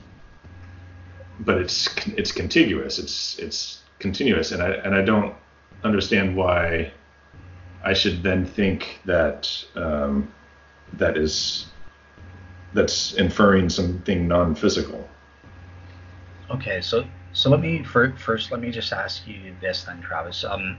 but 1.41 1.59
it's 1.59 1.89
it's 2.09 2.33
contiguous 2.33 2.99
it's 2.99 3.39
it's 3.39 3.81
continuous. 4.01 4.51
And 4.51 4.63
I 4.63 4.71
and 4.71 4.95
I 4.95 5.03
don't 5.03 5.35
understand 5.85 6.35
why 6.35 6.91
I 7.85 7.93
should 7.93 8.23
then 8.23 8.45
think 8.45 9.01
that 9.05 9.65
um, 9.77 10.33
that 10.95 11.17
is 11.17 11.67
that's 12.75 13.15
inferring 13.15 13.69
something 13.69 14.27
non-physical. 14.27 15.09
Okay 16.51 16.81
so 16.81 17.05
so 17.33 17.51
let 17.51 17.61
me 17.61 17.85
first 17.85 18.51
let 18.51 18.61
me 18.61 18.71
just 18.73 18.93
ask 18.93 19.27
you 19.29 19.55
this 19.61 19.85
then 19.85 20.03
Travis. 20.03 20.43
Um, 20.43 20.79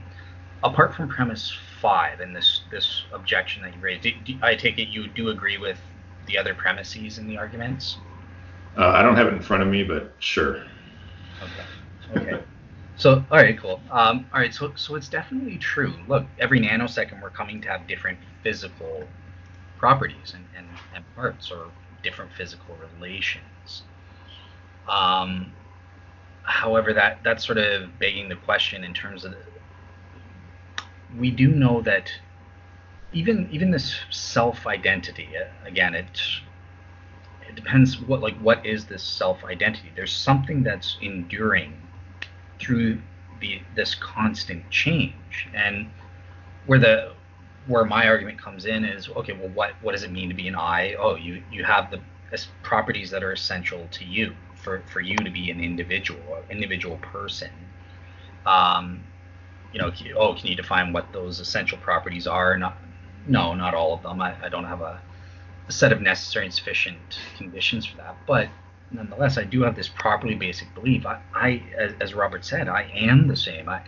apart 0.64 0.94
from 0.94 1.08
premise 1.08 1.52
five 1.80 2.20
and 2.20 2.34
this 2.34 2.62
this 2.70 3.04
objection 3.12 3.62
that 3.62 3.74
you 3.74 3.80
raised, 3.80 4.02
do, 4.02 4.12
do, 4.24 4.38
I 4.42 4.54
take 4.54 4.78
it 4.78 4.88
you 4.88 5.08
do 5.08 5.30
agree 5.30 5.58
with 5.58 5.78
the 6.26 6.38
other 6.38 6.54
premises 6.54 7.18
in 7.18 7.26
the 7.26 7.36
arguments? 7.36 7.98
Uh, 8.76 8.88
I 8.88 9.02
don't 9.02 9.16
have 9.16 9.26
it 9.26 9.34
in 9.34 9.42
front 9.42 9.62
of 9.62 9.68
me, 9.68 9.82
but 9.82 10.14
sure. 10.18 10.64
Okay. 11.42 12.20
Okay. 12.20 12.42
so 12.96 13.24
all 13.30 13.38
right, 13.38 13.58
cool. 13.58 13.80
Um, 13.90 14.26
all 14.32 14.40
right, 14.40 14.54
so 14.54 14.72
so 14.76 14.94
it's 14.94 15.08
definitely 15.08 15.58
true. 15.58 15.94
Look, 16.08 16.26
every 16.38 16.60
nanosecond 16.60 17.20
we're 17.22 17.30
coming 17.30 17.60
to 17.62 17.68
have 17.68 17.86
different 17.86 18.18
physical 18.42 19.04
properties 19.78 20.34
and, 20.34 20.44
and, 20.56 20.66
and 20.94 21.04
parts 21.16 21.50
or 21.50 21.66
different 22.02 22.30
physical 22.32 22.76
relations. 22.94 23.82
Um, 24.88 25.52
however, 26.42 26.92
that 26.92 27.18
that's 27.24 27.44
sort 27.44 27.58
of 27.58 27.98
begging 27.98 28.28
the 28.28 28.36
question 28.36 28.84
in 28.84 28.94
terms 28.94 29.24
of 29.24 29.34
we 31.18 31.30
do 31.30 31.48
know 31.48 31.80
that 31.82 32.10
even 33.12 33.48
even 33.50 33.70
this 33.70 34.00
self 34.10 34.66
identity 34.66 35.28
uh, 35.36 35.66
again 35.66 35.94
it 35.94 36.20
it 37.48 37.54
depends 37.54 38.00
what 38.00 38.20
like 38.20 38.36
what 38.38 38.64
is 38.64 38.86
this 38.86 39.02
self 39.02 39.44
identity 39.44 39.92
there's 39.94 40.12
something 40.12 40.62
that's 40.62 40.96
enduring 41.00 41.82
through 42.62 43.00
the 43.40 43.60
this 43.74 43.94
constant 43.96 44.68
change. 44.70 45.48
And 45.52 45.90
where 46.66 46.78
the 46.78 47.12
where 47.66 47.84
my 47.84 48.06
argument 48.06 48.40
comes 48.40 48.64
in 48.64 48.84
is 48.84 49.08
okay 49.10 49.32
well 49.32 49.48
what 49.50 49.72
what 49.82 49.92
does 49.92 50.04
it 50.04 50.10
mean 50.10 50.28
to 50.28 50.34
be 50.34 50.48
an 50.48 50.54
i? 50.54 50.94
Oh 50.94 51.16
you 51.16 51.42
you 51.50 51.64
have 51.64 51.90
the 51.90 52.00
properties 52.62 53.10
that 53.10 53.22
are 53.22 53.32
essential 53.32 53.86
to 53.90 54.04
you 54.04 54.34
for 54.54 54.82
for 54.86 55.00
you 55.00 55.16
to 55.16 55.30
be 55.30 55.50
an 55.50 55.60
individual 55.60 56.42
individual 56.48 56.96
person. 56.98 57.50
Um 58.46 59.04
you 59.72 59.80
know, 59.80 59.90
oh, 60.16 60.34
can 60.34 60.46
you 60.48 60.56
define 60.56 60.92
what 60.92 61.12
those 61.12 61.40
essential 61.40 61.78
properties 61.78 62.26
are? 62.26 62.56
Not, 62.56 62.76
no, 63.26 63.54
not 63.54 63.74
all 63.74 63.94
of 63.94 64.02
them. 64.02 64.20
I, 64.20 64.34
I 64.44 64.48
don't 64.48 64.64
have 64.64 64.80
a, 64.80 65.00
a 65.68 65.72
set 65.72 65.92
of 65.92 66.00
necessary 66.00 66.46
and 66.46 66.54
sufficient 66.54 66.98
conditions 67.36 67.86
for 67.86 67.96
that. 67.98 68.16
But 68.26 68.48
nonetheless, 68.90 69.38
I 69.38 69.44
do 69.44 69.62
have 69.62 69.74
this 69.76 69.88
properly 69.88 70.34
basic 70.34 70.74
belief. 70.74 71.06
I, 71.06 71.20
I 71.34 71.62
as, 71.76 71.92
as, 72.00 72.14
Robert 72.14 72.44
said, 72.44 72.68
I 72.68 72.90
am 72.94 73.28
the 73.28 73.36
same. 73.36 73.68
I, 73.68 73.82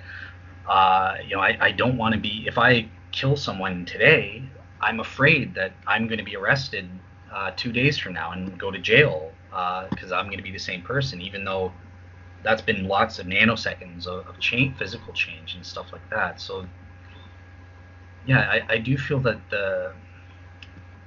uh, 0.68 1.16
you 1.26 1.36
know, 1.36 1.42
I, 1.42 1.56
I 1.60 1.72
don't 1.72 1.96
want 1.96 2.14
to 2.14 2.20
be. 2.20 2.44
If 2.46 2.58
I 2.58 2.88
kill 3.12 3.36
someone 3.36 3.84
today, 3.84 4.42
I'm 4.80 5.00
afraid 5.00 5.54
that 5.54 5.72
I'm 5.86 6.06
going 6.06 6.18
to 6.18 6.24
be 6.24 6.36
arrested 6.36 6.88
uh, 7.32 7.50
two 7.56 7.72
days 7.72 7.98
from 7.98 8.14
now 8.14 8.32
and 8.32 8.58
go 8.58 8.70
to 8.70 8.78
jail 8.78 9.30
because 9.50 10.12
uh, 10.12 10.16
I'm 10.16 10.26
going 10.26 10.38
to 10.38 10.42
be 10.42 10.50
the 10.50 10.58
same 10.58 10.82
person, 10.82 11.20
even 11.20 11.44
though 11.44 11.72
that's 12.44 12.62
been 12.62 12.86
lots 12.86 13.18
of 13.18 13.26
nanoseconds 13.26 14.06
of, 14.06 14.26
of 14.28 14.38
change, 14.38 14.76
physical 14.76 15.12
change 15.12 15.54
and 15.54 15.66
stuff 15.66 15.92
like 15.92 16.08
that. 16.10 16.40
So 16.40 16.66
yeah, 18.26 18.40
I, 18.40 18.74
I 18.74 18.78
do 18.78 18.96
feel 18.96 19.18
that 19.20 19.38
the 19.50 19.92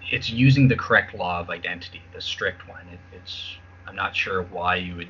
it's 0.10 0.30
using 0.30 0.68
the 0.68 0.76
correct 0.76 1.14
law 1.14 1.40
of 1.40 1.50
identity, 1.50 2.02
the 2.14 2.22
strict 2.22 2.68
one. 2.68 2.88
It, 2.92 3.00
it's 3.16 3.58
I'm 3.88 3.96
not 3.96 4.16
sure 4.16 4.44
why 4.44 4.76
you 4.76 4.96
would. 4.96 5.10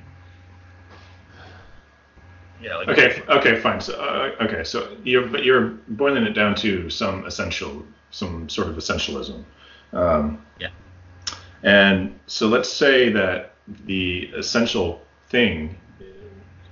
Yeah. 2.62 2.78
Like 2.78 2.90
okay. 2.90 3.24
Okay. 3.30 3.60
Fine. 3.62 3.82
So 3.82 3.94
uh, 3.94 4.44
okay. 4.44 4.64
So 4.64 4.98
you're 5.04 5.28
but 5.28 5.44
you're 5.44 5.70
boiling 5.90 6.24
it 6.24 6.34
down 6.34 6.56
to 6.56 6.90
some 6.90 7.26
essential, 7.26 7.86
some 8.12 8.50
sort 8.50 8.68
of 8.68 8.76
essentialism. 8.76 9.44
Um, 9.94 10.46
yeah. 10.60 10.70
And 11.64 12.20
so 12.28 12.48
let's 12.48 12.72
say 12.72 13.10
that 13.10 13.54
the 13.86 14.32
essential 14.36 15.02
thing 15.30 15.78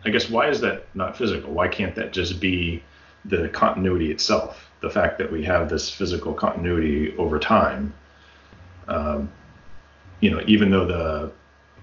I 0.06 0.10
guess 0.12 0.30
why 0.30 0.50
is 0.50 0.62
that 0.62 0.86
not 0.94 1.18
physical? 1.18 1.52
Why 1.52 1.68
can't 1.68 1.96
that 1.96 2.14
just 2.14 2.40
be 2.40 2.84
the 3.26 3.50
continuity 3.50 4.12
itself? 4.12 4.70
The 4.82 4.90
fact 4.90 5.18
that 5.18 5.32
we 5.32 5.44
have 5.46 5.70
this 5.70 5.90
physical 5.90 6.34
continuity 6.34 7.16
over 7.18 7.40
time. 7.40 7.94
Um, 8.88 9.32
you 10.20 10.30
know, 10.30 10.42
even 10.48 10.70
though 10.70 10.86
the 10.86 11.32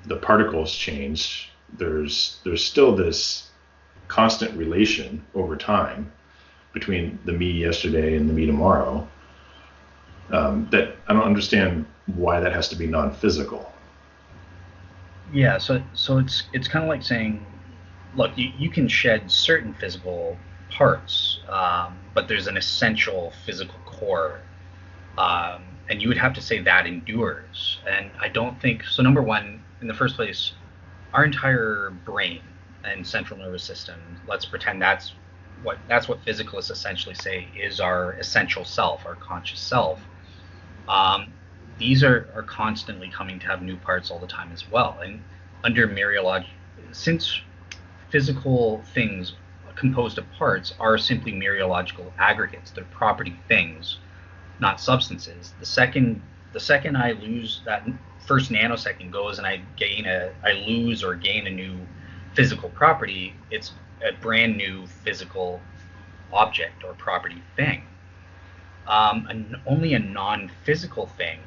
the 0.07 0.16
particles 0.16 0.73
change, 0.74 1.51
there's 1.78 2.39
there's 2.44 2.65
still 2.65 2.94
this 2.94 3.51
constant 4.07 4.57
relation 4.57 5.24
over 5.35 5.57
time 5.57 6.12
between 6.73 7.19
the 7.24 7.32
me 7.32 7.51
yesterday 7.51 8.16
and 8.16 8.28
the 8.28 8.32
me 8.32 8.47
tomorrow. 8.47 9.09
Um, 10.31 10.69
that 10.70 10.97
I 11.09 11.12
don't 11.12 11.24
understand 11.24 11.86
why 12.07 12.40
that 12.40 12.53
has 12.53 12.69
to 12.69 12.77
be 12.77 12.86
non-physical. 12.86 13.70
Yeah, 15.32 15.59
so 15.59 15.82
so 15.93 16.19
it's 16.19 16.44
it's 16.53 16.69
kind 16.69 16.85
of 16.85 16.89
like 16.89 17.03
saying 17.03 17.44
look, 18.14 18.36
you, 18.36 18.52
you 18.59 18.70
can 18.70 18.89
shed 18.89 19.30
certain 19.30 19.74
physical 19.74 20.36
parts, 20.70 21.40
um, 21.48 21.98
but 22.14 22.28
there's 22.28 22.47
an 22.47 22.56
essential 22.56 23.32
physical 23.44 23.78
core. 23.84 24.40
Um, 25.18 25.64
and 25.89 26.01
you 26.01 26.09
would 26.09 26.18
have 26.18 26.32
to 26.34 26.40
say 26.40 26.60
that 26.60 26.86
endures. 26.86 27.78
And 27.89 28.10
I 28.20 28.28
don't 28.28 28.60
think 28.60 28.84
so. 28.84 29.02
Number 29.02 29.22
one, 29.22 29.62
in 29.80 29.86
the 29.89 29.94
first 29.94 30.16
place, 30.16 30.52
our 31.12 31.24
entire 31.24 31.90
brain 32.05 32.40
and 32.84 33.06
central 33.06 33.39
nervous 33.39 33.64
system, 33.64 34.01
let's 34.26 34.44
pretend 34.44 34.80
that's 34.80 35.12
what 35.62 35.78
that's 35.89 36.09
what 36.09 36.24
physicalists 36.24 36.70
essentially 36.70 37.14
say 37.14 37.47
is 37.56 37.78
our 37.78 38.12
essential 38.14 38.64
self, 38.64 39.06
our 39.06 39.14
conscious 39.16 39.60
self. 39.60 40.01
Um, 40.89 41.32
these 41.78 42.02
are, 42.02 42.28
are 42.34 42.43
constantly 42.43 43.09
coming 43.09 43.39
to 43.40 43.47
have 43.47 43.62
new 43.62 43.76
parts 43.76 44.10
all 44.10 44.18
the 44.18 44.26
time 44.26 44.51
as 44.52 44.68
well. 44.70 44.98
And 45.02 45.22
under 45.64 45.86
mereology, 45.86 46.47
since 46.93 47.40
physical 48.12 48.82
things 48.93 49.34
composed 49.74 50.18
of 50.18 50.30
parts 50.32 50.74
are 50.78 50.98
simply 50.98 51.32
mereological 51.32 52.12
aggregates. 52.18 52.70
They're 52.70 52.84
property 52.84 53.34
things, 53.48 53.98
not 54.60 54.80
substances. 54.80 55.55
The 55.59 55.66
second 55.66 56.22
the 56.52 56.60
second 56.60 56.97
I 56.97 57.12
lose 57.12 57.62
that 57.64 57.89
first 58.18 58.51
nanosecond 58.52 59.10
goes 59.10 59.39
and 59.39 59.47
I 59.47 59.62
gain 59.76 60.05
a 60.05 60.30
I 60.44 60.52
lose 60.52 61.02
or 61.02 61.14
gain 61.14 61.47
a 61.47 61.51
new 61.51 61.74
physical 62.34 62.68
property, 62.68 63.34
it's 63.51 63.72
a 64.06 64.12
brand 64.20 64.59
new 64.59 64.86
physical 64.86 65.60
object 66.32 66.84
or 66.84 66.93
property 66.94 67.43
thing. 67.56 67.82
Um, 68.86 69.26
and 69.30 69.56
only 69.66 69.94
a 69.94 69.98
non-physical 69.98 71.06
thing 71.06 71.39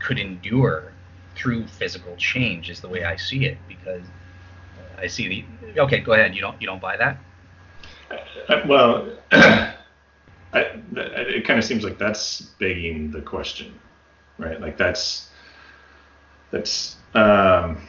could 0.00 0.18
endure 0.18 0.92
through 1.34 1.66
physical 1.66 2.16
change 2.16 2.70
is 2.70 2.80
the 2.80 2.88
way 2.88 3.04
I 3.04 3.16
see 3.16 3.44
it 3.44 3.58
because 3.68 4.02
I 4.98 5.06
see 5.06 5.28
the. 5.28 5.80
Okay, 5.80 6.00
go 6.00 6.12
ahead. 6.12 6.34
You 6.34 6.40
don't 6.40 6.60
you 6.60 6.66
don't 6.66 6.80
buy 6.80 6.96
that? 6.96 7.18
Uh, 8.48 8.62
well, 8.66 9.08
I, 9.32 9.74
it 10.92 11.46
kind 11.46 11.58
of 11.58 11.64
seems 11.64 11.84
like 11.84 11.98
that's 11.98 12.40
begging 12.58 13.10
the 13.10 13.22
question, 13.22 13.78
right? 14.38 14.60
Like 14.60 14.76
that's 14.76 15.28
that's. 16.50 16.96
Um, 17.14 17.80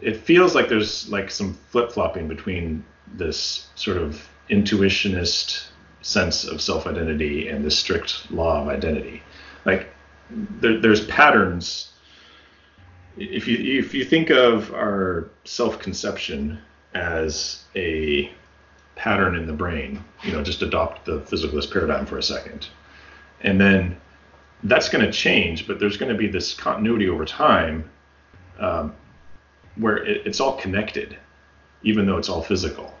it 0.00 0.16
feels 0.16 0.54
like 0.54 0.68
there's 0.68 1.08
like 1.08 1.30
some 1.30 1.54
flip 1.70 1.92
flopping 1.92 2.28
between 2.28 2.84
this 3.14 3.68
sort 3.74 3.96
of 3.96 4.28
intuitionist 4.50 5.68
sense 6.02 6.44
of 6.44 6.60
self 6.60 6.86
identity 6.86 7.48
and 7.48 7.64
the 7.64 7.70
strict 7.70 8.30
law 8.30 8.62
of 8.62 8.68
identity. 8.68 9.22
Like 9.64 9.88
there, 10.30 10.80
there's 10.80 11.04
patterns 11.06 11.92
if 13.18 13.46
you 13.46 13.78
if 13.78 13.94
you 13.94 14.04
think 14.04 14.30
of 14.30 14.72
our 14.72 15.28
self-conception 15.44 16.58
as 16.94 17.64
a 17.76 18.30
pattern 18.98 19.36
in 19.36 19.46
the 19.46 19.52
brain. 19.52 20.04
You 20.24 20.32
know, 20.32 20.42
just 20.42 20.60
adopt 20.60 21.06
the 21.06 21.20
physicalist 21.20 21.72
paradigm 21.72 22.04
for 22.04 22.18
a 22.18 22.22
second, 22.22 22.68
and 23.40 23.58
then 23.60 23.96
that's 24.64 24.88
going 24.88 25.04
to 25.04 25.12
change. 25.12 25.66
But 25.66 25.78
there's 25.78 25.96
going 25.96 26.12
to 26.12 26.18
be 26.18 26.26
this 26.26 26.52
continuity 26.52 27.08
over 27.08 27.24
time 27.24 27.88
um, 28.58 28.94
where 29.76 29.98
it, 29.98 30.26
it's 30.26 30.40
all 30.40 30.56
connected, 30.56 31.16
even 31.82 32.04
though 32.04 32.18
it's 32.18 32.28
all 32.28 32.42
physical. 32.42 32.92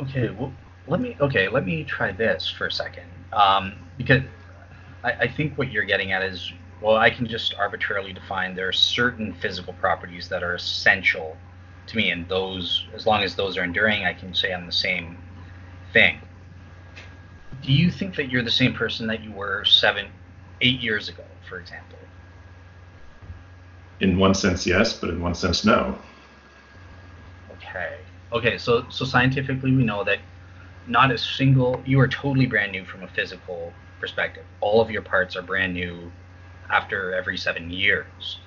Okay, 0.00 0.30
well, 0.30 0.52
let 0.86 1.00
me 1.00 1.16
okay, 1.20 1.48
let 1.48 1.66
me 1.66 1.84
try 1.84 2.10
this 2.10 2.48
for 2.48 2.66
a 2.66 2.72
second, 2.72 3.06
um, 3.32 3.74
because 3.98 4.22
I, 5.04 5.12
I 5.12 5.28
think 5.28 5.58
what 5.58 5.70
you're 5.70 5.84
getting 5.84 6.12
at 6.12 6.22
is 6.22 6.52
well, 6.80 6.96
I 6.96 7.10
can 7.10 7.26
just 7.26 7.54
arbitrarily 7.54 8.12
define 8.12 8.54
there 8.54 8.68
are 8.68 8.72
certain 8.72 9.32
physical 9.34 9.72
properties 9.74 10.28
that 10.28 10.42
are 10.42 10.54
essential 10.54 11.36
to 11.88 11.96
me, 11.96 12.10
and 12.10 12.28
those, 12.28 12.86
as 12.94 13.06
long 13.06 13.22
as 13.22 13.34
those 13.34 13.56
are 13.56 13.64
enduring, 13.64 14.04
I 14.04 14.12
can 14.12 14.34
say 14.34 14.52
I'm 14.52 14.66
the 14.66 14.72
same 14.72 15.16
thing. 15.92 16.20
Do 17.62 17.72
you 17.72 17.90
think 17.90 18.14
that 18.16 18.30
you're 18.30 18.42
the 18.42 18.50
same 18.50 18.74
person 18.74 19.06
that 19.08 19.24
you 19.24 19.32
were 19.32 19.64
seven, 19.64 20.06
eight 20.60 20.80
years 20.80 21.08
ago, 21.08 21.24
for 21.48 21.58
example? 21.58 21.98
In 24.00 24.18
one 24.18 24.34
sense, 24.34 24.66
yes, 24.66 24.92
but 24.92 25.10
in 25.10 25.20
one 25.20 25.34
sense, 25.34 25.64
no. 25.64 25.98
Okay. 27.52 27.96
Okay. 28.32 28.58
So, 28.58 28.84
so 28.90 29.04
scientifically, 29.04 29.72
we 29.72 29.82
know 29.82 30.04
that 30.04 30.20
not 30.86 31.10
a 31.10 31.18
single 31.18 31.82
you 31.84 31.98
are 32.00 32.08
totally 32.08 32.46
brand 32.46 32.72
new 32.72 32.84
from 32.84 33.02
a 33.02 33.08
physical 33.08 33.72
perspective. 33.98 34.44
All 34.60 34.80
of 34.80 34.90
your 34.90 35.02
parts 35.02 35.36
are 35.36 35.42
brand 35.42 35.74
new 35.74 36.12
after 36.70 37.14
every 37.14 37.36
seven 37.36 37.70
years. 37.70 38.38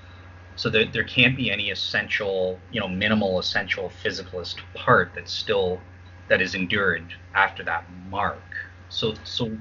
So 0.56 0.69
there, 0.69 0.85
there 0.85 1.03
can't 1.03 1.35
be 1.35 1.49
any 1.49 1.72
essential, 1.72 2.60
you 2.72 2.80
know, 2.80 2.88
minimal 2.88 3.39
essential 3.39 3.91
physicalist 4.03 4.57
part 4.76 5.11
that's 5.15 5.34
still 5.34 5.80
that 6.27 6.41
is 6.41 6.56
endured 6.56 7.14
after 7.34 7.64
that 7.64 7.85
mark. 8.10 8.41
So 8.89 9.15
so 9.23 9.57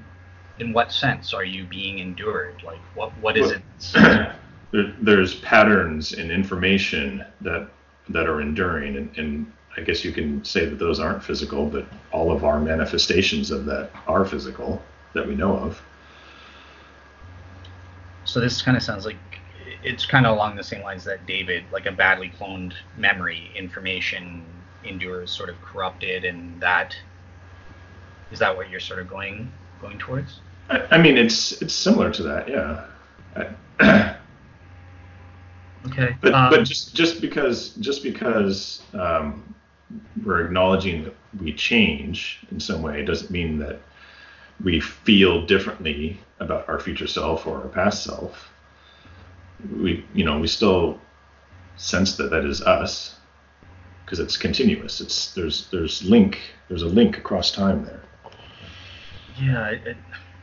in 0.59 0.73
what 0.73 0.91
sense 0.91 1.33
are 1.33 1.43
you 1.43 1.65
being 1.65 1.99
endured? 1.99 2.61
Like 2.63 2.79
what 2.93 3.11
what 3.19 3.37
is 3.37 3.53
well, 3.95 4.31
it? 4.73 5.05
there's 5.05 5.35
patterns 5.35 6.13
and 6.13 6.31
information 6.31 7.25
that 7.41 7.67
that 8.09 8.27
are 8.27 8.41
enduring 8.41 8.97
and, 8.97 9.17
and 9.17 9.51
I 9.77 9.81
guess 9.81 10.03
you 10.03 10.11
can 10.11 10.43
say 10.43 10.65
that 10.65 10.79
those 10.79 10.99
aren't 10.99 11.23
physical, 11.23 11.65
but 11.65 11.85
all 12.11 12.31
of 12.31 12.43
our 12.43 12.59
manifestations 12.59 13.51
of 13.51 13.65
that 13.65 13.89
are 14.07 14.25
physical 14.25 14.81
that 15.13 15.25
we 15.25 15.35
know 15.35 15.55
of. 15.55 15.81
So 18.25 18.39
this 18.39 18.61
kind 18.61 18.77
of 18.77 18.83
sounds 18.83 19.05
like 19.05 19.17
it's 19.83 20.05
kind 20.05 20.25
of 20.25 20.35
along 20.35 20.55
the 20.55 20.63
same 20.63 20.83
lines 20.83 21.03
that 21.05 21.25
David, 21.25 21.65
like 21.71 21.85
a 21.85 21.91
badly 21.91 22.31
cloned 22.39 22.73
memory, 22.97 23.51
information 23.55 24.45
endures 24.83 25.31
sort 25.31 25.49
of 25.49 25.61
corrupted, 25.61 26.25
and 26.25 26.61
that 26.61 26.95
is 28.31 28.39
that 28.39 28.55
what 28.55 28.69
you're 28.69 28.79
sort 28.79 28.99
of 28.99 29.09
going 29.09 29.51
going 29.81 29.97
towards? 29.97 30.39
I, 30.69 30.85
I 30.91 30.97
mean, 30.97 31.17
it's 31.17 31.61
it's 31.61 31.73
similar 31.73 32.11
to 32.11 32.23
that, 32.23 32.47
yeah. 32.47 32.85
okay. 35.87 36.15
But 36.21 36.33
um, 36.33 36.49
but 36.51 36.63
just 36.63 36.95
just 36.95 37.21
because 37.21 37.69
just 37.75 38.03
because 38.03 38.81
um, 38.93 39.55
we're 40.23 40.45
acknowledging 40.45 41.03
that 41.03 41.15
we 41.39 41.53
change 41.53 42.39
in 42.51 42.59
some 42.59 42.81
way 42.81 43.03
doesn't 43.03 43.31
mean 43.31 43.57
that 43.59 43.79
we 44.63 44.79
feel 44.79 45.45
differently 45.45 46.19
about 46.39 46.67
our 46.67 46.79
future 46.79 47.07
self 47.07 47.47
or 47.47 47.61
our 47.61 47.69
past 47.69 48.03
self. 48.03 48.49
We, 49.75 50.05
you 50.13 50.25
know, 50.25 50.39
we 50.39 50.47
still 50.47 50.99
sense 51.77 52.17
that 52.17 52.29
that 52.31 52.45
is 52.45 52.61
us 52.61 53.15
because 54.05 54.19
it's 54.19 54.37
continuous. 54.37 55.01
It's 55.01 55.33
there's 55.33 55.69
there's 55.69 56.03
link 56.03 56.39
there's 56.67 56.83
a 56.83 56.87
link 56.87 57.17
across 57.17 57.51
time 57.51 57.85
there. 57.85 58.01
Yeah, 59.39 59.69
it, 59.69 59.97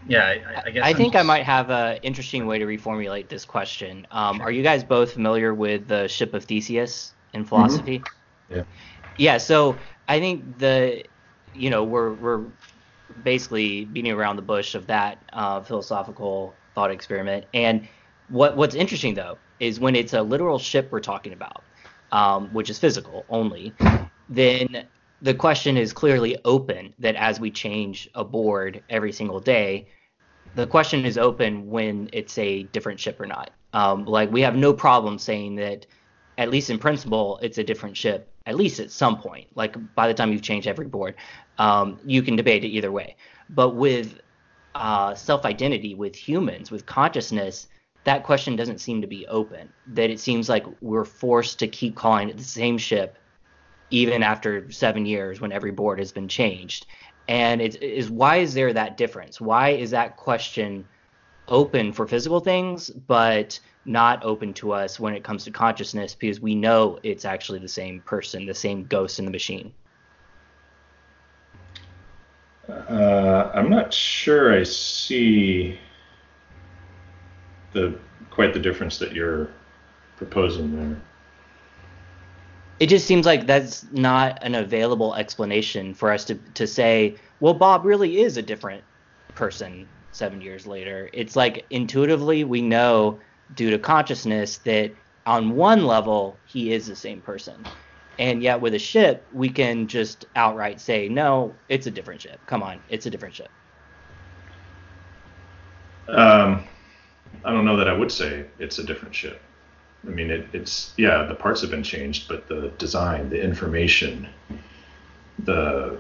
yeah. 0.09 0.25
I, 0.25 0.63
I 0.67 0.71
guess. 0.71 0.85
I 0.85 0.89
I'm 0.91 0.97
think 0.97 1.13
just... 1.13 1.23
I 1.23 1.27
might 1.27 1.45
have 1.45 1.71
an 1.71 1.99
interesting 2.03 2.47
way 2.47 2.59
to 2.59 2.65
reformulate 2.65 3.29
this 3.29 3.45
question. 3.45 4.07
Um, 4.11 4.37
sure. 4.37 4.47
Are 4.47 4.51
you 4.51 4.63
guys 4.63 4.83
both 4.83 5.13
familiar 5.13 5.53
with 5.53 5.89
the 5.89 6.09
ship 6.09 6.33
of 6.35 6.45
Theseus 6.45 7.13
in 7.35 7.45
philosophy? 7.45 7.99
Mm-hmm. 7.99 8.57
Yeah. 8.57 8.63
Yeah. 9.19 9.39
So 9.39 9.77
I 10.09 10.19
think 10.21 10.59
the, 10.59 11.05
you 11.55 11.71
know, 11.71 11.85
we're 11.85 12.15
we're 12.15 12.45
basically 13.25 13.85
beating 13.85 14.13
around 14.13 14.37
the 14.37 14.43
bush 14.43 14.75
of 14.75 14.87
that 14.87 15.23
uh, 15.33 15.61
philosophical 15.61 16.55
thought 16.75 16.91
experiment. 16.91 17.45
And 17.55 17.89
what 18.29 18.57
what's 18.57 18.75
interesting 18.75 19.15
though 19.15 19.39
is 19.61 19.81
when 19.81 19.97
it's 19.97 20.13
a 20.13 20.23
literal 20.23 20.59
ship 20.59 20.89
we're 20.91 21.01
talking 21.01 21.33
about, 21.33 21.63
um, 22.13 22.49
which 22.53 22.71
is 22.71 22.79
physical 22.79 23.25
only, 23.29 23.75
then 24.29 24.87
the 25.23 25.35
question 25.35 25.77
is 25.77 25.93
clearly 25.93 26.37
open 26.45 26.95
that 26.99 27.17
as 27.17 27.41
we 27.41 27.51
change 27.51 28.09
a 28.15 28.25
board 28.25 28.83
every 28.89 29.13
single 29.13 29.41
day, 29.41 29.89
the 30.55 30.67
question 30.67 31.05
is 31.05 31.19
open 31.19 31.69
when 31.69 32.09
it's 32.13 32.39
a 32.39 32.63
different 32.65 33.01
ship 33.01 33.21
or 33.21 33.27
not. 33.27 33.51
Um, 33.73 34.05
like 34.05 34.31
we 34.31 34.41
have 34.43 34.57
no 34.57 34.73
problem 34.73 35.19
saying 35.19 35.57
that, 35.57 35.87
at 36.39 36.51
least 36.51 36.71
in 36.71 36.79
principle, 36.79 37.39
it's 37.43 37.59
a 37.59 37.65
different 37.65 37.97
ship 37.97 38.33
at 38.49 38.57
least 38.57 38.81
at 38.81 38.91
some 38.91 39.19
point. 39.19 39.47
Like 39.55 39.77
by 39.95 40.09
the 40.09 40.15
time 40.15 40.33
you've 40.33 40.43
changed 40.43 40.67
every 40.67 40.87
board, 40.87 41.15
um, 41.59 42.01
you 42.05 42.23
can 42.23 42.35
debate 42.35 42.65
it 42.65 42.69
either 42.69 42.91
way. 42.91 43.15
But 43.51 43.77
with 43.77 44.21
uh, 44.75 45.15
self 45.15 45.45
identity, 45.45 45.95
with 45.95 46.17
humans, 46.17 46.71
with 46.71 46.87
consciousness, 46.87 47.69
that 48.05 48.25
question 48.25 48.57
doesn't 48.57 48.79
seem 48.79 49.03
to 49.03 49.07
be 49.07 49.27
open. 49.27 49.71
That 49.89 50.11
it 50.11 50.19
seems 50.19 50.49
like 50.49 50.65
we're 50.81 51.05
forced 51.05 51.59
to 51.59 51.69
keep 51.69 51.95
calling 51.95 52.31
it 52.31 52.39
the 52.39 52.43
same 52.43 52.79
ship 52.79 53.19
even 53.91 54.23
after 54.23 54.71
seven 54.71 55.05
years 55.07 55.41
when 55.41 55.53
every 55.53 55.71
board 55.71 55.99
has 55.99 56.11
been 56.11 56.29
changed. 56.29 56.87
And 57.29 57.61
it 57.61 57.83
is 57.83 58.11
why 58.11 58.37
is 58.37 58.55
there 58.55 58.73
that 58.73 58.97
difference? 58.97 59.41
Why 59.41 59.71
is 59.71 59.91
that 59.91 60.17
question 60.17 60.87
open 61.49 61.93
for 61.93 62.07
physical 62.07 62.41
things, 62.41 62.91
but 62.91 63.59
not 63.85 64.23
open 64.25 64.53
to 64.55 64.73
us 64.73 65.01
when 65.01 65.15
it 65.15 65.25
comes 65.25 65.45
to 65.45 65.51
consciousness 65.51 66.15
because 66.15 66.41
we 66.41 66.55
know 66.55 66.99
it's 67.03 67.25
actually 67.25 67.59
the 67.59 67.69
same 67.69 68.01
person, 68.01 68.47
the 68.47 68.55
same 68.55 68.85
ghost 68.85 69.19
in 69.19 69.25
the 69.25 69.31
machine. 69.31 69.73
Uh, 72.69 73.51
I'm 73.55 73.71
not 73.71 73.93
sure 73.95 74.55
I 74.55 74.63
see 74.63 75.79
the 77.73 77.99
quite 78.31 78.53
the 78.53 78.61
difference 78.61 78.99
that 78.99 79.13
you're 79.13 79.49
proposing 80.17 80.77
there. 80.77 81.01
It 82.79 82.89
just 82.89 83.07
seems 83.07 83.27
like 83.27 83.47
that's 83.47 83.87
not 83.91 84.39
an 84.43 84.55
available 84.55 85.15
explanation 85.15 85.95
for 85.95 86.13
us 86.13 86.25
to, 86.27 86.37
to 86.55 86.67
say, 86.67 87.17
well, 87.41 87.55
Bob 87.55 87.85
really 87.85 88.21
is 88.21 88.37
a 88.37 88.43
different 88.43 88.85
person 89.35 89.89
seven 90.13 90.41
years 90.41 90.67
later. 90.67 91.09
It's 91.13 91.37
like 91.37 91.65
intuitively 91.71 92.45
we 92.45 92.63
know 92.63 93.21
due 93.55 93.71
to 93.71 93.79
consciousness 93.79 94.59
that 94.59 94.93
on 95.27 95.51
one 95.51 95.87
level 95.87 96.39
he 96.47 96.73
is 96.73 96.87
the 96.87 96.97
same 96.97 97.21
person. 97.21 97.65
And 98.19 98.43
yet 98.43 98.61
with 98.61 98.75
a 98.75 98.79
ship, 98.79 99.25
we 99.33 99.49
can 99.49 99.87
just 99.87 100.27
outright 100.35 100.81
say, 100.81 101.09
no, 101.09 101.55
it's 101.69 101.87
a 101.87 101.91
different 101.91 102.21
ship. 102.21 102.41
Come 102.47 102.63
on, 102.63 102.81
it's 102.89 103.07
a 103.07 103.11
different 103.11 103.35
ship. 103.35 103.49
Um, 106.09 106.65
I 107.45 107.53
don't 107.53 107.65
know 107.65 107.77
that 107.77 107.89
I 107.89 107.93
would 107.93 108.11
say 108.11 108.47
it's 108.59 108.79
a 108.79 108.85
different 108.85 109.15
ship. 109.15 109.41
I 110.07 110.11
mean, 110.11 110.31
it, 110.31 110.47
it's 110.53 110.95
yeah, 110.97 111.25
the 111.25 111.35
parts 111.35 111.61
have 111.61 111.71
been 111.71 111.83
changed, 111.83 112.29
but 112.29 112.49
the 112.49 112.73
design, 112.79 113.29
the 113.31 113.41
information, 113.41 114.29
the 115.45 115.99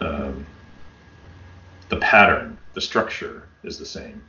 um, 0.00 0.46
the 1.88 1.96
pattern, 1.98 2.51
the 2.74 2.80
structure 2.80 3.48
is 3.64 3.78
the 3.78 3.86
same 3.86 4.22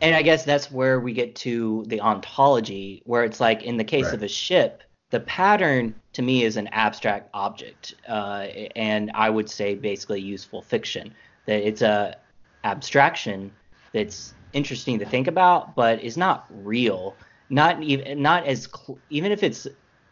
and 0.00 0.14
I 0.14 0.22
guess 0.22 0.44
that's 0.44 0.70
where 0.70 1.00
we 1.00 1.12
get 1.12 1.34
to 1.36 1.84
the 1.88 2.00
ontology, 2.00 3.02
where 3.04 3.24
it's 3.24 3.40
like 3.40 3.62
in 3.62 3.76
the 3.76 3.84
case 3.84 4.06
right. 4.06 4.14
of 4.14 4.22
a 4.22 4.28
ship, 4.28 4.82
the 5.10 5.20
pattern 5.20 5.94
to 6.12 6.22
me 6.22 6.44
is 6.44 6.56
an 6.56 6.68
abstract 6.68 7.30
object, 7.34 7.94
uh, 8.08 8.46
and 8.76 9.10
I 9.14 9.30
would 9.30 9.50
say 9.50 9.74
basically 9.74 10.20
useful 10.20 10.62
fiction. 10.62 11.14
That 11.46 11.66
it's 11.66 11.82
a 11.82 12.16
abstraction 12.64 13.50
that's 13.92 14.34
interesting 14.52 14.98
to 14.98 15.06
think 15.06 15.26
about, 15.26 15.74
but 15.74 16.02
is 16.02 16.16
not 16.16 16.46
real. 16.50 17.16
Not 17.48 17.82
even 17.82 18.22
not 18.22 18.46
as 18.46 18.68
cl- 18.68 18.98
even 19.08 19.32
if 19.32 19.42
it's 19.42 19.66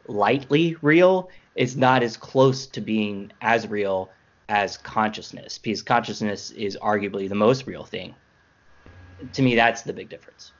lightly 0.08 0.76
real, 0.80 1.28
it's 1.54 1.76
not 1.76 2.02
as 2.02 2.16
close 2.16 2.66
to 2.68 2.80
being 2.80 3.30
as 3.42 3.68
real 3.68 4.10
as 4.48 4.76
consciousness, 4.76 5.58
because 5.58 5.82
consciousness 5.82 6.50
is 6.50 6.76
arguably 6.80 7.28
the 7.28 7.34
most 7.34 7.66
real 7.66 7.84
thing 7.84 8.14
to 9.32 9.42
me, 9.42 9.54
that's 9.54 9.82
the 9.82 9.92
big 9.92 10.08
difference. 10.08 10.52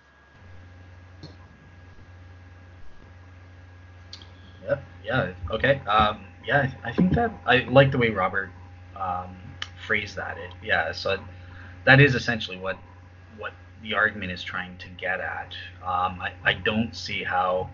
Yep. 4.67 4.85
Yeah. 5.05 5.33
Okay. 5.51 5.81
Um, 5.87 6.25
yeah. 6.45 6.71
I 6.85 6.93
think 6.93 7.13
that 7.15 7.31
I 7.47 7.59
like 7.71 7.93
the 7.93 7.99
way 7.99 8.11
Robert 8.11 8.51
um, 8.99 9.37
phrased 9.87 10.17
that. 10.17 10.39
It, 10.39 10.51
yeah. 10.63 10.93
So 10.93 11.19
that 11.85 12.01
is 12.01 12.15
essentially 12.15 12.57
what 12.57 12.77
what 13.39 13.53
the 13.83 13.95
argument 13.95 14.33
is 14.33 14.43
trying 14.43 14.77
to 14.79 14.89
get 14.89 15.21
at. 15.21 15.55
Um, 15.83 16.21
I, 16.21 16.33
I 16.45 16.55
don't 16.55 16.97
see 16.97 17.23
how 17.23 17.71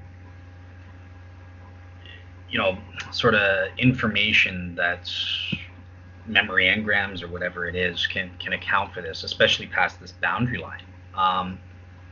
you 2.50 2.58
know, 2.58 2.76
sort 3.12 3.34
of 3.34 3.70
information 3.78 4.74
that's 4.74 5.54
memory 6.26 6.66
engrams 6.66 7.22
or 7.22 7.28
whatever 7.28 7.66
it 7.66 7.74
is 7.74 8.06
can 8.06 8.30
can 8.38 8.52
account 8.52 8.92
for 8.92 9.02
this, 9.02 9.24
especially 9.24 9.66
past 9.66 10.00
this 10.00 10.12
boundary 10.12 10.58
line. 10.58 10.82
Um, 11.14 11.58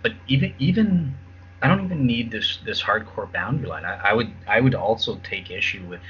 but 0.03 0.12
even 0.27 0.55
even 0.59 1.15
I 1.62 1.69
don't 1.69 1.85
even 1.85 2.07
need 2.07 2.31
this 2.31 2.59
this 2.65 2.82
hardcore 2.82 3.31
boundary 3.32 3.69
line. 3.69 3.85
I, 3.85 3.97
I 3.97 4.12
would 4.12 4.32
I 4.47 4.61
would 4.61 4.74
also 4.74 5.16
take 5.23 5.51
issue 5.51 5.85
with 5.87 6.01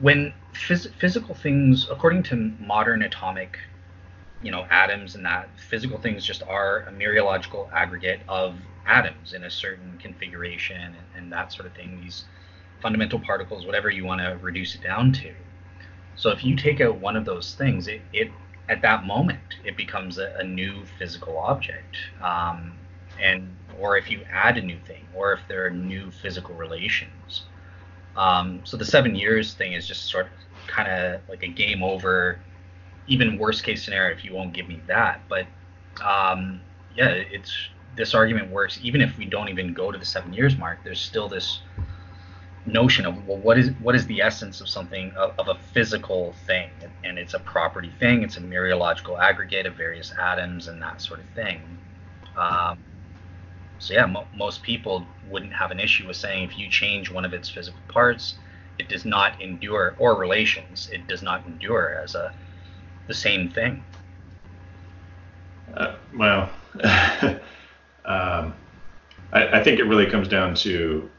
when 0.00 0.32
phys- 0.54 0.92
physical 0.94 1.34
things, 1.34 1.88
according 1.90 2.22
to 2.24 2.36
modern 2.60 3.02
atomic, 3.02 3.58
you 4.42 4.50
know, 4.50 4.66
atoms 4.70 5.14
and 5.14 5.24
that 5.24 5.48
physical 5.58 5.98
things 5.98 6.24
just 6.24 6.42
are 6.44 6.80
a 6.82 6.92
mereological 6.92 7.70
aggregate 7.72 8.20
of 8.28 8.56
atoms 8.86 9.32
in 9.32 9.44
a 9.44 9.50
certain 9.50 9.98
configuration 9.98 10.80
and, 10.80 10.96
and 11.16 11.32
that 11.32 11.52
sort 11.52 11.66
of 11.66 11.74
thing. 11.74 12.00
These 12.00 12.24
fundamental 12.80 13.18
particles, 13.18 13.66
whatever 13.66 13.90
you 13.90 14.04
want 14.04 14.20
to 14.20 14.38
reduce 14.40 14.74
it 14.74 14.82
down 14.82 15.12
to. 15.14 15.32
So 16.18 16.30
if 16.30 16.44
you 16.44 16.56
take 16.56 16.80
out 16.80 16.98
one 17.00 17.16
of 17.16 17.24
those 17.24 17.54
things, 17.54 17.86
it, 17.86 18.02
it 18.12 18.30
at 18.68 18.82
that 18.82 19.06
moment 19.06 19.38
it 19.64 19.76
becomes 19.76 20.18
a, 20.18 20.34
a 20.38 20.44
new 20.44 20.84
physical 20.98 21.38
object. 21.38 21.96
Um, 22.20 22.76
and 23.20 23.56
or 23.78 23.96
if 23.96 24.10
you 24.10 24.22
add 24.30 24.58
a 24.58 24.62
new 24.62 24.78
thing, 24.80 25.06
or 25.14 25.32
if 25.32 25.40
there 25.48 25.64
are 25.64 25.70
new 25.70 26.10
physical 26.10 26.54
relations. 26.56 27.44
Um, 28.16 28.60
so 28.64 28.76
the 28.76 28.84
seven 28.84 29.14
years 29.14 29.54
thing 29.54 29.74
is 29.74 29.86
just 29.86 30.06
sort 30.10 30.26
of 30.26 30.32
kind 30.66 30.88
of 30.88 31.20
like 31.28 31.44
a 31.44 31.48
game 31.48 31.84
over, 31.84 32.40
even 33.06 33.38
worst 33.38 33.62
case 33.62 33.84
scenario 33.84 34.16
if 34.16 34.24
you 34.24 34.34
won't 34.34 34.52
give 34.52 34.68
me 34.68 34.82
that. 34.88 35.22
But 35.28 35.46
um, 36.04 36.60
yeah, 36.96 37.10
it's 37.10 37.56
this 37.96 38.14
argument 38.14 38.50
works 38.50 38.78
even 38.82 39.00
if 39.00 39.16
we 39.18 39.24
don't 39.24 39.48
even 39.48 39.72
go 39.72 39.92
to 39.92 39.98
the 39.98 40.04
seven 40.04 40.32
years 40.32 40.56
mark. 40.56 40.78
There's 40.82 41.00
still 41.00 41.28
this 41.28 41.60
notion 42.68 43.06
of 43.06 43.26
well, 43.26 43.38
what 43.38 43.58
is 43.58 43.70
what 43.80 43.94
is 43.94 44.06
the 44.06 44.20
essence 44.20 44.60
of 44.60 44.68
something 44.68 45.12
of, 45.16 45.32
of 45.38 45.48
a 45.48 45.54
physical 45.72 46.34
thing, 46.46 46.70
and 47.04 47.18
it's 47.18 47.34
a 47.34 47.38
property 47.40 47.92
thing. 47.98 48.22
It's 48.22 48.36
a 48.36 48.40
mereological 48.40 49.18
aggregate 49.18 49.66
of 49.66 49.74
various 49.74 50.12
atoms 50.20 50.68
and 50.68 50.80
that 50.82 51.00
sort 51.00 51.20
of 51.20 51.26
thing. 51.30 51.60
Um, 52.36 52.78
so 53.78 53.94
yeah, 53.94 54.06
mo- 54.06 54.26
most 54.34 54.62
people 54.62 55.06
wouldn't 55.28 55.52
have 55.52 55.70
an 55.70 55.80
issue 55.80 56.06
with 56.06 56.16
saying 56.16 56.44
if 56.44 56.58
you 56.58 56.68
change 56.68 57.10
one 57.10 57.24
of 57.24 57.32
its 57.32 57.48
physical 57.48 57.80
parts, 57.88 58.36
it 58.78 58.88
does 58.88 59.04
not 59.04 59.40
endure, 59.40 59.94
or 59.98 60.14
relations, 60.14 60.88
it 60.92 61.06
does 61.08 61.22
not 61.22 61.46
endure 61.46 62.00
as 62.02 62.14
a 62.14 62.32
the 63.06 63.14
same 63.14 63.48
thing. 63.48 63.82
Uh, 65.74 65.94
well, 66.16 66.50
um, 68.04 68.54
I, 69.32 69.48
I, 69.52 69.64
think 69.64 69.80
it 69.80 69.84
really 69.84 70.06
comes 70.06 70.28
down 70.28 70.54
to 70.56 71.10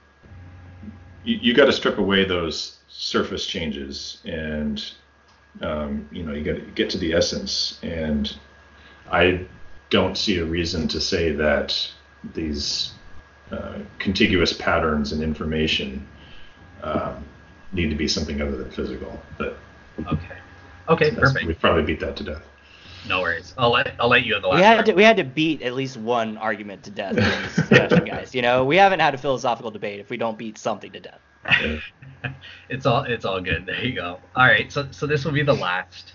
you, 1.23 1.37
you 1.41 1.53
got 1.53 1.65
to 1.65 1.73
strip 1.73 1.97
away 1.97 2.25
those 2.25 2.77
surface 2.87 3.45
changes, 3.45 4.19
and 4.25 4.91
um, 5.61 6.07
you 6.11 6.23
know 6.23 6.33
you 6.33 6.43
got 6.43 6.55
to 6.55 6.71
get 6.71 6.89
to 6.91 6.97
the 6.97 7.13
essence. 7.13 7.79
And 7.83 8.33
I 9.11 9.45
don't 9.89 10.17
see 10.17 10.37
a 10.37 10.45
reason 10.45 10.87
to 10.89 11.01
say 11.01 11.31
that 11.31 11.75
these 12.33 12.91
uh, 13.51 13.79
contiguous 13.97 14.53
patterns 14.53 15.11
and 15.11 15.23
information 15.23 16.07
um, 16.83 17.25
need 17.71 17.89
to 17.89 17.95
be 17.95 18.07
something 18.07 18.41
other 18.41 18.57
than 18.57 18.71
physical. 18.71 19.21
But 19.37 19.57
okay, 20.07 20.37
okay, 20.89 21.11
perfect. 21.11 21.45
we've 21.45 21.59
probably 21.59 21.83
beat 21.83 21.99
that 21.99 22.15
to 22.17 22.23
death. 22.23 22.43
No 23.07 23.21
worries. 23.21 23.53
I'll 23.57 23.71
let 23.71 23.95
I'll 23.99 24.09
let 24.09 24.25
you 24.25 24.33
have 24.33 24.43
the 24.43 24.49
last. 24.49 24.57
We 24.57 24.63
had 24.63 24.85
to, 24.85 24.93
we 24.93 25.03
had 25.03 25.17
to 25.17 25.23
beat 25.23 25.61
at 25.61 25.73
least 25.73 25.97
one 25.97 26.37
argument 26.37 26.83
to 26.83 26.91
death 26.91 27.17
in 27.17 27.23
this 27.23 27.55
discussion, 27.55 28.05
guys. 28.05 28.35
You 28.35 28.41
know, 28.41 28.65
we 28.65 28.75
haven't 28.77 28.99
had 28.99 29.13
a 29.13 29.17
philosophical 29.17 29.71
debate 29.71 29.99
if 29.99 30.09
we 30.09 30.17
don't 30.17 30.37
beat 30.37 30.57
something 30.57 30.91
to 30.91 30.99
death. 30.99 31.21
it's 32.69 32.85
all 32.85 33.03
it's 33.03 33.25
all 33.25 33.41
good. 33.41 33.65
There 33.65 33.83
you 33.83 33.95
go. 33.95 34.19
All 34.35 34.45
right. 34.45 34.71
So 34.71 34.87
so 34.91 35.07
this 35.07 35.25
will 35.25 35.31
be 35.31 35.43
the 35.43 35.53
last 35.53 36.13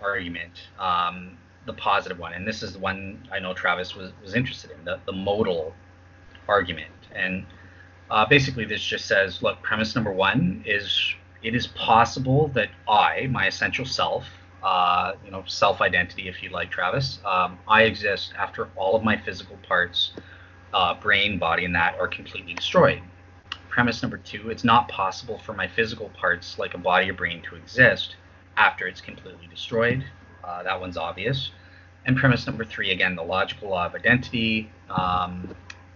argument. 0.00 0.68
Um, 0.78 1.36
the 1.66 1.72
positive 1.74 2.18
one, 2.18 2.32
and 2.32 2.46
this 2.46 2.62
is 2.62 2.72
the 2.72 2.78
one 2.78 3.28
I 3.30 3.40
know 3.40 3.52
Travis 3.52 3.94
was, 3.94 4.12
was 4.22 4.34
interested 4.34 4.70
in, 4.70 4.84
the, 4.84 5.00
the 5.04 5.12
modal 5.12 5.74
argument. 6.48 6.92
And 7.14 7.44
uh, 8.10 8.24
basically, 8.26 8.64
this 8.64 8.82
just 8.82 9.06
says, 9.06 9.42
look, 9.42 9.62
premise 9.62 9.94
number 9.94 10.12
one 10.12 10.62
is 10.64 11.14
it 11.42 11.54
is 11.54 11.66
possible 11.66 12.48
that 12.48 12.68
I, 12.88 13.26
my 13.30 13.46
essential 13.46 13.84
self, 13.84 14.26
uh, 14.62 15.12
you 15.24 15.30
know, 15.30 15.44
self 15.46 15.80
identity, 15.80 16.28
if 16.28 16.42
you 16.42 16.50
like, 16.50 16.70
Travis, 16.70 17.18
um, 17.24 17.58
I 17.68 17.82
exist 17.82 18.32
after 18.38 18.68
all 18.76 18.96
of 18.96 19.04
my 19.04 19.16
physical 19.16 19.56
parts, 19.68 20.12
uh, 20.72 20.94
brain, 20.94 21.38
body, 21.38 21.64
and 21.64 21.74
that 21.74 21.98
are 22.00 22.08
completely 22.08 22.54
destroyed. 22.54 23.02
Premise 23.68 24.02
number 24.02 24.16
two, 24.18 24.50
it's 24.50 24.64
not 24.64 24.88
possible 24.88 25.38
for 25.38 25.52
my 25.52 25.68
physical 25.68 26.08
parts, 26.10 26.58
like 26.58 26.74
a 26.74 26.78
body 26.78 27.10
or 27.10 27.12
brain, 27.12 27.42
to 27.42 27.56
exist 27.56 28.16
after 28.56 28.86
it's 28.86 29.00
completely 29.00 29.46
destroyed. 29.48 30.04
Uh, 30.42 30.62
that 30.62 30.80
one's 30.80 30.96
obvious. 30.96 31.50
And 32.06 32.16
premise 32.16 32.46
number 32.46 32.64
three, 32.64 32.92
again, 32.92 33.16
the 33.16 33.22
logical 33.22 33.70
law 33.70 33.86
of 33.86 33.94
identity. 33.94 34.70
Um, 34.88 35.54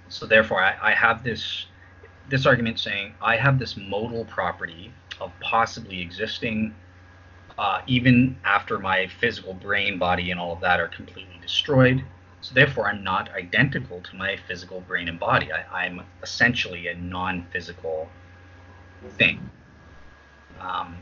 so 0.09 0.27
therefore, 0.27 0.61
I, 0.61 0.77
I, 0.83 0.93
have 0.93 1.23
this 1.23 1.67
this 2.29 2.47
argument 2.47 2.81
saying 2.81 3.15
I 3.23 3.37
have 3.37 3.59
this 3.59 3.77
modal 3.77 4.25
property 4.25 4.93
of 5.21 5.33
possibly 5.41 6.01
existing 6.01 6.75
uh, 7.61 7.83
even 7.87 8.35
after 8.43 8.79
my 8.79 9.07
physical 9.21 9.53
brain, 9.53 9.99
body, 9.99 10.31
and 10.31 10.41
all 10.41 10.55
of 10.55 10.61
that 10.61 10.81
are 10.81 10.89
completely 10.89 11.39
destroyed. 11.43 12.03
So 12.41 12.55
therefore, 12.55 12.89
I'm 12.89 13.05
not 13.05 13.31
identical 13.35 14.01
to 14.01 14.17
my 14.17 14.39
physical 14.49 14.81
brain 14.81 15.11
and 15.11 15.21
body. 15.21 15.53
I, 15.53 15.85
am 15.85 16.01
essentially 16.23 16.89
a 16.89 16.95
non-physical 16.95 18.09
thing. 19.19 19.51
Um, 20.59 20.97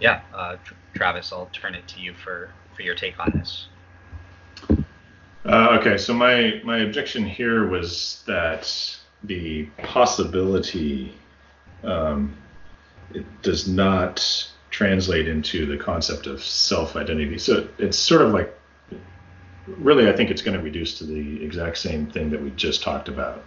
yeah, 0.00 0.20
uh, 0.34 0.56
Travis, 0.92 1.32
I'll 1.32 1.48
turn 1.50 1.74
it 1.74 1.88
to 1.88 2.00
you 2.00 2.12
for 2.12 2.50
for 2.76 2.82
your 2.82 2.94
take 2.94 3.18
on 3.18 3.32
this. 3.34 3.68
Uh, 5.46 5.78
okay, 5.80 5.96
so 5.96 6.12
my 6.12 6.60
my 6.62 6.80
objection 6.80 7.24
here 7.24 7.66
was 7.66 8.22
that 8.26 8.98
the 9.24 9.64
possibility 9.78 11.14
um, 11.82 12.36
it 13.14 13.24
does 13.40 13.66
not 13.66 14.51
translate 14.72 15.28
into 15.28 15.66
the 15.66 15.76
concept 15.76 16.26
of 16.26 16.42
self-identity. 16.42 17.38
So 17.38 17.68
it's 17.78 17.96
sort 17.96 18.22
of 18.22 18.32
like, 18.32 18.58
really, 19.66 20.08
I 20.08 20.16
think 20.16 20.30
it's 20.30 20.42
going 20.42 20.56
to 20.56 20.62
reduce 20.64 20.98
to 20.98 21.04
the 21.04 21.44
exact 21.44 21.78
same 21.78 22.06
thing 22.10 22.30
that 22.30 22.42
we 22.42 22.50
just 22.50 22.82
talked 22.82 23.08
about, 23.08 23.44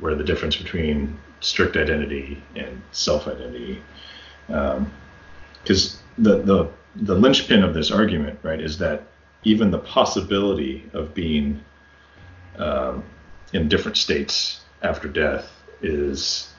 where 0.00 0.14
the 0.14 0.24
difference 0.24 0.56
between 0.56 1.16
strict 1.40 1.76
identity 1.76 2.42
and 2.56 2.82
self-identity, 2.92 3.80
because 4.46 5.94
um, 5.94 6.00
the 6.18 6.42
the 6.42 6.68
the 6.96 7.14
linchpin 7.14 7.62
of 7.62 7.72
this 7.72 7.90
argument, 7.92 8.38
right, 8.42 8.60
is 8.60 8.76
that 8.78 9.04
even 9.44 9.70
the 9.70 9.78
possibility 9.78 10.90
of 10.92 11.14
being 11.14 11.60
um, 12.58 13.04
in 13.52 13.68
different 13.68 13.96
states 13.96 14.60
after 14.82 15.08
death 15.08 15.50
is 15.82 16.52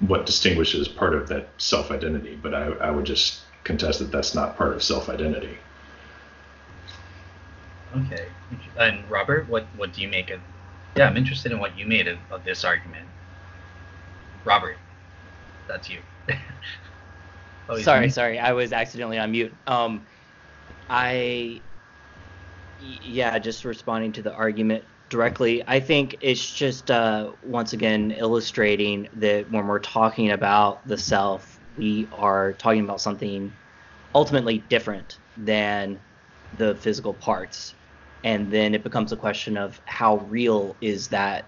what 0.00 0.26
distinguishes 0.26 0.88
part 0.88 1.14
of 1.14 1.28
that 1.28 1.48
self 1.58 1.90
identity. 1.90 2.38
But 2.40 2.54
I, 2.54 2.66
I 2.66 2.90
would 2.90 3.04
just 3.04 3.42
contest 3.64 3.98
that 4.00 4.10
that's 4.10 4.34
not 4.34 4.56
part 4.56 4.72
of 4.74 4.82
self 4.82 5.08
identity. 5.08 5.56
Okay. 7.96 8.26
And 8.78 9.08
Robert, 9.08 9.48
what, 9.48 9.66
what 9.76 9.92
do 9.92 10.00
you 10.00 10.08
make 10.08 10.30
of? 10.30 10.40
Yeah, 10.96 11.08
I'm 11.08 11.16
interested 11.16 11.52
in 11.52 11.58
what 11.58 11.76
you 11.78 11.86
made 11.86 12.08
of, 12.08 12.18
of 12.30 12.44
this 12.44 12.64
argument. 12.64 13.06
Robert, 14.44 14.76
that's 15.68 15.88
you. 15.88 16.00
oh, 17.68 17.78
sorry, 17.78 18.10
sorry, 18.10 18.38
I 18.38 18.52
was 18.52 18.72
accidentally 18.72 19.18
on 19.18 19.30
mute. 19.30 19.52
Um, 19.66 20.04
I 20.88 21.60
yeah, 23.02 23.38
just 23.38 23.64
responding 23.64 24.12
to 24.12 24.22
the 24.22 24.32
argument 24.32 24.84
directly, 25.08 25.62
I 25.66 25.80
think 25.80 26.16
it's 26.20 26.52
just 26.52 26.90
uh, 26.90 27.32
once 27.44 27.72
again 27.72 28.10
illustrating 28.12 29.08
that 29.14 29.50
when 29.50 29.66
we're 29.66 29.78
talking 29.78 30.30
about 30.30 30.86
the 30.86 30.98
self, 30.98 31.60
we 31.76 32.08
are 32.12 32.52
talking 32.54 32.80
about 32.80 33.00
something 33.00 33.52
ultimately 34.14 34.58
different 34.68 35.18
than 35.36 35.98
the 36.58 36.74
physical 36.76 37.14
parts. 37.14 37.74
And 38.22 38.50
then 38.50 38.74
it 38.74 38.82
becomes 38.82 39.12
a 39.12 39.16
question 39.16 39.56
of 39.56 39.80
how 39.84 40.16
real 40.28 40.76
is 40.80 41.08
that 41.08 41.44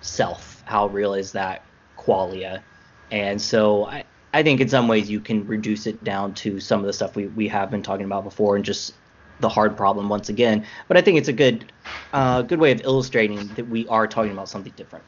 self? 0.00 0.62
How 0.66 0.88
real 0.88 1.14
is 1.14 1.32
that 1.32 1.64
qualia? 1.96 2.62
And 3.10 3.40
so 3.40 3.86
I, 3.86 4.04
I 4.34 4.42
think 4.42 4.60
in 4.60 4.68
some 4.68 4.88
ways 4.88 5.08
you 5.08 5.20
can 5.20 5.46
reduce 5.46 5.86
it 5.86 6.04
down 6.04 6.34
to 6.34 6.60
some 6.60 6.80
of 6.80 6.86
the 6.86 6.92
stuff 6.92 7.16
we, 7.16 7.28
we 7.28 7.48
have 7.48 7.70
been 7.70 7.82
talking 7.82 8.04
about 8.04 8.24
before 8.24 8.56
and 8.56 8.64
just 8.64 8.92
the 9.40 9.48
hard 9.48 9.76
problem 9.76 10.08
once 10.08 10.28
again. 10.28 10.64
But 10.88 10.96
I 10.96 11.00
think 11.00 11.18
it's 11.18 11.28
a 11.28 11.32
good 11.32 11.72
uh, 12.12 12.42
good 12.42 12.58
way 12.58 12.72
of 12.72 12.80
illustrating 12.82 13.46
that 13.54 13.68
we 13.68 13.86
are 13.88 14.06
talking 14.06 14.32
about 14.32 14.48
something 14.48 14.72
different. 14.76 15.04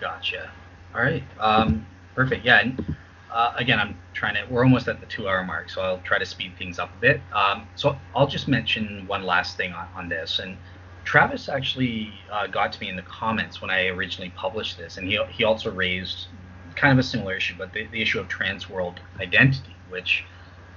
Gotcha. 0.00 0.50
All 0.94 1.02
right. 1.02 1.22
Um, 1.38 1.86
perfect. 2.14 2.44
Yeah. 2.44 2.60
And 2.60 2.96
uh, 3.30 3.54
again, 3.56 3.78
I'm 3.78 3.96
trying 4.12 4.34
to. 4.34 4.52
We're 4.52 4.64
almost 4.64 4.88
at 4.88 5.00
the 5.00 5.06
two-hour 5.06 5.44
mark, 5.44 5.70
so 5.70 5.80
I'll 5.80 5.98
try 5.98 6.18
to 6.18 6.26
speed 6.26 6.52
things 6.58 6.78
up 6.78 6.90
a 6.96 7.00
bit. 7.00 7.20
Um, 7.32 7.66
so 7.76 7.96
I'll 8.14 8.26
just 8.26 8.48
mention 8.48 9.06
one 9.06 9.22
last 9.24 9.56
thing 9.56 9.72
on, 9.72 9.88
on 9.94 10.08
this. 10.08 10.38
And 10.38 10.56
Travis 11.04 11.48
actually 11.48 12.12
uh, 12.30 12.46
got 12.46 12.72
to 12.72 12.80
me 12.80 12.88
in 12.88 12.96
the 12.96 13.02
comments 13.02 13.60
when 13.60 13.70
I 13.70 13.86
originally 13.86 14.30
published 14.36 14.76
this, 14.78 14.98
and 14.98 15.08
he 15.08 15.18
he 15.30 15.44
also 15.44 15.70
raised 15.70 16.26
kind 16.74 16.92
of 16.92 16.98
a 16.98 17.06
similar 17.06 17.34
issue, 17.34 17.54
but 17.58 17.72
the, 17.72 17.86
the 17.86 18.00
issue 18.00 18.18
of 18.18 18.28
trans 18.28 18.68
world 18.68 19.00
identity, 19.20 19.76
which 19.90 20.24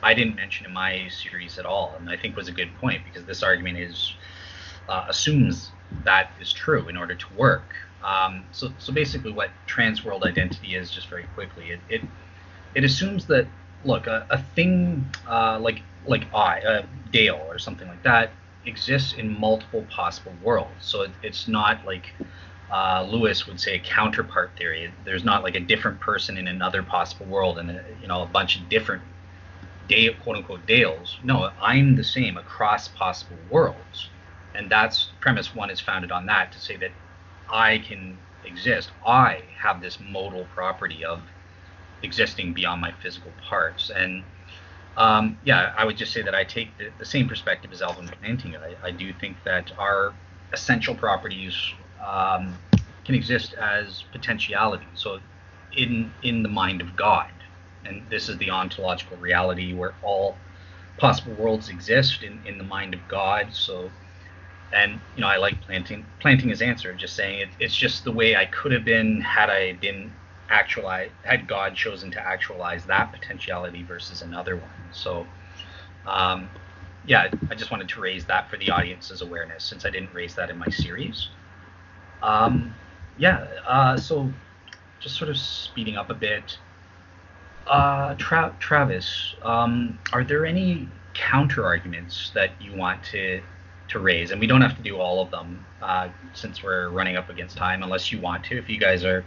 I 0.06 0.14
didn't 0.14 0.36
mention 0.36 0.68
in 0.68 0.72
my 0.72 1.08
series 1.10 1.58
at 1.58 1.66
all, 1.66 1.96
and 1.98 2.08
I 2.12 2.16
think 2.16 2.38
was 2.38 2.48
a 2.48 2.52
good 2.52 2.72
point 2.76 3.02
because 3.04 3.26
this 3.26 3.42
argument 3.42 3.80
is 3.80 4.14
uh, 4.88 5.08
assumes 5.10 5.72
that 6.04 6.32
is 6.40 6.54
true 6.54 6.88
in 6.88 6.96
order 6.96 7.16
to 7.16 7.34
work. 7.34 7.76
Um, 8.04 8.46
so, 8.52 8.72
so 8.78 8.94
basically, 8.94 9.32
what 9.32 9.50
trans 9.66 10.06
world 10.06 10.24
identity 10.24 10.76
is, 10.76 10.92
just 10.92 11.10
very 11.10 11.26
quickly, 11.34 11.72
it 11.72 11.80
it, 11.90 12.02
it 12.76 12.84
assumes 12.84 13.26
that 13.26 13.48
look, 13.84 14.06
a, 14.06 14.28
a 14.30 14.38
thing 14.54 15.06
uh, 15.28 15.58
like 15.60 15.82
like 16.06 16.32
I, 16.36 16.60
uh, 16.62 16.86
Dale, 17.12 17.44
or 17.50 17.58
something 17.58 17.88
like 17.88 18.04
that, 18.04 18.30
exists 18.68 19.14
in 19.14 19.40
multiple 19.40 19.88
possible 19.90 20.34
worlds. 20.44 20.70
So 20.82 21.02
it, 21.02 21.12
it's 21.24 21.48
not 21.48 21.84
like 21.84 22.14
uh, 22.72 23.08
Lewis 23.10 23.48
would 23.48 23.60
say 23.60 23.78
a 23.78 23.80
counterpart 23.80 24.52
theory. 24.56 24.94
There's 25.04 25.24
not 25.24 25.42
like 25.42 25.56
a 25.56 25.60
different 25.60 26.00
person 26.00 26.38
in 26.38 26.48
another 26.48 26.84
possible 26.84 27.26
world 27.26 27.58
and 27.58 27.72
a, 27.72 27.84
you 28.04 28.08
know 28.08 28.22
a 28.22 28.28
bunch 28.28 28.60
of 28.60 28.70
different 28.70 29.02
Dale, 29.88 30.14
quote 30.24 30.38
unquote 30.38 30.66
Dales. 30.66 31.18
No, 31.24 31.52
I'm 31.62 31.96
the 31.96 32.04
same 32.04 32.38
across 32.38 32.88
possible 32.88 33.38
worlds, 33.50 34.10
and 34.54 34.70
that's 34.70 35.10
premise 35.20 35.54
one 35.54 35.70
is 35.70 35.80
founded 35.80 36.12
on 36.12 36.26
that 36.28 36.52
to 36.54 36.60
say 36.60 36.78
that 36.78 36.92
I 37.50 37.80
can 37.80 38.18
exist. 38.44 38.92
I 39.06 39.42
have 39.58 39.82
this 39.82 40.00
modal 40.00 40.46
property 40.54 41.04
of 41.04 41.22
existing 42.04 42.54
beyond 42.54 42.82
my 42.82 42.92
physical 43.02 43.32
parts, 43.48 43.90
and 43.90 44.24
um, 44.98 45.38
yeah, 45.44 45.74
I 45.78 45.86
would 45.86 45.98
just 45.98 46.14
say 46.14 46.22
that 46.22 46.34
I 46.34 46.44
take 46.44 46.78
the, 46.78 46.90
the 46.98 47.06
same 47.06 47.28
perspective 47.28 47.72
as 47.72 47.82
Alvin 47.82 48.08
Plantinga. 48.08 48.60
I, 48.62 48.88
I 48.88 48.92
do 48.92 49.14
think 49.14 49.38
that 49.44 49.72
our 49.78 50.14
essential 50.54 50.96
properties 50.96 51.56
um, 52.06 52.58
can 53.04 53.16
exist 53.16 53.54
as 53.54 54.04
potentiality. 54.12 54.88
So, 54.96 55.20
in 55.76 56.12
in 56.24 56.44
the 56.44 56.50
mind 56.50 56.82
of 56.82 56.96
God, 56.96 57.30
and 57.86 58.04
this 58.10 58.30
is 58.30 58.38
the 58.38 58.50
ontological 58.50 59.18
reality 59.18 59.74
where 59.74 59.94
all 60.02 60.38
possible 60.98 61.34
worlds 61.34 61.70
exist 61.70 62.24
in, 62.24 62.42
in 62.46 62.58
the 62.58 62.64
mind 62.64 62.94
of 62.94 63.00
God. 63.08 63.54
So, 63.54 63.92
and 64.74 65.00
you 65.16 65.22
know, 65.22 65.28
I 65.28 65.38
like 65.38 65.62
planting 65.62 66.06
planting 66.20 66.50
his 66.50 66.62
answer, 66.62 66.94
just 66.94 67.16
saying 67.16 67.40
it, 67.40 67.50
it's 67.60 67.76
just 67.76 68.04
the 68.04 68.12
way 68.12 68.36
I 68.36 68.46
could 68.46 68.72
have 68.72 68.86
been 68.86 69.22
had 69.22 69.50
I 69.50 69.74
been 69.74 70.12
actualized, 70.50 71.12
had 71.24 71.48
God 71.48 71.76
chosen 71.76 72.12
to 72.12 72.20
actualize 72.20 72.86
that 72.86 73.12
potentiality 73.12 73.84
versus 73.84 74.22
another 74.22 74.56
one. 74.56 74.70
So, 74.92 75.26
um, 76.06 76.50
yeah, 77.06 77.30
I 77.50 77.56
just 77.56 77.72
wanted 77.72 77.90
to 77.90 78.02
raise 78.02 78.26
that 78.26 78.50
for 78.50 78.58
the 78.58 78.70
audience's 78.72 79.22
awareness 79.22 79.64
since 79.64 79.86
I 79.86 79.90
didn't 79.90 80.14
raise 80.14 80.36
that 80.36 80.50
in 80.50 80.58
my 80.58 80.70
series. 80.70 81.30
Um, 82.22 82.74
yeah, 83.18 83.48
uh, 83.68 83.98
so 83.98 84.32
just 85.00 85.18
sort 85.18 85.30
of 85.30 85.38
speeding 85.38 85.98
up 85.98 86.10
a 86.10 86.14
bit. 86.14 86.58
Uh, 87.68 88.14
Tra- 88.16 88.56
Travis, 88.60 89.36
um, 89.42 89.98
are 90.14 90.24
there 90.24 90.46
any 90.46 90.88
counter 91.14 91.66
arguments 91.66 92.32
that 92.34 92.52
you 92.62 92.76
want 92.76 93.04
to 93.06 93.42
to 93.88 94.00
raise? 94.00 94.32
And 94.32 94.40
we 94.40 94.48
don't 94.48 94.62
have 94.62 94.76
to 94.78 94.84
do 94.84 94.98
all 94.98 95.22
of 95.22 95.32
them 95.32 95.66
uh, 95.82 96.10
since 96.34 96.64
we're 96.64 96.90
running 96.90 97.16
up 97.16 97.30
against 97.30 97.58
time, 97.58 97.84
unless 97.84 98.12
you 98.12 98.20
want 98.20 98.44
to. 98.46 98.58
If 98.58 98.70
you 98.70 98.80
guys 98.80 99.04
are 99.04 99.26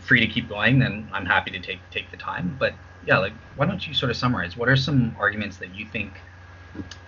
free 0.00 0.20
to 0.20 0.26
keep 0.26 0.48
going, 0.48 0.78
then 0.78 1.08
I'm 1.12 1.26
happy 1.26 1.50
to 1.50 1.60
take 1.60 1.80
take 1.90 2.10
the 2.10 2.16
time. 2.16 2.56
But 2.58 2.74
yeah, 3.04 3.18
like 3.18 3.32
why 3.56 3.66
don't 3.66 3.86
you 3.86 3.94
sort 3.94 4.10
of 4.10 4.16
summarize? 4.16 4.56
What 4.56 4.68
are 4.68 4.76
some 4.76 5.16
arguments 5.18 5.56
that 5.58 5.74
you 5.74 5.86
think 5.86 6.12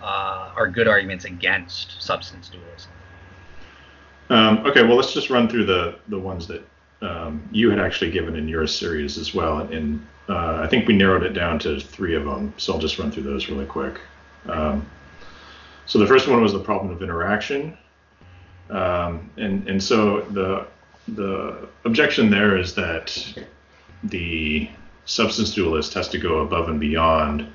uh, 0.01 0.51
are 0.55 0.67
good 0.67 0.87
arguments 0.87 1.25
against 1.25 2.01
substance 2.01 2.49
dualism? 2.49 2.91
Um, 4.29 4.65
okay, 4.65 4.83
well, 4.83 4.95
let's 4.95 5.13
just 5.13 5.29
run 5.29 5.47
through 5.47 5.65
the 5.65 5.99
the 6.09 6.19
ones 6.19 6.47
that 6.47 6.63
um, 7.01 7.47
you 7.51 7.69
had 7.69 7.79
actually 7.79 8.11
given 8.11 8.35
in 8.35 8.47
your 8.47 8.67
series 8.67 9.17
as 9.17 9.33
well, 9.33 9.59
and 9.59 10.05
uh, 10.29 10.61
I 10.63 10.67
think 10.67 10.87
we 10.87 10.95
narrowed 10.95 11.23
it 11.23 11.33
down 11.33 11.57
to 11.59 11.79
three 11.79 12.15
of 12.15 12.23
them. 12.23 12.53
So 12.57 12.73
I'll 12.73 12.79
just 12.79 12.99
run 12.99 13.11
through 13.11 13.23
those 13.23 13.49
really 13.49 13.65
quick. 13.65 13.99
Um, 14.47 14.87
so 15.85 15.97
the 15.97 16.05
first 16.05 16.27
one 16.27 16.41
was 16.41 16.53
the 16.53 16.59
problem 16.59 16.93
of 16.93 17.01
interaction, 17.01 17.75
um, 18.69 19.29
and 19.37 19.67
and 19.67 19.83
so 19.83 20.21
the 20.21 20.67
the 21.07 21.67
objection 21.83 22.29
there 22.29 22.57
is 22.57 22.75
that 22.75 23.35
the 24.03 24.69
substance 25.05 25.51
dualist 25.51 25.95
has 25.95 26.07
to 26.09 26.19
go 26.19 26.39
above 26.39 26.69
and 26.69 26.79
beyond 26.79 27.51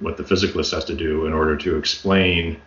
what 0.00 0.18
the 0.18 0.22
physicalist 0.22 0.72
has 0.72 0.84
to 0.84 0.94
do 0.94 1.24
in 1.26 1.32
order 1.32 1.56
to 1.56 1.78
explain 1.78 2.60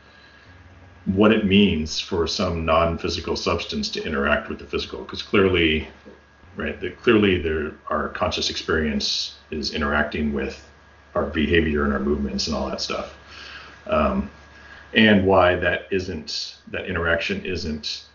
what 1.05 1.31
it 1.31 1.45
means 1.45 1.99
for 1.99 2.25
some 2.25 2.65
non-physical 2.65 3.35
substance 3.35 3.89
to 3.89 4.03
interact 4.03 4.49
with 4.49 4.57
the 4.57 4.65
physical 4.65 5.03
because 5.03 5.21
clearly 5.21 5.87
right 6.57 6.79
the, 6.81 6.89
clearly 6.91 7.41
there 7.41 7.71
our 7.89 8.09
conscious 8.09 8.49
experience 8.49 9.35
is 9.51 9.73
interacting 9.73 10.33
with 10.33 10.67
our 11.15 11.25
behavior 11.25 11.83
and 11.83 11.93
our 11.93 11.99
movements 11.99 12.47
and 12.47 12.55
all 12.55 12.69
that 12.69 12.81
stuff 12.81 13.15
um, 13.87 14.29
and 14.93 15.25
why 15.25 15.55
that 15.55 15.87
isn't 15.91 16.57
that 16.67 16.85
interaction 16.85 17.45
isn't 17.45 18.05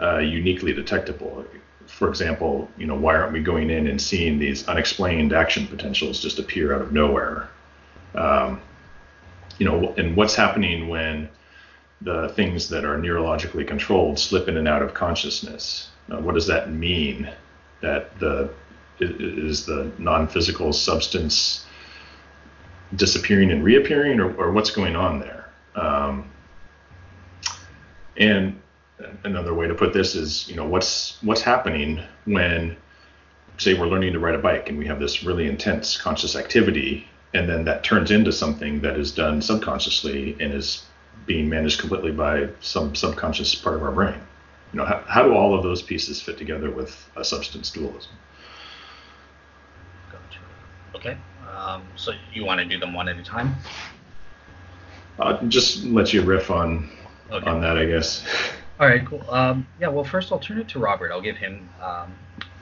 uh, 0.00 0.18
uniquely 0.18 0.72
detectable 0.72 1.44
for 1.86 2.08
example 2.08 2.68
you 2.78 2.86
know 2.86 2.96
why 2.96 3.14
aren't 3.14 3.32
we 3.32 3.40
going 3.40 3.68
in 3.68 3.86
and 3.86 4.00
seeing 4.00 4.38
these 4.38 4.66
unexplained 4.68 5.32
action 5.32 5.66
potentials 5.66 6.20
just 6.20 6.38
appear 6.38 6.74
out 6.74 6.80
of 6.80 6.92
nowhere 6.92 7.50
um, 8.14 8.60
you 9.58 9.66
know 9.66 9.92
and 9.98 10.16
what's 10.16 10.34
happening 10.34 10.88
when 10.88 11.28
the 12.04 12.28
things 12.30 12.68
that 12.68 12.84
are 12.84 12.96
neurologically 12.96 13.66
controlled 13.66 14.18
slip 14.18 14.48
in 14.48 14.56
and 14.56 14.68
out 14.68 14.82
of 14.82 14.94
consciousness. 14.94 15.90
Uh, 16.10 16.18
what 16.18 16.34
does 16.34 16.46
that 16.46 16.72
mean? 16.72 17.30
That 17.82 18.18
the 18.18 18.50
is 19.00 19.66
the 19.66 19.90
non-physical 19.98 20.72
substance 20.72 21.66
disappearing 22.94 23.50
and 23.50 23.64
reappearing, 23.64 24.20
or, 24.20 24.32
or 24.34 24.52
what's 24.52 24.70
going 24.70 24.96
on 24.96 25.18
there? 25.18 25.50
Um, 25.74 26.30
and 28.16 28.60
another 29.24 29.54
way 29.54 29.66
to 29.66 29.74
put 29.74 29.92
this 29.92 30.14
is, 30.14 30.48
you 30.48 30.56
know, 30.56 30.66
what's 30.66 31.22
what's 31.22 31.42
happening 31.42 32.00
when, 32.24 32.76
say, 33.58 33.74
we're 33.74 33.86
learning 33.86 34.12
to 34.12 34.18
ride 34.18 34.34
a 34.34 34.38
bike 34.38 34.68
and 34.68 34.78
we 34.78 34.86
have 34.86 35.00
this 35.00 35.24
really 35.24 35.48
intense 35.48 35.96
conscious 35.96 36.36
activity, 36.36 37.08
and 37.34 37.48
then 37.48 37.64
that 37.64 37.82
turns 37.82 38.10
into 38.10 38.32
something 38.32 38.80
that 38.82 38.96
is 38.96 39.12
done 39.12 39.42
subconsciously 39.42 40.36
and 40.40 40.52
is 40.52 40.84
being 41.26 41.48
managed 41.48 41.80
completely 41.80 42.12
by 42.12 42.48
some 42.60 42.94
subconscious 42.94 43.54
part 43.54 43.76
of 43.76 43.82
our 43.82 43.92
brain. 43.92 44.20
You 44.72 44.78
know, 44.78 44.84
how, 44.86 45.04
how 45.06 45.22
do 45.22 45.34
all 45.34 45.54
of 45.54 45.62
those 45.62 45.82
pieces 45.82 46.20
fit 46.20 46.38
together 46.38 46.70
with 46.70 47.08
a 47.16 47.24
substance 47.24 47.70
dualism? 47.70 48.12
Gotcha. 50.10 50.38
Okay. 50.94 51.18
Um, 51.54 51.84
so 51.96 52.12
you 52.32 52.44
want 52.44 52.60
to 52.60 52.64
do 52.64 52.78
them 52.78 52.94
one 52.94 53.08
at 53.08 53.18
a 53.18 53.22
time? 53.22 53.54
Uh, 55.18 55.42
just 55.44 55.84
let 55.84 56.12
you 56.14 56.22
riff 56.22 56.50
on 56.50 56.90
okay. 57.30 57.48
on 57.48 57.60
that, 57.60 57.76
I 57.76 57.84
guess. 57.84 58.26
All 58.80 58.88
right, 58.88 59.04
cool. 59.06 59.22
Um, 59.30 59.66
yeah, 59.78 59.88
well, 59.88 60.04
first 60.04 60.32
I'll 60.32 60.38
turn 60.38 60.58
it 60.58 60.68
to 60.70 60.78
Robert. 60.78 61.12
I'll 61.12 61.20
give 61.20 61.36
him 61.36 61.68
um, 61.80 62.14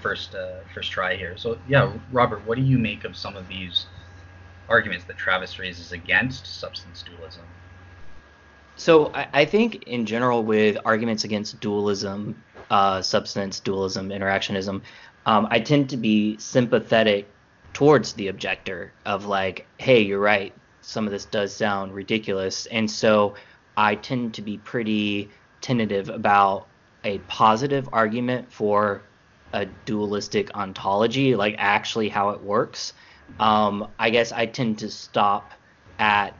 first 0.02 0.34
uh, 0.34 0.60
first 0.74 0.90
try 0.90 1.14
here. 1.16 1.36
So, 1.36 1.58
yeah, 1.68 1.92
Robert, 2.10 2.44
what 2.46 2.56
do 2.56 2.62
you 2.62 2.76
make 2.76 3.04
of 3.04 3.16
some 3.16 3.36
of 3.36 3.46
these 3.48 3.86
arguments 4.68 5.04
that 5.06 5.16
Travis 5.16 5.58
raises 5.58 5.92
against 5.92 6.46
substance 6.46 7.02
dualism? 7.02 7.44
So 8.80 9.12
I, 9.12 9.28
I 9.34 9.44
think 9.44 9.82
in 9.82 10.06
general 10.06 10.42
with 10.42 10.78
arguments 10.86 11.24
against 11.24 11.60
dualism, 11.60 12.42
uh, 12.70 13.02
substance 13.02 13.60
dualism, 13.60 14.08
interactionism, 14.08 14.80
um, 15.26 15.48
I 15.50 15.60
tend 15.60 15.90
to 15.90 15.98
be 15.98 16.38
sympathetic 16.38 17.28
towards 17.74 18.14
the 18.14 18.28
objector 18.28 18.90
of 19.04 19.26
like, 19.26 19.66
hey, 19.76 20.00
you're 20.00 20.18
right. 20.18 20.54
Some 20.80 21.04
of 21.04 21.12
this 21.12 21.26
does 21.26 21.54
sound 21.54 21.92
ridiculous, 21.92 22.64
and 22.64 22.90
so 22.90 23.34
I 23.76 23.96
tend 23.96 24.32
to 24.34 24.42
be 24.42 24.56
pretty 24.56 25.28
tentative 25.60 26.08
about 26.08 26.66
a 27.04 27.18
positive 27.28 27.86
argument 27.92 28.50
for 28.50 29.02
a 29.52 29.66
dualistic 29.84 30.56
ontology, 30.56 31.36
like 31.36 31.54
actually 31.58 32.08
how 32.08 32.30
it 32.30 32.40
works. 32.42 32.94
Um, 33.38 33.88
I 33.98 34.08
guess 34.08 34.32
I 34.32 34.46
tend 34.46 34.78
to 34.78 34.90
stop 34.90 35.52
at 35.98 36.34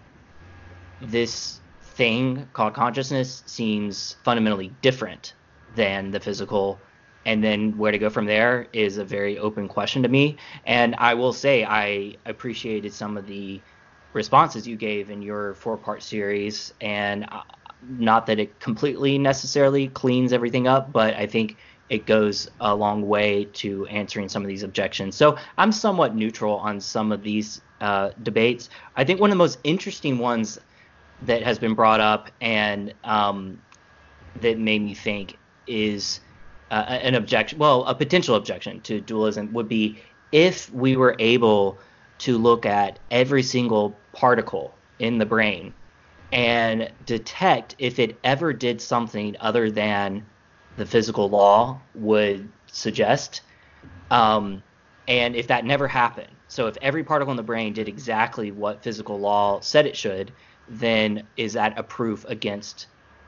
this 1.03 1.60
thing 2.01 2.49
called 2.55 2.73
consciousness 2.73 3.43
seems 3.45 4.17
fundamentally 4.25 4.73
different 4.81 5.35
than 5.77 6.11
the 6.11 6.19
physical. 6.19 6.81
And 7.27 7.45
then 7.45 7.77
where 7.77 7.93
to 7.93 7.99
go 7.99 8.09
from 8.09 8.25
there 8.25 8.69
is 8.73 8.97
a 8.97 9.05
very 9.05 9.39
open 9.39 9.69
question 9.69 10.03
to 10.05 10.09
me. 10.09 10.39
And 10.65 10.95
i 10.97 11.13
will 11.13 11.35
say 11.35 11.63
i 11.63 12.17
appreciated 12.25 12.95
some 12.95 13.19
of 13.19 13.27
the 13.27 13.61
responses 14.15 14.67
you 14.67 14.77
gave 14.77 15.11
in 15.11 15.21
your 15.21 15.53
four 15.53 15.77
part 15.77 16.03
series. 16.03 16.73
And 16.81 17.27
uh, 17.31 17.43
not 17.83 18.25
that 18.29 18.39
it 18.39 18.59
completely 18.61 19.19
necessarily 19.19 19.89
cleans 19.89 20.33
everything 20.33 20.67
up 20.69 20.93
but 20.93 21.15
i 21.15 21.27
think 21.27 21.57
it 21.91 22.07
goes 22.07 22.49
a 22.61 22.75
long 22.75 23.07
way 23.09 23.47
to 23.63 23.87
answering 23.87 24.29
some 24.29 24.43
of 24.43 24.49
these 24.49 24.63
objections. 24.63 25.17
So 25.17 25.37
i'm 25.59 25.73
somewhat 25.73 26.15
neutral 26.15 26.57
on 26.57 26.81
some 26.81 27.13
of 27.13 27.23
these 27.23 27.61
uh, 27.81 28.11
debates. 28.23 28.71
I 28.97 29.05
think 29.05 29.21
one 29.21 29.31
of 29.31 29.37
the 29.37 29.45
most 29.45 29.59
interesting 29.65 30.19
ones 30.19 30.59
that 31.23 31.43
has 31.43 31.59
been 31.59 31.75
brought 31.75 32.01
up 32.01 32.31
and 32.41 32.95
um, 33.05 33.61
that 34.41 34.59
made 34.59 34.83
me 34.83 34.95
think 34.95 35.37
is 35.67 36.21
uh, 36.71 36.85
an 36.89 37.15
objection, 37.15 37.59
well, 37.59 37.85
a 37.85 37.95
potential 37.95 38.37
objection 38.37 38.81
to 38.83 39.01
dualism 39.01 39.53
would 39.53 39.69
be 39.69 40.01
if 40.33 40.73
we 40.73 40.97
were 40.97 41.17
able 41.19 41.79
to 42.19 42.39
look 42.39 42.65
at 42.65 42.99
every 43.11 43.43
single 43.43 43.97
particle 44.13 44.75
in 44.99 45.19
the 45.19 45.27
brain 45.27 45.73
and 46.33 46.91
detect 47.07 47.75
if 47.79 47.99
it 47.99 48.19
ever 48.23 48.53
did 48.53 48.81
something 48.81 49.37
other 49.41 49.71
than 49.71 50.25
the 50.77 50.87
physical 50.87 51.29
law 51.29 51.81
would 51.95 52.49
suggest, 52.67 53.43
um, 54.11 54.63
and 55.09 55.35
if 55.35 55.49
that 55.49 55.65
never 55.65 55.89
happened, 55.89 56.31
so 56.47 56.67
if 56.67 56.77
every 56.83 57.03
particle 57.03 57.33
in 57.33 57.37
the 57.37 57.43
brain 57.43 57.73
did 57.73 57.89
exactly 57.89 58.53
what 58.53 58.83
physical 58.83 59.19
law 59.19 59.61
said 59.61 59.87
it 59.87 59.97
should, 59.97 60.31
then 60.71 61.27
is 61.37 61.55
that 61.55 61.79
a 61.79 61.83
proof 61.83 62.25
against 62.27 62.87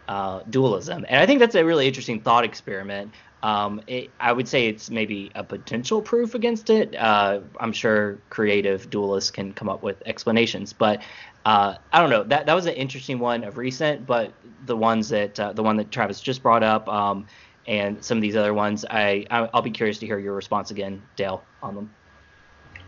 uh, 0.09 0.43
dualism? 0.48 1.05
And 1.09 1.20
I 1.20 1.27
think 1.27 1.40
that's 1.40 1.55
a 1.55 1.64
really 1.64 1.86
interesting 1.86 2.20
thought 2.20 2.44
experiment. 2.44 3.12
Um, 3.43 3.82
it, 3.89 4.10
I 4.20 4.32
would 4.32 4.47
say 4.47 4.69
it's 4.69 4.89
maybe 4.89 5.32
a 5.35 5.43
potential 5.43 6.01
proof 6.01 6.36
against 6.36 6.70
it. 6.70 6.94
Uh, 6.94 7.40
I'm 7.59 7.73
sure 7.73 8.19
creative 8.31 8.89
dualists 8.89 9.32
can 9.32 9.52
come 9.52 9.69
up 9.69 9.82
with 9.82 10.01
explanations, 10.06 10.73
but 10.73 11.02
uh, 11.44 11.74
I 11.93 12.01
don't 12.01 12.10
know. 12.10 12.23
That 12.23 12.47
that 12.47 12.55
was 12.55 12.66
an 12.66 12.74
interesting 12.74 13.19
one 13.19 13.43
of 13.43 13.59
recent, 13.59 14.06
but 14.06 14.32
the 14.66 14.77
ones 14.77 15.09
that 15.09 15.40
uh, 15.40 15.52
the 15.52 15.62
one 15.62 15.77
that 15.78 15.90
Travis 15.90 16.20
just 16.20 16.40
brought 16.40 16.62
up, 16.62 16.89
um, 16.89 17.27
and 17.66 18.05
some 18.05 18.16
of 18.19 18.23
these 18.23 18.36
other 18.36 18.55
ones, 18.55 18.85
I 18.89 19.27
I'll 19.28 19.62
be 19.62 19.73
curious 19.73 19.98
to 19.98 20.06
hear 20.06 20.20
your 20.20 20.35
response 20.35 20.70
again, 20.70 21.02
Dale, 21.16 21.44
on 21.62 21.74
them. 21.74 21.90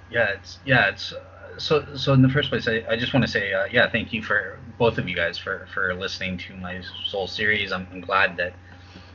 Yeah, 0.09 0.29
it's 0.29 0.59
yeah, 0.65 0.87
it's 0.87 1.13
so 1.59 1.85
so. 1.97 2.13
In 2.13 2.23
the 2.23 2.29
first 2.29 2.51
place, 2.51 2.69
I, 2.69 2.85
I 2.89 2.97
just 2.97 3.13
want 3.13 3.25
to 3.25 3.31
say 3.31 3.53
uh, 3.53 3.67
yeah, 3.71 3.89
thank 3.91 4.13
you 4.13 4.23
for 4.23 4.59
both 4.79 4.99
of 4.99 5.09
you 5.09 5.17
guys 5.17 5.39
for 5.39 5.67
for 5.73 5.95
listening 5.95 6.39
to 6.39 6.55
my 6.57 6.83
Soul 7.07 7.27
series. 7.27 7.73
I'm, 7.73 7.87
I'm 7.93 8.01
glad 8.01 8.37
that 8.37 8.55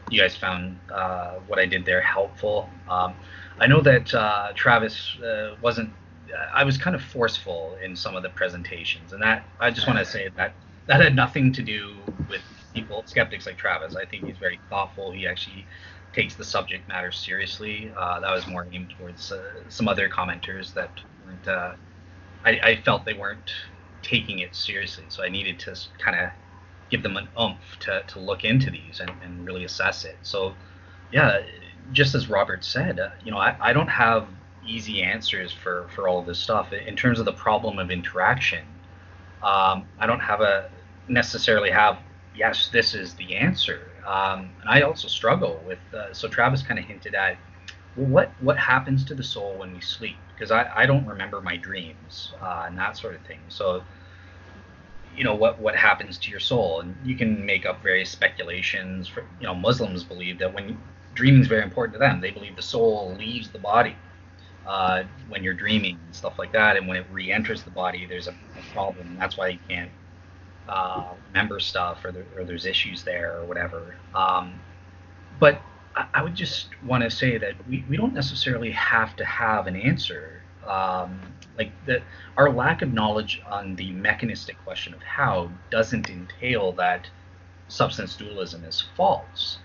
you 0.10 0.20
guys 0.20 0.36
found 0.36 0.80
uh, 0.92 1.36
what 1.48 1.60
I 1.60 1.66
did 1.66 1.86
there 1.86 2.02
helpful. 2.02 2.70
Um, 2.90 3.14
I 3.60 3.68
know 3.68 3.82
that 3.82 4.14
uh, 4.14 4.54
Travis 4.56 5.18
uh, 5.20 5.56
wasn't. 5.62 5.92
I 6.54 6.64
was 6.64 6.78
kind 6.78 6.96
of 6.96 7.02
forceful 7.02 7.78
in 7.84 7.96
some 7.96 8.16
of 8.16 8.24
the 8.24 8.30
presentations, 8.30 9.14
and 9.14 9.22
that 9.22 9.46
I 9.60 9.72
just 9.72 9.88
want 9.88 10.00
to 10.00 10.06
say 10.06 10.30
that 10.36 10.54
that 10.88 11.02
had 11.02 11.16
nothing 11.16 11.52
to 11.54 11.62
do 11.62 11.96
with 12.30 12.42
people 12.74 13.04
skeptics 13.06 13.46
like 13.46 13.58
Travis. 13.58 13.96
I 13.96 14.06
think 14.06 14.26
he's 14.26 14.38
very 14.38 14.60
thoughtful. 14.70 15.12
He 15.12 15.28
actually 15.28 15.66
takes 16.14 16.36
the 16.36 16.44
subject 16.44 16.88
matter 16.88 17.12
seriously. 17.12 17.92
Uh, 17.98 18.20
that 18.20 18.32
was 18.32 18.48
more 18.48 18.68
aimed 18.72 18.94
towards 18.98 19.32
uh, 19.32 19.42
some 19.70 19.88
other 19.88 20.10
commenters 20.10 20.74
that 20.74 20.92
weren't. 21.26 21.78
I, 22.46 22.60
I, 22.64 22.82
felt 22.82 23.06
they 23.06 23.14
weren't 23.14 23.52
taking 24.02 24.40
it 24.40 24.56
seriously, 24.56 25.06
so 25.10 25.24
I 25.24 25.30
needed 25.30 25.60
to 25.60 25.76
kind 25.98 26.20
of 26.20 26.30
give 26.90 27.04
them 27.04 27.18
an 27.18 27.28
oomph 27.40 27.60
to, 27.82 28.04
to 28.08 28.20
look 28.20 28.44
into 28.44 28.72
these 28.72 29.00
and, 29.00 29.12
and 29.24 29.46
really 29.46 29.66
assess 29.66 30.06
it. 30.06 30.18
So, 30.24 30.56
yeah, 31.12 31.42
just 31.92 32.16
as 32.16 32.30
Robert 32.30 32.64
said, 32.64 33.00
uh, 33.00 33.10
you 33.24 33.32
know, 33.32 33.38
I, 33.38 33.56
I 33.60 33.74
don't 33.74 33.88
have 33.88 34.28
easy 34.66 35.02
answers 35.02 35.52
for 35.52 35.88
for 35.96 36.08
all 36.08 36.22
this 36.22 36.38
stuff 36.38 36.74
in 36.74 36.96
terms 36.96 37.20
of 37.20 37.26
the 37.26 37.34
problem 37.34 37.80
of 37.80 37.90
interaction. 37.92 38.66
Um, 39.42 39.86
I 40.00 40.06
don't 40.06 40.20
have 40.20 40.42
a 40.42 40.70
necessarily 41.08 41.72
have 41.72 41.98
yes, 42.36 42.70
this 42.72 42.94
is 42.94 43.14
the 43.16 43.36
answer. 43.36 43.82
Um, 44.08 44.50
and 44.62 44.70
I 44.70 44.82
also 44.82 45.08
struggle 45.08 45.62
with. 45.68 45.80
Uh, 45.94 46.14
so 46.14 46.28
Travis 46.28 46.64
kind 46.64 46.80
of 46.80 46.86
hinted 46.86 47.14
at, 47.14 47.38
well, 47.96 48.08
what 48.08 48.32
what 48.42 48.58
happens 48.58 49.04
to 49.06 49.16
the 49.16 49.24
soul 49.24 49.58
when 49.58 49.74
we 49.74 49.82
sleep? 49.82 50.18
Because 50.34 50.52
I, 50.52 50.70
I 50.76 50.86
don't 50.86 51.06
remember 51.06 51.42
my 51.42 51.58
dreams 51.58 52.34
uh, 52.42 52.66
and 52.68 52.78
that 52.78 52.98
sort 52.98 53.16
of 53.16 53.22
thing. 53.22 53.40
So 53.50 53.84
you 55.16 55.24
know 55.24 55.36
what 55.36 55.60
what 55.60 55.76
happens 55.76 56.18
to 56.20 56.32
your 56.32 56.40
soul, 56.40 56.82
and 56.82 56.96
you 57.04 57.16
can 57.16 57.46
make 57.46 57.66
up 57.66 57.82
various 57.84 58.10
speculations. 58.10 59.08
For, 59.08 59.22
you 59.40 59.48
know, 59.48 59.56
Muslims 59.56 60.04
believe 60.04 60.40
that 60.40 60.54
when 60.54 60.80
dreaming 61.14 61.42
is 61.42 61.48
very 61.48 61.64
important 61.64 61.94
to 61.94 62.00
them, 62.00 62.22
they 62.22 62.32
believe 62.32 62.56
the 62.56 62.62
soul 62.62 63.16
leaves 63.18 63.50
the 63.50 63.60
body 63.60 63.96
uh, 64.70 65.04
when 65.30 65.44
you're 65.44 65.54
dreaming 65.54 66.00
and 66.06 66.16
stuff 66.16 66.38
like 66.38 66.52
that, 66.54 66.78
and 66.78 66.88
when 66.88 66.96
it 66.96 67.06
re-enters 67.12 67.64
the 67.64 67.72
body, 67.72 68.06
there's 68.06 68.28
a, 68.28 68.32
a 68.32 68.74
problem. 68.74 69.18
That's 69.20 69.36
why 69.36 69.50
you 69.50 69.60
can't 69.68 69.90
uh, 70.68 71.14
member 71.34 71.60
stuff 71.60 72.06
or, 72.06 72.12
there, 72.12 72.26
or, 72.38 72.44
there's 72.44 72.68
issues 72.68 73.04
there 73.04 73.40
or 73.40 73.46
whatever. 73.46 73.96
Um, 74.14 74.60
but 75.40 75.60
I, 75.96 76.22
would 76.24 76.36
just 76.36 76.68
want 76.84 77.04
to 77.04 77.10
say 77.10 77.38
that 77.38 77.56
we, 77.68 77.84
we 77.90 77.98
don't 77.98 78.14
necessarily 78.14 78.72
have 78.72 79.16
to 79.18 79.26
have 79.26 79.68
an 79.68 79.76
answer. 79.76 80.42
Um, 80.66 81.20
like 81.58 81.72
that, 81.86 82.04
our 82.38 82.52
lack 82.52 82.82
of 82.82 82.94
knowledge 82.94 83.42
on 83.46 83.76
the 83.76 83.92
mechanistic 83.92 84.58
question 84.64 84.94
of 84.94 85.02
how 85.02 85.52
doesn't 85.70 86.10
entail 86.10 86.72
that 86.74 87.10
substance 87.68 88.16
dualism 88.16 88.64
is 88.64 88.84
false. 88.96 89.58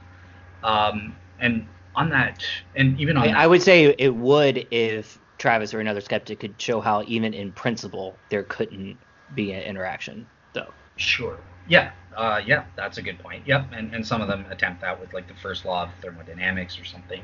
Um, 0.63 1.17
and 1.39 1.67
on 1.95 2.11
that, 2.11 2.45
and 2.75 2.99
even 3.01 3.17
on 3.17 3.25
I, 3.25 3.27
that, 3.29 3.37
I 3.37 3.47
would 3.47 3.63
say 3.63 3.95
it 3.99 4.15
would 4.15 4.67
if 4.71 5.19
Travis 5.39 5.75
or 5.75 5.81
another 5.81 6.01
skeptic 6.01 6.41
could 6.41 6.61
show 6.61 6.81
how 6.81 7.03
even 7.07 7.35
in 7.35 7.53
principle 7.53 8.17
there 8.31 8.45
couldn't 8.45 8.99
be 9.35 9.53
an 9.53 9.63
interaction, 9.63 10.27
though. 10.53 10.73
Sure. 10.97 11.39
Yeah. 11.69 11.93
Uh, 12.17 12.41
yeah, 12.45 12.65
that's 12.77 12.99
a 12.99 13.03
good 13.03 13.19
point. 13.19 13.47
Yep. 13.47 13.67
And, 13.73 13.95
and 13.95 14.07
some 14.07 14.21
of 14.21 14.29
them 14.29 14.47
attempt 14.51 14.81
that 14.83 15.01
with 15.01 15.13
like 15.13 15.29
the 15.29 15.35
first 15.35 15.65
law 15.65 15.85
of 15.85 15.91
thermodynamics 16.01 16.79
or 16.79 16.85
something. 16.85 17.23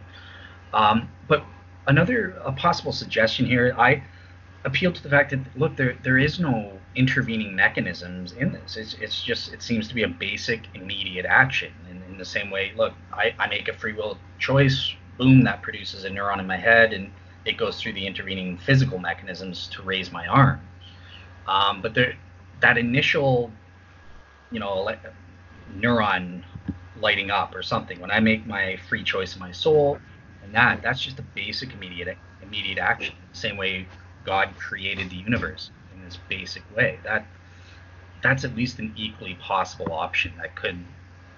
Um, 0.73 1.09
but 1.29 1.45
another 1.87 2.31
a 2.45 2.53
possible 2.53 2.93
suggestion 2.93 3.47
here, 3.47 3.75
I 3.79 4.03
appeal 4.65 4.93
to 4.93 5.03
the 5.03 5.09
fact 5.09 5.31
that 5.31 5.41
look, 5.57 5.77
there 5.77 5.97
there 6.03 6.19
is 6.19 6.39
no 6.39 6.79
intervening 6.95 7.55
mechanisms 7.55 8.33
in 8.33 8.53
this. 8.53 8.77
It's 8.77 8.95
it's 8.95 9.23
just 9.23 9.53
it 9.53 9.63
seems 9.63 9.89
to 9.89 9.95
be 9.95 10.03
a 10.03 10.09
basic 10.09 10.63
immediate 10.75 11.27
action. 11.27 11.73
And 11.89 12.03
in 12.05 12.19
the 12.19 12.25
same 12.25 12.51
way, 12.51 12.73
look, 12.77 12.93
I, 13.13 13.35
I 13.39 13.49
make 13.49 13.69
a 13.69 13.73
free 13.73 13.93
will 13.93 14.19
choice, 14.39 14.95
boom, 15.19 15.43
that 15.45 15.63
produces 15.63 16.05
a 16.05 16.11
neuron 16.11 16.41
in 16.41 16.47
my 16.47 16.57
head 16.57 16.93
and 16.93 17.11
it 17.45 17.57
goes 17.57 17.81
through 17.81 17.95
the 17.95 18.07
intervening 18.07 18.59
physical 18.59 18.99
mechanisms 18.99 19.69
to 19.73 19.83
raise 19.83 20.13
my 20.13 20.27
arm. 20.27 20.61
Um, 21.47 21.81
but 21.81 21.95
there 21.95 22.15
that 22.61 22.77
initial 22.77 23.51
you 24.51 24.61
know, 24.61 24.81
like 24.83 25.01
neuron 25.77 26.43
lighting 27.01 27.31
up 27.31 27.55
or 27.55 27.63
something. 27.63 28.01
When 28.01 28.11
I 28.11 28.21
make 28.21 28.47
my 28.47 28.77
free 28.89 29.03
choice 29.03 29.35
of 29.35 29.41
my 29.41 29.53
soul, 29.53 29.99
and 30.43 30.55
that 30.55 30.83
that's 30.83 31.01
just 31.01 31.19
a 31.19 31.23
basic 31.23 31.73
immediate 31.73 32.17
immediate 32.43 32.79
action. 32.79 33.15
Same 33.33 33.57
way 33.57 33.87
God 34.25 34.51
created 34.59 35.11
the 35.11 35.17
universe 35.17 35.71
in 35.95 36.05
this 36.05 36.19
basic 36.29 36.63
way. 36.77 36.99
That 37.05 37.27
that's 38.23 38.45
at 38.45 38.55
least 38.55 38.79
an 38.79 38.93
equally 38.97 39.35
possible 39.35 39.93
option 39.93 40.33
that 40.39 40.55
could 40.55 40.79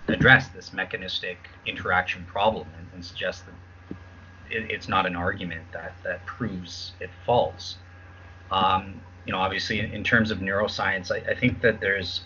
address 0.08 0.48
this 0.48 0.72
mechanistic 0.72 1.38
interaction 1.64 2.24
problem 2.24 2.66
and, 2.76 2.88
and 2.92 3.04
suggest 3.04 3.44
that 3.46 3.96
it, 4.50 4.70
it's 4.70 4.88
not 4.88 5.06
an 5.06 5.16
argument 5.16 5.64
that 5.72 5.94
that 6.02 6.24
proves 6.26 6.92
it 7.00 7.10
false. 7.24 7.76
Um, 8.50 9.00
you 9.24 9.32
know, 9.32 9.38
obviously, 9.38 9.78
in, 9.78 9.92
in 9.92 10.02
terms 10.04 10.30
of 10.30 10.38
neuroscience, 10.38 11.10
I, 11.10 11.30
I 11.30 11.34
think 11.34 11.60
that 11.62 11.80
there's 11.80 12.22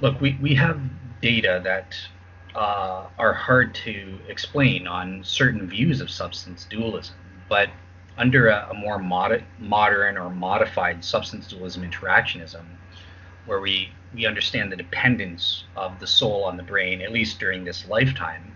look, 0.00 0.20
we, 0.20 0.38
we 0.40 0.54
have 0.54 0.80
data 1.22 1.60
that 1.64 1.96
uh, 2.54 3.06
are 3.18 3.32
hard 3.32 3.74
to 3.74 4.18
explain 4.28 4.86
on 4.86 5.22
certain 5.24 5.68
views 5.68 6.00
of 6.00 6.10
substance 6.10 6.66
dualism, 6.68 7.16
but 7.48 7.68
under 8.16 8.48
a, 8.48 8.68
a 8.70 8.74
more 8.74 8.98
mod- 8.98 9.44
modern 9.58 10.16
or 10.16 10.30
modified 10.30 11.04
substance 11.04 11.48
dualism 11.48 11.88
interactionism, 11.88 12.64
where 13.46 13.60
we, 13.60 13.90
we 14.14 14.26
understand 14.26 14.70
the 14.70 14.76
dependence 14.76 15.64
of 15.76 15.98
the 16.00 16.06
soul 16.06 16.44
on 16.44 16.56
the 16.56 16.62
brain, 16.62 17.02
at 17.02 17.12
least 17.12 17.38
during 17.38 17.64
this 17.64 17.86
lifetime, 17.88 18.52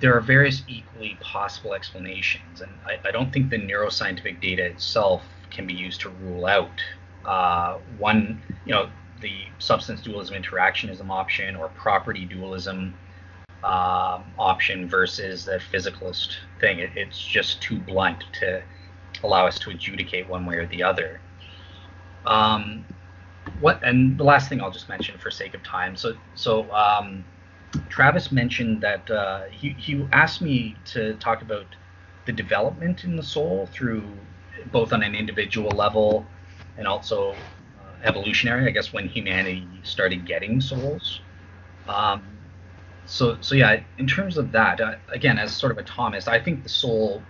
there 0.00 0.14
are 0.14 0.20
various 0.20 0.62
equally 0.66 1.16
possible 1.20 1.74
explanations. 1.74 2.60
And 2.60 2.72
I, 2.86 3.08
I 3.08 3.10
don't 3.10 3.32
think 3.32 3.50
the 3.50 3.58
neuroscientific 3.58 4.40
data 4.40 4.64
itself 4.64 5.22
can 5.50 5.66
be 5.66 5.74
used 5.74 6.00
to 6.02 6.10
rule 6.10 6.46
out 6.46 6.82
uh, 7.24 7.78
one, 7.98 8.40
you 8.64 8.72
know, 8.72 8.88
the 9.20 9.44
substance 9.58 10.00
dualism 10.00 10.40
interactionism 10.42 11.08
option 11.10 11.56
or 11.56 11.68
property 11.68 12.24
dualism 12.24 12.94
um, 13.62 14.24
option 14.38 14.88
versus 14.88 15.44
the 15.44 15.60
physicalist 15.72 16.36
thing. 16.60 16.78
It, 16.78 16.90
it's 16.96 17.20
just 17.20 17.60
too 17.60 17.78
blunt 17.78 18.24
to 18.40 18.62
allow 19.22 19.46
us 19.46 19.58
to 19.60 19.70
adjudicate 19.70 20.28
one 20.28 20.46
way 20.46 20.56
or 20.56 20.66
the 20.66 20.82
other. 20.82 21.20
Um, 22.24 22.84
what 23.60 23.82
and 23.82 24.16
the 24.16 24.24
last 24.24 24.48
thing 24.48 24.60
I'll 24.60 24.70
just 24.70 24.88
mention 24.88 25.18
for 25.18 25.30
sake 25.30 25.54
of 25.54 25.62
time. 25.62 25.96
So 25.96 26.14
so 26.34 26.70
um, 26.72 27.24
Travis 27.88 28.32
mentioned 28.32 28.80
that 28.80 29.10
uh, 29.10 29.44
he 29.50 29.70
he 29.70 30.06
asked 30.12 30.40
me 30.40 30.76
to 30.86 31.14
talk 31.14 31.42
about 31.42 31.66
the 32.26 32.32
development 32.32 33.04
in 33.04 33.16
the 33.16 33.22
soul 33.22 33.68
through 33.72 34.04
both 34.72 34.92
on 34.92 35.02
an 35.02 35.14
individual 35.14 35.70
level 35.70 36.26
and 36.76 36.86
also 36.86 37.34
evolutionary, 38.02 38.66
I 38.66 38.70
guess, 38.70 38.92
when 38.92 39.08
humanity 39.08 39.66
started 39.82 40.26
getting 40.26 40.60
souls. 40.60 41.20
Um, 41.88 42.22
so, 43.06 43.38
so 43.40 43.54
yeah, 43.54 43.82
in 43.98 44.06
terms 44.06 44.38
of 44.38 44.52
that, 44.52 44.80
uh, 44.80 44.94
again, 45.08 45.38
as 45.38 45.54
sort 45.54 45.72
of 45.72 45.78
a 45.78 45.82
Thomist, 45.82 46.28
I 46.28 46.38
think 46.40 46.62
the 46.62 46.68
soul 46.68 47.22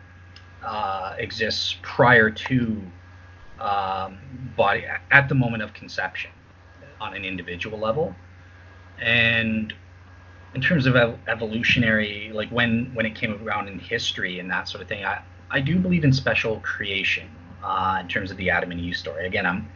uh, 0.64 1.14
exists 1.18 1.76
prior 1.82 2.30
to 2.30 2.82
um, 3.58 4.18
body 4.56 4.84
at 5.10 5.28
the 5.28 5.34
moment 5.34 5.62
of 5.62 5.72
conception 5.72 6.30
on 7.00 7.14
an 7.14 7.24
individual 7.24 7.78
level, 7.78 8.14
and 8.98 9.72
in 10.54 10.60
terms 10.60 10.86
of 10.86 10.96
ev- 10.96 11.18
evolutionary, 11.28 12.30
like 12.32 12.50
when 12.50 12.90
when 12.94 13.06
it 13.06 13.14
came 13.14 13.46
around 13.46 13.68
in 13.68 13.78
history 13.78 14.38
and 14.38 14.50
that 14.50 14.68
sort 14.68 14.82
of 14.82 14.88
thing, 14.88 15.04
I 15.04 15.22
I 15.50 15.60
do 15.60 15.78
believe 15.78 16.04
in 16.04 16.12
special 16.12 16.60
creation 16.60 17.28
uh, 17.62 17.98
in 18.00 18.08
terms 18.08 18.30
of 18.30 18.36
the 18.36 18.50
Adam 18.50 18.70
and 18.70 18.80
Eve 18.80 18.96
story. 18.96 19.26
Again, 19.26 19.46
I'm 19.46 19.70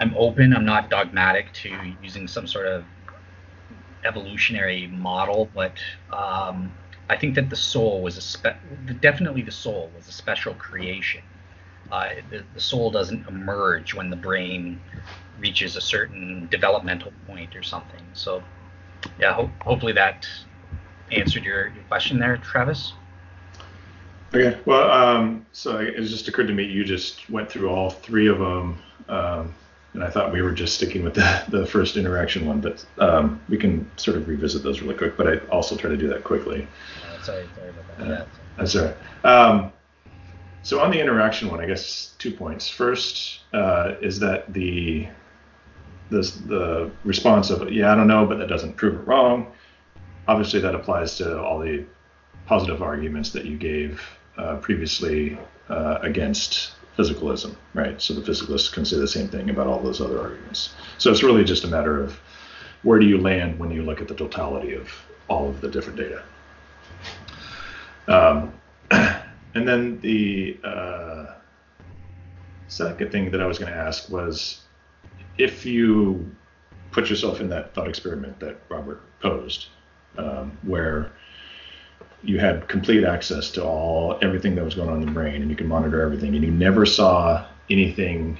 I'm 0.00 0.14
open. 0.16 0.54
I'm 0.54 0.64
not 0.64 0.90
dogmatic 0.90 1.52
to 1.54 1.94
using 2.02 2.26
some 2.28 2.46
sort 2.46 2.66
of 2.66 2.84
evolutionary 4.04 4.86
model, 4.88 5.50
but 5.54 5.72
um, 6.12 6.72
I 7.08 7.16
think 7.16 7.34
that 7.36 7.50
the 7.50 7.56
soul 7.56 8.02
was 8.02 8.16
a 8.16 8.20
spe- 8.20 9.00
definitely 9.00 9.42
the 9.42 9.52
soul 9.52 9.90
was 9.94 10.08
a 10.08 10.12
special 10.12 10.54
creation. 10.54 11.22
Uh, 11.90 12.08
the, 12.30 12.44
the 12.54 12.60
soul 12.60 12.90
doesn't 12.90 13.26
emerge 13.28 13.94
when 13.94 14.10
the 14.10 14.16
brain 14.16 14.80
reaches 15.38 15.76
a 15.76 15.80
certain 15.80 16.48
developmental 16.50 17.12
point 17.26 17.54
or 17.54 17.62
something. 17.62 18.00
So, 18.14 18.42
yeah, 19.18 19.34
ho- 19.34 19.50
hopefully 19.60 19.92
that 19.92 20.26
answered 21.12 21.44
your, 21.44 21.68
your 21.68 21.84
question 21.84 22.18
there, 22.18 22.36
Travis. 22.38 22.94
Okay. 24.34 24.58
Well, 24.64 24.90
um, 24.90 25.46
so 25.52 25.78
it 25.78 26.00
just 26.00 26.26
occurred 26.26 26.48
to 26.48 26.54
me 26.54 26.64
you 26.64 26.84
just 26.84 27.28
went 27.30 27.50
through 27.50 27.68
all 27.68 27.90
three 27.90 28.26
of 28.26 28.38
them, 28.38 28.78
um, 29.08 29.54
and 29.94 30.02
I 30.02 30.10
thought 30.10 30.32
we 30.32 30.42
were 30.42 30.52
just 30.52 30.74
sticking 30.74 31.02
with 31.04 31.14
the, 31.14 31.44
the 31.48 31.66
first 31.66 31.96
interaction 31.96 32.46
one, 32.46 32.60
but 32.60 32.84
um, 32.98 33.40
we 33.48 33.56
can 33.56 33.90
sort 33.96 34.16
of 34.16 34.28
revisit 34.28 34.62
those 34.62 34.80
really 34.80 34.94
quick. 34.94 35.16
But 35.16 35.28
I 35.28 35.36
also 35.46 35.76
try 35.76 35.90
to 35.90 35.96
do 35.96 36.08
that 36.08 36.24
quickly. 36.24 36.66
Sorry, 37.22 37.46
sorry 37.56 37.70
about 37.70 37.98
that. 37.98 38.04
Uh, 38.04 38.10
yeah. 38.10 38.24
That's 38.58 38.76
all 38.76 38.84
right. 38.84 38.96
Um, 39.24 39.72
so 40.62 40.80
on 40.80 40.90
the 40.90 41.00
interaction 41.00 41.50
one, 41.50 41.60
I 41.60 41.66
guess 41.66 42.14
two 42.18 42.32
points. 42.32 42.68
First 42.68 43.40
uh, 43.52 43.94
is 44.00 44.18
that 44.20 44.52
the 44.52 45.08
this, 46.10 46.32
the 46.32 46.90
response 47.04 47.50
of 47.50 47.72
yeah 47.72 47.92
I 47.92 47.94
don't 47.94 48.06
know, 48.06 48.26
but 48.26 48.38
that 48.38 48.48
doesn't 48.48 48.76
prove 48.76 48.94
it 48.94 49.06
wrong. 49.06 49.52
Obviously, 50.26 50.60
that 50.60 50.74
applies 50.74 51.16
to 51.18 51.40
all 51.40 51.58
the 51.58 51.84
positive 52.46 52.82
arguments 52.82 53.30
that 53.30 53.44
you 53.44 53.56
gave 53.56 54.02
uh, 54.36 54.56
previously 54.56 55.38
uh, 55.68 55.98
against 56.02 56.72
physicalism, 56.96 57.56
right? 57.74 58.00
So 58.00 58.14
the 58.14 58.20
physicalists 58.20 58.72
can 58.72 58.84
say 58.84 58.96
the 58.98 59.08
same 59.08 59.28
thing 59.28 59.50
about 59.50 59.66
all 59.66 59.80
those 59.80 60.00
other 60.00 60.20
arguments. 60.20 60.74
So 60.98 61.10
it's 61.10 61.22
really 61.22 61.44
just 61.44 61.64
a 61.64 61.68
matter 61.68 62.02
of 62.02 62.18
where 62.82 62.98
do 62.98 63.06
you 63.06 63.18
land 63.18 63.58
when 63.58 63.70
you 63.70 63.82
look 63.82 64.00
at 64.00 64.08
the 64.08 64.14
totality 64.14 64.74
of 64.74 64.90
all 65.28 65.48
of 65.48 65.60
the 65.60 65.68
different 65.68 65.98
data. 65.98 66.22
Um, 68.06 68.52
and 68.90 69.66
then 69.66 70.00
the 70.00 70.58
uh, 70.62 71.26
second 72.68 73.10
thing 73.10 73.30
that 73.30 73.40
I 73.40 73.46
was 73.46 73.58
going 73.58 73.72
to 73.72 73.78
ask 73.78 74.10
was 74.10 74.60
if 75.38 75.64
you 75.66 76.30
put 76.92 77.10
yourself 77.10 77.40
in 77.40 77.48
that 77.48 77.74
thought 77.74 77.88
experiment 77.88 78.38
that 78.40 78.60
Robert 78.68 79.00
posed, 79.20 79.66
um, 80.16 80.56
where 80.62 81.12
you 82.22 82.38
had 82.38 82.66
complete 82.68 83.04
access 83.04 83.50
to 83.50 83.62
all 83.62 84.18
everything 84.22 84.54
that 84.54 84.64
was 84.64 84.74
going 84.74 84.88
on 84.88 85.00
in 85.00 85.06
the 85.06 85.12
brain 85.12 85.42
and 85.42 85.50
you 85.50 85.56
could 85.56 85.68
monitor 85.68 86.00
everything 86.00 86.34
and 86.34 86.44
you 86.44 86.50
never 86.50 86.86
saw 86.86 87.46
anything 87.70 88.38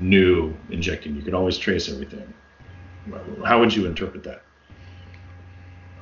new 0.00 0.54
injecting 0.70 1.14
you 1.14 1.22
could 1.22 1.34
always 1.34 1.58
trace 1.58 1.88
everything 1.90 2.32
how 3.44 3.60
would 3.60 3.74
you 3.74 3.86
interpret 3.86 4.22
that 4.22 4.42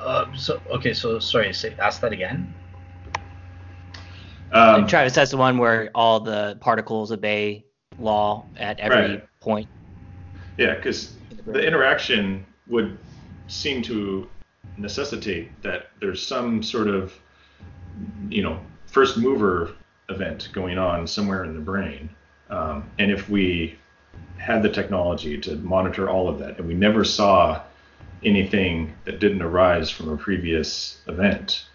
uh, 0.00 0.32
so 0.36 0.60
okay 0.70 0.92
so 0.94 1.18
sorry 1.18 1.52
say, 1.52 1.74
ask 1.80 2.00
that 2.00 2.12
again 2.12 2.52
um, 4.52 4.86
Travis, 4.86 5.14
that's 5.14 5.30
the 5.30 5.36
one 5.36 5.58
where 5.58 5.90
all 5.94 6.20
the 6.20 6.56
particles 6.60 7.12
obey 7.12 7.64
law 7.98 8.46
at 8.56 8.80
every 8.80 9.16
right. 9.16 9.40
point. 9.40 9.68
Yeah, 10.56 10.74
because 10.74 11.14
the 11.46 11.64
interaction 11.66 12.46
would 12.66 12.96
seem 13.46 13.82
to 13.82 14.28
necessitate 14.78 15.50
that 15.62 15.90
there's 16.00 16.24
some 16.24 16.62
sort 16.62 16.88
of, 16.88 17.12
you 18.28 18.42
know, 18.42 18.60
first 18.86 19.18
mover 19.18 19.74
event 20.08 20.48
going 20.52 20.78
on 20.78 21.06
somewhere 21.06 21.44
in 21.44 21.54
the 21.54 21.60
brain. 21.60 22.08
Um, 22.50 22.88
and 22.98 23.10
if 23.10 23.28
we 23.28 23.78
had 24.38 24.62
the 24.62 24.68
technology 24.68 25.38
to 25.38 25.56
monitor 25.56 26.08
all 26.08 26.28
of 26.28 26.38
that 26.38 26.58
and 26.58 26.66
we 26.66 26.74
never 26.74 27.04
saw 27.04 27.62
anything 28.24 28.94
that 29.04 29.20
didn't 29.20 29.42
arise 29.42 29.90
from 29.90 30.08
a 30.08 30.16
previous 30.16 31.00
event, 31.06 31.66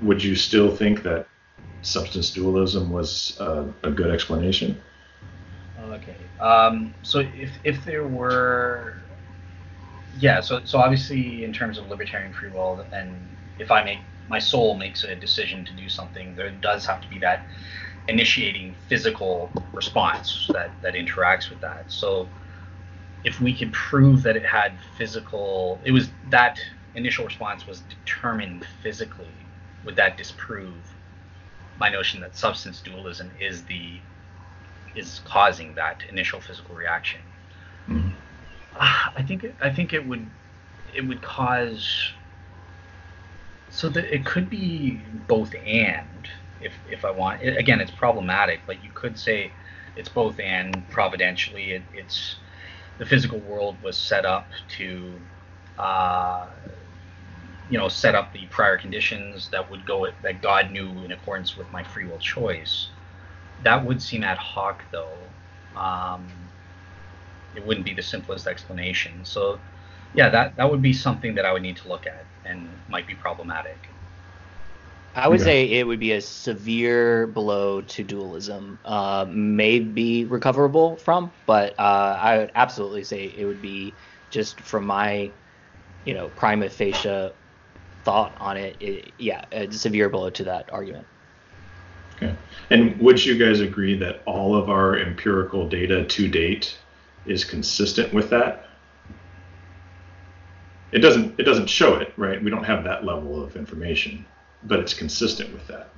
would 0.00 0.22
you 0.22 0.34
still 0.34 0.74
think 0.74 1.02
that 1.02 1.26
substance 1.82 2.30
dualism 2.30 2.90
was 2.90 3.38
uh, 3.40 3.66
a 3.82 3.90
good 3.90 4.10
explanation? 4.10 4.80
Okay. 5.80 6.16
Um, 6.40 6.94
so 7.02 7.20
if, 7.20 7.50
if 7.64 7.84
there 7.84 8.06
were 8.06 9.02
yeah, 10.18 10.40
so 10.40 10.64
so 10.64 10.78
obviously 10.78 11.44
in 11.44 11.52
terms 11.52 11.78
of 11.78 11.88
libertarian 11.88 12.32
free 12.32 12.50
will, 12.50 12.86
and 12.92 13.14
if 13.58 13.70
I 13.70 13.84
make 13.84 13.98
my 14.28 14.38
soul 14.38 14.76
makes 14.76 15.04
a 15.04 15.14
decision 15.14 15.64
to 15.64 15.72
do 15.72 15.88
something, 15.88 16.34
there 16.36 16.50
does 16.50 16.86
have 16.86 17.00
to 17.02 17.08
be 17.08 17.18
that 17.18 17.46
initiating 18.08 18.74
physical 18.88 19.50
response 19.72 20.46
that 20.52 20.70
that 20.82 20.94
interacts 20.94 21.50
with 21.50 21.60
that. 21.60 21.84
So 21.88 22.28
if 23.24 23.40
we 23.40 23.54
could 23.54 23.72
prove 23.72 24.22
that 24.22 24.36
it 24.36 24.44
had 24.44 24.78
physical, 24.96 25.80
it 25.84 25.92
was 25.92 26.10
that 26.30 26.58
initial 26.94 27.24
response 27.24 27.66
was 27.66 27.80
determined 27.80 28.64
physically, 28.82 29.34
would 29.84 29.96
that 29.96 30.16
disprove 30.16 30.74
my 31.78 31.88
notion 31.88 32.20
that 32.20 32.36
substance 32.36 32.80
dualism 32.80 33.30
is 33.40 33.64
the 33.64 34.00
is 34.96 35.20
causing 35.24 35.74
that 35.74 36.02
initial 36.08 36.40
physical 36.40 36.74
reaction? 36.74 37.20
Mm-hmm. 37.88 38.19
I 38.80 39.22
think 39.26 39.46
I 39.60 39.70
think 39.70 39.92
it 39.92 40.06
would 40.06 40.26
it 40.94 41.02
would 41.06 41.22
cause 41.22 42.12
so 43.70 43.88
that 43.88 44.12
it 44.12 44.26
could 44.26 44.50
be 44.50 45.00
both 45.28 45.54
and 45.64 46.28
if 46.60 46.74
if 46.90 47.04
I 47.04 47.10
want 47.10 47.42
again 47.42 47.80
it's 47.80 47.90
problematic 47.92 48.60
but 48.66 48.82
you 48.82 48.90
could 48.92 49.18
say 49.18 49.52
it's 49.96 50.08
both 50.08 50.38
and 50.40 50.88
providentially. 50.90 51.72
It, 51.72 51.82
it's 51.92 52.36
the 52.98 53.06
physical 53.06 53.38
world 53.40 53.76
was 53.82 53.96
set 53.96 54.24
up 54.24 54.50
to 54.76 55.20
uh, 55.78 56.46
you 57.68 57.78
know 57.78 57.88
set 57.88 58.14
up 58.14 58.32
the 58.32 58.46
prior 58.46 58.76
conditions 58.76 59.48
that 59.50 59.70
would 59.70 59.86
go 59.86 60.06
that 60.22 60.42
God 60.42 60.70
knew 60.70 61.04
in 61.04 61.12
accordance 61.12 61.56
with 61.56 61.70
my 61.72 61.82
free 61.82 62.06
will 62.06 62.18
choice. 62.18 62.88
That 63.62 63.84
would 63.84 64.00
seem 64.02 64.22
ad 64.22 64.38
hoc 64.38 64.84
though. 64.90 65.18
Um, 65.76 66.49
it 67.54 67.64
wouldn't 67.64 67.86
be 67.86 67.94
the 67.94 68.02
simplest 68.02 68.46
explanation. 68.46 69.24
So, 69.24 69.58
yeah, 70.14 70.28
that 70.30 70.56
that 70.56 70.70
would 70.70 70.82
be 70.82 70.92
something 70.92 71.34
that 71.34 71.44
I 71.44 71.52
would 71.52 71.62
need 71.62 71.76
to 71.78 71.88
look 71.88 72.06
at 72.06 72.24
and 72.44 72.68
might 72.88 73.06
be 73.06 73.14
problematic. 73.14 73.76
I 75.14 75.26
would 75.26 75.40
say 75.40 75.64
it 75.64 75.86
would 75.86 75.98
be 75.98 76.12
a 76.12 76.20
severe 76.20 77.26
blow 77.26 77.80
to 77.80 78.04
dualism. 78.04 78.78
Uh, 78.84 79.26
may 79.28 79.80
be 79.80 80.24
recoverable 80.24 80.96
from, 80.96 81.32
but 81.46 81.78
uh, 81.80 82.18
I 82.20 82.38
would 82.38 82.52
absolutely 82.54 83.02
say 83.02 83.24
it 83.36 83.44
would 83.44 83.60
be 83.60 83.92
just 84.30 84.60
from 84.60 84.86
my, 84.86 85.30
you 86.04 86.14
know, 86.14 86.28
prima 86.28 86.68
facie 86.68 87.30
thought 88.04 88.36
on 88.38 88.56
it. 88.56 88.76
it 88.80 89.12
yeah, 89.18 89.44
a 89.50 89.70
severe 89.72 90.08
blow 90.08 90.30
to 90.30 90.44
that 90.44 90.72
argument. 90.72 91.06
Okay. 92.16 92.34
And 92.70 92.98
would 93.00 93.24
you 93.24 93.36
guys 93.36 93.60
agree 93.60 93.98
that 93.98 94.22
all 94.26 94.54
of 94.54 94.70
our 94.70 94.96
empirical 94.96 95.68
data 95.68 96.04
to 96.04 96.28
date 96.28 96.76
is 97.26 97.44
consistent 97.44 98.12
with 98.12 98.30
that. 98.30 98.64
It 100.92 100.98
doesn't 100.98 101.38
it 101.38 101.44
doesn't 101.44 101.68
show 101.68 101.96
it, 101.96 102.12
right? 102.16 102.42
We 102.42 102.50
don't 102.50 102.64
have 102.64 102.84
that 102.84 103.04
level 103.04 103.42
of 103.42 103.56
information, 103.56 104.26
but 104.62 104.80
it's 104.80 104.94
consistent 104.94 105.52
with 105.52 105.66
that. 105.68 105.92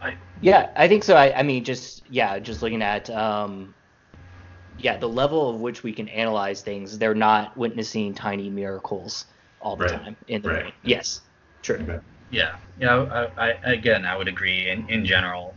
I, 0.00 0.14
yeah, 0.40 0.70
I 0.76 0.88
think 0.88 1.04
so. 1.04 1.14
I, 1.14 1.38
I 1.38 1.42
mean, 1.42 1.64
just 1.64 2.08
yeah, 2.10 2.38
just 2.38 2.62
looking 2.62 2.82
at 2.82 3.08
um, 3.10 3.74
yeah, 4.78 4.98
the 4.98 5.08
level 5.08 5.48
of 5.48 5.60
which 5.60 5.82
we 5.82 5.92
can 5.92 6.08
analyze 6.08 6.62
things, 6.62 6.98
they're 6.98 7.14
not 7.14 7.56
witnessing 7.56 8.14
tiny 8.14 8.50
miracles 8.50 9.26
all 9.60 9.76
the 9.76 9.84
right. 9.84 9.92
time 9.92 10.16
in 10.26 10.42
the 10.42 10.50
right. 10.50 10.74
Yes, 10.82 11.20
true. 11.62 11.76
Okay. 11.76 11.98
Yeah, 12.30 12.56
yeah. 12.76 13.28
I, 13.38 13.50
I, 13.50 13.72
again, 13.72 14.04
I 14.04 14.16
would 14.16 14.28
agree. 14.28 14.68
In 14.68 14.88
in 14.88 15.04
general, 15.04 15.56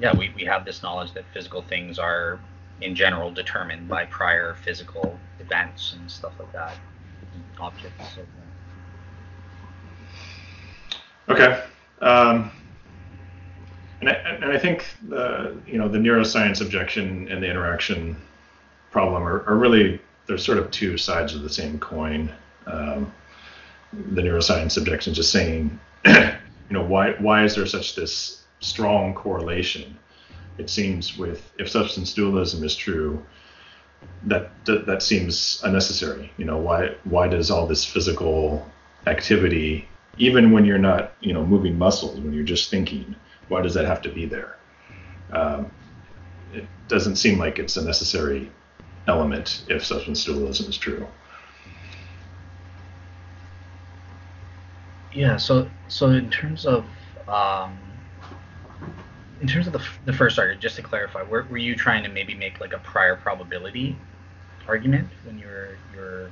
yeah, 0.00 0.16
we, 0.16 0.32
we 0.34 0.44
have 0.44 0.64
this 0.64 0.82
knowledge 0.82 1.12
that 1.12 1.24
physical 1.32 1.62
things 1.62 1.98
are 1.98 2.40
in 2.80 2.94
general 2.94 3.30
determined 3.30 3.86
by 3.88 4.06
prior 4.06 4.54
physical 4.54 5.18
events 5.38 5.92
and 5.92 6.10
stuff 6.10 6.32
like 6.38 6.52
that, 6.52 6.76
objects. 7.60 8.14
So, 8.14 8.22
Okay. 11.28 11.62
Um, 12.00 12.50
and, 14.00 14.08
I, 14.08 14.12
and 14.12 14.44
I 14.46 14.58
think 14.58 14.86
the 15.08 15.56
you 15.66 15.78
know 15.78 15.86
the 15.86 15.98
neuroscience 15.98 16.60
objection 16.60 17.28
and 17.30 17.42
the 17.42 17.48
interaction 17.48 18.16
problem 18.90 19.22
are, 19.22 19.44
are 19.46 19.56
really 19.56 20.00
there's 20.26 20.44
sort 20.44 20.58
of 20.58 20.70
two 20.70 20.96
sides 20.96 21.34
of 21.34 21.42
the 21.42 21.48
same 21.48 21.78
coin. 21.78 22.32
Um, 22.66 23.12
the 23.92 24.22
neuroscience 24.22 24.78
objection 24.78 25.14
just 25.14 25.30
saying, 25.30 25.78
you 26.06 26.32
know, 26.70 26.84
why 26.84 27.12
why 27.18 27.44
is 27.44 27.54
there 27.54 27.66
such 27.66 27.94
this 27.94 28.39
strong 28.60 29.14
correlation. 29.14 29.98
It 30.58 30.70
seems 30.70 31.16
with 31.18 31.52
if 31.58 31.68
substance 31.68 32.12
dualism 32.14 32.64
is 32.64 32.76
true, 32.76 33.24
that 34.24 34.50
that, 34.66 34.86
that 34.86 35.02
seems 35.02 35.60
unnecessary. 35.64 36.32
You 36.36 36.44
know, 36.44 36.58
why 36.58 36.94
why 37.04 37.28
does 37.28 37.50
all 37.50 37.66
this 37.66 37.84
physical 37.84 38.66
activity 39.06 39.88
even 40.18 40.50
when 40.50 40.64
you're 40.64 40.78
not, 40.78 41.12
you 41.20 41.32
know, 41.32 41.44
moving 41.44 41.78
muscles, 41.78 42.20
when 42.20 42.32
you're 42.32 42.44
just 42.44 42.70
thinking, 42.70 43.16
why 43.48 43.62
does 43.62 43.74
that 43.74 43.86
have 43.86 44.02
to 44.02 44.10
be 44.10 44.26
there? 44.26 44.56
Um, 45.32 45.70
it 46.52 46.66
doesn't 46.88 47.16
seem 47.16 47.38
like 47.38 47.58
it's 47.58 47.76
a 47.76 47.84
necessary 47.84 48.50
element 49.06 49.64
if 49.68 49.84
substance 49.84 50.24
dualism 50.24 50.68
is 50.68 50.76
true. 50.76 51.06
Yeah. 55.12 55.36
So 55.36 55.68
so 55.88 56.10
in 56.10 56.30
terms 56.30 56.66
of 56.66 56.84
um, 57.28 57.78
in 59.40 59.48
terms 59.48 59.66
of 59.66 59.72
the, 59.72 59.82
the 60.04 60.12
first 60.12 60.38
argument, 60.38 60.60
just 60.60 60.76
to 60.76 60.82
clarify, 60.82 61.22
were, 61.22 61.46
were 61.50 61.58
you 61.58 61.74
trying 61.74 62.02
to 62.04 62.10
maybe 62.10 62.34
make 62.34 62.60
like 62.60 62.72
a 62.72 62.78
prior 62.78 63.16
probability 63.16 63.96
argument 64.68 65.08
when 65.24 65.38
you're 65.38 65.76
you're 65.94 66.30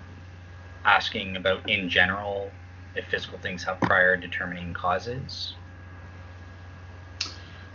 asking 0.85 1.37
about 1.37 1.69
in 1.69 1.89
general 1.89 2.51
if 2.95 3.07
physical 3.07 3.39
things 3.39 3.65
have 3.65 3.81
prior 3.81 4.17
determining 4.17 4.75
causes? 4.75 5.55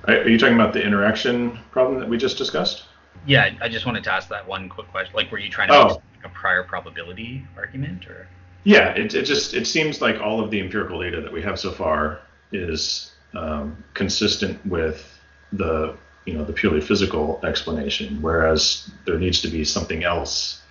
Are 0.06 0.28
you 0.28 0.38
talking 0.38 0.56
about 0.56 0.74
the 0.74 0.84
interaction 0.84 1.58
problem 1.72 2.00
that 2.00 2.10
we 2.10 2.18
just 2.18 2.38
discussed? 2.38 2.86
Yeah, 3.26 3.52
I 3.62 3.70
just 3.70 3.86
wanted 3.86 4.04
to 4.04 4.12
ask 4.12 4.28
that 4.30 4.48
one 4.48 4.68
quick 4.68 4.90
question. 4.92 5.16
Like, 5.16 5.32
were 5.32 5.38
you 5.38 5.50
trying 5.50 5.70
to 5.70 5.76
oh. 5.76 5.88
make 5.88 6.26
a 6.26 6.30
prior 6.30 6.64
probability 6.64 7.46
argument, 7.56 8.08
or? 8.08 8.28
Yeah, 8.66 8.90
it, 8.90 9.14
it 9.14 9.24
just 9.24 9.54
it 9.54 9.66
seems 9.66 10.02
like 10.02 10.20
all 10.20 10.42
of 10.42 10.52
the 10.52 10.60
empirical 10.60 11.02
data 11.02 11.22
that 11.22 11.32
we 11.32 11.42
have 11.42 11.60
so 11.60 11.72
far 11.72 12.20
is 12.52 13.14
um, 13.34 13.84
consistent 13.94 14.64
with 14.66 15.12
the 15.54 15.96
you 16.26 16.34
know 16.34 16.44
the 16.44 16.54
purely 16.54 16.82
physical 16.82 17.40
explanation, 17.44 18.22
whereas 18.22 18.90
there 19.06 19.18
needs 19.18 19.42
to 19.42 19.48
be 19.48 19.64
something 19.64 20.04
else 20.04 20.62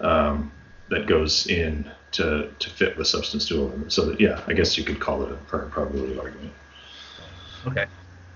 um, 0.00 0.52
that 0.88 1.06
goes 1.06 1.46
in 1.46 1.90
to 2.12 2.50
to 2.58 2.70
fit 2.70 2.96
with 2.96 3.06
substance 3.06 3.46
dualism. 3.46 3.90
So 3.90 4.06
that 4.06 4.20
yeah, 4.20 4.42
I 4.46 4.52
guess 4.52 4.76
you 4.78 4.84
could 4.84 5.00
call 5.00 5.22
it 5.22 5.32
a 5.32 5.34
prior 5.34 5.66
probability 5.66 6.18
argument. 6.18 6.52
Okay. 7.66 7.86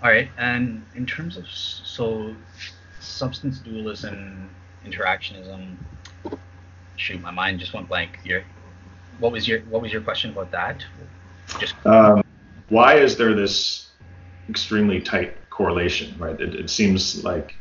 All 0.02 0.10
right. 0.10 0.28
And 0.38 0.84
in 0.94 1.06
terms 1.06 1.36
of 1.36 1.46
so 1.48 2.34
substance 3.00 3.58
dualism, 3.58 4.50
interactionism, 4.84 5.76
shoot, 6.96 7.20
my 7.20 7.30
mind 7.30 7.60
just 7.60 7.72
went 7.72 7.88
blank. 7.88 8.18
Your 8.24 8.42
what 9.18 9.32
was 9.32 9.46
your 9.46 9.60
what 9.62 9.82
was 9.82 9.92
your 9.92 10.02
question 10.02 10.30
about 10.30 10.50
that? 10.50 10.84
Just 11.58 11.74
um, 11.84 12.24
why 12.68 12.96
is 12.96 13.16
there 13.16 13.34
this 13.34 13.89
extremely 14.50 15.00
tight 15.00 15.36
correlation, 15.50 16.14
right? 16.18 16.38
It, 16.40 16.54
it 16.54 16.70
seems 16.70 17.24
like 17.24 17.54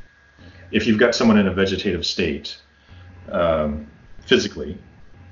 if 0.72 0.88
you've 0.88 1.00
got 1.00 1.16
someone 1.16 1.38
in 1.38 1.48
a 1.48 1.54
vegetative 1.54 2.06
state, 2.06 2.58
um, 3.32 3.88
physically, 4.26 4.78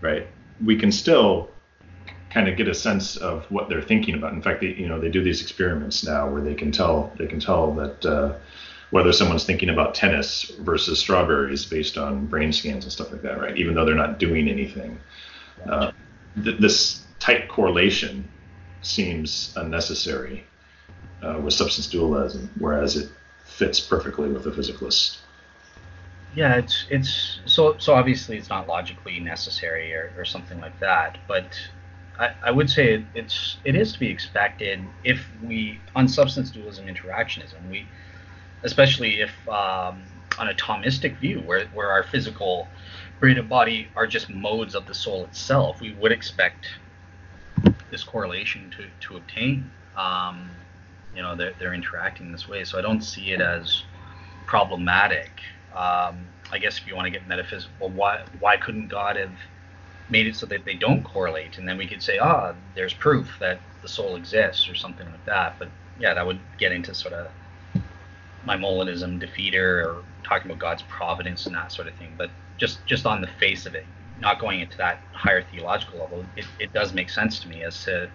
right, 0.02 0.28
we 0.64 0.78
can 0.78 0.92
still 0.92 1.50
kind 2.30 2.48
of 2.48 2.58
get 2.58 2.68
a 2.68 2.74
sense 2.74 3.18
of 3.18 3.46
what 3.52 3.70
they're 3.70 3.82
thinking 3.82 4.16
about. 4.16 4.34
In 4.34 4.42
fact, 4.42 4.62
they, 4.62 4.68
you 4.68 4.88
know, 4.88 5.00
they 5.00 5.10
do 5.10 5.24
these 5.24 5.42
experiments 5.42 6.06
now 6.06 6.30
where 6.30 6.42
they 6.42 6.54
can 6.54 6.72
tell 6.72 7.12
they 7.18 7.28
can 7.28 7.40
tell 7.40 7.74
that 7.76 8.06
uh, 8.06 8.36
whether 8.92 9.12
someone's 9.12 9.44
thinking 9.44 9.70
about 9.70 9.96
tennis 9.96 10.52
versus 10.60 11.00
strawberries 11.00 11.66
based 11.66 11.98
on 11.98 12.26
brain 12.28 12.52
scans 12.54 12.84
and 12.84 12.92
stuff 12.92 13.12
like 13.12 13.22
that, 13.22 13.40
right? 13.40 13.58
Even 13.58 13.74
though 13.74 13.86
they're 13.86 13.96
not 13.96 14.20
doing 14.20 14.48
anything, 14.50 15.00
uh, 15.70 15.92
th- 16.44 16.60
this 16.60 17.04
tight 17.20 17.48
correlation 17.48 18.28
seems 18.82 19.54
unnecessary 19.56 20.46
uh, 21.22 21.40
with 21.44 21.54
substance 21.54 21.88
dualism, 21.88 22.50
whereas 22.60 22.96
it 22.96 23.10
fits 23.46 23.80
perfectly 23.80 24.30
with 24.30 24.44
the 24.44 24.52
physicalist. 24.52 25.18
Yeah, 26.36 26.56
it's 26.56 26.86
it's 26.90 27.40
so 27.46 27.78
so 27.80 27.94
obviously 27.94 28.38
it's 28.38 28.50
not 28.50 28.68
logically 28.68 29.20
necessary 29.20 29.94
or, 29.94 30.12
or 30.18 30.26
something 30.26 30.60
like 30.60 30.80
that, 30.80 31.18
but 31.28 31.58
I, 32.20 32.32
I 32.44 32.52
would 32.52 32.70
say 32.70 32.96
it, 32.96 33.04
it's 33.16 33.58
it 33.64 33.76
is 33.76 33.94
to 33.94 34.00
be 34.00 34.10
expected 34.10 34.80
if 35.04 35.26
we 35.44 35.80
on 35.96 36.08
substance 36.08 36.52
dualism 36.52 36.86
interactionism 36.86 37.70
we 37.72 37.88
especially 38.64 39.22
if 39.22 39.32
um, 39.48 40.04
on 40.38 40.50
a 40.50 40.54
Thomistic 40.54 41.18
view 41.18 41.42
where 41.42 41.66
where 41.68 41.90
our 41.90 42.04
physical 42.04 42.68
brain 43.20 43.38
and 43.38 43.50
body 43.50 43.88
are 43.96 44.06
just 44.08 44.30
modes 44.30 44.76
of 44.76 44.86
the 44.86 44.94
soul 44.94 45.24
itself, 45.24 45.82
we 45.82 45.94
would 45.94 46.12
expect 46.12 46.68
this 47.90 48.04
correlation 48.04 48.72
to 48.78 49.08
to 49.08 49.18
obtain. 49.18 49.70
Um, 49.96 50.52
you 51.18 51.24
know 51.24 51.36
they're, 51.36 51.54
they're 51.60 51.74
interacting 51.74 52.32
this 52.32 52.48
way. 52.48 52.64
So 52.64 52.78
i 52.78 52.82
don't 52.82 53.02
see 53.02 53.32
it 53.32 53.42
as 53.42 53.84
problematic. 54.46 55.32
Um, 55.76 56.26
i 56.52 56.60
guess 56.60 56.78
if 56.78 56.88
you 56.88 56.96
want 56.96 57.06
to 57.06 57.12
get 57.12 57.28
metaphysical 57.28 57.90
why 57.90 58.24
why 58.40 58.56
couldn't 58.56 58.88
god 58.88 59.18
have 59.18 59.38
made 60.10 60.26
it 60.28 60.36
so 60.38 60.46
that 60.46 60.64
they 60.64 60.76
don't 60.76 61.04
correlate? 61.04 61.58
And 61.58 61.68
then 61.68 61.78
we 61.78 61.88
could 61.88 62.04
say 62.04 62.20
ah 62.20 62.54
there's 62.76 62.94
proof 62.94 63.36
that 63.40 63.60
the 63.82 63.90
soul 63.90 64.16
exists 64.16 64.70
or 64.70 64.76
something 64.76 65.08
like 65.08 65.26
that. 65.26 65.58
But 65.60 65.70
yeah 66.00 66.14
that 66.14 66.26
would 66.26 66.40
get 66.60 66.72
into 66.72 66.94
sort 66.94 67.16
of 67.16 67.32
Maimonidean 68.46 69.20
defeater 69.20 69.84
or 69.86 70.04
talking 70.24 70.50
about 70.50 70.60
god's 70.60 70.84
providence 70.84 71.48
and 71.48 71.56
that 71.56 71.72
sort 71.72 71.88
of 71.88 71.96
thing. 71.96 72.14
But 72.16 72.30
just 72.58 72.86
just 72.86 73.08
on 73.08 73.22
the 73.22 73.28
face 73.28 73.66
of 73.66 73.74
it 73.74 73.86
not 74.20 74.40
going 74.40 74.62
into 74.62 74.78
that 74.78 75.00
higher 75.14 75.44
theological 75.44 76.00
level 76.00 76.26
it, 76.36 76.46
it 76.60 76.74
does 76.74 76.92
make 76.92 77.08
sense 77.08 77.40
to 77.40 77.48
me 77.48 77.62
as 77.64 77.84
to 77.84 78.10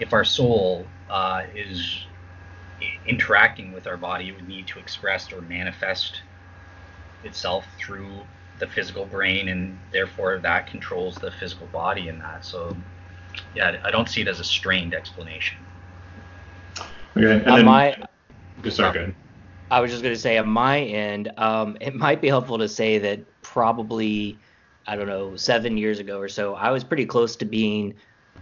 if 0.00 0.12
our 0.12 0.24
soul 0.24 0.84
uh, 1.08 1.44
is 1.54 2.06
interacting 3.06 3.72
with 3.72 3.86
our 3.86 3.96
body, 3.96 4.28
it 4.28 4.34
would 4.34 4.48
need 4.48 4.66
to 4.68 4.78
express 4.78 5.32
or 5.32 5.40
manifest 5.42 6.20
itself 7.24 7.66
through 7.78 8.24
the 8.58 8.66
physical 8.66 9.04
brain, 9.06 9.48
and 9.48 9.78
therefore 9.90 10.38
that 10.38 10.66
controls 10.66 11.16
the 11.16 11.30
physical 11.30 11.66
body 11.68 12.08
in 12.08 12.18
that. 12.18 12.44
So, 12.44 12.76
yeah, 13.54 13.76
I 13.84 13.90
don't 13.90 14.08
see 14.08 14.20
it 14.20 14.28
as 14.28 14.40
a 14.40 14.44
strained 14.44 14.94
explanation. 14.94 15.58
Okay, 17.16 17.32
and 17.32 17.44
then, 17.44 17.64
my, 17.64 17.96
sorry, 18.70 18.92
go 18.92 19.12
I 19.70 19.80
was 19.80 19.90
just 19.90 20.02
going 20.02 20.14
to 20.14 20.20
say, 20.20 20.38
on 20.38 20.48
my 20.48 20.80
end, 20.80 21.32
um, 21.38 21.76
it 21.80 21.94
might 21.94 22.20
be 22.20 22.28
helpful 22.28 22.58
to 22.58 22.68
say 22.68 22.98
that 22.98 23.20
probably, 23.42 24.38
I 24.86 24.96
don't 24.96 25.06
know, 25.06 25.36
seven 25.36 25.76
years 25.76 25.98
ago 25.98 26.18
or 26.18 26.28
so, 26.28 26.54
I 26.54 26.70
was 26.70 26.84
pretty 26.84 27.06
close 27.06 27.36
to 27.36 27.44
being 27.44 27.94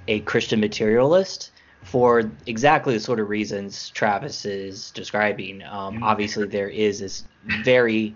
a 0.09 0.20
Christian 0.20 0.60
materialist 0.60 1.52
for 1.83 2.31
exactly 2.47 2.94
the 2.94 3.00
sort 3.00 3.20
of 3.20 3.28
reasons 3.28 3.91
Travis 3.91 4.44
is 4.44 4.91
describing. 4.91 5.62
Um, 5.62 5.94
mm-hmm. 5.94 6.02
obviously, 6.05 6.47
there 6.47 6.68
is 6.68 7.00
this 7.00 7.25
very 7.65 8.15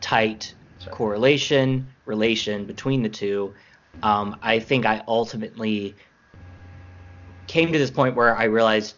tight 0.00 0.54
correlation 0.90 1.86
relation 2.06 2.64
between 2.64 3.02
the 3.02 3.08
two. 3.08 3.52
Um, 4.02 4.36
I 4.42 4.58
think 4.58 4.86
I 4.86 5.02
ultimately 5.06 5.94
came 7.46 7.72
to 7.72 7.78
this 7.78 7.90
point 7.90 8.14
where 8.14 8.36
I 8.36 8.44
realized 8.44 8.94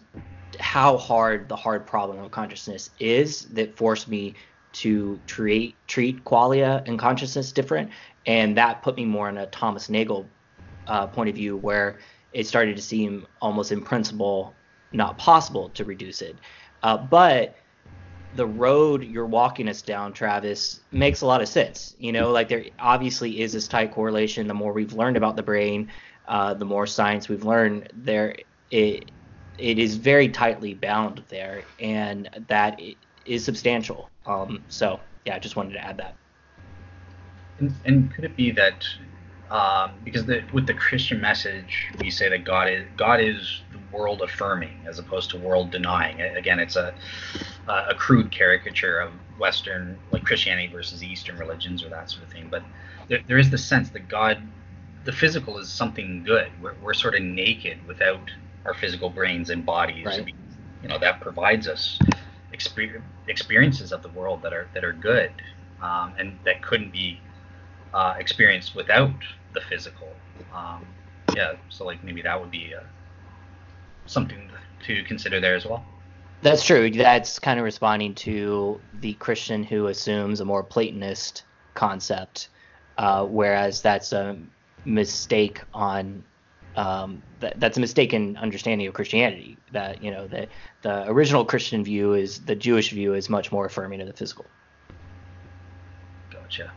how 0.60 0.96
hard 0.98 1.48
the 1.48 1.56
hard 1.56 1.86
problem 1.86 2.18
of 2.18 2.30
consciousness 2.30 2.90
is 3.00 3.46
that 3.46 3.76
forced 3.76 4.08
me 4.08 4.34
to 4.72 5.18
treat 5.26 5.74
treat 5.86 6.24
qualia 6.24 6.86
and 6.86 6.98
consciousness 6.98 7.52
different, 7.52 7.90
and 8.26 8.56
that 8.56 8.82
put 8.82 8.96
me 8.96 9.04
more 9.04 9.28
in 9.28 9.38
a 9.38 9.46
Thomas 9.46 9.88
Nagel 9.88 10.26
uh, 10.86 11.06
point 11.06 11.28
of 11.28 11.34
view 11.34 11.56
where 11.56 11.98
it 12.32 12.46
started 12.46 12.76
to 12.76 12.82
seem 12.82 13.26
almost 13.40 13.72
in 13.72 13.82
principle 13.82 14.54
not 14.92 15.18
possible 15.18 15.70
to 15.70 15.84
reduce 15.84 16.22
it. 16.22 16.36
Uh, 16.82 16.96
but 16.96 17.56
the 18.34 18.46
road 18.46 19.04
you're 19.04 19.26
walking 19.26 19.68
us 19.68 19.82
down, 19.82 20.12
Travis, 20.12 20.80
makes 20.90 21.20
a 21.20 21.26
lot 21.26 21.42
of 21.42 21.48
sense. 21.48 21.94
You 21.98 22.12
know, 22.12 22.30
like 22.30 22.48
there 22.48 22.64
obviously 22.78 23.40
is 23.40 23.52
this 23.52 23.68
tight 23.68 23.92
correlation. 23.92 24.46
The 24.46 24.54
more 24.54 24.72
we've 24.72 24.92
learned 24.92 25.16
about 25.16 25.36
the 25.36 25.42
brain, 25.42 25.90
uh, 26.28 26.54
the 26.54 26.64
more 26.64 26.86
science 26.86 27.28
we've 27.28 27.44
learned, 27.44 27.90
there 27.94 28.36
it 28.70 29.10
it 29.58 29.78
is 29.78 29.96
very 29.96 30.28
tightly 30.28 30.74
bound 30.74 31.22
there, 31.28 31.62
and 31.78 32.28
that 32.48 32.80
is 33.26 33.44
substantial. 33.44 34.08
Um, 34.26 34.64
so 34.68 34.98
yeah, 35.26 35.36
I 35.36 35.38
just 35.38 35.56
wanted 35.56 35.74
to 35.74 35.84
add 35.84 35.98
that. 35.98 36.16
And, 37.58 37.74
and 37.84 38.14
could 38.14 38.24
it 38.24 38.34
be 38.34 38.50
that 38.52 38.84
um, 39.52 39.90
because 40.02 40.24
the, 40.24 40.42
with 40.54 40.66
the 40.66 40.72
Christian 40.72 41.20
message, 41.20 41.90
we 42.00 42.10
say 42.10 42.30
that 42.30 42.44
God 42.44 42.70
is 42.70 42.86
God 42.96 43.20
is 43.20 43.60
the 43.70 43.96
world 43.96 44.22
affirming 44.22 44.80
as 44.86 44.98
opposed 44.98 45.28
to 45.30 45.36
world 45.38 45.70
denying. 45.70 46.22
Again, 46.22 46.58
it's 46.58 46.76
a 46.76 46.94
a 47.68 47.94
crude 47.94 48.30
caricature 48.30 48.98
of 48.98 49.12
Western 49.38 49.98
like 50.10 50.24
Christianity 50.24 50.68
versus 50.72 51.02
Eastern 51.02 51.36
religions 51.36 51.84
or 51.84 51.90
that 51.90 52.10
sort 52.10 52.24
of 52.24 52.32
thing. 52.32 52.48
But 52.50 52.62
there, 53.08 53.20
there 53.28 53.38
is 53.38 53.50
the 53.50 53.58
sense 53.58 53.90
that 53.90 54.08
God, 54.08 54.42
the 55.04 55.12
physical 55.12 55.58
is 55.58 55.68
something 55.68 56.24
good. 56.24 56.50
We're, 56.60 56.74
we're 56.82 56.94
sort 56.94 57.14
of 57.14 57.22
naked 57.22 57.86
without 57.86 58.30
our 58.64 58.72
physical 58.72 59.10
brains 59.10 59.50
and 59.50 59.66
bodies. 59.66 60.06
Right. 60.06 60.34
You 60.82 60.88
know 60.88 60.98
that 60.98 61.20
provides 61.20 61.68
us 61.68 61.98
experiences 63.28 63.92
of 63.92 64.02
the 64.02 64.08
world 64.08 64.40
that 64.42 64.54
are 64.54 64.68
that 64.72 64.82
are 64.82 64.94
good 64.94 65.30
um, 65.82 66.14
and 66.18 66.38
that 66.44 66.62
couldn't 66.62 66.90
be 66.90 67.20
uh, 67.92 68.14
experienced 68.18 68.74
without 68.74 69.12
the 69.52 69.60
physical. 69.60 70.08
Um, 70.54 70.86
yeah, 71.34 71.54
so 71.68 71.84
like 71.84 72.02
maybe 72.04 72.22
that 72.22 72.40
would 72.40 72.50
be 72.50 72.74
uh, 72.74 72.82
something 74.06 74.50
to 74.86 75.02
consider 75.04 75.40
there 75.40 75.54
as 75.54 75.64
well. 75.64 75.84
That's 76.42 76.64
true. 76.64 76.90
That's 76.90 77.38
kind 77.38 77.58
of 77.58 77.64
responding 77.64 78.14
to 78.16 78.80
the 79.00 79.14
Christian 79.14 79.62
who 79.62 79.86
assumes 79.86 80.40
a 80.40 80.44
more 80.44 80.64
Platonist 80.64 81.44
concept, 81.74 82.48
uh, 82.98 83.24
whereas 83.24 83.80
that's 83.80 84.12
a 84.12 84.36
mistake 84.84 85.62
on 85.72 86.24
um, 86.74 87.22
that, 87.40 87.60
that's 87.60 87.76
a 87.76 87.80
mistaken 87.80 88.36
understanding 88.36 88.86
of 88.86 88.94
Christianity. 88.94 89.56
That 89.72 90.02
you 90.02 90.10
know 90.10 90.26
the 90.26 90.48
the 90.82 91.08
original 91.08 91.44
Christian 91.44 91.84
view 91.84 92.14
is 92.14 92.40
the 92.40 92.56
Jewish 92.56 92.90
view 92.90 93.14
is 93.14 93.28
much 93.30 93.52
more 93.52 93.66
affirming 93.66 94.00
of 94.00 94.06
the 94.06 94.12
physical. 94.12 94.46
Gotcha. 96.32 96.72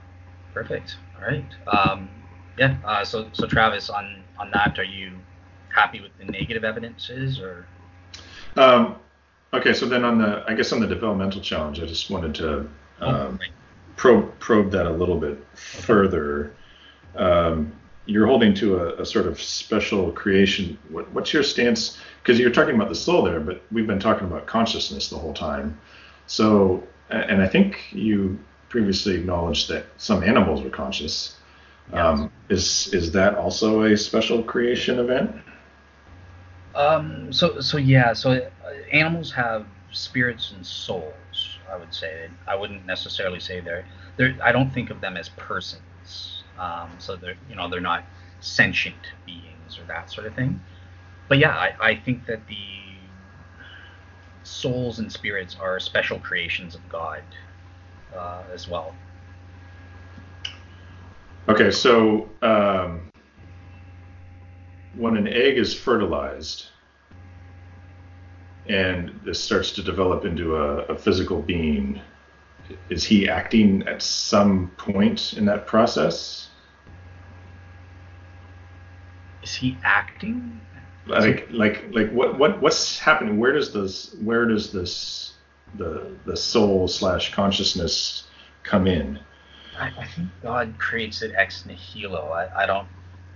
Perfect. 0.54 0.98
All 1.18 1.28
right. 1.28 1.46
Um, 1.68 2.10
yeah. 2.58 2.78
Uh, 2.84 3.04
so 3.04 3.30
so 3.34 3.48
Travis, 3.48 3.90
on 3.90 4.24
on 4.40 4.52
that, 4.52 4.78
are 4.80 4.84
you 4.84 5.14
happy 5.74 6.02
with 6.02 6.12
the 6.18 6.26
negative 6.26 6.64
evidences 6.64 7.40
or? 7.40 7.66
Um, 8.56 8.96
okay. 9.54 9.74
So 9.74 9.86
then 9.86 10.04
on 10.06 10.18
the 10.18 10.44
I 10.48 10.54
guess 10.54 10.72
on 10.72 10.80
the 10.80 10.88
developmental 10.88 11.42
challenge, 11.42 11.82
I 11.82 11.86
just 11.86 12.10
wanted 12.10 12.36
to 12.36 12.70
oh, 13.02 13.08
um, 13.08 13.16
oh, 13.16 13.30
right. 13.32 13.50
probe 13.96 14.40
probe 14.40 14.72
that 14.72 14.86
a 14.86 14.92
little 14.92 15.20
bit 15.20 15.46
further. 15.56 16.54
Um, 17.16 17.74
you're 18.08 18.28
holding 18.28 18.54
to 18.54 18.78
a, 18.78 19.02
a, 19.02 19.06
sort 19.06 19.26
of 19.26 19.42
special 19.42 20.12
creation. 20.12 20.78
What, 20.90 21.12
what's 21.12 21.34
your 21.34 21.42
stance? 21.44 21.98
Because 22.22 22.40
you're 22.40 22.52
talking 22.52 22.76
about 22.76 22.90
the 22.90 22.96
soul 22.96 23.24
there, 23.24 23.40
but 23.40 23.64
we've 23.72 23.88
been 23.88 24.00
talking 24.00 24.28
about 24.28 24.46
consciousness 24.46 25.10
the 25.10 25.18
whole 25.18 25.34
time. 25.34 25.80
So, 26.28 26.84
and 27.10 27.42
I 27.42 27.48
think 27.48 27.92
you 27.92 28.38
previously 28.70 29.16
acknowledged 29.16 29.70
that 29.70 29.86
some 29.98 30.24
animals 30.24 30.62
were 30.62 30.70
conscious. 30.70 31.36
Um, 31.94 32.32
is 32.50 32.94
is 32.94 33.12
that 33.12 33.36
also 33.36 33.84
a 33.84 33.96
special 33.96 34.44
creation 34.44 35.00
event? 35.00 35.32
Um, 36.74 37.32
so 37.32 37.60
so 37.62 37.78
yeah. 37.78 38.14
So 38.14 38.32
uh, 38.32 38.50
animals 38.92 39.32
have 39.34 39.66
spirits 39.92 40.52
and 40.52 40.66
souls. 40.66 41.14
I 41.72 41.78
would 41.78 41.94
say. 41.94 42.30
I 42.48 42.56
wouldn't 42.56 42.86
necessarily 42.86 43.40
say 43.40 43.60
they're. 43.60 43.86
They're. 44.18 44.36
I 44.44 44.52
don't 44.52 44.72
think 44.72 44.90
of 44.90 45.02
them 45.02 45.18
as 45.18 45.30
persons 45.30 45.82
um, 46.58 46.92
so 47.00 47.16
they're 47.16 47.38
you 47.50 47.56
know 47.56 47.70
they're 47.70 47.82
not 47.82 48.04
sentient 48.40 49.14
beings 49.26 49.80
or 49.80 49.86
that 49.88 50.10
sort 50.12 50.28
of 50.28 50.36
thing. 50.36 50.62
But 51.28 51.40
yeah, 51.40 51.56
I, 51.56 51.76
I 51.80 51.96
think 51.96 52.26
that 52.28 52.48
the 52.48 52.56
souls 54.44 55.00
and 55.00 55.12
spirits 55.12 55.58
are 55.60 55.80
special 55.80 56.20
creations 56.20 56.76
of 56.76 56.88
God 56.88 57.24
uh, 58.16 58.44
as 58.54 58.68
well. 58.68 58.94
Okay, 61.48 61.72
so 61.72 62.30
um, 62.42 63.12
when 64.96 65.16
an 65.18 65.28
egg 65.28 65.58
is 65.58 65.74
fertilized 65.74 66.68
and 68.68 69.20
this 69.24 69.40
starts 69.42 69.72
to 69.74 69.84
develop 69.84 70.26
into 70.26 70.56
a, 70.56 70.78
a 70.86 70.98
physical 70.98 71.42
being, 71.42 72.02
is 72.90 73.04
he 73.04 73.30
acting 73.30 73.88
at 73.88 74.02
some 74.02 74.72
point 74.78 75.34
in 75.34 75.46
that 75.46 75.68
process? 75.68 76.50
is 79.46 79.56
he 79.56 79.78
acting? 79.84 80.60
Like 81.06 81.48
like 81.52 81.86
like 81.92 82.12
what 82.12 82.40
what 82.40 82.60
what's 82.62 82.98
happening? 82.98 83.38
Where 83.38 83.54
does 83.54 83.72
this 83.72 84.16
where 84.24 84.46
does 84.46 84.72
this 84.72 85.34
the 85.76 86.12
the 86.26 86.36
soul 86.36 86.88
slash 86.88 87.32
consciousness 87.32 88.24
come 88.64 88.88
in? 88.88 89.20
I, 89.78 89.92
I, 89.98 90.06
think 90.06 90.30
God 90.42 90.76
creates 90.78 91.22
it 91.22 91.34
ex 91.36 91.66
nihilo. 91.66 92.32
I, 92.32 92.64
I 92.64 92.66
don't 92.66 92.88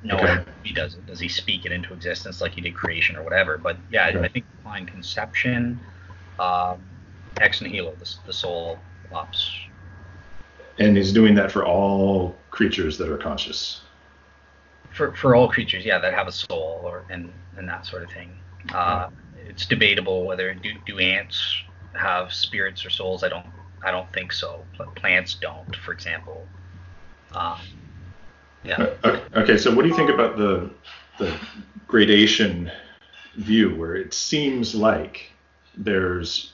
know 0.03 0.15
okay. 0.15 0.27
how 0.27 0.45
he 0.63 0.73
does 0.73 0.95
it. 0.95 1.05
Does 1.05 1.19
he 1.19 1.27
speak 1.27 1.65
it 1.65 1.71
into 1.71 1.93
existence 1.93 2.41
like 2.41 2.53
he 2.53 2.61
did 2.61 2.75
creation 2.75 3.15
or 3.15 3.23
whatever? 3.23 3.57
But 3.57 3.77
yeah, 3.91 4.07
okay. 4.07 4.19
I, 4.19 4.23
I 4.23 4.27
think 4.27 4.45
divine 4.57 4.85
conception, 4.85 5.79
um, 6.39 6.81
ex 7.41 7.61
nihilo, 7.61 7.95
the, 7.95 8.15
the 8.25 8.33
soul 8.33 8.79
pops. 9.09 9.51
And 10.77 10.95
he's 10.95 11.11
doing 11.11 11.35
that 11.35 11.51
for 11.51 11.65
all 11.65 12.35
creatures 12.51 12.97
that 12.97 13.09
are 13.09 13.17
conscious 13.17 13.81
for 14.91 15.15
for 15.15 15.35
all 15.35 15.47
creatures, 15.47 15.85
yeah, 15.85 15.99
that 15.99 16.13
have 16.13 16.27
a 16.27 16.31
soul 16.31 16.81
or 16.83 17.05
and 17.09 17.31
and 17.57 17.67
that 17.67 17.85
sort 17.85 18.03
of 18.03 18.11
thing. 18.11 18.37
Uh, 18.73 19.09
it's 19.47 19.65
debatable 19.65 20.25
whether 20.25 20.53
do 20.53 20.71
do 20.85 20.99
ants 20.99 21.61
have 21.93 22.33
spirits 22.33 22.85
or 22.85 22.89
souls. 22.89 23.23
I 23.23 23.29
don't 23.29 23.45
I 23.83 23.91
don't 23.91 24.11
think 24.13 24.31
so. 24.31 24.65
Plants 24.95 25.35
don't, 25.35 25.75
for 25.75 25.91
example. 25.91 26.47
Um, 27.33 27.59
yeah. 28.63 28.87
Uh, 29.03 29.19
okay, 29.35 29.57
so 29.57 29.73
what 29.73 29.83
do 29.83 29.87
you 29.89 29.95
think 29.95 30.09
about 30.09 30.37
the 30.37 30.69
the 31.17 31.37
gradation 31.87 32.71
view, 33.35 33.75
where 33.75 33.95
it 33.95 34.13
seems 34.13 34.75
like 34.75 35.31
there's 35.75 36.53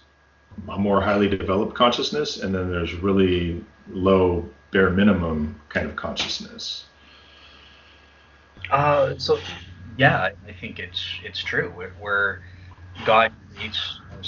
a 0.70 0.78
more 0.78 1.02
highly 1.02 1.28
developed 1.28 1.76
consciousness, 1.76 2.42
and 2.42 2.54
then 2.54 2.70
there's 2.70 2.94
really 2.94 3.64
low 3.90 4.48
bare 4.72 4.90
minimum 4.90 5.60
kind 5.70 5.88
of 5.88 5.96
consciousness? 5.96 6.86
Uh, 8.72 9.14
so 9.18 9.40
yeah, 9.98 10.30
I, 10.48 10.52
think 10.54 10.80
it's 10.80 11.04
it's 11.24 11.40
true. 11.40 11.74
We're, 11.76 11.94
we're 12.00 12.40
God 13.04 13.32
creates 13.54 14.00
our, 14.12 14.22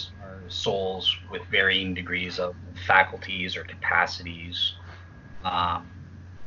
souls 0.50 1.14
with 1.30 1.42
varying 1.52 1.94
degrees 1.94 2.40
of 2.40 2.56
faculties 2.86 3.58
or 3.58 3.64
capacities. 3.64 4.74
Um, 5.44 5.86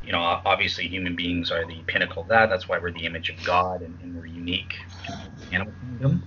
you 0.02 0.12
know, 0.12 0.20
obviously 0.20 0.88
human 0.88 1.14
beings 1.14 1.50
are 1.50 1.66
the 1.66 1.82
pinnacle 1.86 2.22
of 2.22 2.28
that. 2.28 2.48
That's 2.48 2.68
why 2.68 2.78
we're 2.78 2.92
the 2.92 3.04
image 3.04 3.28
of 3.28 3.36
God 3.44 3.82
and, 3.82 3.98
and 4.02 4.16
we're 4.16 4.26
unique 4.26 4.74
to 5.06 5.12
the 5.12 5.54
animal 5.54 5.74
kingdom. 5.80 6.22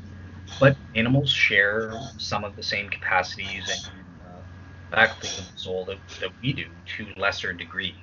But 0.60 0.78
animals 0.94 1.32
share 1.32 1.94
some 2.18 2.44
of 2.44 2.56
the 2.56 2.64
same 2.64 2.90
capacities 2.90 3.70
and 3.70 3.96
uh, 4.28 4.96
faculties 4.96 5.40
of 5.40 5.52
the 5.52 5.60
soul 5.60 5.86
that, 5.86 5.98
that 6.20 6.30
we 6.42 6.54
do 6.54 6.66
to 6.98 7.08
lesser 7.18 7.54
degrees. 7.54 7.96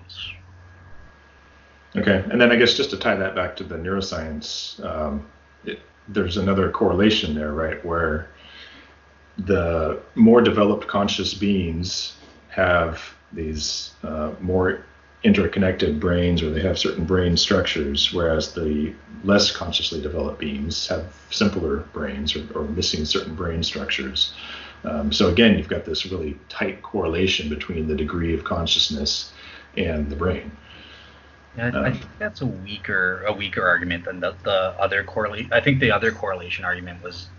Okay, 1.96 2.24
and 2.30 2.40
then 2.40 2.52
I 2.52 2.56
guess 2.56 2.74
just 2.74 2.90
to 2.90 2.96
tie 2.96 3.16
that 3.16 3.34
back 3.34 3.56
to 3.56 3.64
the 3.64 3.76
neuroscience, 3.76 4.84
um, 4.84 5.26
it, 5.64 5.80
there's 6.12 6.36
another 6.36 6.70
correlation 6.70 7.34
there, 7.34 7.52
right, 7.52 7.84
where 7.84 8.28
the 9.38 10.00
more 10.14 10.40
developed 10.40 10.86
conscious 10.86 11.34
beings 11.34 12.16
have 12.48 13.14
these 13.32 13.92
uh, 14.02 14.32
more 14.40 14.84
interconnected 15.22 16.00
brains 16.00 16.42
or 16.42 16.50
they 16.50 16.60
have 16.60 16.78
certain 16.78 17.04
brain 17.04 17.36
structures, 17.36 18.12
whereas 18.12 18.54
the 18.54 18.92
less 19.22 19.50
consciously 19.50 20.00
developed 20.00 20.40
beings 20.40 20.86
have 20.88 21.12
simpler 21.30 21.78
brains 21.92 22.34
or, 22.34 22.46
or 22.54 22.64
missing 22.64 23.04
certain 23.04 23.34
brain 23.34 23.62
structures. 23.62 24.34
Um, 24.84 25.12
so 25.12 25.28
again, 25.28 25.58
you've 25.58 25.68
got 25.68 25.84
this 25.84 26.06
really 26.06 26.38
tight 26.48 26.82
correlation 26.82 27.50
between 27.50 27.86
the 27.86 27.94
degree 27.94 28.34
of 28.34 28.44
consciousness 28.44 29.32
and 29.76 30.08
the 30.10 30.16
brain. 30.16 30.50
Yeah, 31.56 31.66
I, 31.66 31.68
um, 31.70 31.84
I 31.84 31.90
think 31.92 32.10
that's 32.18 32.40
a 32.40 32.46
weaker 32.46 33.24
a 33.24 33.32
weaker 33.32 33.66
argument 33.66 34.04
than 34.04 34.20
the, 34.20 34.36
the 34.44 34.74
other 34.78 35.04
correlation. 35.04 35.52
I 35.52 35.60
think 35.60 35.80
the 35.80 35.90
other 35.90 36.12
correlation 36.12 36.64
argument 36.64 37.02
was 37.02 37.30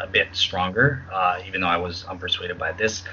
a 0.00 0.06
bit 0.06 0.34
stronger, 0.34 1.06
uh, 1.12 1.40
even 1.46 1.60
though 1.60 1.68
I 1.68 1.76
was 1.76 2.04
unpersuaded 2.04 2.58
by 2.58 2.72
this. 2.72 3.04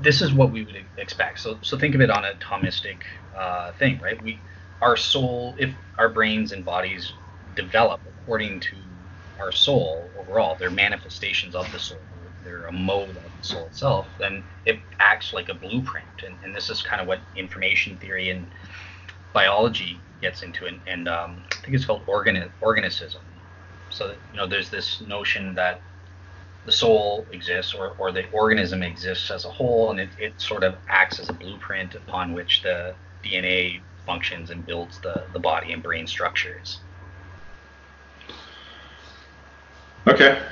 This 0.00 0.22
is 0.22 0.32
what 0.32 0.52
we 0.52 0.64
would 0.64 0.86
expect. 0.96 1.40
So 1.40 1.58
so 1.62 1.78
think 1.78 1.94
of 1.94 2.00
it 2.00 2.10
on 2.10 2.24
a 2.24 2.34
Thomistic 2.34 3.02
uh, 3.36 3.72
thing, 3.72 4.00
right? 4.00 4.20
We 4.22 4.42
our 4.80 4.96
soul, 4.96 5.56
if 5.58 5.74
our 5.96 6.08
brains 6.08 6.52
and 6.52 6.64
bodies 6.64 7.14
develop 7.54 8.02
according 8.06 8.60
to 8.60 8.76
our 9.40 9.52
soul 9.52 10.12
overall, 10.16 10.56
they're 10.58 10.70
manifestations 10.70 11.54
of 11.54 11.70
the 11.72 11.78
soul. 11.78 12.00
They're 12.44 12.66
a 12.66 12.72
mode 12.72 13.16
of 13.16 13.36
the 13.36 13.42
soul 13.42 13.66
itself. 13.66 14.08
Then 14.18 14.44
it 14.64 14.80
acts 15.00 15.32
like 15.32 15.48
a 15.48 15.54
blueprint, 15.54 16.22
and, 16.24 16.38
and 16.42 16.54
this 16.54 16.70
is 16.70 16.82
kind 16.82 17.00
of 17.00 17.08
what 17.08 17.20
information 17.34 17.98
theory 17.98 18.30
and 18.30 18.54
biology 19.32 20.00
gets 20.20 20.42
into, 20.42 20.66
it, 20.66 20.74
and 20.86 21.08
um, 21.08 21.42
I 21.52 21.56
think 21.62 21.74
it's 21.74 21.84
called 21.84 22.06
organi- 22.06 22.50
organicism. 22.62 23.20
So 23.90 24.14
you 24.32 24.36
know, 24.36 24.46
there's 24.46 24.70
this 24.70 25.00
notion 25.02 25.54
that 25.54 25.80
the 26.64 26.72
soul 26.72 27.26
exists, 27.32 27.74
or, 27.74 27.94
or 27.98 28.12
the 28.12 28.28
organism 28.30 28.82
exists 28.82 29.30
as 29.30 29.44
a 29.44 29.50
whole, 29.50 29.90
and 29.90 30.00
it, 30.00 30.10
it 30.18 30.40
sort 30.40 30.64
of 30.64 30.76
acts 30.88 31.18
as 31.18 31.28
a 31.28 31.32
blueprint 31.32 31.94
upon 31.94 32.32
which 32.32 32.62
the 32.62 32.94
DNA 33.24 33.80
functions 34.04 34.50
and 34.50 34.66
builds 34.66 34.98
the, 35.00 35.24
the 35.32 35.38
body 35.38 35.72
and 35.72 35.82
brain 35.82 36.06
structures. 36.06 36.80
Okay. 40.06 40.42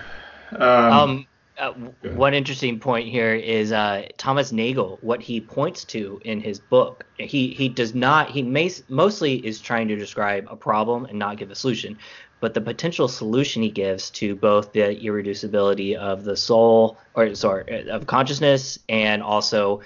Um, 0.52 0.92
um, 0.92 1.26
uh, 1.58 1.72
one 2.14 2.34
interesting 2.34 2.78
point 2.78 3.08
here 3.08 3.34
is 3.34 3.72
uh, 3.72 4.06
Thomas 4.18 4.52
Nagel. 4.52 4.98
What 5.00 5.22
he 5.22 5.40
points 5.40 5.84
to 5.86 6.20
in 6.24 6.40
his 6.40 6.58
book, 6.58 7.04
he 7.18 7.48
he 7.48 7.68
does 7.68 7.94
not. 7.94 8.30
He 8.30 8.42
may, 8.42 8.70
mostly 8.88 9.44
is 9.46 9.60
trying 9.60 9.88
to 9.88 9.96
describe 9.96 10.46
a 10.50 10.56
problem 10.56 11.06
and 11.06 11.18
not 11.18 11.38
give 11.38 11.50
a 11.50 11.54
solution, 11.54 11.96
but 12.40 12.52
the 12.52 12.60
potential 12.60 13.08
solution 13.08 13.62
he 13.62 13.70
gives 13.70 14.10
to 14.10 14.36
both 14.36 14.72
the 14.72 14.96
irreducibility 15.02 15.96
of 15.96 16.24
the 16.24 16.36
soul, 16.36 16.98
or 17.14 17.34
sorry, 17.34 17.88
of 17.88 18.06
consciousness, 18.06 18.78
and 18.88 19.22
also 19.22 19.80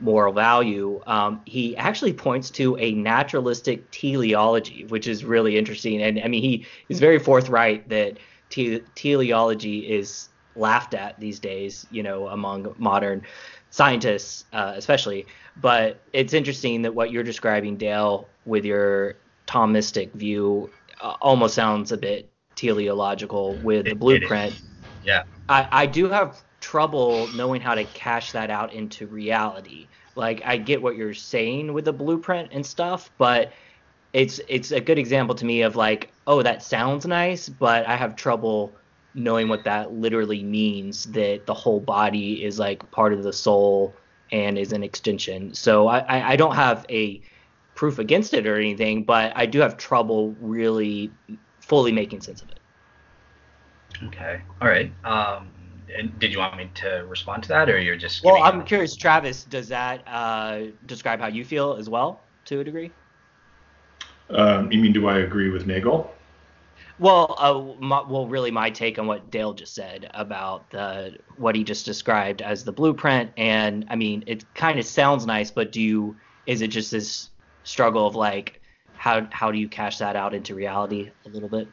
moral 0.00 0.32
value. 0.32 1.02
Um, 1.06 1.42
he 1.44 1.76
actually 1.76 2.14
points 2.14 2.48
to 2.52 2.78
a 2.78 2.92
naturalistic 2.92 3.90
teleology, 3.90 4.86
which 4.86 5.06
is 5.06 5.22
really 5.22 5.58
interesting. 5.58 6.00
And 6.00 6.18
I 6.18 6.28
mean, 6.28 6.42
he 6.42 6.66
is 6.88 6.98
very 6.98 7.18
forthright 7.18 7.86
that 7.90 8.16
te- 8.48 8.80
teleology 8.94 9.80
is 9.80 10.29
laughed 10.56 10.94
at 10.94 11.18
these 11.20 11.38
days, 11.38 11.86
you 11.90 12.02
know, 12.02 12.28
among 12.28 12.74
modern 12.78 13.22
scientists, 13.70 14.44
uh, 14.52 14.72
especially. 14.76 15.26
But 15.60 16.00
it's 16.12 16.32
interesting 16.32 16.82
that 16.82 16.94
what 16.94 17.10
you're 17.10 17.22
describing, 17.22 17.76
Dale, 17.76 18.28
with 18.44 18.64
your 18.64 19.16
Thomistic 19.46 20.12
view, 20.12 20.70
uh, 21.00 21.16
almost 21.20 21.54
sounds 21.54 21.92
a 21.92 21.96
bit 21.96 22.30
teleological 22.56 23.54
with 23.62 23.86
it, 23.86 23.90
the 23.90 23.94
blueprint. 23.94 24.60
Yeah. 25.04 25.24
I, 25.48 25.68
I 25.70 25.86
do 25.86 26.08
have 26.08 26.42
trouble 26.60 27.26
knowing 27.34 27.60
how 27.60 27.74
to 27.74 27.84
cash 27.84 28.32
that 28.32 28.50
out 28.50 28.72
into 28.72 29.06
reality. 29.06 29.86
Like 30.14 30.42
I 30.44 30.56
get 30.56 30.82
what 30.82 30.96
you're 30.96 31.14
saying 31.14 31.72
with 31.72 31.86
the 31.86 31.92
blueprint 31.92 32.50
and 32.52 32.64
stuff, 32.64 33.10
but 33.16 33.52
it's 34.12 34.40
it's 34.48 34.72
a 34.72 34.80
good 34.80 34.98
example 34.98 35.34
to 35.36 35.44
me 35.44 35.62
of 35.62 35.76
like, 35.76 36.10
oh, 36.26 36.42
that 36.42 36.62
sounds 36.62 37.06
nice, 37.06 37.48
but 37.48 37.86
I 37.86 37.96
have 37.96 38.16
trouble 38.16 38.72
knowing 39.14 39.48
what 39.48 39.64
that 39.64 39.92
literally 39.92 40.42
means 40.42 41.04
that 41.04 41.46
the 41.46 41.54
whole 41.54 41.80
body 41.80 42.44
is 42.44 42.58
like 42.58 42.90
part 42.90 43.12
of 43.12 43.22
the 43.22 43.32
soul 43.32 43.96
and 44.30 44.58
is 44.58 44.72
an 44.72 44.82
extension. 44.82 45.54
So 45.54 45.88
I, 45.88 46.32
I 46.32 46.36
don't 46.36 46.54
have 46.54 46.86
a 46.88 47.20
proof 47.74 47.98
against 47.98 48.34
it 48.34 48.46
or 48.46 48.56
anything, 48.56 49.04
but 49.04 49.32
I 49.34 49.46
do 49.46 49.60
have 49.60 49.76
trouble 49.76 50.36
really 50.40 51.12
fully 51.60 51.92
making 51.92 52.20
sense 52.20 52.42
of 52.42 52.48
it. 52.50 52.60
Okay. 54.04 54.40
All 54.60 54.68
right. 54.68 54.92
Um, 55.04 55.48
and 55.96 56.16
did 56.18 56.32
you 56.32 56.38
want 56.38 56.56
me 56.56 56.70
to 56.76 57.04
respond 57.08 57.42
to 57.44 57.48
that, 57.48 57.68
or 57.68 57.80
you're 57.80 57.96
just? 57.96 58.24
Well, 58.24 58.42
I'm 58.42 58.64
curious, 58.64 58.94
Travis. 58.94 59.44
Does 59.44 59.68
that 59.68 60.06
uh, 60.06 60.66
describe 60.86 61.20
how 61.20 61.26
you 61.26 61.44
feel 61.44 61.74
as 61.74 61.88
well, 61.88 62.28
to 62.46 62.60
a 62.60 62.64
degree? 62.64 62.92
Um, 64.30 64.70
you 64.70 64.80
mean, 64.80 64.92
do 64.92 65.08
I 65.08 65.18
agree 65.18 65.50
with 65.50 65.66
Nagel? 65.66 66.08
Well, 67.00 67.34
uh, 67.38 67.82
my, 67.82 68.02
well, 68.06 68.26
really, 68.26 68.50
my 68.50 68.68
take 68.68 68.98
on 68.98 69.06
what 69.06 69.30
Dale 69.30 69.54
just 69.54 69.74
said 69.74 70.10
about 70.12 70.70
the 70.70 71.16
what 71.38 71.56
he 71.56 71.64
just 71.64 71.86
described 71.86 72.42
as 72.42 72.62
the 72.62 72.72
blueprint, 72.72 73.30
and 73.38 73.86
I 73.88 73.96
mean, 73.96 74.22
it 74.26 74.44
kind 74.54 74.78
of 74.78 74.84
sounds 74.84 75.24
nice, 75.24 75.50
but 75.50 75.72
do 75.72 75.80
you? 75.80 76.14
Is 76.46 76.60
it 76.60 76.68
just 76.68 76.90
this 76.90 77.30
struggle 77.64 78.06
of 78.06 78.16
like, 78.16 78.60
how 78.92 79.26
how 79.30 79.50
do 79.50 79.56
you 79.56 79.66
cash 79.66 79.96
that 79.96 80.14
out 80.14 80.34
into 80.34 80.54
reality 80.54 81.10
a 81.24 81.30
little 81.30 81.48
bit? 81.48 81.68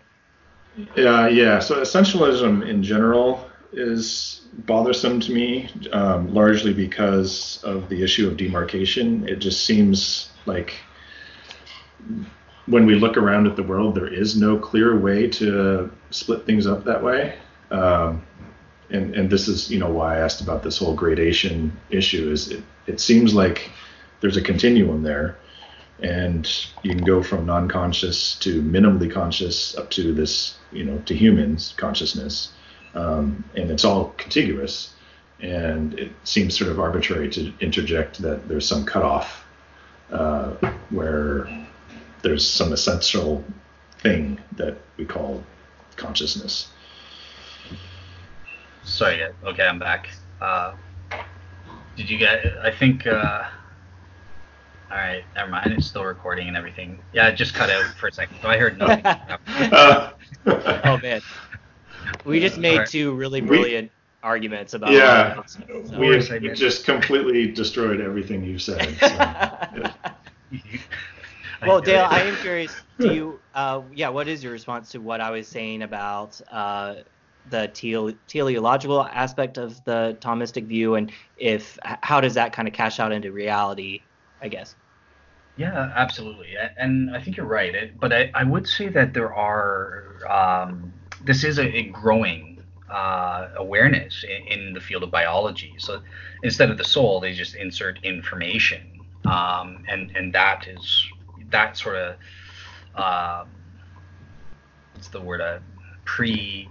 Yeah, 0.95 1.27
yeah. 1.27 1.59
So 1.59 1.81
essentialism 1.81 2.65
in 2.65 2.81
general 2.81 3.49
is 3.73 4.47
bothersome 4.59 5.19
to 5.19 5.33
me, 5.33 5.69
um, 5.91 6.33
largely 6.33 6.73
because 6.73 7.61
of 7.65 7.89
the 7.89 8.01
issue 8.01 8.29
of 8.29 8.37
demarcation. 8.37 9.27
It 9.27 9.39
just 9.39 9.65
seems 9.65 10.29
like 10.45 10.75
when 12.67 12.85
we 12.85 12.95
look 12.95 13.17
around 13.17 13.47
at 13.47 13.55
the 13.55 13.63
world, 13.63 13.95
there 13.95 14.07
is 14.13 14.39
no 14.39 14.57
clear 14.57 14.97
way 14.97 15.27
to 15.27 15.91
split 16.11 16.45
things 16.45 16.67
up 16.67 16.83
that 16.83 17.03
way. 17.03 17.35
Um, 17.71 18.21
and 18.89 19.15
and 19.15 19.29
this 19.29 19.47
is 19.47 19.69
you 19.69 19.79
know 19.79 19.89
why 19.89 20.17
I 20.17 20.19
asked 20.19 20.41
about 20.41 20.63
this 20.63 20.77
whole 20.77 20.93
gradation 20.93 21.75
issue. 21.89 22.31
Is 22.31 22.49
it 22.49 22.63
it 22.85 22.99
seems 22.99 23.33
like 23.33 23.69
there's 24.21 24.37
a 24.37 24.41
continuum 24.41 25.03
there, 25.03 25.37
and 26.01 26.49
you 26.83 26.91
can 26.91 27.03
go 27.03 27.21
from 27.23 27.45
non-conscious 27.45 28.35
to 28.39 28.61
minimally 28.61 29.11
conscious 29.11 29.77
up 29.77 29.89
to 29.91 30.13
this 30.13 30.57
you 30.71 30.83
know 30.83 30.97
to 30.99 31.15
humans 31.15 31.73
consciousness, 31.77 32.51
um, 32.93 33.43
and 33.55 33.71
it's 33.71 33.83
all 33.83 34.13
contiguous. 34.17 34.93
And 35.39 35.99
it 35.99 36.11
seems 36.23 36.57
sort 36.57 36.71
of 36.71 36.79
arbitrary 36.79 37.29
to 37.29 37.53
interject 37.59 38.19
that 38.23 38.47
there's 38.47 38.67
some 38.67 38.85
cutoff 38.85 39.45
uh, 40.11 40.55
where 40.89 41.66
there's 42.21 42.47
some 42.47 42.73
essential 42.73 43.43
thing 43.99 44.39
that 44.53 44.77
we 44.97 45.05
call 45.05 45.43
consciousness. 45.95 46.69
Sorry. 48.83 49.21
Okay, 49.43 49.63
I'm 49.63 49.79
back. 49.79 50.09
Uh, 50.39 50.73
did 51.95 52.09
you 52.09 52.17
get? 52.17 52.45
I 52.63 52.71
think. 52.71 53.05
Uh, 53.05 53.43
all 54.89 54.97
right, 54.97 55.23
never 55.35 55.51
mind. 55.51 55.73
It's 55.73 55.85
still 55.85 56.05
recording 56.05 56.47
and 56.47 56.55
everything. 56.55 56.99
Yeah, 57.11 57.27
it 57.27 57.35
just 57.35 57.53
cut 57.53 57.69
out 57.69 57.83
for 57.97 58.07
a 58.07 58.11
second, 58.11 58.37
so 58.41 58.47
I 58.47 58.57
heard 58.57 58.77
nothing. 58.77 59.03
oh 60.47 60.97
man, 61.01 61.21
we 62.25 62.39
just 62.39 62.57
made 62.57 62.77
right. 62.77 62.87
two 62.87 63.13
really 63.13 63.41
brilliant 63.41 63.91
we, 63.91 64.27
arguments 64.27 64.73
about. 64.73 64.91
Yeah, 64.91 65.43
so. 65.45 65.59
we, 65.99 66.09
we 66.39 66.53
just 66.53 66.85
completely 66.85 67.51
destroyed 67.51 67.99
everything 67.99 68.43
you 68.43 68.57
said. 68.57 68.97
So, 68.99 69.07
yeah. 69.09 69.93
well, 71.65 71.81
Dale, 71.81 72.07
I 72.09 72.21
am 72.21 72.35
curious. 72.37 72.75
Do 72.99 73.13
you, 73.13 73.41
uh, 73.53 73.81
yeah, 73.93 74.09
what 74.09 74.27
is 74.27 74.43
your 74.43 74.51
response 74.51 74.89
to 74.89 74.99
what 74.99 75.21
I 75.21 75.31
was 75.31 75.47
saying 75.47 75.81
about 75.81 76.39
uh, 76.51 76.95
the 77.45 77.67
tele- 77.67 78.17
teleological 78.27 79.03
aspect 79.05 79.57
of 79.57 79.83
the 79.85 80.17
Thomistic 80.21 80.67
view, 80.67 80.95
and 80.95 81.11
if 81.35 81.77
how 81.83 82.21
does 82.21 82.35
that 82.35 82.53
kind 82.53 82.67
of 82.67 82.73
cash 82.73 82.99
out 82.99 83.11
into 83.11 83.31
reality? 83.31 84.07
I 84.41 84.49
guess. 84.49 84.75
Yeah, 85.55 85.91
absolutely, 85.95 86.53
and 86.77 87.15
I 87.15 87.21
think 87.21 87.37
you're 87.37 87.47
right. 87.47 87.73
It, 87.73 87.99
but 87.99 88.13
I, 88.13 88.31
I 88.35 88.43
would 88.43 88.67
say 88.67 88.89
that 88.89 89.13
there 89.13 89.33
are 89.33 90.19
um, 90.29 90.93
this 91.23 91.43
is 91.43 91.57
a, 91.57 91.65
a 91.65 91.83
growing 91.83 92.63
uh, 92.89 93.49
awareness 93.57 94.23
in, 94.23 94.59
in, 94.59 94.73
the 94.73 94.79
field 94.79 95.03
of 95.03 95.11
biology. 95.11 95.75
So 95.77 96.01
instead 96.43 96.69
of 96.69 96.77
the 96.77 96.83
soul, 96.83 97.19
they 97.19 97.33
just 97.33 97.55
insert 97.55 97.99
information, 98.03 99.01
um, 99.25 99.83
and 99.87 100.11
and 100.15 100.31
that 100.33 100.67
is 100.67 101.05
that 101.51 101.77
sort 101.77 101.95
of 101.95 102.15
um, 102.95 103.49
what's 104.93 105.09
the 105.09 105.21
word 105.21 105.41
uh, 105.41 105.59
pre 106.05 106.69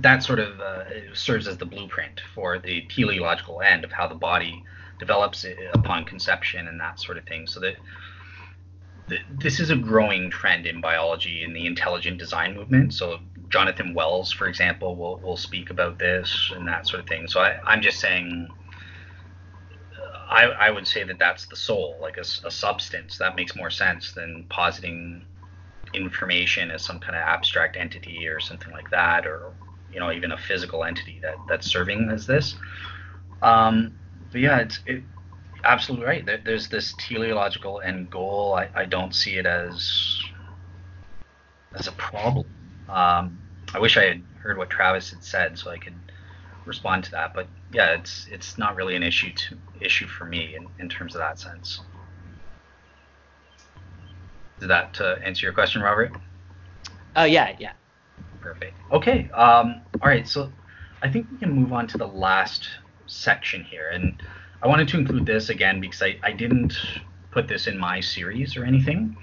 that 0.00 0.22
sort 0.22 0.38
of 0.38 0.60
uh, 0.60 1.14
serves 1.14 1.48
as 1.48 1.56
the 1.56 1.64
blueprint 1.64 2.20
for 2.34 2.58
the 2.58 2.82
teleological 2.82 3.62
end 3.62 3.84
of 3.84 3.92
how 3.92 4.06
the 4.06 4.14
body 4.14 4.62
develops 4.98 5.46
upon 5.72 6.04
conception 6.04 6.68
and 6.68 6.80
that 6.80 7.00
sort 7.00 7.18
of 7.18 7.24
thing. 7.24 7.46
So 7.46 7.60
that 7.60 7.76
this 9.38 9.60
is 9.60 9.70
a 9.70 9.76
growing 9.76 10.30
trend 10.30 10.66
in 10.66 10.80
biology 10.80 11.44
in 11.44 11.52
the 11.52 11.66
intelligent 11.66 12.18
design 12.18 12.54
movement. 12.54 12.92
So 12.92 13.18
Jonathan 13.48 13.94
Wells, 13.94 14.32
for 14.32 14.48
example, 14.48 14.96
will 14.96 15.18
will 15.18 15.36
speak 15.36 15.70
about 15.70 15.98
this 15.98 16.52
and 16.54 16.66
that 16.66 16.86
sort 16.86 17.00
of 17.00 17.08
thing. 17.08 17.28
So 17.28 17.40
I, 17.40 17.60
I'm 17.64 17.82
just 17.82 18.00
saying 18.00 18.48
I, 20.28 20.44
I 20.44 20.70
would 20.70 20.86
say 20.86 21.04
that 21.04 21.18
that's 21.18 21.46
the 21.46 21.56
soul, 21.56 21.98
like 22.00 22.16
a, 22.16 22.24
a 22.44 22.50
substance. 22.50 23.18
That 23.18 23.36
makes 23.36 23.54
more 23.54 23.70
sense 23.70 24.12
than 24.12 24.44
positing 24.48 25.24
information 25.94 26.70
as 26.70 26.84
some 26.84 26.98
kind 26.98 27.14
of 27.14 27.22
abstract 27.22 27.76
entity 27.76 28.26
or 28.26 28.40
something 28.40 28.72
like 28.72 28.90
that, 28.90 29.26
or 29.26 29.52
you 29.92 30.00
know 30.00 30.10
even 30.12 30.32
a 30.32 30.38
physical 30.38 30.84
entity 30.84 31.20
that 31.22 31.36
that's 31.48 31.66
serving 31.66 32.10
as 32.10 32.26
this. 32.26 32.56
Um, 33.42 33.94
but 34.32 34.40
yeah, 34.40 34.58
it's 34.58 34.80
it, 34.86 35.02
absolutely 35.64 36.06
right. 36.06 36.26
There, 36.26 36.40
there's 36.44 36.68
this 36.68 36.94
teleological 36.98 37.80
end 37.84 38.10
goal. 38.10 38.54
I, 38.54 38.68
I 38.74 38.84
don't 38.84 39.14
see 39.14 39.36
it 39.36 39.46
as 39.46 40.20
as 41.74 41.86
a 41.86 41.92
problem. 41.92 42.46
Um, 42.88 43.38
I 43.74 43.78
wish 43.78 43.96
I 43.96 44.04
had 44.04 44.22
heard 44.40 44.58
what 44.58 44.70
Travis 44.70 45.10
had 45.10 45.22
said 45.22 45.58
so 45.58 45.70
I 45.70 45.78
could 45.78 45.94
respond 46.64 47.04
to 47.04 47.10
that. 47.12 47.34
But 47.34 47.48
yeah, 47.76 47.92
it's 47.92 48.26
it's 48.30 48.56
not 48.56 48.74
really 48.74 48.96
an 48.96 49.02
issue 49.02 49.30
to 49.34 49.58
issue 49.82 50.06
for 50.06 50.24
me 50.24 50.56
in, 50.56 50.66
in 50.78 50.88
terms 50.88 51.14
of 51.14 51.18
that 51.18 51.38
sense. 51.38 51.80
Did 54.58 54.70
that 54.70 54.98
uh, 54.98 55.16
answer 55.22 55.44
your 55.44 55.52
question, 55.52 55.82
Robert? 55.82 56.12
Oh 57.16 57.20
uh, 57.20 57.24
yeah, 57.24 57.54
yeah. 57.58 57.72
Perfect. 58.40 58.72
Okay. 58.92 59.28
Um, 59.32 59.82
all 60.00 60.08
right. 60.08 60.26
So 60.26 60.50
I 61.02 61.10
think 61.10 61.26
we 61.30 61.36
can 61.36 61.52
move 61.52 61.74
on 61.74 61.86
to 61.88 61.98
the 61.98 62.06
last 62.06 62.66
section 63.08 63.62
here, 63.62 63.90
and 63.92 64.22
I 64.62 64.68
wanted 64.68 64.88
to 64.88 64.98
include 64.98 65.26
this 65.26 65.50
again 65.50 65.78
because 65.78 66.00
I, 66.00 66.18
I 66.22 66.32
didn't 66.32 66.72
put 67.30 67.46
this 67.46 67.66
in 67.66 67.76
my 67.76 68.00
series 68.00 68.56
or 68.56 68.64
anything 68.64 69.18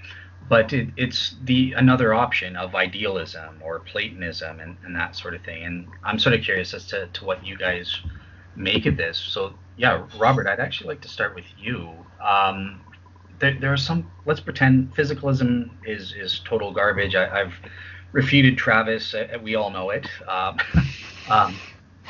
but 0.49 0.73
it, 0.73 0.89
it's 0.97 1.35
the 1.45 1.71
another 1.71 2.13
option 2.13 2.55
of 2.57 2.75
idealism 2.75 3.61
or 3.63 3.79
Platonism 3.79 4.59
and, 4.59 4.75
and 4.83 4.93
that 4.95 5.15
sort 5.15 5.33
of 5.33 5.41
thing. 5.41 5.63
And 5.63 5.87
I'm 6.03 6.19
sort 6.19 6.35
of 6.35 6.41
curious 6.41 6.73
as 6.73 6.85
to, 6.87 7.07
to 7.07 7.25
what 7.25 7.45
you 7.45 7.57
guys 7.57 8.01
make 8.55 8.85
of 8.85 8.97
this. 8.97 9.17
So 9.17 9.53
yeah, 9.77 10.05
Robert, 10.17 10.47
I'd 10.47 10.59
actually 10.59 10.89
like 10.89 11.01
to 11.01 11.07
start 11.07 11.35
with 11.35 11.45
you. 11.57 11.91
Um, 12.23 12.81
there, 13.39 13.57
there 13.59 13.73
are 13.73 13.77
some. 13.77 14.09
Let's 14.25 14.39
pretend 14.39 14.95
physicalism 14.95 15.69
is 15.85 16.13
is 16.13 16.41
total 16.45 16.71
garbage. 16.71 17.15
I, 17.15 17.39
have 17.39 17.53
refuted 18.11 18.57
Travis. 18.57 19.13
Uh, 19.13 19.37
we 19.41 19.55
all 19.55 19.69
know 19.69 19.89
it. 19.89 20.07
Um, 20.27 20.57
um, 21.29 21.55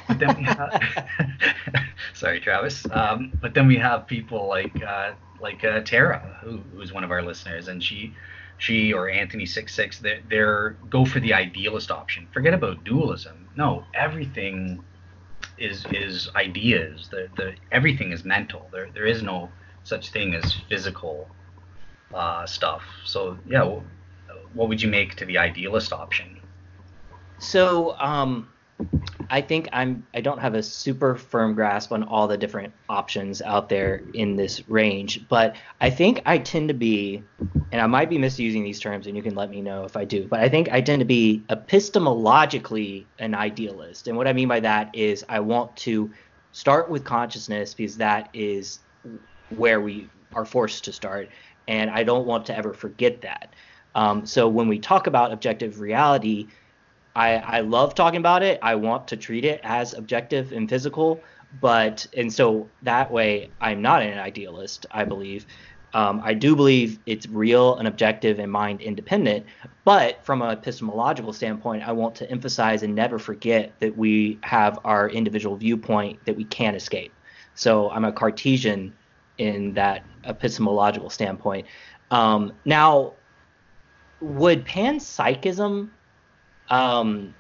but 0.08 0.20
then 0.20 0.36
we 0.38 0.44
have, 0.44 1.08
sorry, 2.14 2.40
Travis. 2.40 2.86
Um, 2.92 3.32
but 3.42 3.54
then 3.54 3.68
we 3.68 3.78
have 3.78 4.06
people 4.06 4.48
like 4.48 4.84
uh, 4.84 5.14
like 5.40 5.64
uh, 5.64 5.82
Tara, 5.82 6.40
who, 6.44 6.58
who's 6.74 6.92
one 6.94 7.04
of 7.04 7.12
our 7.12 7.22
listeners, 7.22 7.68
and 7.68 7.82
she 7.82 8.14
she 8.58 8.94
or 8.94 9.10
Anthony 9.10 9.46
six 9.46 9.74
six 9.74 10.00
they're, 10.00 10.22
they're 10.30 10.78
go 10.90 11.06
for 11.06 11.20
the 11.20 11.34
idealist 11.34 11.92
option. 11.92 12.28
Forget 12.34 12.54
about 12.54 12.84
dualism. 12.84 13.48
No, 13.56 13.86
everything 13.94 14.84
is 15.64 15.86
is 15.92 16.30
ideas. 16.36 17.08
The 17.10 17.30
the 17.36 17.56
everything 17.72 18.12
is 18.12 18.24
mental. 18.24 18.70
There 18.72 18.90
there 18.94 19.06
is 19.06 19.24
no 19.24 19.50
such 19.84 20.12
thing 20.12 20.36
as 20.36 20.54
physical 20.70 21.30
uh, 22.14 22.46
stuff. 22.46 22.84
So 23.06 23.38
yeah, 23.46 23.64
what 24.54 24.70
would 24.70 24.82
you 24.82 24.90
make 24.90 25.16
to 25.16 25.26
the 25.26 25.38
idealist 25.38 25.94
option? 25.94 26.40
So 27.40 27.98
um, 28.00 28.50
I 29.30 29.42
think 29.42 29.68
I'm 29.74 30.06
I 30.14 30.22
don't 30.22 30.40
have 30.40 30.54
a 30.54 30.64
super 30.64 31.16
firm 31.16 31.54
grasp 31.54 31.92
on 31.92 32.04
all 32.04 32.28
the 32.28 32.38
different 32.38 32.74
options 32.90 33.42
out 33.42 33.70
there 33.70 34.04
in 34.14 34.36
this 34.36 34.68
range, 34.70 35.28
but 35.28 35.56
I 35.82 35.90
think 35.90 36.22
I 36.26 36.38
tend 36.38 36.68
to 36.68 36.74
be 36.74 37.24
and 37.72 37.82
I 37.82 37.88
might 37.88 38.10
be 38.10 38.18
misusing 38.18 38.64
these 38.64 38.80
terms 38.80 39.08
and 39.08 39.18
you 39.18 39.24
can 39.24 39.36
let 39.36 39.50
me 39.50 39.62
know 39.62 39.86
if 39.86 39.98
I 39.98 40.06
do, 40.06 40.28
but 40.28 40.40
I 40.40 40.50
think 40.50 40.70
I 40.72 40.82
tend 40.82 41.00
to 41.00 41.06
be 41.06 41.44
epistemologically 41.50 43.06
an 43.20 43.34
idealist. 43.34 44.08
And 44.08 44.18
what 44.18 44.28
I 44.28 44.34
mean 44.34 44.48
by 44.48 44.60
that 44.60 44.94
is 44.94 45.26
I 45.30 45.40
want 45.40 45.76
to 45.78 46.12
start 46.52 46.90
with 46.90 47.04
consciousness 47.04 47.74
because 47.74 47.98
that 47.98 48.30
is 48.34 48.80
where 49.50 49.82
we 49.82 50.10
are 50.36 50.46
forced 50.46 50.84
to 50.86 50.94
start 50.94 51.30
and 51.68 51.90
I 51.90 52.04
don't 52.04 52.26
want 52.26 52.46
to 52.48 52.58
ever 52.58 52.74
forget 52.74 53.22
that. 53.22 53.54
Um, 53.96 54.26
so 54.26 54.48
when 54.48 54.68
we 54.68 54.80
talk 54.80 55.08
about 55.08 55.32
objective 55.32 55.80
reality, 55.80 56.48
I, 57.16 57.36
I 57.36 57.60
love 57.62 57.96
talking 57.96 58.18
about 58.20 58.44
it. 58.44 58.60
I 58.62 58.76
want 58.76 59.08
to 59.10 59.18
treat 59.18 59.46
it 59.46 59.60
as 59.64 59.94
objective 59.94 60.52
and 60.52 60.68
physical, 60.68 61.22
but 61.62 62.08
and 62.18 62.34
so 62.34 62.68
that 62.82 63.12
way 63.12 63.50
I'm 63.62 63.82
not 63.82 64.02
an 64.02 64.18
idealist. 64.18 64.86
I 64.92 65.06
believe. 65.06 65.46
Um, 65.96 66.22
I 66.24 66.34
do 66.34 66.56
believe 66.56 66.98
it's 67.06 67.28
real 67.28 67.76
and 67.76 67.88
objective 67.88 68.40
and 68.40 68.52
mind 68.52 68.82
independent, 68.82 69.46
but 69.86 70.26
from 70.26 70.42
an 70.42 70.50
epistemological 70.50 71.34
standpoint, 71.34 71.88
I 71.88 71.92
want 71.92 72.16
to 72.16 72.32
emphasize 72.32 72.82
and 72.82 72.96
never 72.96 73.20
forget 73.20 73.74
that 73.80 73.96
we 73.96 74.40
have 74.42 74.80
our 74.86 75.08
individual 75.08 75.56
viewpoint 75.56 76.26
that 76.26 76.36
we 76.36 76.46
can't 76.46 76.76
escape. 76.76 77.14
So 77.54 77.92
I'm 77.92 78.06
a 78.06 78.12
Cartesian 78.12 78.92
in 79.38 79.76
that 79.76 80.04
epistemological 80.24 81.12
standpoint. 81.12 81.68
Um, 82.10 82.54
now, 82.66 83.14
would 84.20 84.66
panpsychism 84.66 85.90
um, 86.74 87.36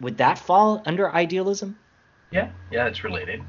would 0.00 0.18
that 0.18 0.38
fall 0.38 0.82
under 0.84 1.10
idealism? 1.10 1.76
Yeah, 2.30 2.50
yeah, 2.70 2.86
it's 2.86 3.02
related. 3.02 3.42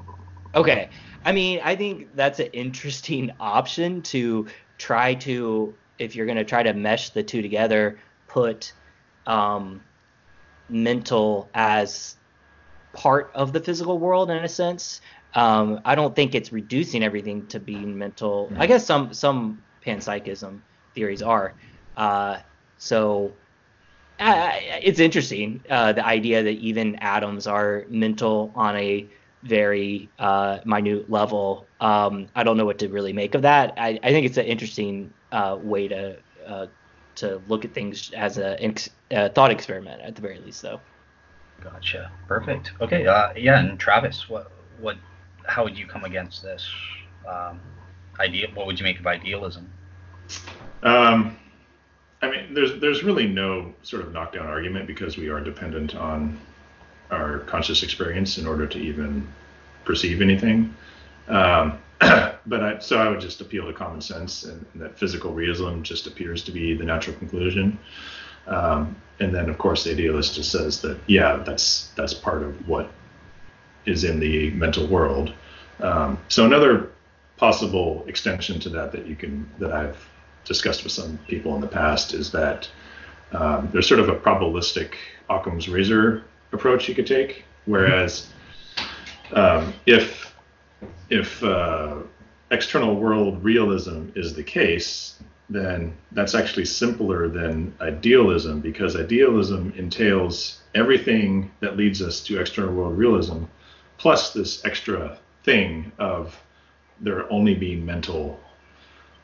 Okay. 0.54 0.90
I 1.26 1.34
mean, 1.34 1.60
I 1.62 1.76
think 1.76 2.16
that's 2.16 2.40
an 2.40 2.48
interesting 2.54 3.32
option 3.40 4.02
to 4.04 4.48
try 4.78 5.16
to, 5.16 5.74
if 6.00 6.16
you're 6.16 6.26
going 6.26 6.38
to 6.38 6.46
try 6.46 6.64
to 6.64 6.74
mesh 6.74 7.10
the 7.10 7.22
two 7.22 7.42
together, 7.42 8.00
put 8.28 8.72
um, 9.28 9.82
mental 10.70 11.50
as 11.54 12.16
part 12.94 13.30
of 13.36 13.52
the 13.52 13.60
physical 13.60 14.00
world 14.00 14.32
in 14.32 14.38
a 14.38 14.48
sense. 14.48 15.02
Um, 15.34 15.82
I 15.84 15.96
don't 15.96 16.16
think 16.16 16.34
it's 16.34 16.54
reducing 16.54 17.04
everything 17.04 17.46
to 17.48 17.60
being 17.60 17.98
mental. 17.98 18.50
I 18.56 18.68
guess 18.68 18.86
some 18.86 19.14
some 19.14 19.62
panpsychism 19.86 20.62
theories 20.94 21.22
are. 21.22 21.54
Uh, 21.98 22.38
so 22.78 23.34
uh, 24.20 24.52
it's 24.82 25.00
interesting 25.00 25.62
uh, 25.70 25.94
the 25.94 26.06
idea 26.06 26.44
that 26.44 26.52
even 26.52 26.96
atoms 26.98 27.48
are 27.48 27.86
mental 27.90 28.52
on 28.56 28.76
a 28.78 29.08
very 29.44 30.10
uh, 30.20 30.60
minute 30.66 31.10
level. 31.10 31.66
Um, 31.80 32.28
I 32.36 32.44
don't 32.44 32.58
know 32.58 32.66
what 32.66 32.80
to 32.80 32.88
really 32.88 33.14
make 33.14 33.36
of 33.36 33.44
that. 33.44 33.74
I, 33.78 34.00
I 34.04 34.12
think 34.12 34.26
it's 34.26 34.38
an 34.38 34.46
interesting 34.46 35.14
uh, 35.32 35.58
way 35.62 35.88
to 35.88 36.18
uh, 36.48 36.68
to 37.16 37.42
look 37.48 37.66
at 37.66 37.74
things 37.74 38.12
as 38.12 38.38
a, 38.38 38.58
a, 39.12 39.30
thought 39.30 39.52
experiment 39.52 40.02
at 40.02 40.16
the 40.16 40.22
very 40.22 40.40
least, 40.40 40.62
though. 40.62 40.82
Gotcha. 41.62 42.12
Perfect. 42.28 42.74
Okay. 42.82 43.08
Uh, 43.08 43.32
yeah. 43.36 43.60
And 43.60 43.80
Travis, 43.80 44.30
what 44.30 44.52
what 44.80 44.98
how 45.46 45.64
would 45.64 45.78
you 45.78 45.88
come 45.88 46.04
against 46.04 46.44
this 46.44 46.68
um, 47.28 47.60
idea? 48.20 48.48
What 48.54 48.66
would 48.66 48.80
you 48.80 48.84
make 48.84 49.00
of 49.00 49.08
idealism? 49.08 49.72
Um, 50.84 51.38
I 52.26 52.32
mean, 52.32 52.54
there's 52.54 52.80
there's 52.80 53.04
really 53.04 53.28
no 53.28 53.74
sort 53.84 54.02
of 54.02 54.12
knockdown 54.12 54.48
argument 54.48 54.88
because 54.88 55.16
we 55.18 55.30
are 55.30 55.40
dependent 55.40 55.96
on 55.96 56.40
our 57.12 57.40
conscious 57.40 57.84
experience 57.84 58.40
in 58.40 58.48
order 58.48 58.66
to 58.66 58.80
even 58.80 59.28
perceive 59.84 60.22
anything. 60.22 60.76
Um, 61.28 61.80
but 62.00 62.64
I, 62.64 62.80
so 62.80 62.98
I 62.98 63.10
would 63.10 63.20
just 63.20 63.42
appeal 63.42 63.68
to 63.68 63.74
common 63.74 64.02
sense, 64.02 64.44
and, 64.44 64.66
and, 64.74 64.82
that 64.82 64.98
physical 64.98 65.34
realism 65.34 65.82
just 65.84 66.08
appears 66.08 66.44
to 66.44 66.52
be 66.52 66.74
the 66.74 66.84
natural 66.84 67.16
conclusion. 67.18 67.78
Um, 68.48 68.96
and 69.20 69.34
then, 69.34 69.50
of 69.50 69.58
course, 69.58 69.84
the 69.84 69.92
idealist 69.92 70.36
just 70.36 70.52
says 70.52 70.82
that 70.82 71.00
yeah, 71.08 71.38
that's 71.38 71.90
that's 71.96 72.14
part 72.14 72.42
of 72.42 72.68
what 72.68 72.90
is 73.86 74.04
in 74.04 74.20
the 74.20 74.50
mental 74.52 74.88
world. 74.88 75.32
Um, 75.80 76.18
so 76.28 76.44
another 76.46 76.92
possible 77.38 78.04
extension 78.08 78.60
to 78.62 78.70
that 78.70 78.92
that 78.94 79.06
you 79.06 79.16
can 79.16 79.48
that 79.60 79.72
I've 79.72 80.10
discussed 80.46 80.84
with 80.84 80.92
some 80.92 81.18
people 81.28 81.56
in 81.56 81.62
the 81.62 81.68
past 81.68 82.14
is 82.14 82.32
that 82.32 82.70
um, 83.32 83.70
there's 83.72 83.88
sort 83.88 84.00
of 84.00 84.10
a 84.10 84.16
probabilistic 84.16 84.94
Occam's 85.30 85.68
razor 85.68 86.24
approach 86.52 86.88
you 86.88 86.96
could 86.96 87.08
take, 87.08 87.44
whereas 87.66 88.28
um, 89.34 89.74
if 89.86 90.34
if 91.10 91.44
uh, 91.44 91.98
external 92.52 92.96
world 92.96 93.44
realism 93.44 94.10
is 94.16 94.34
the 94.34 94.44
case, 94.44 95.20
then 95.50 95.96
that's 96.12 96.36
actually 96.36 96.66
simpler 96.66 97.28
than 97.28 97.74
idealism 97.82 98.62
because 98.62 98.96
idealism 98.96 99.74
entails 99.78 100.62
everything 100.74 101.52
that 101.60 101.78
leads 101.78 102.02
us 102.02 102.22
to 102.22 102.40
external 102.40 102.74
world 102.74 102.98
realism, 102.98 103.44
plus 103.98 104.34
this 104.34 104.64
extra 104.66 105.18
thing 105.44 105.92
of 106.00 106.40
there 107.00 107.32
only 107.32 107.54
being 107.54 107.86
mental 107.86 108.40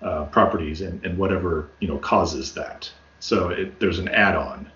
uh, 0.02 0.26
properties 0.26 0.82
and, 0.82 1.04
and 1.06 1.18
whatever 1.18 1.68
you 1.80 1.88
know 1.88 1.98
causes 1.98 2.54
that. 2.54 2.92
So 3.20 3.50
it, 3.50 3.80
there's 3.80 4.00
an 4.00 4.08
add-on. 4.08 4.70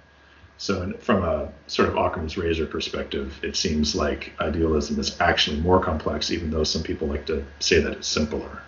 So 0.58 0.94
from 1.00 1.24
a 1.24 1.52
sort 1.68 1.90
of 1.90 1.98
Occam's 1.98 2.38
razor 2.38 2.66
perspective, 2.66 3.38
it 3.44 3.56
seems 3.56 3.94
like 3.96 4.32
idealism 4.40 5.00
is 5.00 5.20
actually 5.20 5.60
more 5.60 5.82
complex, 5.82 6.32
even 6.32 6.50
though 6.50 6.64
some 6.64 6.82
people 6.82 7.08
like 7.08 7.26
to 7.26 7.44
say 7.60 7.82
that 7.82 7.92
it's 7.92 8.08
simpler. 8.08 8.62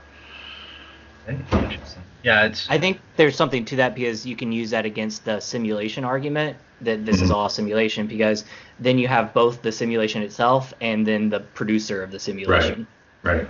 Interesting. 1.28 2.04
Yeah, 2.24 2.46
it's. 2.46 2.70
I 2.70 2.78
think 2.78 3.00
there's 3.16 3.36
something 3.36 3.64
to 3.66 3.78
that 3.78 3.96
because 3.96 4.26
you 4.26 4.36
can 4.36 4.52
use 4.52 4.72
that 4.72 4.86
against 4.86 5.24
the 5.24 5.40
simulation 5.40 6.04
argument 6.04 6.58
that 6.82 7.06
this 7.06 7.18
mm-hmm. 7.18 7.26
is 7.26 7.32
all 7.32 7.50
simulation 7.50 8.08
because 8.08 8.46
then 8.80 8.98
you 8.98 9.08
have 9.08 9.34
both 9.34 9.62
the 9.62 9.72
simulation 9.72 10.22
itself 10.22 10.74
and 10.82 11.06
then 11.08 11.30
the 11.30 11.40
producer 11.40 12.04
of 12.04 12.12
the 12.12 12.20
simulation. 12.20 12.88
Right. 13.24 13.38
Right. 13.38 13.48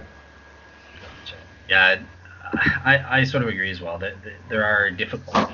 Yeah, 1.69 2.00
I, 2.53 3.19
I 3.19 3.24
sort 3.24 3.43
of 3.43 3.50
agree 3.50 3.72
as 3.72 3.82
well 3.82 3.98
that, 4.00 4.22
that 4.24 4.50
there 4.50 4.64
are 4.64 4.90
difficult 4.92 5.50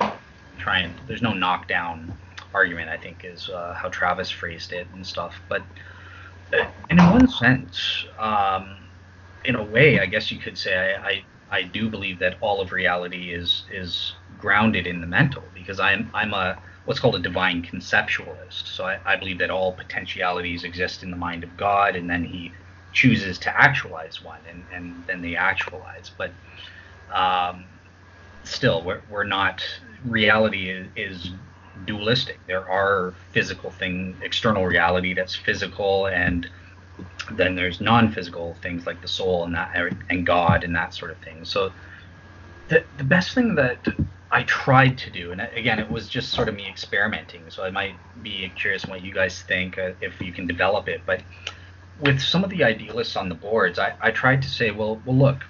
trying. 0.58 0.94
There's 1.06 1.22
no 1.22 1.32
knockdown 1.32 2.16
argument. 2.52 2.90
I 2.90 2.96
think 2.96 3.24
is 3.24 3.48
uh, 3.48 3.74
how 3.74 3.88
Travis 3.88 4.30
phrased 4.30 4.72
it 4.72 4.88
and 4.94 5.06
stuff. 5.06 5.40
But 5.48 5.62
uh, 6.52 6.66
in 6.90 6.98
one 6.98 7.28
sense, 7.28 8.04
um, 8.18 8.88
in 9.44 9.56
a 9.56 9.64
way, 9.64 10.00
I 10.00 10.06
guess 10.06 10.30
you 10.30 10.38
could 10.38 10.58
say 10.58 10.96
I, 10.96 11.08
I 11.08 11.24
I 11.50 11.62
do 11.62 11.88
believe 11.90 12.18
that 12.20 12.38
all 12.40 12.60
of 12.60 12.72
reality 12.72 13.32
is 13.32 13.64
is 13.70 14.14
grounded 14.38 14.86
in 14.86 15.00
the 15.00 15.06
mental 15.06 15.50
because 15.54 15.80
I'm 15.80 16.10
I'm 16.14 16.34
a 16.34 16.58
what's 16.84 17.00
called 17.00 17.16
a 17.16 17.20
divine 17.20 17.62
conceptualist. 17.62 18.66
So 18.68 18.84
I, 18.84 19.00
I 19.04 19.16
believe 19.16 19.38
that 19.38 19.50
all 19.50 19.72
potentialities 19.72 20.64
exist 20.64 21.02
in 21.02 21.10
the 21.10 21.16
mind 21.16 21.44
of 21.44 21.56
God, 21.56 21.96
and 21.96 22.08
then 22.08 22.24
He 22.24 22.54
chooses 22.92 23.38
to 23.40 23.60
actualize 23.60 24.22
one, 24.22 24.40
and, 24.48 24.66
and 24.72 25.04
then 25.06 25.20
they 25.20 25.34
actualize. 25.36 26.10
But 26.16 26.32
um, 27.12 27.64
still 28.44 28.82
we're, 28.82 29.02
we're 29.08 29.24
not 29.24 29.62
reality 30.04 30.70
is, 30.70 30.88
is, 30.96 31.30
dualistic. 31.86 32.38
There 32.46 32.68
are 32.70 33.14
physical 33.32 33.70
thing 33.70 34.16
external 34.22 34.64
reality 34.64 35.12
that's 35.12 35.34
physical 35.34 36.06
and 36.06 36.48
then 37.32 37.56
there's 37.56 37.80
non-physical 37.80 38.56
things 38.62 38.86
like 38.86 39.02
the 39.02 39.08
soul 39.08 39.44
and 39.44 39.54
that 39.54 39.74
and 40.08 40.24
god 40.24 40.62
and 40.62 40.74
that 40.76 40.94
sort 40.94 41.10
of 41.10 41.18
thing. 41.18 41.44
So 41.44 41.72
the, 42.68 42.84
the 42.96 43.04
best 43.04 43.34
thing 43.34 43.54
that 43.54 43.86
i 44.30 44.42
tried 44.44 44.96
to 44.98 45.10
do 45.10 45.32
and 45.32 45.40
again 45.40 45.78
it 45.78 45.90
was 45.90 46.08
just 46.08 46.32
sort 46.32 46.48
of 46.48 46.54
me 46.54 46.66
experimenting 46.68 47.48
so 47.50 47.62
i 47.62 47.70
might 47.70 47.94
be 48.22 48.50
curious 48.56 48.86
what 48.86 49.02
you 49.02 49.12
guys 49.12 49.42
think 49.42 49.78
uh, 49.78 49.92
if 50.00 50.20
you 50.20 50.32
can 50.32 50.46
develop 50.46 50.88
it 50.88 51.02
but 51.06 51.20
with 52.00 52.20
some 52.20 52.42
of 52.42 52.50
the 52.50 52.64
idealists 52.64 53.16
on 53.16 53.28
the 53.28 53.34
boards 53.34 53.78
i, 53.78 53.92
I 54.00 54.10
tried 54.10 54.42
to 54.42 54.48
say 54.48 54.70
well 54.70 55.00
well 55.04 55.16
look 55.16 55.44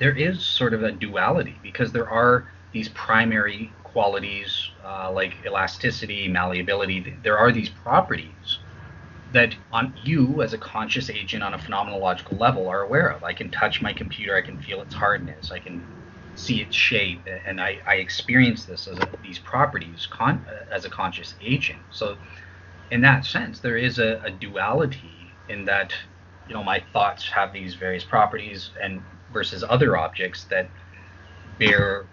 there 0.00 0.16
is 0.16 0.42
sort 0.42 0.74
of 0.74 0.82
a 0.82 0.90
duality 0.90 1.54
because 1.62 1.92
there 1.92 2.08
are 2.08 2.50
these 2.72 2.88
primary 2.88 3.70
qualities 3.84 4.70
uh, 4.84 5.12
like 5.12 5.34
elasticity, 5.44 6.26
malleability. 6.26 7.16
There 7.22 7.38
are 7.38 7.52
these 7.52 7.68
properties 7.68 8.58
that 9.32 9.54
on 9.70 9.94
you 10.02 10.42
as 10.42 10.54
a 10.54 10.58
conscious 10.58 11.10
agent 11.10 11.42
on 11.42 11.54
a 11.54 11.58
phenomenological 11.58 12.40
level 12.40 12.66
are 12.68 12.82
aware 12.82 13.08
of. 13.08 13.22
I 13.22 13.32
can 13.32 13.50
touch 13.50 13.82
my 13.82 13.92
computer, 13.92 14.34
I 14.34 14.40
can 14.40 14.58
feel 14.58 14.80
its 14.80 14.94
hardness, 14.94 15.52
I 15.52 15.58
can 15.58 15.86
see 16.34 16.62
its 16.62 16.74
shape, 16.74 17.20
and 17.46 17.60
I, 17.60 17.78
I 17.86 17.96
experience 17.96 18.64
this 18.64 18.88
as 18.88 18.98
a, 18.98 19.08
these 19.22 19.38
properties 19.38 20.08
con, 20.10 20.44
as 20.72 20.84
a 20.84 20.90
conscious 20.90 21.34
agent. 21.42 21.80
So, 21.92 22.16
in 22.90 23.02
that 23.02 23.24
sense, 23.24 23.60
there 23.60 23.76
is 23.76 23.98
a, 23.98 24.20
a 24.24 24.30
duality 24.30 25.30
in 25.48 25.64
that 25.66 25.92
you 26.48 26.54
know 26.54 26.64
my 26.64 26.82
thoughts 26.92 27.28
have 27.28 27.52
these 27.52 27.74
various 27.74 28.02
properties 28.02 28.70
and 28.82 29.00
versus 29.32 29.64
other 29.68 29.96
objects 29.96 30.44
that 30.44 30.68
bear 31.58 32.06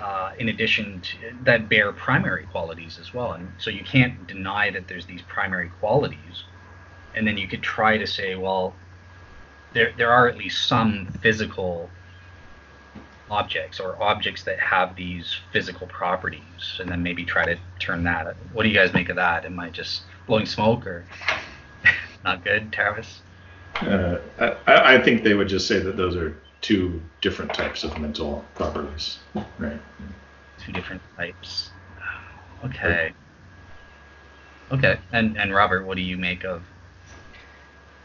uh, 0.00 0.32
in 0.38 0.48
addition 0.48 1.00
to 1.00 1.16
that 1.44 1.68
bear 1.68 1.92
primary 1.92 2.44
qualities 2.46 2.98
as 3.00 3.14
well 3.14 3.32
and 3.32 3.48
so 3.58 3.70
you 3.70 3.84
can't 3.84 4.26
deny 4.26 4.70
that 4.70 4.88
there's 4.88 5.06
these 5.06 5.22
primary 5.22 5.70
qualities 5.80 6.44
and 7.14 7.26
then 7.26 7.36
you 7.36 7.48
could 7.48 7.62
try 7.62 7.98
to 7.98 8.06
say, 8.06 8.34
well, 8.36 8.74
there 9.72 9.92
there 9.96 10.10
are 10.10 10.28
at 10.28 10.36
least 10.36 10.66
some 10.66 11.06
physical 11.22 11.90
objects 13.30 13.80
or 13.80 14.00
objects 14.02 14.42
that 14.42 14.60
have 14.60 14.94
these 14.96 15.38
physical 15.52 15.86
properties, 15.86 16.78
and 16.80 16.88
then 16.88 17.02
maybe 17.02 17.24
try 17.24 17.44
to 17.44 17.58
turn 17.78 18.04
that. 18.04 18.36
What 18.52 18.64
do 18.64 18.68
you 18.68 18.74
guys 18.74 18.92
make 18.92 19.08
of 19.08 19.16
that? 19.16 19.44
Am 19.44 19.58
I 19.58 19.70
just 19.70 20.02
blowing 20.26 20.46
smoke 20.46 20.86
or 20.86 21.04
not 22.24 22.44
good, 22.44 22.72
Travis? 22.72 23.22
Uh, 23.76 24.18
I, 24.38 24.96
I 24.96 25.02
think 25.02 25.24
they 25.24 25.34
would 25.34 25.48
just 25.48 25.66
say 25.66 25.78
that 25.78 25.96
those 25.96 26.14
are 26.14 26.36
two 26.62 27.02
different 27.20 27.52
types 27.52 27.84
of 27.84 27.98
mental 27.98 28.44
properties, 28.54 29.18
right? 29.58 29.80
Two 30.58 30.72
different 30.72 31.02
types. 31.16 31.70
Okay. 32.64 33.12
Okay. 34.70 34.98
And 35.12 35.36
and 35.36 35.52
Robert, 35.52 35.84
what 35.84 35.96
do 35.96 36.02
you 36.02 36.16
make 36.16 36.44
of? 36.44 36.62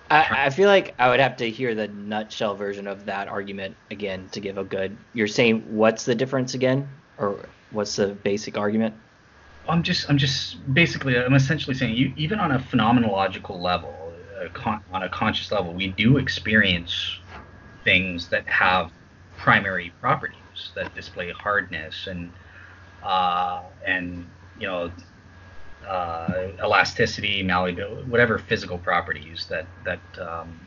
I, 0.10 0.46
I 0.46 0.50
feel 0.50 0.70
like 0.70 0.96
I 1.00 1.10
would 1.10 1.20
have 1.20 1.38
to 1.38 1.50
hear 1.50 1.76
the 1.76 1.88
nutshell 1.88 2.56
version 2.56 2.88
of 2.88 3.06
that 3.06 3.28
argument 3.28 3.76
again 3.92 4.28
to 4.32 4.40
give 4.40 4.58
a 4.58 4.64
good. 4.64 4.98
You're 5.14 5.28
saying 5.28 5.76
what's 5.76 6.06
the 6.06 6.16
difference 6.16 6.54
again, 6.54 6.88
or 7.18 7.46
what's 7.72 7.96
the 7.96 8.08
basic 8.08 8.58
argument? 8.58 8.96
I'm 9.68 9.84
just 9.84 10.10
I'm 10.10 10.18
just 10.18 10.74
basically 10.74 11.18
I'm 11.18 11.34
essentially 11.34 11.76
saying 11.76 11.96
you 11.96 12.14
even 12.18 12.40
on 12.40 12.52
a 12.52 12.60
phenomenological 12.60 13.60
level, 13.60 14.14
a 14.42 14.50
con, 14.50 14.82
on 14.92 15.04
a 15.04 15.10
conscious 15.10 15.52
level, 15.52 15.74
we 15.74 15.88
do 15.88 16.18
experience 16.18 17.20
things 17.88 18.28
that 18.28 18.46
have 18.48 18.92
primary 19.38 19.94
properties 20.02 20.72
that 20.76 20.94
display 20.94 21.32
hardness 21.32 22.08
and 22.08 22.30
uh, 23.02 23.62
and 23.86 24.28
you 24.60 24.68
know 24.68 24.92
uh, 25.88 26.48
elasticity, 26.62 27.42
malleability, 27.44 28.04
whatever 28.10 28.38
physical 28.40 28.78
properties 28.78 29.46
that 29.50 29.66
that 29.86 30.02
um, 30.20 30.60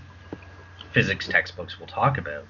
physics 0.95 1.29
textbooks 1.29 1.79
will 1.79 1.87
talk 1.87 2.17
about. 2.17 2.47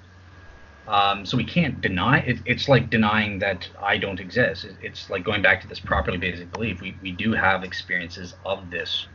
Um, 0.87 1.25
so 1.25 1.35
we 1.35 1.43
can't 1.43 1.81
deny 1.81 2.19
it, 2.19 2.39
it's 2.45 2.69
like 2.69 2.89
denying 2.89 3.39
that 3.39 3.67
I 3.81 3.97
don't 3.97 4.21
exist. 4.21 4.63
It, 4.63 4.77
it's 4.81 5.09
like 5.09 5.25
going 5.25 5.41
back 5.41 5.59
to 5.61 5.67
this 5.67 5.81
properly 5.81 6.17
basic 6.17 6.49
belief. 6.49 6.81
We, 6.81 6.95
we 7.01 7.11
do 7.11 7.33
have 7.33 7.65
experiences 7.65 8.33
of 8.45 8.69
this 8.71 9.07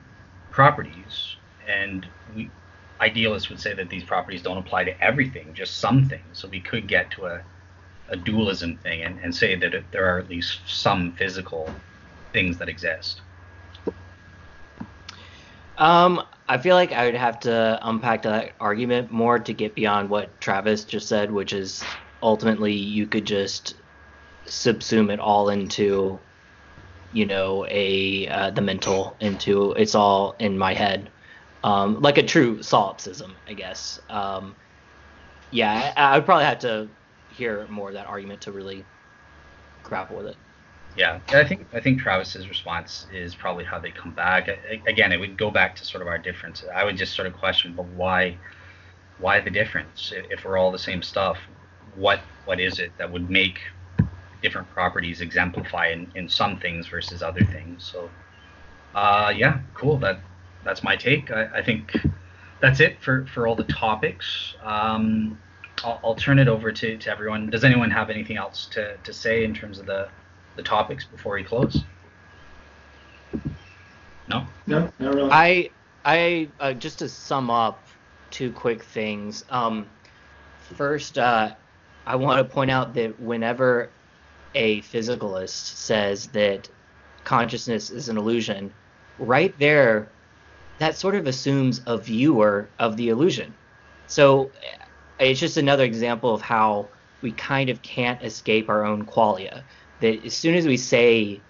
properties, 0.50 1.36
and 1.66 2.06
we 2.34 2.50
idealists 3.00 3.48
would 3.48 3.60
say 3.60 3.74
that 3.74 3.88
these 3.88 4.04
properties 4.04 4.42
don't 4.42 4.58
apply 4.58 4.84
to 4.84 5.00
everything, 5.02 5.52
just 5.54 5.78
some 5.78 6.08
things. 6.08 6.22
So 6.32 6.48
we 6.48 6.60
could 6.60 6.88
get 6.88 7.10
to 7.12 7.26
a, 7.26 7.42
a 8.08 8.16
dualism 8.16 8.76
thing 8.78 9.02
and, 9.02 9.18
and 9.20 9.34
say 9.34 9.54
that 9.54 9.74
there 9.90 10.14
are 10.14 10.18
at 10.18 10.28
least 10.28 10.60
some 10.66 11.12
physical 11.12 11.70
things 12.32 12.58
that 12.58 12.68
exist. 12.68 13.20
Um, 15.78 16.22
I 16.48 16.58
feel 16.58 16.74
like 16.74 16.92
I 16.92 17.06
would 17.06 17.14
have 17.14 17.40
to 17.40 17.78
unpack 17.82 18.22
that 18.22 18.52
argument 18.60 19.10
more 19.10 19.38
to 19.38 19.52
get 19.52 19.74
beyond 19.74 20.08
what 20.08 20.40
Travis 20.40 20.84
just 20.84 21.08
said, 21.08 21.30
which 21.30 21.52
is 21.52 21.84
ultimately 22.22 22.72
you 22.72 23.06
could 23.06 23.26
just 23.26 23.74
subsume 24.46 25.12
it 25.12 25.20
all 25.20 25.50
into, 25.50 26.18
you 27.12 27.26
know, 27.26 27.66
a 27.68 28.28
uh, 28.28 28.50
the 28.50 28.62
mental 28.62 29.16
into 29.20 29.72
it's 29.72 29.94
all 29.94 30.34
in 30.38 30.56
my 30.56 30.72
head, 30.72 31.10
um, 31.66 32.00
like 32.00 32.16
a 32.16 32.22
true 32.22 32.62
solipsism, 32.62 33.34
I 33.48 33.52
guess. 33.54 34.00
Um, 34.08 34.54
yeah, 35.50 35.92
I, 35.96 36.02
I 36.02 36.16
would 36.16 36.24
probably 36.24 36.44
have 36.44 36.60
to 36.60 36.88
hear 37.30 37.66
more 37.68 37.88
of 37.88 37.94
that 37.94 38.06
argument 38.06 38.42
to 38.42 38.52
really 38.52 38.84
grapple 39.82 40.16
with 40.16 40.26
it. 40.28 40.36
Yeah, 40.96 41.18
I 41.28 41.44
think 41.44 41.66
I 41.74 41.80
think 41.80 42.00
Travis's 42.00 42.48
response 42.48 43.06
is 43.12 43.34
probably 43.34 43.64
how 43.64 43.80
they 43.80 43.90
come 43.90 44.12
back. 44.12 44.48
Again, 44.86 45.12
it 45.12 45.18
would 45.18 45.36
go 45.36 45.50
back 45.50 45.74
to 45.76 45.84
sort 45.84 46.02
of 46.02 46.08
our 46.08 46.18
difference. 46.18 46.64
I 46.72 46.84
would 46.84 46.96
just 46.96 47.14
sort 47.14 47.26
of 47.26 47.34
question, 47.34 47.74
but 47.76 47.84
why, 47.86 48.38
why 49.18 49.40
the 49.40 49.50
difference? 49.50 50.12
If 50.30 50.44
we're 50.44 50.56
all 50.56 50.70
the 50.70 50.78
same 50.78 51.02
stuff, 51.02 51.36
what 51.96 52.20
what 52.44 52.60
is 52.60 52.78
it 52.78 52.92
that 52.96 53.10
would 53.10 53.28
make 53.28 53.58
different 54.40 54.70
properties 54.70 55.20
exemplify 55.20 55.88
in, 55.88 56.10
in 56.14 56.28
some 56.28 56.58
things 56.60 56.86
versus 56.86 57.22
other 57.22 57.44
things? 57.44 57.84
So, 57.84 58.08
uh, 58.94 59.34
yeah, 59.36 59.60
cool. 59.74 59.98
That 59.98 60.20
that's 60.66 60.82
my 60.82 60.96
take. 60.96 61.30
I, 61.30 61.58
I 61.58 61.62
think 61.62 61.96
that's 62.60 62.80
it 62.80 63.00
for 63.00 63.26
for 63.26 63.46
all 63.46 63.54
the 63.54 63.64
topics. 63.64 64.54
Um, 64.62 65.38
I'll, 65.84 66.00
I'll 66.02 66.14
turn 66.14 66.38
it 66.38 66.48
over 66.48 66.72
to, 66.72 66.96
to 66.96 67.10
everyone. 67.10 67.50
Does 67.50 67.64
anyone 67.64 67.90
have 67.90 68.10
anything 68.10 68.36
else 68.36 68.66
to, 68.72 68.96
to 68.96 69.12
say 69.12 69.44
in 69.44 69.54
terms 69.54 69.78
of 69.78 69.86
the 69.86 70.08
the 70.56 70.62
topics 70.62 71.04
before 71.04 71.34
we 71.34 71.44
close? 71.44 71.84
No. 74.28 74.46
No, 74.66 74.90
not 74.98 75.14
really. 75.14 75.30
I 75.30 75.70
I 76.04 76.48
uh, 76.60 76.72
just 76.72 76.98
to 77.00 77.08
sum 77.08 77.50
up 77.50 77.86
two 78.30 78.52
quick 78.52 78.82
things. 78.82 79.44
Um, 79.50 79.86
first, 80.74 81.18
uh, 81.18 81.54
I 82.06 82.16
want 82.16 82.38
to 82.38 82.52
point 82.52 82.70
out 82.70 82.94
that 82.94 83.20
whenever 83.20 83.90
a 84.54 84.80
physicalist 84.82 85.76
says 85.76 86.28
that 86.28 86.68
consciousness 87.24 87.90
is 87.90 88.08
an 88.08 88.16
illusion, 88.16 88.72
right 89.18 89.56
there, 89.58 90.08
that 90.78 90.96
sort 90.96 91.14
of 91.14 91.26
assumes 91.26 91.80
a 91.86 91.98
viewer 91.98 92.68
of 92.78 92.96
the 92.96 93.08
illusion. 93.08 93.54
So 94.06 94.50
it's 95.18 95.40
just 95.40 95.56
another 95.56 95.84
example 95.84 96.34
of 96.34 96.42
how 96.42 96.88
we 97.22 97.32
kind 97.32 97.70
of 97.70 97.82
can't 97.82 98.22
escape 98.22 98.68
our 98.68 98.84
own 98.84 99.06
qualia 99.06 99.62
that 100.00 100.24
as 100.24 100.34
soon 100.34 100.54
as 100.54 100.66
we 100.66 100.76
say 100.76 101.40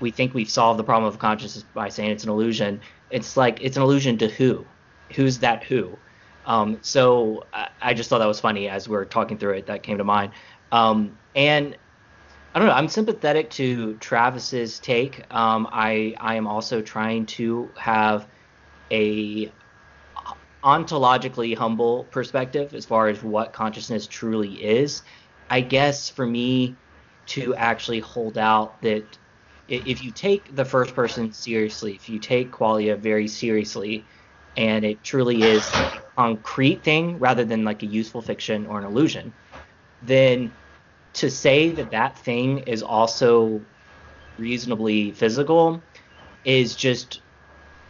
we 0.00 0.10
think 0.10 0.34
we've 0.34 0.50
solved 0.50 0.78
the 0.78 0.84
problem 0.84 1.08
of 1.08 1.18
consciousness 1.18 1.64
by 1.74 1.88
saying 1.88 2.10
it's 2.10 2.24
an 2.24 2.30
illusion, 2.30 2.80
it's 3.10 3.36
like 3.36 3.58
it's 3.62 3.76
an 3.76 3.82
illusion 3.82 4.18
to 4.18 4.28
who? 4.28 4.66
Who's 5.14 5.38
that 5.38 5.62
who? 5.64 5.96
Um, 6.44 6.78
so 6.82 7.44
I, 7.52 7.68
I, 7.80 7.94
just 7.94 8.10
thought 8.10 8.18
that 8.18 8.26
was 8.26 8.40
funny 8.40 8.68
as 8.68 8.88
we 8.88 8.96
are 8.96 9.04
talking 9.04 9.38
through 9.38 9.52
it. 9.52 9.66
That 9.66 9.84
came 9.84 9.98
to 9.98 10.04
mind. 10.04 10.32
Um, 10.72 11.16
and 11.36 11.76
I 12.52 12.58
don't 12.58 12.66
know. 12.66 12.74
I'm 12.74 12.88
sympathetic 12.88 13.48
to 13.50 13.94
Travis's 13.98 14.80
take. 14.80 15.22
Um, 15.32 15.68
I 15.70 16.14
I 16.18 16.34
am 16.34 16.48
also 16.48 16.82
trying 16.82 17.26
to 17.26 17.70
have 17.78 18.26
a 18.92 19.54
ontologically 20.64 21.56
humble 21.56 22.04
perspective 22.04 22.74
as 22.74 22.86
far 22.86 23.08
as 23.08 23.22
what 23.22 23.52
consciousness 23.52 24.06
truly 24.06 24.62
is. 24.62 25.02
I 25.50 25.60
guess 25.62 26.08
for 26.10 26.26
me, 26.26 26.78
to 27.26 27.54
actually 27.54 28.00
hold 28.00 28.36
out 28.36 28.82
that 28.82 29.18
if 29.68 30.02
you 30.02 30.12
take 30.12 30.54
the 30.54 30.64
first 30.64 30.94
person 30.94 31.32
seriously, 31.32 31.94
if 31.94 32.08
you 32.08 32.18
take 32.18 32.52
qualia 32.52 32.98
very 32.98 33.28
seriously, 33.28 34.08
and 34.56 34.84
it 34.84 35.04
truly 35.04 35.44
is 35.44 35.74
a 35.92 36.00
concrete 36.16 36.84
thing 36.84 37.18
rather 37.18 37.44
than 37.44 37.64
like 37.64 37.82
a 37.82 37.86
useful 37.86 38.22
fiction 38.22 38.66
or 38.66 38.78
an 38.78 38.84
illusion, 38.84 39.34
then 40.02 40.58
to 41.14 41.30
say 41.30 41.72
that 41.72 41.90
that 41.92 42.18
thing 42.18 42.58
is 42.60 42.82
also 42.82 43.66
reasonably 44.36 45.12
physical 45.12 45.88
is 46.44 46.76
just 46.76 47.22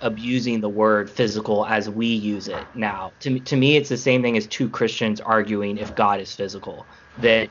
abusing 0.03 0.61
the 0.61 0.69
word 0.69 1.09
physical 1.09 1.65
as 1.65 1.89
we 1.89 2.07
use 2.07 2.49
it 2.49 2.65
now. 2.75 3.13
To, 3.21 3.39
to 3.39 3.57
me, 3.57 3.77
it's 3.77 3.89
the 3.89 3.97
same 3.97 4.23
thing 4.23 4.37
as 4.37 4.47
two 4.47 4.69
Christians 4.69 5.21
arguing 5.21 5.79
if 5.79 5.95
God 5.95 6.21
is 6.21 6.35
physical. 6.35 6.85
That 7.19 7.51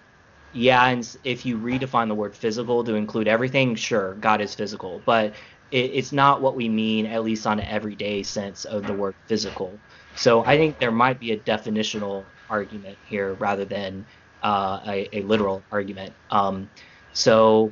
yeah, 0.54 0.86
and 0.88 1.18
if 1.24 1.46
you 1.46 1.58
redefine 1.58 2.10
the 2.10 2.16
word 2.16 2.36
physical 2.36 2.84
to 2.84 2.96
include 2.96 3.28
everything, 3.28 3.76
sure, 3.76 4.16
God 4.16 4.42
is 4.42 4.54
physical, 4.54 5.02
but 5.06 5.34
it, 5.72 5.92
it's 5.94 6.12
not 6.12 6.42
what 6.42 6.56
we 6.56 6.68
mean, 6.68 7.06
at 7.06 7.24
least 7.24 7.48
on 7.48 7.60
an 7.60 7.66
everyday 7.66 8.24
sense 8.24 8.66
of 8.66 8.86
the 8.86 8.94
word 8.94 9.16
physical. 9.28 9.80
So 10.16 10.44
I 10.44 10.58
think 10.58 10.80
there 10.80 10.92
might 10.92 11.20
be 11.20 11.32
a 11.32 11.38
definitional 11.38 12.26
argument 12.50 12.98
here 13.08 13.34
rather 13.36 13.64
than 13.64 14.06
uh, 14.44 14.82
a, 14.86 15.20
a, 15.20 15.22
literal 15.22 15.64
argument. 15.72 16.14
Um, 16.32 16.70
so 17.14 17.72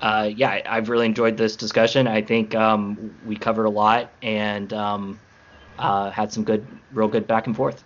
uh, 0.00 0.30
yeah, 0.34 0.62
I, 0.66 0.76
have 0.76 0.88
really 0.88 1.06
enjoyed 1.06 1.36
this 1.36 1.56
discussion. 1.56 2.06
I 2.06 2.22
think 2.22 2.54
um, 2.54 3.14
we 3.26 3.36
covered 3.36 3.64
a 3.64 3.70
lot 3.70 4.10
and 4.22 4.72
um, 4.72 5.20
uh, 5.78 6.10
had 6.10 6.32
some 6.32 6.44
good, 6.44 6.66
real 6.92 7.08
good 7.08 7.26
back 7.26 7.46
and 7.46 7.56
forth. 7.56 7.84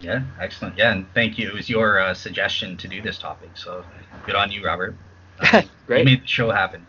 Yeah, 0.00 0.22
excellent. 0.40 0.76
Yeah, 0.76 0.92
and 0.92 1.06
thank 1.14 1.38
you. 1.38 1.48
It 1.48 1.54
was 1.54 1.68
your 1.68 2.00
uh, 2.00 2.14
suggestion 2.14 2.76
to 2.76 2.88
do 2.88 3.02
this 3.02 3.18
topic, 3.18 3.50
so 3.54 3.84
good 4.26 4.34
on 4.34 4.50
you, 4.50 4.64
Robert. 4.64 4.96
Um, 5.52 5.62
Great. 5.86 6.00
You 6.00 6.04
made 6.04 6.22
the 6.24 6.26
show 6.26 6.50
happen. 6.50 6.84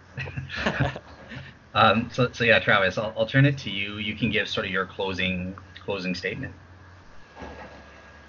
um, 1.76 2.10
so, 2.12 2.30
so 2.34 2.44
yeah, 2.44 2.60
Travis, 2.60 2.98
I'll, 2.98 3.14
I'll 3.16 3.28
turn 3.28 3.46
it 3.46 3.60
to 3.60 3.70
you. 3.70 3.98
You 3.98 4.16
can 4.16 4.32
give 4.32 4.50
sort 4.50 4.66
of 4.66 4.72
your 4.72 4.88
closing 4.88 5.56
closing 5.86 6.16
statement. 6.16 6.54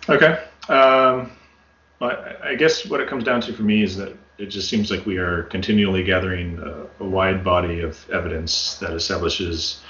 Okay. 0.08 0.44
Um, 0.68 1.32
well, 1.98 2.10
I, 2.10 2.50
I 2.50 2.54
guess 2.54 2.86
what 2.86 3.00
it 3.00 3.08
comes 3.08 3.24
down 3.24 3.40
to 3.40 3.52
for 3.52 3.62
me 3.62 3.82
is 3.82 3.96
that 3.96 4.16
it 4.40 4.46
just 4.46 4.70
seems 4.70 4.90
like 4.90 5.04
we 5.04 5.18
are 5.18 5.42
continually 5.44 6.02
gathering 6.02 6.58
a, 6.58 7.04
a 7.04 7.06
wide 7.06 7.44
body 7.44 7.80
of 7.80 8.08
evidence 8.10 8.76
that 8.76 8.92
establishes 8.92 9.82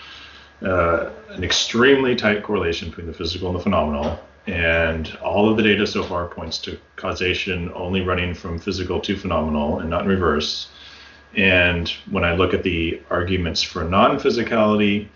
uh, 0.62 1.10
an 1.28 1.44
extremely 1.44 2.16
tight 2.16 2.42
correlation 2.42 2.88
between 2.88 3.06
the 3.06 3.12
physical 3.14 3.48
and 3.48 3.58
the 3.58 3.62
phenomenal 3.62 4.18
and 4.46 5.16
all 5.22 5.48
of 5.48 5.56
the 5.56 5.62
data 5.62 5.86
so 5.86 6.02
far 6.02 6.26
points 6.26 6.58
to 6.58 6.78
causation 6.96 7.70
only 7.74 8.00
running 8.00 8.34
from 8.34 8.58
physical 8.58 9.00
to 9.00 9.16
phenomenal 9.16 9.78
and 9.78 9.88
not 9.88 10.02
in 10.02 10.08
reverse. 10.08 10.68
And 11.36 11.88
when 12.10 12.24
I 12.24 12.34
look 12.34 12.52
at 12.52 12.64
the 12.64 13.00
arguments 13.08 13.62
for 13.62 13.84
non 13.84 14.18
physicality, 14.18 15.08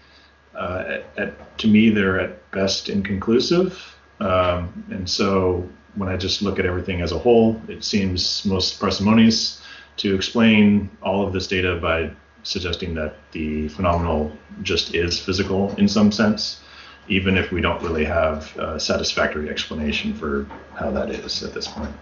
uh, 0.54 0.84
at, 0.86 1.04
at, 1.16 1.58
to 1.58 1.66
me, 1.66 1.90
they're 1.90 2.20
at 2.20 2.50
best 2.52 2.88
inconclusive. 2.88 3.96
Um, 4.20 4.84
and 4.90 5.10
so 5.10 5.68
when 5.96 6.08
I 6.08 6.16
just 6.16 6.42
look 6.42 6.58
at 6.58 6.66
everything 6.66 7.00
as 7.00 7.12
a 7.12 7.18
whole, 7.18 7.60
it 7.68 7.84
seems 7.84 8.44
most 8.44 8.80
parsimonious 8.80 9.62
to 9.98 10.14
explain 10.14 10.90
all 11.02 11.26
of 11.26 11.32
this 11.32 11.46
data 11.46 11.76
by 11.76 12.10
suggesting 12.42 12.94
that 12.94 13.16
the 13.32 13.68
phenomenal 13.68 14.32
just 14.62 14.94
is 14.94 15.18
physical 15.18 15.74
in 15.76 15.88
some 15.88 16.12
sense, 16.12 16.62
even 17.08 17.36
if 17.36 17.52
we 17.52 17.60
don't 17.60 17.82
really 17.82 18.04
have 18.04 18.56
a 18.58 18.78
satisfactory 18.78 19.48
explanation 19.48 20.14
for 20.14 20.46
how 20.74 20.90
that 20.90 21.10
is 21.10 21.42
at 21.42 21.54
this 21.54 21.68
point. 21.68 21.94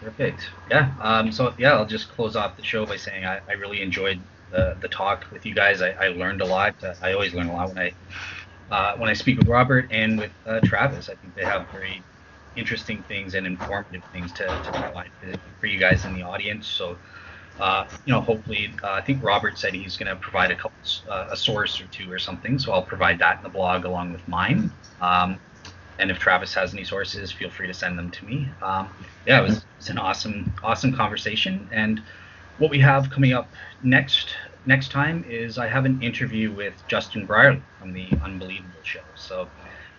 Perfect. 0.00 0.50
Yeah. 0.70 0.92
Um, 1.00 1.32
so 1.32 1.54
yeah, 1.58 1.72
I'll 1.72 1.86
just 1.86 2.10
close 2.10 2.36
off 2.36 2.56
the 2.56 2.62
show 2.62 2.86
by 2.86 2.96
saying 2.96 3.24
I, 3.24 3.40
I 3.48 3.54
really 3.54 3.82
enjoyed 3.82 4.20
the, 4.50 4.76
the 4.80 4.88
talk 4.88 5.26
with 5.32 5.44
you 5.44 5.54
guys. 5.54 5.82
I, 5.82 5.90
I 5.92 6.08
learned 6.08 6.42
a 6.42 6.46
lot. 6.46 6.74
I 7.02 7.12
always 7.12 7.34
learn 7.34 7.48
a 7.48 7.52
lot 7.52 7.68
when 7.68 7.78
I 7.78 7.92
uh, 8.70 8.96
when 8.96 9.08
I 9.08 9.14
speak 9.14 9.38
with 9.38 9.48
Robert 9.48 9.88
and 9.90 10.18
with 10.18 10.32
uh, 10.44 10.60
Travis. 10.64 11.08
I 11.08 11.14
think 11.14 11.34
they 11.34 11.44
have 11.44 11.68
very 11.70 12.02
interesting 12.56 13.02
things 13.04 13.34
and 13.34 13.46
informative 13.46 14.02
things 14.12 14.32
to, 14.32 14.44
to 14.44 14.70
provide 14.72 15.10
for 15.60 15.66
you 15.66 15.78
guys 15.78 16.04
in 16.04 16.14
the 16.14 16.22
audience. 16.22 16.66
So, 16.66 16.96
uh, 17.60 17.86
you 18.04 18.12
know, 18.12 18.20
hopefully, 18.20 18.74
uh, 18.82 18.92
I 18.92 19.00
think 19.00 19.22
Robert 19.22 19.58
said 19.58 19.74
he's 19.74 19.96
going 19.96 20.08
to 20.08 20.16
provide 20.16 20.50
a 20.50 20.56
couple, 20.56 20.76
uh, 21.08 21.28
a 21.30 21.36
source 21.36 21.80
or 21.80 21.86
two 21.86 22.10
or 22.10 22.18
something. 22.18 22.58
So 22.58 22.72
I'll 22.72 22.82
provide 22.82 23.18
that 23.20 23.38
in 23.38 23.42
the 23.42 23.48
blog 23.48 23.84
along 23.84 24.12
with 24.12 24.26
mine. 24.28 24.70
Um, 25.00 25.38
and 25.98 26.10
if 26.10 26.18
Travis 26.18 26.52
has 26.54 26.74
any 26.74 26.84
sources, 26.84 27.32
feel 27.32 27.50
free 27.50 27.66
to 27.66 27.74
send 27.74 27.98
them 27.98 28.10
to 28.10 28.24
me. 28.24 28.48
Um, 28.62 28.88
yeah, 29.26 29.40
it 29.40 29.42
was, 29.42 29.56
it 29.58 29.64
was 29.78 29.88
an 29.88 29.98
awesome, 29.98 30.52
awesome 30.62 30.94
conversation. 30.94 31.68
And 31.72 32.02
what 32.58 32.70
we 32.70 32.78
have 32.80 33.10
coming 33.10 33.32
up 33.32 33.48
next 33.82 34.34
next 34.66 34.90
time 34.90 35.24
is 35.28 35.58
I 35.58 35.68
have 35.68 35.84
an 35.84 36.02
interview 36.02 36.52
with 36.52 36.74
Justin 36.88 37.24
Brierley 37.24 37.62
from 37.78 37.92
the 37.92 38.08
Unbelievable 38.22 38.82
Show. 38.82 39.00
So 39.14 39.48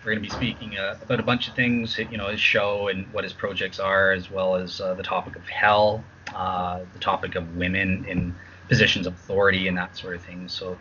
we're 0.08 0.14
going 0.14 0.24
to 0.24 0.30
be 0.30 0.34
speaking 0.34 0.78
uh, 0.78 0.96
about 1.02 1.20
a 1.20 1.22
bunch 1.22 1.48
of 1.48 1.54
things, 1.54 1.98
you 1.98 2.16
know, 2.16 2.28
his 2.28 2.40
show 2.40 2.88
and 2.88 3.12
what 3.12 3.24
his 3.24 3.34
projects 3.34 3.78
are, 3.78 4.12
as 4.12 4.30
well 4.30 4.54
as 4.54 4.80
uh, 4.80 4.94
the 4.94 5.02
topic 5.02 5.36
of 5.36 5.46
hell, 5.46 6.02
uh, 6.34 6.80
the 6.94 6.98
topic 6.98 7.34
of 7.34 7.56
women 7.56 8.06
in 8.06 8.34
positions 8.68 9.06
of 9.06 9.12
authority, 9.12 9.68
and 9.68 9.76
that 9.76 9.94
sort 9.98 10.16
of 10.16 10.22
thing. 10.22 10.48
So, 10.48 10.78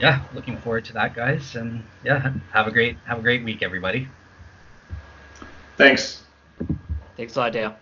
yeah, 0.00 0.20
looking 0.34 0.58
forward 0.58 0.84
to 0.86 0.92
that, 0.94 1.14
guys. 1.14 1.54
And 1.54 1.84
yeah, 2.02 2.32
have 2.52 2.66
a 2.66 2.72
great 2.72 2.96
have 3.04 3.20
a 3.20 3.22
great 3.22 3.44
week, 3.44 3.62
everybody. 3.62 4.08
Thanks. 5.76 6.24
Thanks 7.16 7.36
a 7.36 7.38
lot, 7.38 7.52
Dale. 7.52 7.76